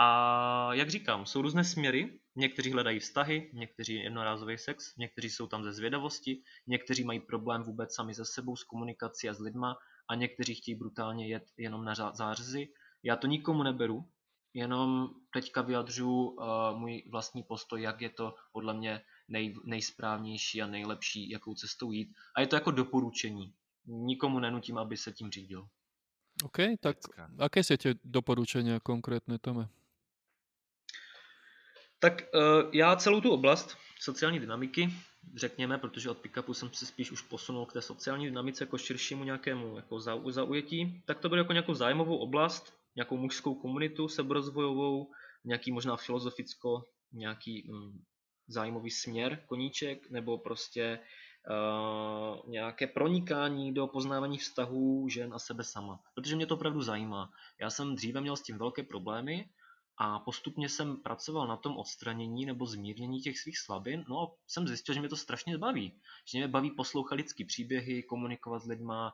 a 0.00 0.68
jak 0.72 0.90
říkám, 0.90 1.26
jsou 1.26 1.42
různé 1.42 1.64
směry. 1.64 2.20
Někteří 2.38 2.72
hledají 2.72 2.98
vztahy, 2.98 3.50
někteří 3.52 3.94
jednorázový 3.94 4.58
sex, 4.58 4.96
někteří 4.96 5.30
jsou 5.30 5.46
tam 5.46 5.64
ze 5.64 5.72
zvědavosti, 5.72 6.42
někteří 6.66 7.04
mají 7.04 7.20
problém 7.20 7.62
vůbec 7.62 7.94
sami 7.94 8.14
se 8.14 8.24
sebou, 8.24 8.56
s 8.56 8.64
komunikací 8.64 9.28
a 9.28 9.34
s 9.34 9.40
lidma 9.40 9.76
a 10.08 10.14
někteří 10.14 10.54
chtějí 10.54 10.74
brutálně 10.74 11.28
jet 11.28 11.44
jenom 11.56 11.84
na 11.84 11.94
zářezy. 12.14 12.68
Já 13.02 13.16
to 13.16 13.26
nikomu 13.26 13.62
neberu, 13.62 14.08
jenom 14.54 15.08
teďka 15.32 15.62
vyjadřu 15.62 16.10
uh, 16.10 16.46
můj 16.78 17.02
vlastní 17.10 17.42
postoj, 17.42 17.82
jak 17.82 18.00
je 18.00 18.10
to 18.10 18.34
podle 18.52 18.74
mě 18.74 19.00
nej, 19.28 19.54
nejsprávnější 19.64 20.62
a 20.62 20.66
nejlepší, 20.66 21.30
jakou 21.30 21.54
cestou 21.54 21.92
jít. 21.92 22.14
A 22.36 22.40
je 22.40 22.46
to 22.46 22.56
jako 22.56 22.70
doporučení. 22.70 23.54
Nikomu 23.86 24.38
nenutím, 24.38 24.78
aby 24.78 24.96
se 24.96 25.12
tím 25.12 25.30
řídil. 25.30 25.68
OK, 26.44 26.56
tak 26.80 26.96
aké 27.38 27.64
jsou 27.64 27.76
tě 27.76 27.94
doporučení 28.04 28.70
konkrétně, 28.82 29.38
Tome? 29.38 29.68
Tak 32.00 32.22
uh, 32.34 32.70
já 32.72 32.96
celou 32.96 33.20
tu 33.20 33.30
oblast 33.30 33.76
sociální 34.00 34.40
dynamiky, 34.40 34.90
řekněme, 35.36 35.78
protože 35.78 36.10
od 36.10 36.18
pick-upu 36.18 36.52
jsem 36.52 36.72
se 36.72 36.86
spíš 36.86 37.10
už 37.10 37.22
posunul 37.22 37.66
k 37.66 37.72
té 37.72 37.82
sociální 37.82 38.24
dynamice 38.24 38.64
jako 38.64 38.78
širšímu 38.78 39.24
nějakému 39.24 39.76
jako 39.76 40.00
zaujetí, 40.30 41.02
tak 41.06 41.18
to 41.18 41.28
bude 41.28 41.40
jako 41.40 41.52
nějakou 41.52 41.74
zájmovou 41.74 42.16
oblast, 42.16 42.74
nějakou 42.96 43.16
mužskou 43.16 43.54
komunitu 43.54 44.08
seberozvojovou, 44.08 45.10
nějaký 45.44 45.72
možná 45.72 45.96
filozoficko, 45.96 46.84
nějaký 47.12 47.70
um, 47.70 48.04
zájmový 48.48 48.90
směr 48.90 49.42
koníček, 49.46 50.10
nebo 50.10 50.38
prostě 50.38 50.98
uh, 51.50 52.50
nějaké 52.50 52.86
pronikání 52.86 53.74
do 53.74 53.86
poznávání 53.86 54.38
vztahů 54.38 55.08
žen 55.08 55.34
a 55.34 55.38
sebe 55.38 55.64
sama. 55.64 56.00
Protože 56.14 56.36
mě 56.36 56.46
to 56.46 56.54
opravdu 56.54 56.82
zajímá. 56.82 57.30
Já 57.60 57.70
jsem 57.70 57.94
dříve 57.94 58.20
měl 58.20 58.36
s 58.36 58.42
tím 58.42 58.58
velké 58.58 58.82
problémy 58.82 59.48
a 60.00 60.18
postupně 60.18 60.68
jsem 60.68 60.96
pracoval 60.96 61.46
na 61.46 61.56
tom 61.56 61.76
odstranění 61.76 62.46
nebo 62.46 62.66
zmírnění 62.66 63.20
těch 63.20 63.38
svých 63.38 63.58
slabin. 63.58 64.04
No 64.08 64.20
a 64.20 64.30
jsem 64.46 64.68
zjistil, 64.68 64.94
že 64.94 65.00
mě 65.00 65.08
to 65.08 65.16
strašně 65.16 65.58
baví. 65.58 65.92
Že 66.24 66.38
mě 66.38 66.48
baví 66.48 66.70
poslouchat 66.70 67.14
lidský 67.14 67.44
příběhy, 67.44 68.02
komunikovat 68.02 68.58
s 68.62 68.66
lidma, 68.66 69.12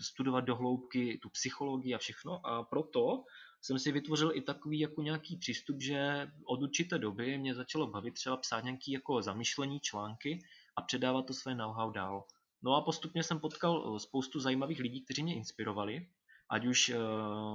studovat 0.00 0.40
do 0.40 0.56
hloubky 0.56 1.18
tu 1.22 1.28
psychologii 1.28 1.94
a 1.94 1.98
všechno. 1.98 2.46
A 2.46 2.62
proto 2.62 3.24
jsem 3.62 3.78
si 3.78 3.92
vytvořil 3.92 4.32
i 4.34 4.40
takový 4.40 4.78
jako 4.78 5.02
nějaký 5.02 5.36
přístup, 5.36 5.80
že 5.80 6.30
od 6.44 6.62
určité 6.62 6.98
doby 6.98 7.38
mě 7.38 7.54
začalo 7.54 7.86
bavit 7.86 8.14
třeba 8.14 8.36
psát 8.36 8.64
nějaký 8.64 8.92
jako 8.92 9.22
zamyšlení 9.22 9.80
články 9.80 10.42
a 10.76 10.82
předávat 10.82 11.26
to 11.26 11.34
své 11.34 11.54
know-how 11.54 11.90
dál. 11.90 12.24
No 12.62 12.74
a 12.74 12.80
postupně 12.80 13.22
jsem 13.22 13.40
potkal 13.40 13.94
eh, 13.96 14.00
spoustu 14.00 14.40
zajímavých 14.40 14.80
lidí, 14.80 15.00
kteří 15.00 15.22
mě 15.22 15.34
inspirovali, 15.34 16.06
ať 16.50 16.66
už 16.66 16.88
eh, 16.88 16.96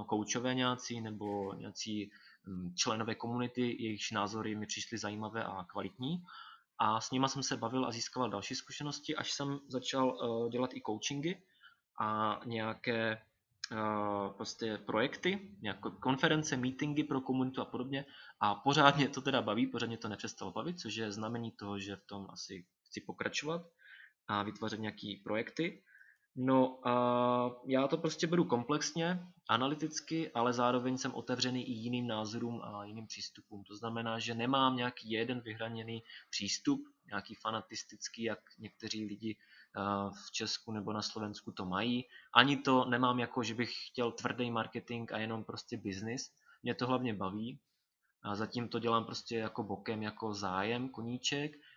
koučové 0.06 0.54
nějací 0.54 1.00
nebo 1.00 1.54
nějací 1.54 2.10
členové 2.74 3.14
komunity, 3.14 3.82
jejichž 3.82 4.10
názory 4.10 4.54
mi 4.54 4.66
přišly 4.66 4.98
zajímavé 4.98 5.44
a 5.44 5.64
kvalitní. 5.64 6.22
A 6.78 7.00
s 7.00 7.10
nima 7.10 7.28
jsem 7.28 7.42
se 7.42 7.56
bavil 7.56 7.86
a 7.86 7.92
získal 7.92 8.30
další 8.30 8.54
zkušenosti, 8.54 9.16
až 9.16 9.32
jsem 9.32 9.58
začal 9.68 10.18
eh, 10.18 10.50
dělat 10.50 10.74
i 10.74 10.82
coachingy 10.86 11.42
a 12.00 12.40
nějaké 12.44 13.22
prostě 14.36 14.78
projekty, 14.78 15.56
jako 15.62 15.90
konference, 15.90 16.56
meetingy 16.56 17.04
pro 17.04 17.20
komunitu 17.20 17.60
a 17.60 17.64
podobně 17.64 18.04
a 18.40 18.54
pořádně 18.54 19.08
to 19.08 19.20
teda 19.20 19.42
baví, 19.42 19.66
pořádně 19.66 19.98
to 19.98 20.08
nepřestalo 20.08 20.52
bavit, 20.52 20.80
což 20.80 20.94
je 20.94 21.12
znamení 21.12 21.50
toho, 21.50 21.78
že 21.78 21.96
v 21.96 22.06
tom 22.06 22.26
asi 22.30 22.66
chci 22.86 23.00
pokračovat 23.00 23.62
a 24.28 24.42
vytvářet 24.42 24.80
nějaký 24.80 25.16
projekty. 25.16 25.82
No 26.38 26.88
a 26.88 27.50
já 27.66 27.88
to 27.88 27.98
prostě 27.98 28.26
beru 28.26 28.44
komplexně, 28.44 29.26
analyticky, 29.48 30.32
ale 30.32 30.52
zároveň 30.52 30.98
jsem 30.98 31.14
otevřený 31.14 31.68
i 31.68 31.72
jiným 31.72 32.06
názorům 32.06 32.62
a 32.62 32.84
jiným 32.84 33.06
přístupům. 33.06 33.64
To 33.64 33.76
znamená, 33.76 34.18
že 34.18 34.34
nemám 34.34 34.76
nějaký 34.76 35.10
jeden 35.10 35.40
vyhraněný 35.40 36.02
přístup, 36.30 36.80
nějaký 37.06 37.34
fanatistický, 37.34 38.22
jak 38.22 38.38
někteří 38.58 39.04
lidi 39.04 39.36
v 40.26 40.32
Česku 40.32 40.72
nebo 40.72 40.92
na 40.92 41.02
Slovensku 41.02 41.52
to 41.52 41.64
mají. 41.64 42.04
Ani 42.34 42.56
to 42.56 42.84
nemám 42.84 43.18
jako, 43.18 43.42
že 43.42 43.54
bych 43.54 43.74
chtěl 43.86 44.12
tvrdý 44.12 44.50
marketing 44.50 45.12
a 45.12 45.18
jenom 45.18 45.44
prostě 45.44 45.76
business. 45.76 46.30
Mě 46.62 46.74
to 46.74 46.86
hlavně 46.86 47.14
baví. 47.14 47.58
A 48.22 48.34
zatím 48.34 48.68
to 48.68 48.78
dělám 48.78 49.04
prostě 49.04 49.36
jako 49.36 49.62
bokem, 49.62 50.02
jako 50.02 50.34
zájem, 50.34 50.88
koníček 50.88 51.56
Eh, 51.56 51.75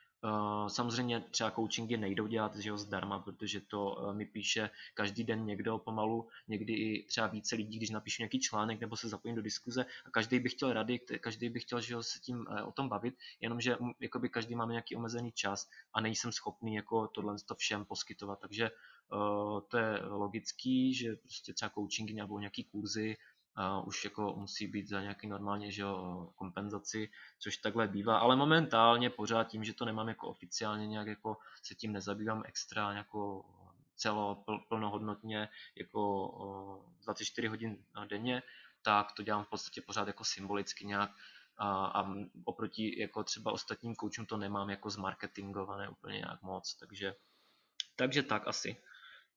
samozřejmě 0.68 1.22
třeba 1.32 1.52
coachingy 1.52 1.98
nejdou 1.98 2.28
dělat 2.28 2.56
že 2.56 2.70
jo, 2.70 2.78
zdarma, 2.78 3.20
protože 3.20 3.62
to 3.62 4.10
eh, 4.10 4.14
mi 4.14 4.26
píše 4.26 4.70
každý 4.94 5.24
den 5.24 5.46
někdo 5.46 5.78
pomalu, 5.78 6.28
někdy 6.48 6.74
i 6.74 7.06
třeba 7.08 7.28
více 7.28 7.56
lidí, 7.56 7.78
když 7.78 7.90
napíšu 7.90 8.22
nějaký 8.22 8.40
článek 8.40 8.80
nebo 8.80 8.98
se 8.98 9.10
zapojím 9.10 9.36
do 9.36 9.42
diskuze 9.42 9.86
a 10.06 10.10
každý 10.10 10.40
by 10.40 10.50
chtěl 10.50 10.74
rady, 10.74 11.00
každý 11.00 11.50
by 11.50 11.60
chtěl 11.60 11.82
že 11.82 11.94
jo, 11.94 12.04
se 12.04 12.20
tím 12.20 12.46
eh, 12.50 12.64
o 12.64 12.72
tom 12.72 12.90
bavit, 12.90 13.16
jenomže 13.42 13.78
mm, 13.80 13.92
jakoby 14.00 14.30
každý 14.30 14.56
máme 14.56 14.74
nějaký 14.74 14.96
omezený 14.96 15.32
čas 15.32 15.70
a 15.94 16.02
nejsem 16.02 16.32
schopný 16.32 16.76
jako 16.76 17.08
tohle 17.08 17.36
to 17.46 17.56
všem 17.56 17.86
poskytovat, 17.86 18.40
takže 18.40 18.70
to 19.68 19.78
je 19.78 20.06
logický, 20.06 20.94
že 20.94 21.16
prostě 21.16 21.54
třeba 21.54 21.70
coachingy 21.70 22.14
nebo 22.14 22.40
nějaký 22.40 22.64
kurzy 22.64 23.18
uh, 23.60 23.88
už 23.88 24.04
jako 24.04 24.34
musí 24.38 24.68
být 24.68 24.88
za 24.88 25.02
nějaký 25.02 25.28
normálně 25.28 25.72
že 25.72 25.82
jo, 25.82 26.30
kompenzaci, 26.36 27.10
což 27.40 27.58
takhle 27.58 27.88
bývá, 27.88 28.18
ale 28.18 28.36
momentálně 28.36 29.10
pořád 29.10 29.44
tím, 29.44 29.64
že 29.64 29.74
to 29.74 29.86
nemám 29.86 30.08
jako 30.08 30.28
oficiálně 30.28 30.88
nějak 30.88 31.08
jako 31.08 31.38
se 31.64 31.76
tím 31.76 31.92
nezabývám 31.92 32.44
extra 32.46 32.94
jako 32.94 33.46
celo 33.96 34.44
plnohodnotně 34.68 35.50
jako 35.76 36.28
uh, 36.28 37.04
24 37.04 37.48
hodin 37.48 37.86
denně, 38.10 38.44
tak 38.82 39.12
to 39.12 39.24
dělám 39.24 39.44
v 39.44 39.50
podstatě 39.50 39.82
pořád 39.82 40.08
jako 40.08 40.24
symbolicky 40.24 40.86
nějak 40.86 41.12
a, 41.58 41.86
a 41.86 42.14
oproti 42.44 43.02
jako 43.02 43.24
třeba 43.24 43.52
ostatním 43.52 43.96
koučům 43.96 44.26
to 44.26 44.38
nemám 44.38 44.70
jako 44.70 44.90
zmarketingované 44.90 45.90
úplně 45.90 46.18
nějak 46.18 46.42
moc, 46.42 46.74
takže, 46.74 47.16
takže 47.96 48.24
tak 48.24 48.48
asi. 48.48 48.78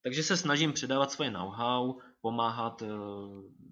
Takže 0.02 0.22
se 0.22 0.36
snažím 0.36 0.72
předávat 0.72 1.12
svoje 1.12 1.30
know-how, 1.30 2.00
pomáhat 2.20 2.82
eh, 2.82 2.86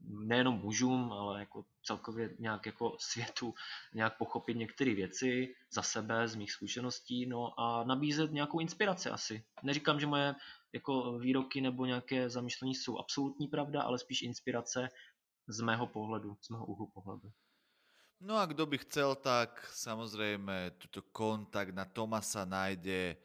nejenom 0.04 0.54
mužům, 0.54 1.12
ale 1.12 1.40
jako 1.40 1.64
celkově 1.82 2.36
nějak 2.38 2.66
jako 2.66 2.96
světu 2.98 3.54
nějak 3.94 4.18
pochopit 4.18 4.56
některé 4.56 4.94
věci 4.94 5.54
za 5.70 5.82
sebe, 5.82 6.28
z 6.28 6.34
mých 6.34 6.52
zkušeností, 6.52 7.26
no 7.26 7.60
a 7.60 7.84
nabízet 7.84 8.32
nějakou 8.32 8.60
inspiraci 8.60 9.10
asi. 9.10 9.44
Neříkám, 9.62 10.00
že 10.00 10.06
moje 10.06 10.34
jako 10.72 11.18
výroky 11.18 11.60
nebo 11.60 11.86
nějaké 11.86 12.30
zamýšlení 12.30 12.74
jsou 12.74 12.98
absolutní 12.98 13.46
pravda, 13.46 13.82
ale 13.82 13.98
spíš 13.98 14.22
inspirace 14.22 14.88
z 15.48 15.60
mého 15.60 15.86
pohledu, 15.86 16.36
z 16.40 16.48
mého 16.48 16.66
úhlu 16.66 16.86
pohledu. 16.86 17.32
No 18.20 18.36
a 18.36 18.46
kdo 18.46 18.66
by 18.66 18.78
chcel, 18.78 19.14
tak 19.16 19.64
samozrejme 19.72 20.76
tuto 20.76 21.02
kontakt 21.02 21.72
na 21.72 21.84
Tomasa 21.84 22.44
nájde 22.44 23.16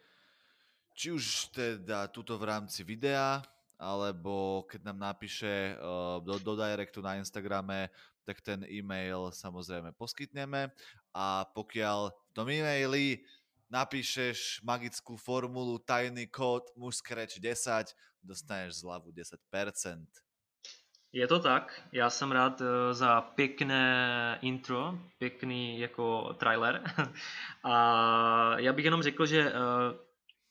či 0.96 1.12
už 1.12 1.52
teda 1.52 2.08
tuto 2.08 2.40
v 2.40 2.48
rámci 2.48 2.80
videa, 2.80 3.44
alebo 3.76 4.64
keď 4.64 4.88
nám 4.88 5.12
napíše 5.12 5.76
uh, 5.76 6.24
do, 6.24 6.40
do 6.40 6.56
directu 6.56 7.04
na 7.04 7.20
Instagrame, 7.20 7.92
tak 8.24 8.40
ten 8.40 8.64
e-mail 8.64 9.30
samozrejme 9.30 9.92
poskytneme 9.94 10.72
a 11.12 11.44
pokiaľ 11.52 12.10
v 12.10 12.32
tom 12.32 12.48
e-maili 12.48 13.22
napíšeš 13.70 14.64
magickú 14.64 15.14
formulu 15.20 15.78
tajný 15.78 16.26
kód 16.26 16.72
mužskreč 16.74 17.38
10, 17.38 17.92
dostaneš 18.24 18.82
zľavu 18.82 19.12
10%. 19.12 19.36
Je 21.12 21.26
to 21.26 21.38
tak, 21.38 21.82
já 21.92 22.10
jsem 22.10 22.32
rád 22.32 22.60
eh, 22.60 22.94
za 22.94 23.20
pěkné 23.20 24.38
intro, 24.42 24.98
pěkný 25.18 25.80
jako 25.80 26.34
trailer. 26.34 26.82
A 27.64 27.74
já 28.58 28.72
bych 28.72 28.84
jenom 28.84 29.02
řekl, 29.02 29.26
že 29.26 29.40
eh, 29.40 29.52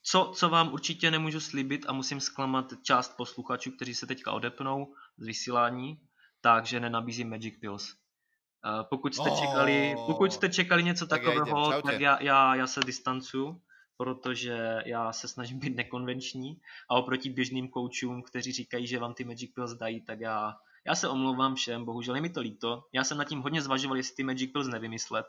co, 0.08 0.32
co 0.34 0.48
vám 0.48 0.72
určitě 0.72 1.10
nemůžu 1.10 1.40
slíbit 1.40 1.84
a 1.88 1.92
musím 1.92 2.20
zklamat 2.20 2.72
část 2.82 3.16
posluchačů, 3.16 3.70
kteří 3.70 3.94
se 3.94 4.06
teďka 4.06 4.32
odepnou 4.32 4.94
z 5.18 5.26
vysílání, 5.26 6.00
takže 6.40 6.80
nenabízím 6.80 7.30
Magic 7.30 7.60
Pills. 7.60 7.92
Uh, 7.92 8.82
pokud 8.82 9.14
jste 9.14 9.30
oh, 9.30 9.40
čekali, 9.40 9.94
pokud 10.06 10.32
jste 10.32 10.48
čekali 10.48 10.82
něco 10.82 11.06
tak 11.06 11.24
takového, 11.24 11.72
já 11.72 11.82
tak 11.82 12.00
já, 12.00 12.22
já, 12.22 12.54
já 12.54 12.66
se 12.66 12.80
distancu, 12.80 13.62
protože 13.96 14.82
já 14.86 15.12
se 15.12 15.28
snažím 15.28 15.58
být 15.58 15.76
nekonvenční 15.76 16.60
a 16.90 16.94
oproti 16.94 17.30
běžným 17.30 17.68
koučům, 17.68 18.22
kteří 18.22 18.52
říkají, 18.52 18.86
že 18.86 18.98
vám 18.98 19.14
ty 19.14 19.24
Magic 19.24 19.54
Pills 19.54 19.74
dají, 19.74 20.00
tak 20.00 20.20
já, 20.20 20.56
já 20.86 20.94
se 20.94 21.08
omlouvám 21.08 21.54
všem, 21.54 21.84
bohužel 21.84 22.14
je 22.14 22.20
mi 22.20 22.30
to 22.30 22.40
líto. 22.40 22.84
Já 22.92 23.04
jsem 23.04 23.18
nad 23.18 23.24
tím 23.24 23.40
hodně 23.40 23.62
zvažoval, 23.62 23.96
jestli 23.96 24.16
ty 24.16 24.22
Magic 24.22 24.52
Pills 24.52 24.68
nevymyslet 24.68 25.26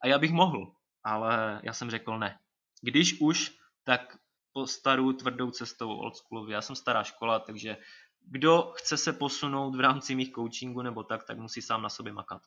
a 0.00 0.06
já 0.06 0.18
bych 0.18 0.32
mohl, 0.32 0.72
ale 1.02 1.60
já 1.62 1.72
jsem 1.72 1.90
řekl 1.90 2.18
ne. 2.18 2.38
Když 2.82 3.20
už, 3.20 3.63
tak 3.84 4.18
po 4.52 4.66
starou 4.66 5.12
tvrdou 5.12 5.50
cestou 5.50 5.96
oldschoolově. 5.96 6.54
Já 6.54 6.62
jsem 6.62 6.76
stará 6.76 7.02
škola, 7.02 7.38
takže 7.38 7.76
kdo 8.20 8.72
chce 8.76 8.96
se 8.96 9.12
posunout 9.12 9.76
v 9.76 9.80
rámci 9.80 10.14
mých 10.14 10.32
coachingu 10.32 10.82
nebo 10.82 11.02
tak, 11.02 11.24
tak 11.24 11.38
musí 11.38 11.62
sám 11.62 11.82
na 11.82 11.88
sobě 11.88 12.12
makat. 12.12 12.42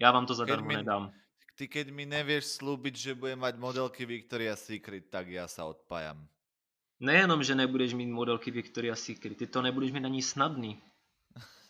Já 0.00 0.12
vám 0.12 0.26
to 0.26 0.34
zadarmo 0.34 0.68
mi, 0.68 0.76
nedám. 0.76 1.12
Ty 1.54 1.68
keď 1.68 1.92
mi 1.92 2.08
nevieš 2.08 2.56
slúbiť, 2.56 2.94
že 2.96 3.12
budem 3.14 3.44
mať 3.44 3.60
modelky 3.60 4.08
Victoria's 4.08 4.64
Secret, 4.64 5.12
tak 5.12 5.28
já 5.28 5.48
se 5.48 5.62
odpájam. 5.62 6.28
Nejenom, 7.00 7.42
že 7.42 7.54
nebudeš 7.54 7.92
mít 7.92 8.08
modelky 8.08 8.50
Victoria's 8.50 9.00
Secret, 9.00 9.36
ty 9.36 9.46
to 9.46 9.62
nebudeš 9.62 9.92
mít 9.92 10.04
ani 10.04 10.22
snadný. 10.22 10.80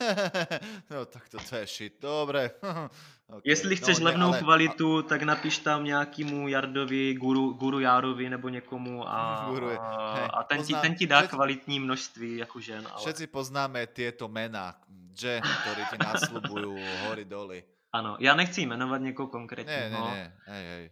no 0.91 1.05
tak 1.05 1.29
to, 1.29 1.39
to 1.39 1.57
je 1.57 1.67
shit, 1.67 1.95
dobré. 2.01 2.51
okay. 3.29 3.41
Jestli 3.45 3.77
chceš 3.77 3.99
no, 3.99 4.05
levnou 4.05 4.29
ale... 4.29 4.39
kvalitu, 4.39 5.03
tak 5.03 5.23
napiš 5.23 5.59
tam 5.59 5.85
nějakému 5.85 6.49
Jardovi, 6.49 7.15
guru, 7.15 7.53
guru 7.53 7.81
Járovi 7.81 8.31
nebo 8.31 8.49
někomu 8.49 9.09
a, 9.09 9.47
guru, 9.51 9.71
a, 9.81 10.27
a 10.27 10.43
ten, 10.43 10.63
ti, 10.65 10.75
ten 10.75 10.95
ti 10.95 11.07
dá 11.07 11.19
všetci, 11.19 11.37
kvalitní 11.37 11.81
množství 11.81 12.37
jako 12.37 12.61
žen. 12.61 12.89
Ale... 12.91 13.01
Všetci 13.01 13.27
poznáme 13.27 13.87
tieto 13.87 14.29
mena, 14.29 14.77
že, 15.15 15.41
ktorí 15.41 15.83
ti 15.91 15.97
naslubujú 16.01 16.73
hory 17.07 17.25
doly. 17.25 17.61
Ano, 17.93 18.17
já 18.21 18.35
nechci 18.35 18.61
jmenovat 18.61 19.01
někoho 19.01 19.29
konkrétního. 19.29 19.81
Ne, 19.81 19.91
ne, 19.91 20.15
ne. 20.15 20.37
Hej, 20.47 20.67
hej. 20.67 20.91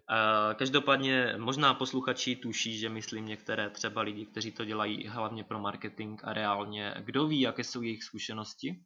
Každopádně 0.55 1.35
možná 1.39 1.75
posluchači 1.75 2.37
tuší, 2.37 2.79
že 2.79 2.89
myslím 2.89 3.27
některé 3.27 3.71
třeba 3.71 4.03
lidi, 4.03 4.27
kteří 4.27 4.53
to 4.53 4.65
dělají 4.65 5.07
hlavně 5.07 5.45
pro 5.45 5.59
marketing 5.59 6.21
a 6.25 6.33
reálně, 6.33 6.95
kdo 6.99 7.27
ví, 7.27 7.41
jaké 7.41 7.65
jsou 7.65 7.83
jejich 7.83 8.05
zkušenosti 8.05 8.81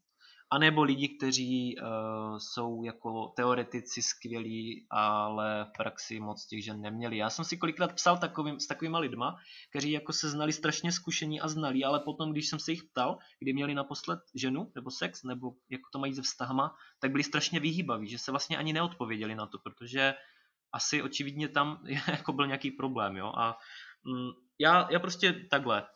A 0.53 0.59
nebo 0.59 0.83
lidi, 0.83 1.09
kteří 1.09 1.77
uh, 1.77 2.39
jsou 2.39 2.85
jako 2.85 3.33
teoretici 3.37 4.03
skvělí, 4.03 4.87
ale 4.91 5.65
v 5.65 5.73
praxi 5.77 6.20
moc 6.20 6.47
těch 6.47 6.65
žen 6.65 6.81
neměli. 6.81 7.16
Já 7.16 7.31
jsem 7.31 7.45
si 7.45 7.57
kolikrát 7.57 7.93
psal 7.93 8.19
takovým, 8.19 8.61
s 8.61 8.66
takovýma 8.66 8.99
lidma, 8.99 9.37
kteří 9.70 9.91
jako 9.91 10.12
se 10.12 10.31
znali 10.31 10.53
strašně 10.53 10.93
zkušení 10.93 11.41
a 11.41 11.49
znali, 11.49 11.85
ale 11.85 12.01
potom, 12.01 12.33
když 12.33 12.49
jsem 12.49 12.59
se 12.59 12.73
jich 12.73 12.85
ptal, 12.85 13.19
kdy 13.39 13.53
měli 13.53 13.74
naposled 13.74 14.20
ženu 14.35 14.73
nebo 14.74 14.91
sex, 14.91 15.23
nebo 15.23 15.53
jak 15.70 15.81
to 15.93 15.99
mají 15.99 16.15
se 16.15 16.23
vztahama, 16.23 16.74
tak 17.01 17.11
byli 17.11 17.24
strašně 17.24 17.61
vyhýbaví, 17.61 18.09
že 18.09 18.19
se 18.19 18.31
vlastně 18.31 18.57
ani 18.57 18.73
neodpověděli 18.73 19.35
na 19.35 19.47
to, 19.47 19.59
protože 19.59 20.15
asi 20.73 21.03
očividně 21.03 21.49
tam 21.49 21.85
jako 22.09 22.33
byl 22.33 22.47
nějaký 22.47 22.70
problém, 22.70 23.16
jo. 23.16 23.33
A 23.37 23.59
mm, 24.05 24.31
já, 24.59 24.89
já 24.91 25.01
prostě 25.01 25.33
takhle, 25.51 25.87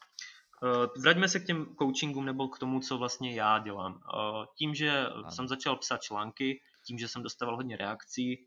vraťme 1.03 1.28
se 1.28 1.41
k 1.41 1.47
těm 1.47 1.66
coachingům 1.78 2.24
nebo 2.24 2.49
k 2.49 2.59
tomu, 2.59 2.81
co 2.81 2.99
vlastně 2.99 3.35
já 3.35 3.59
dělám. 3.59 3.93
Uh, 3.93 4.45
tím, 4.59 4.74
že 4.74 5.07
ano. 5.07 5.31
jsem 5.31 5.49
začal 5.49 5.77
psát 5.77 6.03
články, 6.03 6.61
tím, 6.87 6.99
že 6.99 7.09
jsem 7.09 7.23
dostával 7.23 7.57
hodně 7.57 7.77
reakcí, 7.77 8.47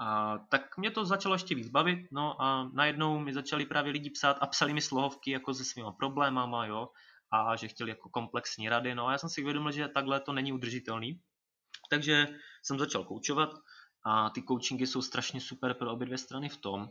a 0.00 0.38
tak 0.38 0.78
mě 0.78 0.90
to 0.90 1.04
začalo 1.04 1.34
ještě 1.34 1.54
víc 1.54 1.68
bavit, 1.68 1.98
no 2.12 2.42
a 2.42 2.70
najednou 2.72 3.18
mi 3.18 3.34
začali 3.34 3.66
právě 3.66 3.92
lidi 3.92 4.10
psát 4.10 4.38
a 4.40 4.46
psali 4.46 4.74
mi 4.74 4.80
slohovky 4.80 5.30
jako 5.30 5.54
se 5.54 5.64
svýma 5.64 5.92
problémama, 5.92 6.66
jo, 6.66 6.88
a 7.32 7.56
že 7.56 7.68
chtěli 7.68 7.90
jako 7.90 8.08
komplexní 8.08 8.68
rady, 8.68 8.94
no 8.94 9.06
a 9.06 9.12
já 9.12 9.18
jsem 9.18 9.30
si 9.30 9.42
uvědomil, 9.42 9.72
že 9.72 9.88
takhle 9.88 10.20
to 10.20 10.32
není 10.32 10.52
udržitelný, 10.52 11.20
takže 11.90 12.28
jsem 12.62 12.78
začal 12.78 13.04
koučovat 13.04 13.50
a 14.04 14.30
ty 14.30 14.42
coachingy 14.42 14.86
jsou 14.86 15.02
strašně 15.02 15.40
super 15.40 15.74
pro 15.74 15.92
obě 15.92 16.06
dvě 16.06 16.18
strany 16.18 16.48
v 16.48 16.56
tom, 16.56 16.88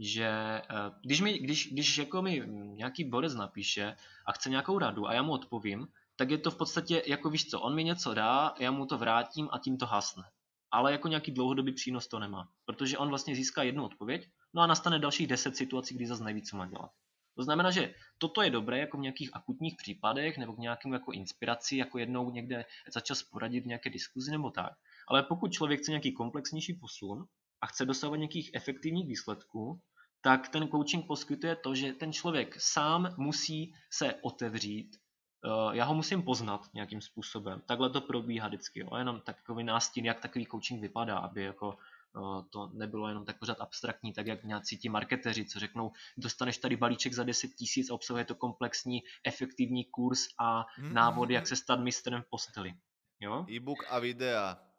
že 0.00 0.26
eh, 0.26 0.64
když, 1.02 1.20
mi, 1.20 1.38
když, 1.38 1.72
když 1.72 1.98
jako 1.98 2.22
mi 2.22 2.42
nějaký 2.74 3.04
borec 3.04 3.34
napíše 3.34 3.96
a 4.26 4.32
chce 4.32 4.50
nějakou 4.50 4.78
radu 4.78 5.08
a 5.08 5.14
já 5.14 5.22
mu 5.22 5.32
odpovím, 5.32 5.88
tak 6.16 6.30
je 6.30 6.38
to 6.38 6.50
v 6.50 6.56
podstatě 6.56 7.02
jako 7.06 7.30
víš 7.30 7.50
co, 7.50 7.60
on 7.60 7.74
mi 7.74 7.84
něco 7.84 8.14
dá, 8.14 8.54
já 8.58 8.70
mu 8.70 8.86
to 8.86 8.98
vrátím 8.98 9.48
a 9.52 9.58
tím 9.58 9.78
to 9.78 9.86
hasne. 9.86 10.24
Ale 10.70 10.92
jako 10.92 11.08
nějaký 11.08 11.30
dlouhodobý 11.32 11.72
přínos 11.72 12.08
to 12.08 12.18
nemá, 12.18 12.48
protože 12.64 12.98
on 12.98 13.08
vlastně 13.08 13.34
získá 13.34 13.62
jednu 13.62 13.84
odpověď, 13.84 14.28
no 14.54 14.62
a 14.62 14.66
nastane 14.66 14.98
dalších 14.98 15.26
deset 15.26 15.56
situací, 15.56 15.94
kdy 15.94 16.06
zase 16.06 16.24
neví, 16.24 16.42
co 16.42 16.56
má 16.56 16.66
dělat. 16.66 16.90
To 17.36 17.42
znamená, 17.42 17.70
že 17.70 17.94
toto 18.18 18.42
je 18.42 18.50
dobré 18.50 18.78
jako 18.78 18.96
v 18.96 19.00
nějakých 19.00 19.30
akutních 19.32 19.76
případech 19.76 20.38
nebo 20.38 20.52
k 20.52 20.58
nějakému 20.58 20.94
jako 20.94 21.12
inspiraci, 21.12 21.76
jako 21.76 21.98
jednou 21.98 22.30
někde 22.30 22.64
začas 22.92 23.22
poradit 23.22 23.60
v 23.60 23.66
nějaké 23.66 23.90
diskuzi 23.90 24.30
nebo 24.30 24.50
tak. 24.50 24.72
Ale 25.08 25.22
pokud 25.22 25.52
člověk 25.52 25.80
chce 25.80 25.90
nějaký 25.90 26.12
komplexnější 26.12 26.74
posun 26.74 27.24
a 27.60 27.66
chce 27.66 27.84
dosahovat 27.84 28.16
nějakých 28.16 28.50
efektivních 28.54 29.06
výsledků, 29.06 29.80
tak 30.20 30.48
ten 30.48 30.68
coaching 30.68 31.06
poskytuje 31.06 31.56
to, 31.56 31.74
že 31.74 31.92
ten 31.92 32.12
člověk 32.12 32.60
sám 32.60 33.14
musí 33.16 33.74
se 33.92 34.14
otevřít, 34.22 34.96
eh, 35.44 35.76
já 35.76 35.84
ho 35.84 35.94
musím 35.94 36.22
poznat 36.22 36.60
nějakým 36.74 37.00
způsobem. 37.00 37.62
Takhle 37.66 37.90
to 37.90 38.00
probíhá 38.00 38.48
vždycky, 38.48 38.80
jo? 38.80 38.96
jenom 38.96 39.20
takový 39.20 39.64
nástin, 39.64 40.04
jak 40.04 40.20
takový 40.20 40.46
coaching 40.46 40.80
vypadá, 40.80 41.18
aby 41.18 41.42
jako 41.42 41.76
eh, 42.16 42.42
to 42.50 42.70
nebylo 42.74 43.08
jenom 43.08 43.24
tak 43.24 43.38
pořád 43.38 43.60
abstraktní, 43.60 44.12
tak 44.12 44.26
jak 44.26 44.44
nějací 44.44 44.78
ti 44.78 44.88
marketeři, 44.88 45.44
co 45.44 45.58
řeknou, 45.58 45.92
dostaneš 46.16 46.58
tady 46.58 46.76
balíček 46.76 47.12
za 47.12 47.24
10 47.24 47.48
tisíc 47.48 47.90
a 47.90 47.94
obsahuje 47.94 48.24
to 48.24 48.34
komplexní, 48.34 49.02
efektivní 49.24 49.84
kurz 49.84 50.26
a 50.38 50.62
mm-hmm. 50.62 50.92
návody, 50.92 51.34
jak 51.34 51.46
se 51.46 51.56
stát 51.56 51.80
mistrem 51.80 52.22
v 52.22 52.30
posteli. 52.30 52.74
Jo? 53.20 53.46
E-book 53.50 53.78
a 53.88 53.98
videa 53.98 54.69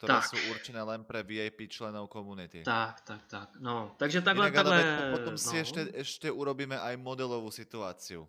ktoré 0.00 0.16
tak. 0.16 0.32
sú 0.32 0.36
určené 0.48 0.80
len 0.80 1.04
pre 1.04 1.20
VIP 1.20 1.68
členov 1.68 2.08
komunity. 2.08 2.64
Tak, 2.64 3.04
tak, 3.04 3.28
tak. 3.28 3.52
No, 3.60 3.92
takže 4.00 4.24
takhle, 4.24 4.48
Inak, 4.48 4.56
takhle... 4.56 4.80
Potom 5.12 5.36
si 5.36 5.60
no. 5.60 5.60
ešte, 5.60 5.80
ešte 5.92 6.28
urobíme 6.32 6.80
aj 6.80 6.96
modelovú 6.96 7.52
situáciu. 7.52 8.24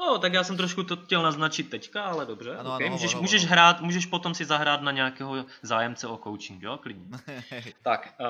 No, 0.00 0.18
tak 0.18 0.32
já 0.32 0.44
jsem 0.44 0.56
trošku 0.56 0.82
to 0.82 0.96
chtěl 0.96 1.22
naznačit 1.22 1.70
teďka, 1.70 2.02
ale 2.02 2.26
dobře. 2.26 2.56
Ano, 2.56 2.74
okay. 2.74 2.86
ano, 2.86 2.96
můžeš, 2.96 3.14
ano, 3.14 3.22
můžeš 3.22 3.44
hrát, 3.44 3.80
můžeš 3.80 4.06
potom 4.06 4.34
si 4.34 4.44
zahrát 4.44 4.82
na 4.82 4.92
nějakého 4.92 5.44
zájemce 5.62 6.06
o 6.06 6.16
coaching, 6.16 6.62
jo, 6.62 6.78
klidně. 6.82 7.06
tak, 7.82 8.14
uh, 8.20 8.26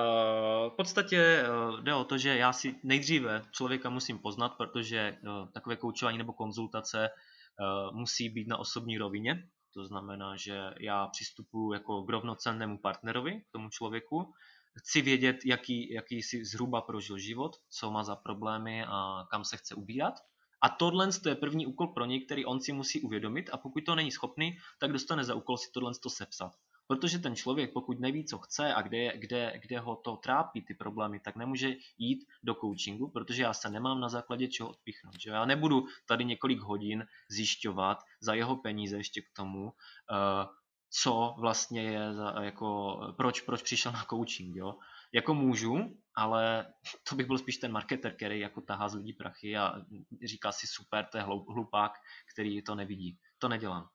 v 0.70 0.74
podstatě 0.77 1.45
uh, 1.47 1.81
jde 1.81 1.95
o 1.95 2.05
to, 2.05 2.19
že 2.19 2.37
já 2.37 2.53
si 2.53 2.74
nejdříve 2.82 3.43
člověka 3.51 3.91
musím 3.91 4.19
poznat, 4.19 4.49
protože 4.59 5.19
uh, 5.23 5.49
takové 5.53 5.77
koučování 5.77 6.19
nebo 6.19 6.32
konzultace 6.32 7.11
uh, 7.11 7.97
musí 7.97 8.28
být 8.28 8.49
na 8.49 8.59
osobní 8.59 8.99
rovině. 8.99 9.47
To 9.75 9.87
znamená, 9.87 10.37
že 10.37 10.75
já 10.81 11.07
přistupuji 11.07 11.73
jako 11.73 12.03
k 12.03 12.11
rovnocennému 12.11 12.79
partnerovi, 12.79 13.41
k 13.41 13.53
tomu 13.53 13.71
člověku. 13.71 14.35
Chci 14.79 15.03
vědět, 15.03 15.37
jaký, 15.45 15.93
jaký 15.93 16.23
si 16.23 16.45
zhruba 16.45 16.81
prožil 16.81 17.19
život, 17.19 17.57
co 17.69 17.91
má 17.91 18.05
za 18.05 18.17
problémy 18.17 18.85
a 18.85 19.27
kam 19.31 19.45
se 19.45 19.57
chce 19.57 19.75
ubírat. 19.75 20.15
A 20.63 20.69
tohle 20.69 21.09
je 21.29 21.35
první 21.35 21.67
úkol 21.67 21.87
pro 21.87 22.05
něj, 22.05 22.25
který 22.25 22.45
on 22.45 22.61
si 22.61 22.73
musí 22.73 23.01
uvědomit 23.01 23.51
a 23.53 23.57
pokud 23.57 23.85
to 23.85 23.95
není 23.95 24.11
schopný, 24.11 24.57
tak 24.79 24.93
dostane 24.93 25.25
za 25.25 25.35
úkol 25.35 25.57
si 25.57 25.71
tohle 25.73 25.93
sepsat. 26.09 26.53
Protože 26.91 27.19
ten 27.19 27.37
člověk, 27.37 27.73
pokud 27.73 28.01
neví, 28.01 28.25
co 28.25 28.39
chce 28.39 28.75
a 28.75 28.83
kde, 28.83 29.19
kde, 29.19 29.59
kde 29.62 29.79
ho 29.79 29.97
to 29.97 30.17
trápí, 30.17 30.62
ty 30.62 30.75
problémy, 30.75 31.21
tak 31.21 31.37
nemůže 31.37 31.75
jít 31.99 32.27
do 32.43 32.55
coachingu, 32.55 33.11
protože 33.11 33.43
já 33.43 33.55
se 33.55 33.71
nemám 33.71 34.01
na 34.01 34.09
základě 34.09 34.49
čeho 34.49 34.71
odpichnout. 34.71 35.21
Že? 35.21 35.31
Já 35.31 35.45
nebudu 35.45 35.87
tady 36.07 36.25
několik 36.25 36.61
hodin 36.61 37.07
zjišťovat 37.29 37.99
za 38.21 38.35
jeho 38.35 38.57
peníze 38.57 38.97
ještě 38.97 39.23
k 39.23 39.31
tomu, 39.37 39.65
uh, 39.65 39.73
co 40.91 41.35
vlastně 41.39 41.83
je, 41.83 42.01
jako, 42.41 43.01
proč, 43.17 43.41
proč 43.41 43.62
přišel 43.62 43.93
na 43.93 44.05
coaching. 44.11 44.57
Jo? 44.57 44.79
Jako 45.12 45.35
můžu, 45.35 45.97
ale 46.15 46.67
to 47.09 47.15
bych 47.15 47.27
byl 47.27 47.39
spíš 47.39 47.57
ten 47.57 47.73
marketer, 47.73 48.17
který 48.17 48.41
jako 48.41 48.61
tahá 48.61 48.89
z 48.89 48.95
lidí 48.95 49.12
prachy 49.12 49.57
a 49.57 49.75
říká 50.25 50.53
si 50.53 50.67
super, 50.67 51.07
to 51.12 51.19
je 51.19 51.23
hlupák, 51.23 51.93
který 52.35 52.62
to 52.62 52.75
nevidí. 52.75 53.19
To 53.39 53.49
nedělám. 53.49 53.89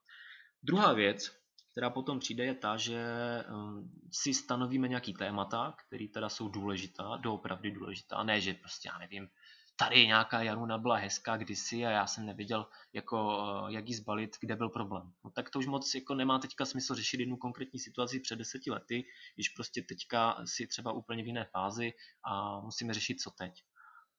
Druhá 0.63 0.93
věc, 0.93 1.44
která 1.75 1.89
potom 1.89 2.19
přijde, 2.19 2.45
je 2.45 2.55
ta, 2.55 2.77
že 2.77 3.03
um, 3.49 3.91
si 4.11 4.33
stanovíme 4.33 4.87
nějaký 4.87 5.13
témata, 5.13 5.75
které 5.87 6.07
teda 6.07 6.29
jsou 6.29 6.49
důležitá, 6.49 7.17
doopravdy 7.17 7.71
důležitá, 7.71 8.23
ne, 8.23 8.41
že 8.41 8.53
prostě, 8.53 8.89
já 8.93 8.97
nevím, 8.97 9.27
tady 9.75 10.07
nějaká 10.07 10.41
Jaruna 10.41 10.77
byla 10.77 10.95
hezká 10.95 11.37
kdysi 11.37 11.85
a 11.85 11.89
já 11.89 12.07
jsem 12.07 12.25
nevěděl, 12.25 12.65
jako, 12.93 13.37
uh, 13.37 13.69
jak 13.69 13.89
ji 13.89 13.95
zbalit, 13.95 14.37
kde 14.41 14.55
byl 14.55 14.69
problém. 14.69 15.11
No 15.23 15.31
tak 15.31 15.49
to 15.49 15.59
už 15.59 15.67
moc 15.67 15.95
jako 15.95 16.15
nemá 16.15 16.39
teďka 16.39 16.65
smysl 16.65 16.95
řešit 16.95 17.19
jednu 17.19 17.37
konkrétní 17.37 17.79
situaci 17.79 18.19
před 18.19 18.35
deseti 18.35 18.71
lety, 18.71 19.05
když 19.35 19.49
prostě 19.49 19.81
teďka 19.81 20.37
si 20.45 20.67
třeba 20.67 20.91
úplně 20.91 21.23
v 21.23 21.27
jiné 21.27 21.45
fázi 21.51 21.93
a 22.23 22.59
musíme 22.59 22.93
řešit, 22.93 23.21
co 23.21 23.31
teď. 23.31 23.63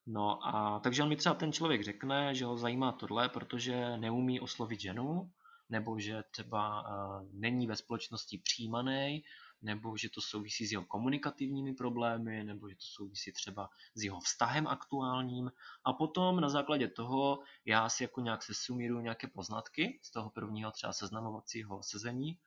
No 0.07 0.47
a 0.47 0.81
takže 0.81 1.03
on 1.03 1.09
mi 1.09 1.17
třeba 1.17 1.35
ten 1.35 1.53
člověk 1.53 1.85
řekne, 1.85 2.35
že 2.35 2.45
ho 2.45 2.57
zajímá 2.57 2.93
tohle, 2.93 3.29
protože 3.29 3.97
neumí 3.97 4.41
oslovit 4.41 4.81
ženu, 4.81 5.31
nebo 5.69 5.99
že 5.99 6.23
třeba 6.31 6.83
uh, 6.83 7.29
není 7.33 7.67
ve 7.67 7.77
společnosti 7.77 8.39
přijímaný, 8.39 9.25
nebo 9.63 9.97
že 9.97 10.09
to 10.11 10.21
souvisí 10.21 10.67
s 10.67 10.73
jeho 10.73 10.85
komunikativními 10.85 11.75
problémy, 11.75 12.45
nebo 12.45 12.69
že 12.69 12.75
to 12.75 12.85
souvisí 12.85 13.33
třeba 13.33 13.71
s 13.95 14.05
jeho 14.05 14.21
vztahem 14.21 14.67
aktuálním. 14.67 15.53
A 15.85 15.93
potom 15.93 16.41
na 16.41 16.49
základě 16.49 16.89
toho 16.89 17.43
já 17.65 17.89
si 17.89 18.03
jako 18.03 18.21
nějak 18.21 18.43
sesumíruju 18.43 19.01
nějaké 19.01 19.27
poznatky 19.27 20.01
z 20.03 20.11
toho 20.11 20.31
prvního 20.31 20.71
třeba 20.71 20.93
seznamovacího 20.93 21.83
sezení 21.83 22.39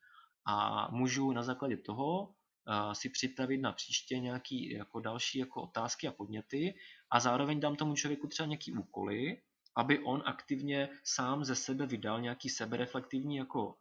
a 0.45 0.87
můžu 0.91 1.31
na 1.31 1.43
základě 1.43 1.77
toho 1.77 2.21
uh, 2.23 2.93
si 2.93 3.09
připravit 3.09 3.57
na 3.57 3.71
příště 3.71 4.19
nějaký 4.19 4.71
jako 4.71 4.99
další 4.99 5.39
jako 5.39 5.61
otázky 5.61 6.07
a 6.07 6.11
podněty 6.11 6.75
a 7.11 7.19
zároveň 7.19 7.59
dám 7.59 7.75
tomu 7.75 7.95
člověku 7.95 8.27
třeba 8.27 8.47
nějaký 8.47 8.73
úkoly, 8.73 9.41
aby 9.75 9.99
on 9.99 10.23
aktivně 10.25 10.89
sám 11.03 11.45
ze 11.45 11.55
sebe 11.55 11.85
vydal 11.85 12.21
nějaký 12.21 12.49
sebereflektivní 12.49 13.35
jako 13.35 13.75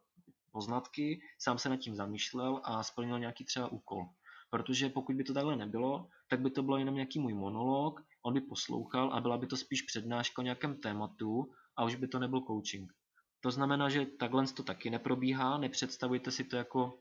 poznatky, 0.51 1.21
sám 1.39 1.57
se 1.57 1.69
nad 1.69 1.77
tím 1.77 1.95
zamýšlel 1.95 2.61
a 2.63 2.83
splnil 2.83 3.19
nějaký 3.19 3.45
třeba 3.45 3.67
úkol. 3.67 4.09
Protože 4.49 4.89
pokud 4.89 5.15
by 5.15 5.23
to 5.23 5.33
takhle 5.33 5.55
nebylo, 5.55 6.09
tak 6.29 6.39
by 6.39 6.49
to 6.49 6.63
bylo 6.63 6.77
jenom 6.77 6.95
nějaký 6.95 7.19
můj 7.19 7.33
monolog, 7.33 8.01
on 8.23 8.33
by 8.33 8.41
poslouchal 8.41 9.13
a 9.13 9.21
byla 9.21 9.37
by 9.37 9.47
to 9.47 9.57
spíš 9.57 9.81
přednáška 9.81 10.41
o 10.41 10.43
nějakém 10.43 10.77
tématu 10.77 11.51
a 11.75 11.83
už 11.85 11.95
by 11.95 12.07
to 12.07 12.19
nebyl 12.19 12.41
coaching. 12.41 12.93
To 13.41 13.51
znamená, 13.51 13.89
že 13.89 14.05
takhle 14.05 14.47
to 14.47 14.63
taky 14.63 14.89
neprobíhá, 14.89 15.57
nepředstavujte 15.57 16.31
si 16.31 16.43
to 16.43 16.55
jako 16.55 16.99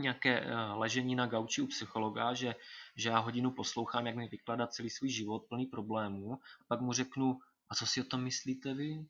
nějaké 0.00 0.40
eh, 0.40 0.54
ležení 0.54 1.14
na 1.14 1.26
gauči 1.26 1.62
u 1.62 1.66
psychologa, 1.66 2.34
že, 2.34 2.54
že 2.96 3.08
já 3.08 3.18
hodinu 3.18 3.50
poslouchám, 3.50 4.06
jak 4.06 4.16
mi 4.16 4.28
vykládá 4.28 4.66
celý 4.66 4.90
svůj 4.90 5.08
život 5.08 5.44
plný 5.48 5.66
problémů, 5.66 6.38
pak 6.68 6.80
mu 6.80 6.92
řeknu, 6.92 7.38
a 7.70 7.74
co 7.74 7.86
si 7.86 8.00
o 8.00 8.04
tom 8.04 8.22
myslíte 8.22 8.74
vy? 8.74 9.06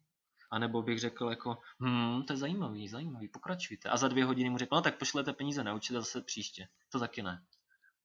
A 0.50 0.58
nebo 0.58 0.82
bych 0.82 1.00
řekl 1.00 1.30
jako, 1.30 1.58
hm, 1.82 2.22
to 2.22 2.32
je 2.32 2.36
zajímavý, 2.36 2.88
zajímavý, 2.88 3.28
pokračujte. 3.28 3.88
A 3.88 3.96
za 3.96 4.08
dvě 4.08 4.24
hodiny 4.24 4.50
mu 4.50 4.58
řekl, 4.58 4.74
no 4.74 4.82
tak 4.82 4.98
pošlete 4.98 5.32
peníze 5.32 5.64
na 5.64 5.74
účet 5.74 5.96
a 5.96 6.00
zase 6.00 6.22
příště. 6.22 6.68
To 6.92 7.00
taky 7.00 7.22
ne. 7.22 7.42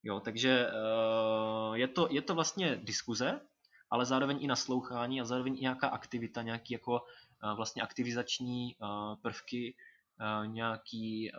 Jo, 0.03 0.19
takže 0.19 0.67
uh, 0.67 1.75
je, 1.75 1.87
to, 1.87 2.07
je 2.11 2.21
to 2.21 2.35
vlastně 2.35 2.75
diskuze, 2.75 3.41
ale 3.89 4.05
zároveň 4.05 4.43
i 4.43 4.47
naslouchání 4.47 5.21
a 5.21 5.25
zároveň 5.25 5.57
i 5.57 5.61
nějaká 5.61 5.87
aktivita, 5.87 6.41
nějaký 6.41 6.73
jako 6.73 6.91
uh, 6.91 7.55
vlastně 7.55 7.81
aktivizační 7.81 8.75
uh, 8.75 9.15
prvky, 9.21 9.75
nějaký 10.45 11.31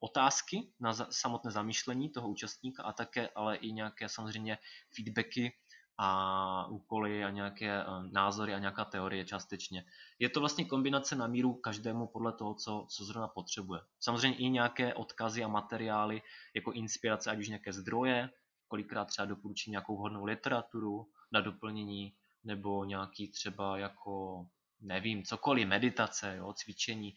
otázky 0.00 0.68
na 0.80 0.92
samotné 0.92 1.50
zamýšlení 1.50 2.10
toho 2.10 2.28
účastníka 2.28 2.82
a 2.82 2.92
také 2.92 3.28
ale 3.28 3.56
i 3.56 3.72
nějaké 3.72 4.08
samozřejmě 4.08 4.58
feedbacky 4.96 5.56
a 5.98 6.66
úkoly 6.66 7.24
a 7.24 7.30
nějaké 7.30 7.84
názory 8.10 8.54
a 8.54 8.58
nějaká 8.58 8.84
teorie 8.84 9.24
částečně. 9.24 9.84
Je 10.18 10.28
to 10.28 10.40
vlastně 10.40 10.64
kombinace 10.64 11.16
na 11.16 11.26
míru 11.26 11.54
každému 11.54 12.06
podle 12.06 12.32
toho, 12.32 12.54
co, 12.54 12.86
co 12.88 13.04
zrovna 13.04 13.28
potřebuje. 13.28 13.80
Samozřejmě 14.00 14.38
i 14.38 14.50
nějaké 14.50 14.94
odkazy 14.94 15.44
a 15.44 15.48
materiály 15.48 16.22
jako 16.54 16.72
inspirace, 16.72 17.30
ať 17.30 17.38
už 17.38 17.48
nějaké 17.48 17.72
zdroje, 17.72 18.30
kolikrát 18.68 19.04
třeba 19.04 19.26
doporučím 19.26 19.70
nějakou 19.70 19.96
hodnou 19.96 20.24
literaturu 20.24 21.08
na 21.32 21.40
doplnění, 21.40 22.14
nebo 22.44 22.84
nějaký 22.84 23.28
třeba 23.28 23.78
jako, 23.78 24.46
nevím, 24.80 25.22
cokoliv, 25.22 25.68
meditace, 25.68 26.36
jo, 26.36 26.52
cvičení. 26.52 27.14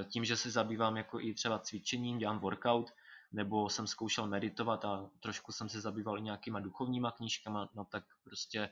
E, 0.00 0.04
tím, 0.04 0.24
že 0.24 0.36
se 0.36 0.50
zabývám 0.50 0.96
jako 0.96 1.20
i 1.20 1.34
třeba 1.34 1.58
cvičením, 1.58 2.18
dělám 2.18 2.38
workout, 2.38 2.90
nebo 3.32 3.68
jsem 3.68 3.86
zkoušel 3.86 4.26
meditovat 4.26 4.84
a 4.84 5.10
trošku 5.20 5.52
jsem 5.52 5.68
se 5.68 5.80
zabýval 5.80 6.18
i 6.18 6.22
nějakýma 6.22 6.60
duchovníma 6.60 7.10
knížkama, 7.10 7.70
no 7.74 7.84
tak 7.84 8.04
prostě 8.24 8.70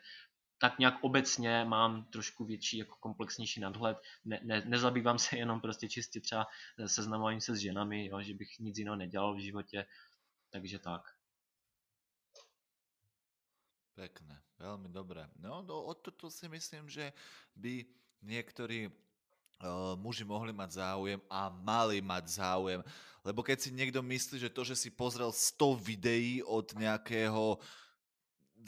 tak 0.60 0.78
nějak 0.78 0.94
obecně 1.00 1.64
mám 1.64 2.04
trošku 2.04 2.44
větší, 2.44 2.78
jako 2.78 2.96
komplexnější 3.00 3.60
nadhled. 3.60 3.98
Ne, 4.24 4.40
ne, 4.42 4.62
nezabývám 4.66 5.18
se 5.18 5.36
jenom 5.36 5.60
prostě 5.60 5.88
čistě 5.88 6.20
třeba 6.20 6.46
seznamováním 6.86 7.40
se 7.40 7.56
s 7.56 7.58
ženami, 7.58 8.06
jo, 8.06 8.22
že 8.22 8.34
bych 8.34 8.58
nic 8.58 8.78
jiného 8.78 8.96
nedělal 8.96 9.34
v 9.34 9.38
životě, 9.38 9.86
takže 10.50 10.78
tak. 10.78 11.02
Pekné, 13.98 14.38
veľmi 14.62 14.94
dobré. 14.94 15.26
No, 15.42 15.58
no 15.66 15.82
o 15.82 15.90
toto 15.90 16.30
si 16.30 16.46
myslím, 16.46 16.86
že 16.86 17.10
by 17.58 17.82
niektorí 18.22 18.94
uh, 19.62 19.94
muži 19.98 20.24
mohli 20.26 20.54
mať 20.54 20.82
záujem 20.82 21.20
a 21.30 21.50
mali 21.50 22.02
mať 22.02 22.24
záujem. 22.38 22.80
Lebo 23.22 23.42
keď 23.42 23.58
si 23.58 23.70
niekto 23.74 24.00
myslí, 24.00 24.40
že 24.40 24.50
to, 24.52 24.62
že 24.64 24.78
si 24.78 24.88
pozrel 24.90 25.30
100 25.34 25.78
videí 25.82 26.40
od 26.42 26.72
nejakého 26.74 27.58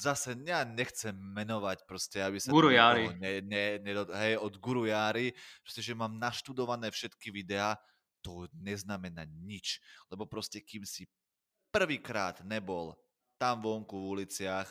zase 0.00 0.32
ja 0.46 0.62
nechcem 0.64 1.12
menovať 1.12 1.84
proste, 1.84 2.22
aby 2.22 2.38
sa... 2.40 2.54
Guru 2.54 2.72
Jari. 2.72 3.10
Ne, 3.20 3.42
ne, 3.42 3.76
ne, 3.82 3.92
hej, 4.22 4.38
od 4.38 4.54
Guru 4.56 4.86
Jari, 4.86 5.34
proste, 5.60 5.82
že 5.82 5.98
mám 5.98 6.14
naštudované 6.16 6.88
všetky 6.88 7.28
videá, 7.34 7.76
to 8.24 8.48
neznamená 8.54 9.26
nič. 9.26 9.82
Lebo 10.08 10.24
proste, 10.24 10.62
kým 10.62 10.86
si 10.88 11.10
prvýkrát 11.74 12.40
nebol 12.46 12.96
tam 13.36 13.60
vonku 13.60 13.92
v 13.98 14.08
uliciach, 14.22 14.70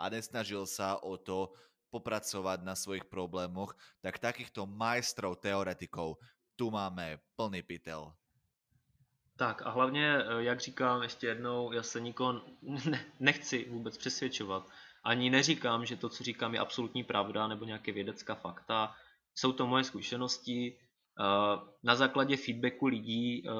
a 0.00 0.08
nesnažil 0.08 0.64
sa 0.64 0.96
o 1.04 1.20
to 1.20 1.52
popracovať 1.90 2.62
na 2.62 2.74
svojich 2.78 3.04
problémoch, 3.04 3.76
tak 4.00 4.18
takýchto 4.18 4.66
majstrov 4.66 5.36
teoretikov 5.42 6.16
tu 6.56 6.70
máme 6.70 7.18
plný 7.36 7.62
pytel. 7.62 8.12
Tak 9.36 9.62
a 9.66 9.70
hlavně, 9.70 10.16
eh, 10.18 10.42
jak 10.42 10.60
říkám 10.60 11.02
ještě 11.02 11.26
jednou, 11.26 11.72
já 11.72 11.82
se 11.82 12.00
nikoho 12.00 12.40
nechci 13.20 13.66
vůbec 13.70 13.98
přesvědčovat. 13.98 14.68
Ani 15.04 15.30
neříkám, 15.30 15.86
že 15.86 15.96
to, 15.96 16.08
co 16.08 16.24
říkám, 16.24 16.54
je 16.54 16.60
absolutní 16.60 17.04
pravda 17.04 17.48
nebo 17.48 17.64
nějaké 17.64 17.92
vědecká 17.92 18.34
fakta. 18.34 18.94
Jsou 19.34 19.52
to 19.52 19.66
moje 19.66 19.84
zkušenosti. 19.84 20.76
Eh, 20.76 21.58
na 21.82 21.94
základě 21.94 22.36
feedbacku 22.36 22.86
lidí 22.86 23.42
eh, 23.46 23.50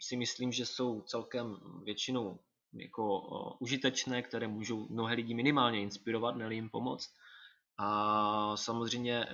si 0.00 0.16
myslím, 0.16 0.52
že 0.52 0.66
jsou 0.66 1.00
celkem 1.00 1.56
většinou 1.84 2.38
jako 2.72 3.20
užitečné, 3.58 4.22
které 4.22 4.48
můžou 4.48 4.88
mnohé 4.88 5.14
lidi 5.14 5.34
minimálně 5.34 5.80
inspirovat, 5.80 6.36
ne 6.36 6.54
jim 6.54 6.70
pomoct. 6.70 7.14
A 7.78 8.56
samozřejmě 8.56 9.24
e, 9.24 9.28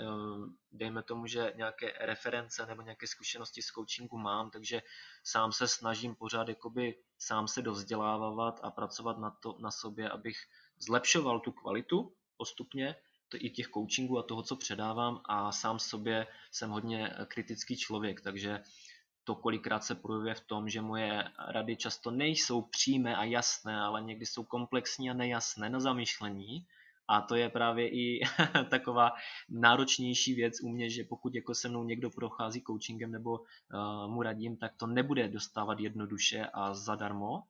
dejme 0.72 1.02
tomu, 1.02 1.26
že 1.26 1.52
nějaké 1.56 1.92
reference 2.00 2.66
nebo 2.66 2.82
nějaké 2.82 3.06
zkušenosti 3.06 3.62
z 3.62 3.66
coachingu 3.66 4.18
mám, 4.18 4.50
takže 4.50 4.82
sám 5.24 5.52
se 5.52 5.68
snažím 5.68 6.14
pořád 6.14 6.48
jakoby 6.48 6.94
sám 7.18 7.48
se 7.48 7.62
dovzdělávat 7.62 8.60
a 8.62 8.70
pracovat 8.70 9.18
na, 9.18 9.30
to, 9.30 9.56
na 9.58 9.70
sobě, 9.70 10.10
abych 10.10 10.36
zlepšoval 10.78 11.40
tu 11.40 11.52
kvalitu 11.52 12.14
postupně, 12.36 12.96
to 13.28 13.36
i 13.40 13.50
těch 13.50 13.68
coachingů 13.68 14.18
a 14.18 14.22
toho, 14.22 14.42
co 14.42 14.56
předávám 14.56 15.20
a 15.24 15.52
sám 15.52 15.78
sobě 15.78 16.26
jsem 16.52 16.70
hodně 16.70 17.14
kritický 17.28 17.76
člověk, 17.76 18.20
takže 18.20 18.60
to 19.24 19.34
kolikrát 19.34 19.84
se 19.84 19.94
projevuje 19.94 20.34
v 20.34 20.40
tom, 20.40 20.68
že 20.68 20.80
moje 20.80 21.24
rady 21.48 21.76
často 21.76 22.10
nejsou 22.10 22.62
přímé 22.62 23.16
a 23.16 23.24
jasné, 23.24 23.80
ale 23.80 24.02
někdy 24.02 24.26
jsou 24.26 24.44
komplexní 24.44 25.10
a 25.10 25.14
nejasné 25.14 25.70
na 25.70 25.80
zamýšlení. 25.80 26.66
A 27.10 27.20
to 27.20 27.34
je 27.34 27.48
právě 27.48 27.88
i 27.88 28.20
taková 28.70 29.12
náročnější 29.48 30.34
věc 30.34 30.60
u 30.62 30.68
mě, 30.68 30.90
že 30.90 31.04
pokud 31.04 31.34
jako 31.34 31.54
se 31.54 31.68
mnou 31.68 31.84
někdo 31.84 32.10
prochází 32.10 32.62
coachingem 32.62 33.12
nebo 33.12 33.30
uh, 33.38 34.10
mu 34.10 34.22
radím, 34.22 34.56
tak 34.56 34.72
to 34.76 34.86
nebude 34.86 35.28
dostávat 35.28 35.80
jednoduše 35.80 36.46
a 36.52 36.74
zadarmo, 36.74 37.42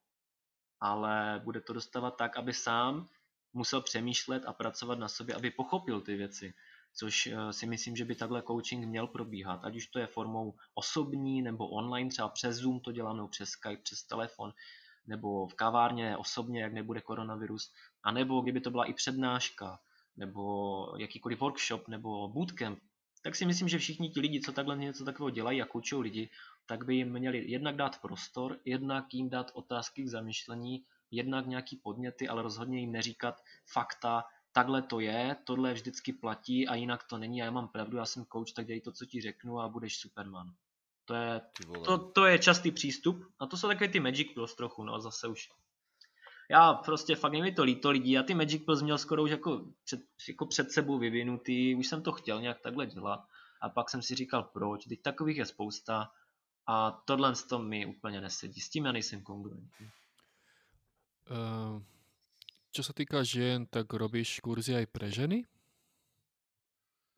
ale 0.81 1.41
bude 1.45 1.61
to 1.61 1.73
dostávat 1.73 2.16
tak, 2.16 2.37
aby 2.37 2.53
sám 2.53 3.09
musel 3.53 3.82
přemýšlet 3.82 4.43
a 4.47 4.53
pracovat 4.53 4.99
na 4.99 5.09
sobě, 5.09 5.35
aby 5.35 5.51
pochopil 5.51 6.01
ty 6.01 6.16
věci 6.16 6.55
což 6.95 7.27
eh, 7.27 7.53
si 7.53 7.66
myslím, 7.66 7.97
že 7.97 8.05
by 8.05 8.15
takhle 8.15 8.43
coaching 8.43 8.87
měl 8.87 9.07
probíhat, 9.07 9.65
ať 9.65 9.77
už 9.77 9.87
to 9.87 9.99
je 9.99 10.07
formou 10.07 10.55
osobní 10.74 11.43
nebo 11.43 11.69
online, 11.69 12.11
třeba 12.11 12.28
přes 12.28 12.57
Zoom 12.57 12.81
to 12.81 12.93
dělám, 12.93 13.16
nebo 13.16 13.28
přes 13.28 13.49
Skype, 13.49 13.82
přes 13.82 14.03
telefon, 14.03 14.53
nebo 15.07 15.47
v 15.47 15.55
kavárně 15.55 16.16
osobně, 16.16 16.62
jak 16.62 16.73
nebude 16.73 17.01
koronavirus, 17.01 17.73
a 18.03 18.13
nebo 18.13 18.41
kdyby 18.41 18.61
to 18.61 18.71
byla 18.71 18.85
i 18.85 18.93
přednáška, 18.93 19.81
nebo 20.17 20.95
jakýkoliv 20.99 21.41
workshop, 21.41 21.89
nebo 21.89 22.29
bootcamp, 22.29 22.79
tak 23.23 23.37
si 23.37 23.47
myslím, 23.47 23.69
že 23.69 23.79
všichni 23.79 24.11
ti 24.11 24.21
lidi, 24.21 24.41
co 24.41 24.53
takhle 24.53 24.77
něco 24.77 25.05
takového 25.05 25.31
dělají 25.31 25.63
a 25.63 25.67
koučují 25.67 26.03
lidi, 26.03 26.31
tak 26.67 26.85
by 26.85 26.95
jim 26.95 27.13
měli 27.13 27.51
jednak 27.51 27.77
dát 27.77 28.01
prostor, 28.01 28.59
jednak 28.65 29.15
jim 29.15 29.31
dát 29.31 29.51
otázky 29.55 30.03
k 30.03 30.09
zamyšlení, 30.09 30.85
jednak 31.11 31.47
nějaký 31.47 31.77
podněty, 31.77 32.29
ale 32.29 32.43
rozhodně 32.43 32.81
jim 32.81 32.93
neříkat 32.93 33.43
fakta, 33.67 34.25
takhle 34.53 34.83
to 34.83 35.01
je, 35.01 35.37
tohle 35.45 35.73
vždycky 35.73 36.13
platí 36.13 36.69
a 36.69 36.75
jinak 36.75 37.05
to 37.05 37.19
není 37.19 37.43
a 37.43 37.45
já 37.45 37.51
mám 37.51 37.69
pravdu, 37.69 37.97
já 37.97 38.05
jsem 38.05 38.27
coach, 38.33 38.53
tak 38.53 38.67
dělej 38.67 38.81
to, 38.81 38.93
co 38.93 39.07
ti 39.07 39.21
řeknu 39.21 39.61
a 39.61 39.69
budeš 39.69 39.99
Superman. 39.99 40.55
To 41.05 41.15
je, 41.15 41.41
to, 41.85 41.99
to 41.99 42.27
je 42.27 42.39
častý 42.39 42.71
přístup 42.71 43.27
a 43.39 43.47
to 43.47 43.57
jsou 43.57 43.69
takové 43.69 43.89
ty 43.89 44.01
Magic 44.01 44.33
Pills 44.35 44.55
trochu, 44.55 44.85
no 44.85 45.01
zase 45.01 45.29
už. 45.29 45.49
Já 46.51 46.75
prostě 46.75 47.17
fakt 47.17 47.33
je 47.33 47.43
mi 47.43 47.53
to 47.53 47.63
líto 47.63 47.91
lidí, 47.91 48.11
já 48.11 48.23
ty 48.23 48.35
Magic 48.35 48.65
Pills 48.65 48.83
měl 48.83 48.99
skoro 48.99 49.23
už 49.23 49.31
jako 49.31 49.65
před, 49.85 50.01
jako 50.29 50.47
před 50.47 50.73
sebou 50.73 50.99
vyvinutý, 50.99 51.75
už 51.75 51.87
jsem 51.87 52.03
to 52.03 52.13
chtěl 52.13 52.41
nějak 52.41 52.61
takhle 52.61 52.87
dělat. 52.87 53.21
A 53.61 53.69
pak 53.69 53.91
jsem 53.91 54.03
si 54.03 54.15
říkal 54.15 54.43
proč, 54.43 54.85
teď 54.85 55.03
takových 55.03 55.37
je 55.37 55.47
spousta. 55.47 56.11
A 56.67 56.91
tohle 56.91 57.35
to 57.49 57.59
mi 57.59 57.87
úplně 57.87 58.21
nesedí, 58.21 58.61
s 58.61 58.69
tím 58.69 58.85
já 58.85 58.93
nejsem 58.93 59.23
kongruentní. 59.23 59.91
Uh, 61.31 61.83
Čo 62.71 62.87
sa 62.87 62.95
týka 62.95 63.27
žien, 63.27 63.67
tak 63.67 63.91
robíš 63.91 64.39
kurzy 64.39 64.79
aj 64.79 64.87
pre 64.95 65.11
ženy? 65.11 65.43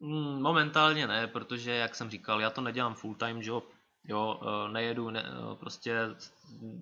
Mm, 0.01 0.41
momentálně 0.41 1.07
ne, 1.07 1.27
protože, 1.27 1.71
jak 1.71 1.95
jsem 1.95 2.11
říkal, 2.11 2.41
já 2.41 2.51
to 2.51 2.61
nedělám 2.61 2.95
full 2.95 3.15
time 3.15 3.43
job, 3.43 3.65
jo, 4.05 4.41
e, 4.41 4.73
nejedu, 4.73 5.11
ne, 5.11 5.21
e, 5.21 5.57
prostě 5.57 5.95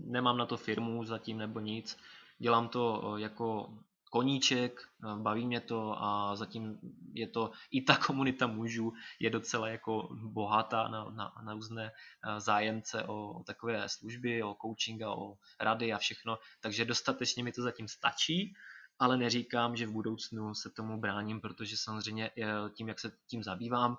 nemám 0.07 0.39
na 0.39 0.47
to 0.47 0.57
firmu 0.57 1.05
zatím 1.05 1.39
nebo 1.39 1.61
nic, 1.61 1.99
dělám 2.41 2.69
to 2.69 3.15
e, 3.17 3.21
jako 3.21 3.75
koníček, 4.11 4.81
baví 5.17 5.47
mě 5.47 5.61
to 5.61 6.03
a 6.03 6.37
zatím 6.37 6.79
je 7.15 7.27
to, 7.27 7.51
i 7.71 7.83
ta 7.83 7.97
komunita 7.97 8.47
mužů 8.47 8.93
je 9.21 9.31
docela 9.31 9.69
jako 9.69 10.09
bohatá 10.12 10.89
na, 10.89 11.05
na, 11.05 11.33
na 11.45 11.55
různé 11.55 11.93
zájemce 12.39 13.05
o, 13.05 13.33
o 13.33 13.43
takové 13.43 13.89
služby, 13.89 14.43
o 14.43 14.57
coaching 14.62 15.03
a 15.03 15.15
o 15.15 15.35
rady 15.61 15.93
a 15.93 15.99
všechno, 15.99 16.39
takže 16.61 16.85
dostatečně 16.85 17.45
mi 17.45 17.53
to 17.53 17.62
zatím 17.62 17.89
stačí, 17.89 18.55
ale 18.99 19.17
neříkám, 19.17 19.77
že 19.77 19.87
v 19.87 19.93
budoucnu 19.93 20.55
se 20.55 20.71
tomu 20.71 21.01
bráním, 21.01 21.41
protože 21.41 21.77
samozřejmě 21.77 22.31
tím, 22.75 22.89
jak 22.89 23.01
se 23.01 23.12
tím 23.27 23.43
zabývám, 23.43 23.97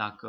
tak 0.00 0.24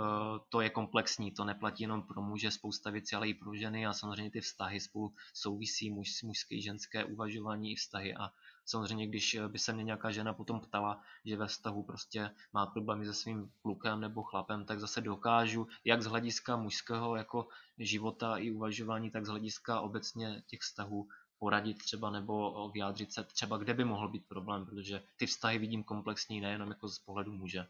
to 0.49 0.61
je 0.61 0.69
komplexní, 0.69 1.31
to 1.31 1.45
neplatí 1.45 1.83
jenom 1.83 2.03
pro 2.03 2.21
muže, 2.21 2.51
spousta 2.51 2.89
věcí, 2.89 3.15
ale 3.15 3.29
i 3.29 3.33
pro 3.33 3.55
ženy 3.55 3.87
a 3.87 3.93
samozřejmě 3.93 4.31
ty 4.31 4.41
vztahy 4.41 4.79
spolu 4.79 5.13
souvisí, 5.33 5.91
muž, 5.91 6.23
mužské, 6.23 6.61
ženské 6.61 7.05
uvažování 7.05 7.71
i 7.71 7.75
vztahy 7.75 8.15
a 8.15 8.31
Samozřejmě, 8.65 9.07
když 9.07 9.37
by 9.47 9.59
se 9.59 9.73
mě 9.73 9.83
nějaká 9.83 10.11
žena 10.11 10.33
potom 10.33 10.59
ptala, 10.59 11.01
že 11.25 11.37
ve 11.37 11.47
vztahu 11.47 11.83
prostě 11.83 12.29
má 12.53 12.65
problémy 12.65 13.05
se 13.05 13.13
svým 13.13 13.51
klukem 13.61 13.99
nebo 13.99 14.23
chlapem, 14.23 14.65
tak 14.65 14.79
zase 14.79 15.01
dokážu, 15.01 15.67
jak 15.85 16.01
z 16.01 16.05
hlediska 16.05 16.55
mužského 16.55 17.15
jako 17.15 17.47
života 17.77 18.37
i 18.37 18.51
uvažování, 18.51 19.11
tak 19.11 19.25
z 19.25 19.29
hlediska 19.29 19.81
obecně 19.81 20.43
těch 20.47 20.59
vztahů 20.59 21.07
poradit 21.39 21.77
třeba 21.77 22.09
nebo 22.09 22.69
vyjádřit 22.73 23.13
se 23.13 23.23
třeba, 23.23 23.57
kde 23.57 23.73
by 23.73 23.85
mohl 23.85 24.07
být 24.07 24.27
problém, 24.27 24.65
protože 24.65 25.03
ty 25.17 25.25
vztahy 25.25 25.59
vidím 25.59 25.83
komplexní 25.83 26.41
nejenom 26.41 26.69
jako 26.69 26.87
z 26.87 26.99
pohledu 26.99 27.31
muže. 27.31 27.67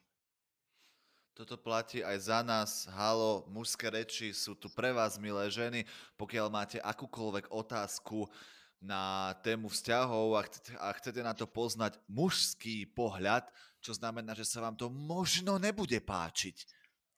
Toto 1.42 1.58
platí 1.58 2.06
aj 2.06 2.30
za 2.30 2.46
nás. 2.46 2.86
Halo, 2.94 3.50
mužské 3.50 3.90
reči 3.90 4.30
sú 4.30 4.54
tu 4.54 4.70
pre 4.70 4.94
vás, 4.94 5.18
milé 5.18 5.50
ženy. 5.50 5.90
Pokiaľ 6.14 6.54
máte 6.54 6.78
akúkoľvek 6.78 7.50
otázku, 7.50 8.30
na 8.78 9.34
tému 9.42 9.66
vzťahov 9.66 10.38
a 10.38 10.46
chcete, 10.46 10.78
a 10.78 10.94
chcete 10.94 11.22
na 11.26 11.34
to 11.34 11.50
poznať 11.50 11.98
mužský 12.06 12.86
pohľad, 12.94 13.50
čo 13.82 13.90
znamená, 13.90 14.38
že 14.38 14.46
sa 14.46 14.62
vám 14.62 14.78
to 14.78 14.94
možno 14.94 15.58
nebude 15.58 15.98
páčiť. 15.98 16.62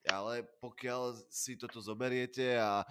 Ale 0.07 0.47
pokiaľ 0.63 1.19
si 1.27 1.59
toto 1.59 1.83
zoberiete 1.83 2.55
a 2.63 2.87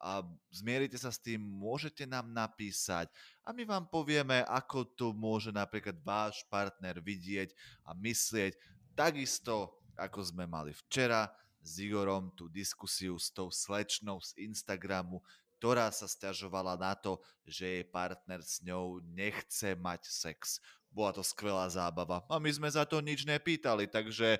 a 0.00 0.20
zmierite 0.52 1.00
sa 1.00 1.08
s 1.08 1.16
tým, 1.16 1.40
môžete 1.40 2.04
nám 2.04 2.28
napísať 2.28 3.08
a 3.40 3.56
my 3.56 3.64
vám 3.64 3.88
povieme, 3.88 4.44
ako 4.44 4.84
to 4.92 5.06
môže 5.16 5.48
napríklad 5.48 5.96
váš 6.04 6.44
partner 6.52 7.00
vidieť 7.00 7.56
a 7.88 7.96
myslieť. 7.96 8.52
Takisto, 8.92 9.83
ako 9.96 10.20
sme 10.22 10.44
mali 10.46 10.72
včera 10.86 11.30
s 11.64 11.80
Igorom 11.80 12.30
tú 12.36 12.48
diskusiu 12.52 13.16
s 13.16 13.32
tou 13.32 13.48
slečnou 13.48 14.20
z 14.20 14.36
Instagramu, 14.44 15.24
ktorá 15.56 15.88
sa 15.88 16.04
stiažovala 16.04 16.76
na 16.76 16.92
to, 16.92 17.16
že 17.48 17.80
jej 17.80 17.84
partner 17.88 18.44
s 18.44 18.60
ňou 18.60 19.00
nechce 19.00 19.72
mať 19.80 20.04
sex. 20.04 20.60
Bola 20.92 21.16
to 21.16 21.24
skvelá 21.24 21.64
zábava 21.72 22.20
a 22.28 22.36
my 22.36 22.50
sme 22.52 22.68
za 22.68 22.84
to 22.84 23.00
nič 23.00 23.24
nepýtali, 23.24 23.88
takže 23.88 24.38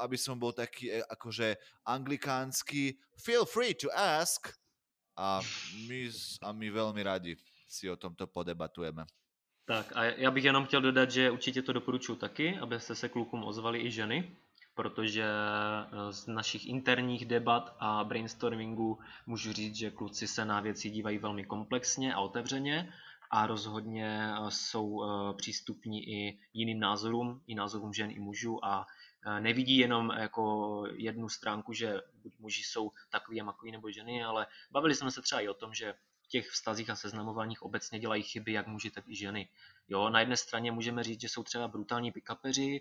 aby 0.00 0.16
som 0.16 0.40
bol 0.40 0.50
taký 0.56 0.88
e, 0.88 1.04
akože 1.04 1.54
anglikánsky, 1.84 2.96
feel 3.20 3.44
free 3.44 3.76
to 3.76 3.92
ask 3.92 4.56
a 5.14 5.44
my, 5.86 6.08
a 6.42 6.48
my 6.56 6.66
veľmi 6.72 7.02
radi 7.04 7.36
si 7.68 7.84
o 7.86 8.00
tomto 8.00 8.26
podebatujeme. 8.26 9.04
Tak 9.68 9.92
a 9.96 10.04
já 10.04 10.30
bych 10.30 10.44
jenom 10.44 10.66
chtěl 10.66 10.80
dodat, 10.80 11.10
že 11.10 11.30
určitě 11.30 11.62
to 11.62 11.72
doporučuji 11.72 12.16
taky, 12.16 12.58
abyste 12.58 12.94
se 12.94 13.08
klukům 13.08 13.44
ozvali 13.44 13.84
i 13.84 13.90
ženy, 13.90 14.36
protože 14.78 15.24
eh, 15.24 16.12
z 16.12 16.26
našich 16.26 16.66
interních 16.66 17.26
debat 17.26 17.76
a 17.78 18.04
brainstormingu 18.04 18.98
můžu 19.26 19.52
říct, 19.52 19.74
že 19.74 19.90
kluci 19.90 20.26
se 20.28 20.44
na 20.44 20.60
věci 20.60 20.90
dívají 20.90 21.18
velmi 21.18 21.44
komplexně 21.44 22.14
a 22.14 22.20
otevřeně 22.20 22.92
a 23.30 23.46
rozhodně 23.46 24.30
eh, 24.30 24.50
jsou 24.50 25.02
eh, 25.02 25.34
přístupní 25.34 26.08
i 26.08 26.38
jiným 26.52 26.80
názorům, 26.80 27.42
i 27.46 27.54
názorům 27.54 27.92
žen 27.92 28.10
i 28.10 28.18
mužů 28.18 28.64
a 28.64 28.86
nevidí 29.40 29.78
jenom 29.78 30.12
jako 30.18 30.84
jednu 30.94 31.28
stránku, 31.28 31.72
že 31.72 32.00
buď 32.22 32.32
muži 32.38 32.62
jsou 32.62 32.92
takový 33.10 33.40
a 33.40 33.44
makový 33.44 33.72
nebo 33.72 33.90
ženy, 33.90 34.24
ale 34.24 34.46
bavili 34.70 34.94
jsme 34.94 35.10
se 35.10 35.22
třeba 35.22 35.40
i 35.40 35.48
o 35.48 35.54
tom, 35.54 35.74
že 35.74 35.94
v 36.22 36.28
těch 36.28 36.50
vztazích 36.50 36.90
a 36.90 36.96
seznamováních 36.96 37.62
obecně 37.62 37.98
dělají 37.98 38.22
chyby 38.22 38.52
jak 38.52 38.66
muži, 38.66 38.90
tak 38.90 39.08
i 39.08 39.16
ženy. 39.16 39.48
Jo, 39.88 40.10
na 40.10 40.20
jedné 40.20 40.36
straně 40.36 40.72
můžeme 40.72 41.04
říct, 41.04 41.20
že 41.20 41.28
jsou 41.28 41.42
třeba 41.42 41.68
brutální 41.68 42.12
pikapeři, 42.12 42.80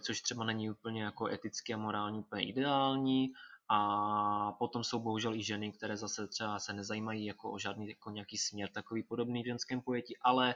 což 0.00 0.20
třeba 0.20 0.44
není 0.44 0.70
úplně 0.70 1.02
jako 1.02 1.26
eticky 1.26 1.74
a 1.74 1.76
morálně 1.76 2.18
úplně 2.18 2.48
ideální. 2.48 3.32
A 3.68 4.52
potom 4.52 4.84
jsou 4.84 5.00
bohužel 5.00 5.34
i 5.34 5.42
ženy, 5.42 5.72
které 5.72 5.96
zase 5.96 6.28
třeba 6.28 6.58
se 6.58 6.72
nezajímají 6.72 7.24
jako 7.26 7.52
o 7.52 7.58
žádný 7.58 7.88
jako 7.88 8.10
nějaký 8.10 8.38
směr 8.38 8.68
takový 8.68 9.02
podobný 9.02 9.42
v 9.42 9.46
ženském 9.46 9.80
pojetí, 9.80 10.16
ale 10.20 10.54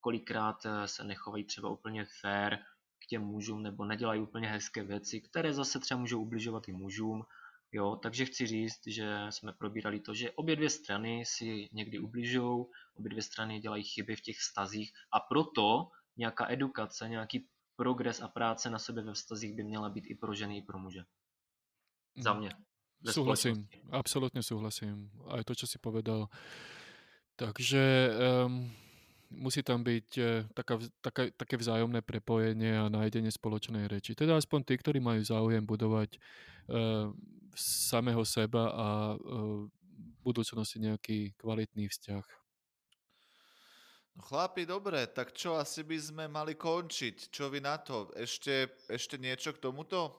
kolikrát 0.00 0.66
eh, 0.66 0.88
se 0.88 1.04
nechovají 1.04 1.44
třeba 1.44 1.68
úplně 1.68 2.06
fair 2.20 2.58
k 2.98 3.06
těm 3.06 3.22
mužům 3.22 3.62
nebo 3.62 3.84
nedělají 3.84 4.20
úplně 4.20 4.48
hezké 4.48 4.82
věci, 4.82 5.20
které 5.20 5.52
zase 5.52 5.80
třeba 5.80 6.00
můžou 6.00 6.22
ubližovat 6.22 6.68
i 6.68 6.72
mužům. 6.72 7.24
Jo, 7.72 7.96
takže 8.02 8.24
chci 8.24 8.46
říct, 8.46 8.86
že 8.86 9.26
jsme 9.30 9.52
probírali 9.52 10.00
to, 10.00 10.14
že 10.14 10.30
obě 10.30 10.56
dvě 10.56 10.70
strany 10.70 11.24
si 11.26 11.68
někdy 11.72 11.98
ubližují, 11.98 12.64
obě 12.94 13.10
dvě 13.10 13.22
strany 13.22 13.60
dělají 13.60 13.82
chyby 13.82 14.16
v 14.16 14.20
těch 14.20 14.36
vztazích 14.36 14.92
a 15.12 15.20
proto 15.20 15.90
nějaká 16.16 16.50
edukace, 16.50 17.08
nějaký 17.08 17.48
progres 17.76 18.20
a 18.20 18.28
práce 18.28 18.70
na 18.70 18.78
sebe 18.78 19.02
ve 19.02 19.12
vztazích 19.12 19.52
by 19.52 19.64
měla 19.64 19.88
být 19.88 20.06
i 20.06 20.14
pro 20.14 20.34
ženy, 20.34 20.58
i 20.58 20.62
pro 20.62 20.78
muže. 20.78 21.04
Za 22.16 22.32
mhm. 22.32 22.40
mě. 22.40 22.50
Súhlasím, 23.04 23.68
absolútne 23.92 24.40
súhlasím. 24.40 25.12
Aj 25.28 25.44
to, 25.44 25.52
čo 25.52 25.68
si 25.68 25.76
povedal. 25.76 26.32
Takže 27.36 27.84
um, 28.16 28.72
musí 29.28 29.60
tam 29.60 29.84
byť 29.84 30.08
uh, 30.16 30.48
taká, 30.56 30.80
taká, 31.04 31.22
také 31.36 31.60
vzájomné 31.60 32.00
prepojenie 32.00 32.80
a 32.80 32.88
nájdenie 32.88 33.28
spoločnej 33.28 33.92
reči. 33.92 34.16
Teda 34.16 34.40
aspoň 34.40 34.60
tí, 34.64 34.74
ktorí 34.80 35.04
majú 35.04 35.20
záujem 35.20 35.60
budovať 35.68 36.16
uh, 36.16 37.12
samého 37.58 38.24
seba 38.24 38.72
a 38.72 38.88
uh, 39.20 39.68
v 39.68 40.18
budúcnosti 40.24 40.80
nejaký 40.80 41.36
kvalitný 41.36 41.92
vzťah. 41.92 42.24
No 44.16 44.22
chlapi, 44.22 44.66
dobre, 44.66 45.06
tak 45.10 45.34
čo, 45.34 45.58
asi 45.58 45.82
by 45.82 45.98
sme 45.98 46.24
mali 46.30 46.54
končiť. 46.54 47.34
Čo 47.34 47.50
vy 47.50 47.58
na 47.58 47.78
to? 47.82 48.14
Ešte, 48.14 48.70
ešte 48.86 49.18
niečo 49.18 49.50
k 49.52 49.58
tomuto? 49.58 50.18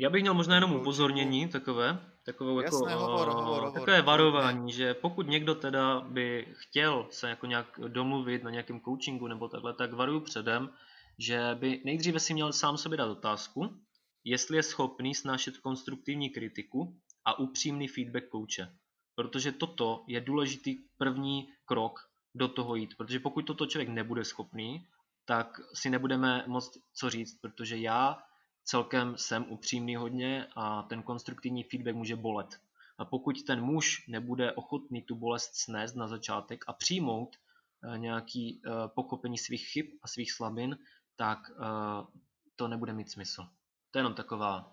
Já 0.00 0.10
bych 0.10 0.22
měl 0.22 0.34
možná 0.34 0.54
jenom 0.54 0.72
upozornění 0.72 1.48
takové, 1.48 1.98
takovou 2.24 2.60
Jasné, 2.60 2.90
jako, 2.90 3.02
hovor, 3.02 3.28
hovor, 3.28 3.44
hovor, 3.44 3.72
takové 3.72 4.02
varování, 4.02 4.72
že 4.72 4.94
pokud 4.94 5.26
někdo 5.26 5.54
teda 5.54 6.00
by 6.00 6.54
chtěl 6.58 7.06
se 7.10 7.28
jako 7.28 7.46
nějak 7.46 7.80
domluvit 7.88 8.42
na 8.42 8.50
nějakém 8.50 8.80
coachingu 8.80 9.26
nebo 9.26 9.48
takhle, 9.48 9.74
tak 9.74 9.92
varuju 9.92 10.20
předem, 10.20 10.70
že 11.18 11.54
by 11.54 11.82
nejdříve 11.84 12.20
si 12.20 12.34
měl 12.34 12.52
sám 12.52 12.78
sobě 12.78 12.98
dát 12.98 13.10
otázku, 13.10 13.76
jestli 14.24 14.56
je 14.56 14.62
schopný 14.62 15.14
snášet 15.14 15.58
konstruktivní 15.58 16.30
kritiku 16.30 16.96
a 17.24 17.38
upřímný 17.38 17.88
feedback 17.88 18.28
kouče. 18.28 18.68
Protože 19.14 19.52
toto 19.52 20.04
je 20.06 20.20
důležitý 20.20 20.76
první 20.98 21.48
krok 21.64 22.00
do 22.34 22.48
toho 22.48 22.74
jít, 22.74 22.96
protože 22.96 23.20
pokud 23.20 23.42
toto 23.42 23.66
člověk 23.66 23.88
nebude 23.88 24.24
schopný, 24.24 24.86
tak 25.24 25.60
si 25.74 25.90
nebudeme 25.90 26.44
moct 26.46 26.78
co 26.94 27.10
říct, 27.10 27.38
protože 27.40 27.76
já 27.76 28.22
celkem 28.64 29.16
jsem 29.16 29.44
upřímný 29.48 29.96
hodně 29.96 30.46
a 30.56 30.82
ten 30.82 31.02
konstruktivní 31.02 31.62
feedback 31.62 31.94
může 31.94 32.16
bolet. 32.16 32.60
A 32.98 33.04
pokud 33.04 33.42
ten 33.42 33.60
muž 33.60 34.06
nebude 34.08 34.52
ochotný 34.52 35.02
tu 35.02 35.14
bolest 35.14 35.56
snést 35.56 35.96
na 35.96 36.08
začátek 36.08 36.64
a 36.66 36.72
přijmout 36.72 37.36
eh, 37.36 37.98
nějaký 37.98 38.62
eh, 38.66 38.70
pokopení 38.88 39.38
svých 39.38 39.66
chyb 39.66 39.86
a 40.02 40.08
svých 40.08 40.32
slabin, 40.32 40.78
tak 41.16 41.38
eh, 41.50 42.20
to 42.56 42.68
nebude 42.68 42.92
mít 42.92 43.10
smysl. 43.10 43.42
To 43.90 43.98
je 43.98 44.00
jenom 44.00 44.14
taková, 44.14 44.72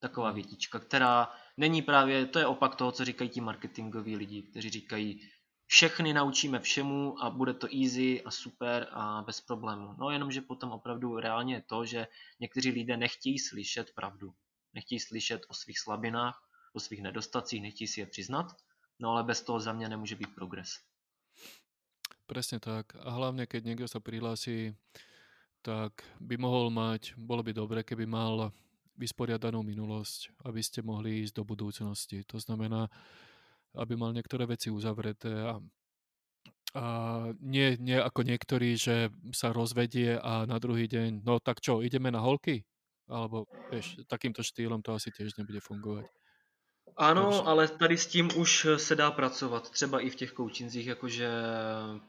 taková 0.00 0.28
hmm. 0.28 0.34
větička, 0.34 0.78
která 0.78 1.32
není 1.56 1.82
právě, 1.82 2.26
to 2.26 2.38
je 2.38 2.46
opak 2.46 2.76
toho, 2.76 2.92
co 2.92 3.04
říkají 3.04 3.30
ti 3.30 3.40
marketingoví 3.40 4.16
lidi, 4.16 4.42
kteří 4.42 4.70
říkají, 4.70 5.20
všechny 5.68 6.16
naučíme 6.16 6.60
všemu 6.60 7.20
a 7.22 7.30
bude 7.30 7.54
to 7.54 7.68
easy 7.68 8.24
a 8.24 8.30
super 8.32 8.88
a 8.90 9.22
bez 9.22 9.40
problému. 9.40 9.94
No 10.00 10.10
jenomže 10.10 10.40
potom 10.40 10.72
opravdu 10.72 11.20
reálně 11.20 11.54
je 11.54 11.62
to, 11.62 11.84
že 11.84 12.06
někteří 12.40 12.70
lidé 12.70 12.96
nechtějí 12.96 13.38
slyšet 13.38 13.92
pravdu. 13.94 14.34
Nechtějí 14.74 15.00
slyšet 15.00 15.44
o 15.48 15.54
svých 15.54 15.78
slabinách, 15.78 16.40
o 16.72 16.80
svých 16.80 17.02
nedostacích, 17.02 17.62
nechtějí 17.62 17.88
si 17.88 18.00
je 18.00 18.06
přiznat, 18.06 18.56
no 18.98 19.10
ale 19.10 19.24
bez 19.24 19.42
toho 19.42 19.60
za 19.60 19.72
mě 19.72 19.88
nemůže 19.88 20.16
být 20.16 20.34
progres. 20.34 20.80
Presne 22.28 22.60
tak. 22.60 22.92
A 23.00 23.08
hlavne, 23.08 23.48
keď 23.48 23.72
niekto 23.72 23.88
sa 23.88 24.04
prihlási, 24.04 24.76
tak 25.64 26.04
by 26.20 26.36
mohol 26.36 26.68
mať, 26.68 27.16
bolo 27.16 27.40
by 27.40 27.56
dobre, 27.56 27.80
keby 27.80 28.04
mal 28.04 28.52
vysporiadanú 29.00 29.64
minulosť, 29.64 30.36
aby 30.44 30.60
ste 30.60 30.84
mohli 30.84 31.24
ísť 31.24 31.40
do 31.40 31.48
budúcnosti. 31.48 32.20
To 32.28 32.36
znamená, 32.36 32.92
aby 33.74 33.96
mal 33.96 34.16
niektoré 34.16 34.46
veci 34.46 34.70
uzavreté 34.70 35.32
a, 35.32 35.60
a 36.72 36.84
nie, 37.40 37.76
nie 37.80 37.98
ako 38.00 38.24
niektorí, 38.24 38.76
že 38.78 39.12
sa 39.34 39.52
rozvedie 39.52 40.16
a 40.16 40.46
na 40.48 40.56
druhý 40.56 40.88
deň, 40.88 41.24
no 41.24 41.40
tak 41.42 41.60
čo, 41.60 41.84
ideme 41.84 42.08
na 42.08 42.22
holky? 42.22 42.64
Alebo 43.08 43.48
vieš, 43.72 44.04
takýmto 44.04 44.44
štýlom 44.44 44.84
to 44.84 44.92
asi 44.92 45.08
tiež 45.08 45.40
nebude 45.40 45.64
fungovať. 45.64 46.04
Ano, 46.96 47.30
Takže... 47.30 47.42
ale 47.42 47.68
tady 47.68 47.98
s 47.98 48.06
tím 48.06 48.28
už 48.36 48.66
se 48.76 48.94
dá 48.94 49.10
pracovat, 49.10 49.70
třeba 49.70 50.00
i 50.00 50.10
v 50.10 50.16
těch 50.16 50.32
coachingzích, 50.32 50.86
jakože 50.86 51.30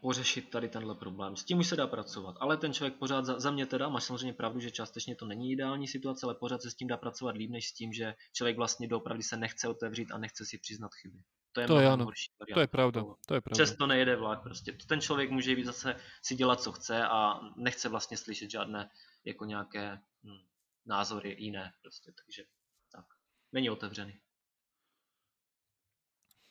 pořešit 0.01 0.49
tady 0.49 0.69
tenhle 0.69 0.95
problém. 0.95 1.35
S 1.35 1.43
tím 1.43 1.59
už 1.59 1.67
se 1.67 1.75
dá 1.75 1.87
pracovat, 1.87 2.35
ale 2.39 2.57
ten 2.57 2.73
člověk 2.73 2.95
pořád, 2.95 3.25
za, 3.25 3.39
za 3.39 3.51
mě 3.51 3.65
teda, 3.65 3.89
máš 3.89 4.03
samozřejmě 4.03 4.33
pravdu, 4.33 4.59
že 4.59 4.71
částečně 4.71 5.15
to 5.15 5.25
není 5.25 5.51
ideální 5.51 5.87
situace, 5.87 6.25
ale 6.25 6.35
pořád 6.35 6.61
se 6.61 6.71
s 6.71 6.75
tím 6.75 6.87
dá 6.87 6.97
pracovat 6.97 7.35
líp, 7.35 7.51
než 7.51 7.67
s 7.67 7.73
tím, 7.73 7.93
že 7.93 8.13
člověk 8.33 8.57
vlastně 8.57 8.87
doopravdy 8.87 9.23
se 9.23 9.37
nechce 9.37 9.67
otevřít 9.67 10.11
a 10.11 10.17
nechce 10.17 10.45
si 10.45 10.57
přiznat 10.57 10.91
chyby. 11.01 11.19
To 11.51 11.61
je, 11.61 11.67
to 11.67 11.79
je 11.79 11.87
ano, 11.87 12.05
horší 12.05 12.31
to 12.53 12.59
je 12.59 12.67
pravda, 12.67 13.01
to 13.25 13.33
je 13.33 13.41
pravda. 13.41 13.65
Často 13.65 13.87
nejede 13.87 14.15
vlak 14.15 14.43
prostě. 14.43 14.73
Ten 14.73 15.01
člověk 15.01 15.29
může 15.29 15.55
být 15.55 15.65
zase 15.65 15.95
si 16.21 16.35
dělat, 16.35 16.61
co 16.61 16.71
chce 16.71 17.07
a 17.07 17.39
nechce 17.55 17.89
vlastně 17.89 18.17
slyšet 18.17 18.51
žádné 18.51 18.89
jako 19.25 19.45
nějaké 19.45 19.99
hm, 20.23 20.45
názory 20.85 21.35
jiné 21.39 21.73
prostě, 21.81 22.11
takže 22.11 22.43
tak. 22.91 23.05
Není 23.51 23.69
otevřený. 23.69 24.19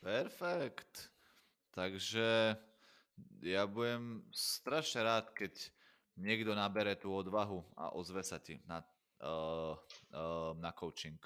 Perfekt. 0.01 1.11
Takže 1.71 2.57
ja 3.43 3.67
budem 3.67 4.27
strašne 4.35 5.03
rád, 5.03 5.31
keď 5.35 5.55
niekto 6.19 6.55
nabere 6.55 6.95
tú 6.99 7.15
odvahu 7.15 7.67
a 7.79 7.95
ozve 7.95 8.23
sa 8.23 8.39
ti 8.39 8.59
na, 8.67 8.83
uh, 9.23 9.79
uh, 10.15 10.55
na 10.59 10.71
coaching. 10.75 11.19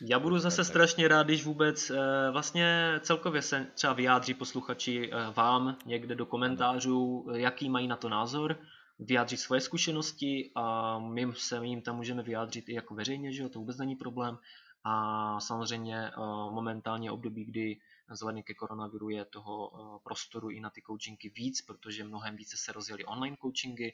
Já 0.00 0.18
budu 0.18 0.38
zase 0.38 0.64
strašně 0.64 1.08
rád, 1.08 1.26
když 1.26 1.44
vůbec 1.44 1.90
uh, 1.90 1.96
vlastně 2.32 3.00
celkově 3.02 3.42
se 3.42 3.66
třeba 3.74 3.92
vyjádří 3.92 4.34
posluchači 4.34 5.12
uh, 5.12 5.34
vám 5.34 5.76
někde 5.86 6.14
do 6.14 6.26
komentářů, 6.26 7.26
jaký 7.34 7.70
mají 7.70 7.88
na 7.88 7.96
to 7.96 8.08
názor, 8.08 8.58
vyjádřit 8.98 9.36
svoje 9.36 9.60
zkušenosti 9.60 10.50
a 10.54 10.98
my 10.98 11.32
se 11.36 11.66
jim 11.66 11.82
tam 11.82 11.96
můžeme 11.96 12.22
vyjádřit 12.22 12.68
i 12.68 12.74
jako 12.74 12.94
veřejně, 12.94 13.32
že 13.32 13.42
jo, 13.42 13.48
to 13.48 13.58
vůbec 13.58 13.78
není 13.78 13.96
problém. 13.96 14.38
A 14.84 15.40
samozřejmě 15.40 16.10
uh, 16.16 16.24
momentálně 16.54 17.10
období, 17.10 17.44
kdy 17.44 17.76
vzhledem 18.10 18.42
ke 18.42 18.54
koronaviru 18.54 19.10
je 19.10 19.24
toho 19.24 19.70
eh, 19.72 19.98
prostoru 20.04 20.50
i 20.50 20.60
na 20.60 20.70
ty 20.70 20.82
coachingy 20.82 21.28
víc, 21.28 21.62
protože 21.62 22.04
mnohem 22.04 22.36
více 22.36 22.56
se 22.56 22.72
rozjeli 22.72 23.04
online 23.04 23.36
coachingy 23.40 23.92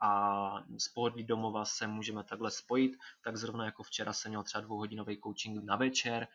a 0.00 0.64
z 0.78 0.88
pohodlí 0.88 1.24
domova 1.24 1.64
se 1.64 1.86
můžeme 1.86 2.24
takhle 2.24 2.50
spojit, 2.50 2.96
tak 3.24 3.36
zrovna 3.36 3.64
jako 3.64 3.82
včera 3.82 4.12
jsem 4.12 4.30
měl 4.30 4.42
třeba 4.42 4.62
dvouhodinový 4.62 5.20
coaching 5.22 5.64
na 5.64 5.76
večer, 5.76 6.28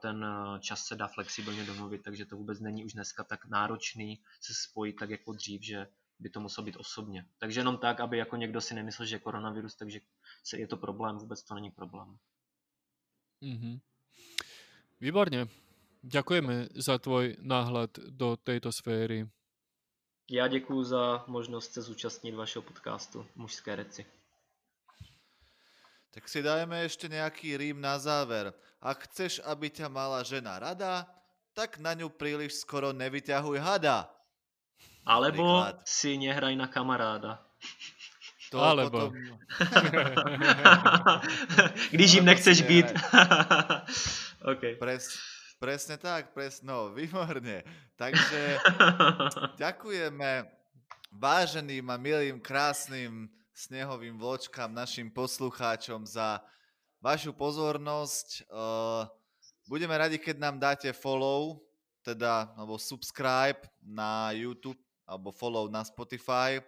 ten 0.00 0.26
čas 0.60 0.84
se 0.84 0.96
dá 0.96 1.06
flexibilně 1.06 1.64
domluvit, 1.64 2.02
takže 2.02 2.26
to 2.26 2.36
vůbec 2.36 2.60
není 2.60 2.84
už 2.84 2.92
dneska 2.92 3.24
tak 3.24 3.46
náročný 3.46 4.22
se 4.40 4.54
spojit 4.54 4.96
tak 4.96 5.10
jako 5.10 5.32
dřív, 5.32 5.62
že 5.62 5.88
by 6.18 6.30
to 6.30 6.40
muselo 6.40 6.64
být 6.64 6.76
osobně. 6.76 7.26
Takže 7.38 7.60
jenom 7.60 7.78
tak, 7.78 8.00
aby 8.00 8.18
jako 8.18 8.36
někdo 8.36 8.60
si 8.60 8.74
nemyslel, 8.74 9.06
že 9.06 9.14
je 9.16 9.20
koronavirus, 9.20 9.74
takže 9.74 10.00
je 10.56 10.66
to 10.66 10.76
problém, 10.76 11.18
vůbec 11.18 11.42
to 11.42 11.54
není 11.54 11.70
problém. 11.70 12.18
Mm-hmm. 13.42 13.80
Výborně. 15.00 15.46
Ďakujeme 16.02 16.68
za 16.74 16.98
tvoj 16.98 17.36
náhled 17.40 17.98
do 17.98 18.36
této 18.36 18.72
sféry. 18.72 19.28
Já 20.30 20.48
děkuji 20.48 20.84
za 20.84 21.24
možnost 21.26 21.72
se 21.72 21.82
zúčastnit 21.82 22.34
vašeho 22.34 22.62
podcastu 22.62 23.26
Mužské 23.34 23.76
reci. 23.76 24.06
Tak 26.10 26.28
si 26.28 26.42
dajme 26.42 26.78
ještě 26.78 27.08
nějaký 27.08 27.56
rým 27.56 27.80
na 27.80 27.98
záver. 27.98 28.54
Ak 28.80 29.04
chceš, 29.04 29.40
aby 29.44 29.70
ťa 29.70 29.88
mala 29.88 30.22
žena 30.22 30.58
rada, 30.58 31.06
tak 31.54 31.78
na 31.78 31.94
ňu 31.94 32.08
príliš 32.08 32.60
skoro 32.60 32.92
nevyťahuj 32.92 33.58
hada. 33.58 34.18
Alebo 35.08 35.64
Príklad. 35.64 35.88
si 35.88 36.20
nehraj 36.20 36.52
na 36.56 36.68
kamaráda. 36.68 37.40
To 38.50 38.60
Alebo. 38.60 38.90
Potom... 38.90 39.10
Když 41.90 42.12
jim 42.12 42.24
nechceš 42.24 42.62
být. 42.62 42.86
okay. 44.52 44.76
Pres, 44.76 45.08
presne 45.58 45.98
tak, 45.98 46.32
presne, 46.32 46.70
no, 46.70 46.94
výborne. 46.94 47.66
Takže 47.98 48.40
ďakujeme 49.62 50.46
váženým 51.12 51.86
a 51.90 51.96
milým, 51.98 52.38
krásnym 52.38 53.26
snehovým 53.52 54.14
vločkám, 54.14 54.70
našim 54.70 55.10
poslucháčom 55.10 56.06
za 56.06 56.38
vašu 57.02 57.34
pozornosť. 57.34 58.46
Budeme 59.66 59.98
radi, 59.98 60.16
keď 60.22 60.36
nám 60.38 60.56
dáte 60.62 60.90
follow, 60.94 61.58
teda, 62.06 62.54
alebo 62.54 62.78
subscribe 62.78 63.58
na 63.82 64.30
YouTube 64.32 64.78
alebo 65.04 65.34
follow 65.34 65.66
na 65.66 65.82
Spotify. 65.82 66.62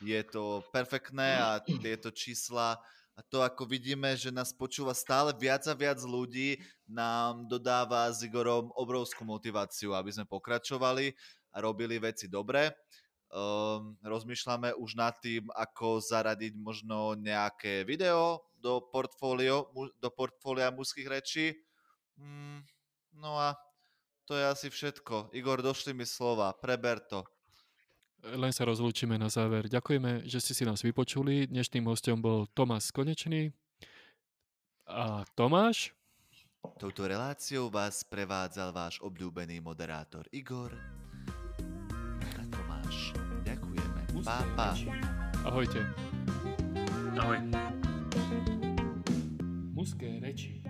Je 0.00 0.20
to 0.24 0.64
perfektné 0.72 1.36
a 1.36 1.60
tieto 1.84 2.14
čísla 2.14 2.78
a 3.20 3.24
to 3.28 3.44
ako 3.44 3.68
vidíme, 3.68 4.16
že 4.16 4.32
nás 4.32 4.48
počúva 4.48 4.96
stále 4.96 5.36
viac 5.36 5.60
a 5.68 5.76
viac 5.76 6.00
ľudí, 6.00 6.56
nám 6.88 7.44
dodáva 7.52 8.08
s 8.08 8.24
Igorom 8.24 8.72
obrovskú 8.72 9.28
motiváciu, 9.28 9.92
aby 9.92 10.08
sme 10.08 10.24
pokračovali 10.24 11.12
a 11.52 11.60
robili 11.60 12.00
veci 12.00 12.32
dobre. 12.32 12.72
Um, 13.28 14.00
rozmýšľame 14.00 14.72
už 14.72 14.96
nad 14.96 15.20
tým, 15.20 15.52
ako 15.52 16.00
zaradiť 16.00 16.56
možno 16.56 17.12
nejaké 17.12 17.84
video 17.84 18.40
do, 18.56 18.80
portfólio, 18.88 19.68
do 20.00 20.08
portfólia 20.08 20.72
mužských 20.72 21.08
rečí. 21.12 21.52
Mm, 22.16 22.64
no 23.20 23.36
a 23.36 23.52
to 24.24 24.32
je 24.32 24.48
asi 24.48 24.72
všetko. 24.72 25.36
Igor, 25.36 25.60
došli 25.60 25.92
mi 25.92 26.08
slova. 26.08 26.56
Preber 26.56 27.04
to. 27.04 27.20
Len 28.20 28.52
sa 28.52 28.68
rozlúčime 28.68 29.16
na 29.16 29.32
záver. 29.32 29.64
Ďakujeme, 29.72 30.28
že 30.28 30.44
ste 30.44 30.52
si 30.52 30.68
nás 30.68 30.84
vypočuli. 30.84 31.48
Dnešným 31.48 31.88
hostom 31.88 32.20
bol 32.20 32.44
Tomás 32.52 32.92
Konečný. 32.92 33.48
A 34.84 35.24
Tomáš? 35.32 35.96
Touto 36.76 37.08
reláciou 37.08 37.72
vás 37.72 38.04
prevádzal 38.04 38.76
váš 38.76 39.00
obľúbený 39.00 39.64
moderátor 39.64 40.28
Igor 40.28 40.76
a 42.20 42.42
Tomáš. 42.52 43.16
Ďakujeme. 43.48 44.00
Pá, 44.20 44.44
pá. 44.52 44.76
Ahojte. 45.48 45.80
Ahoj. 47.16 47.40
Muské 49.72 50.20
reči. 50.20 50.60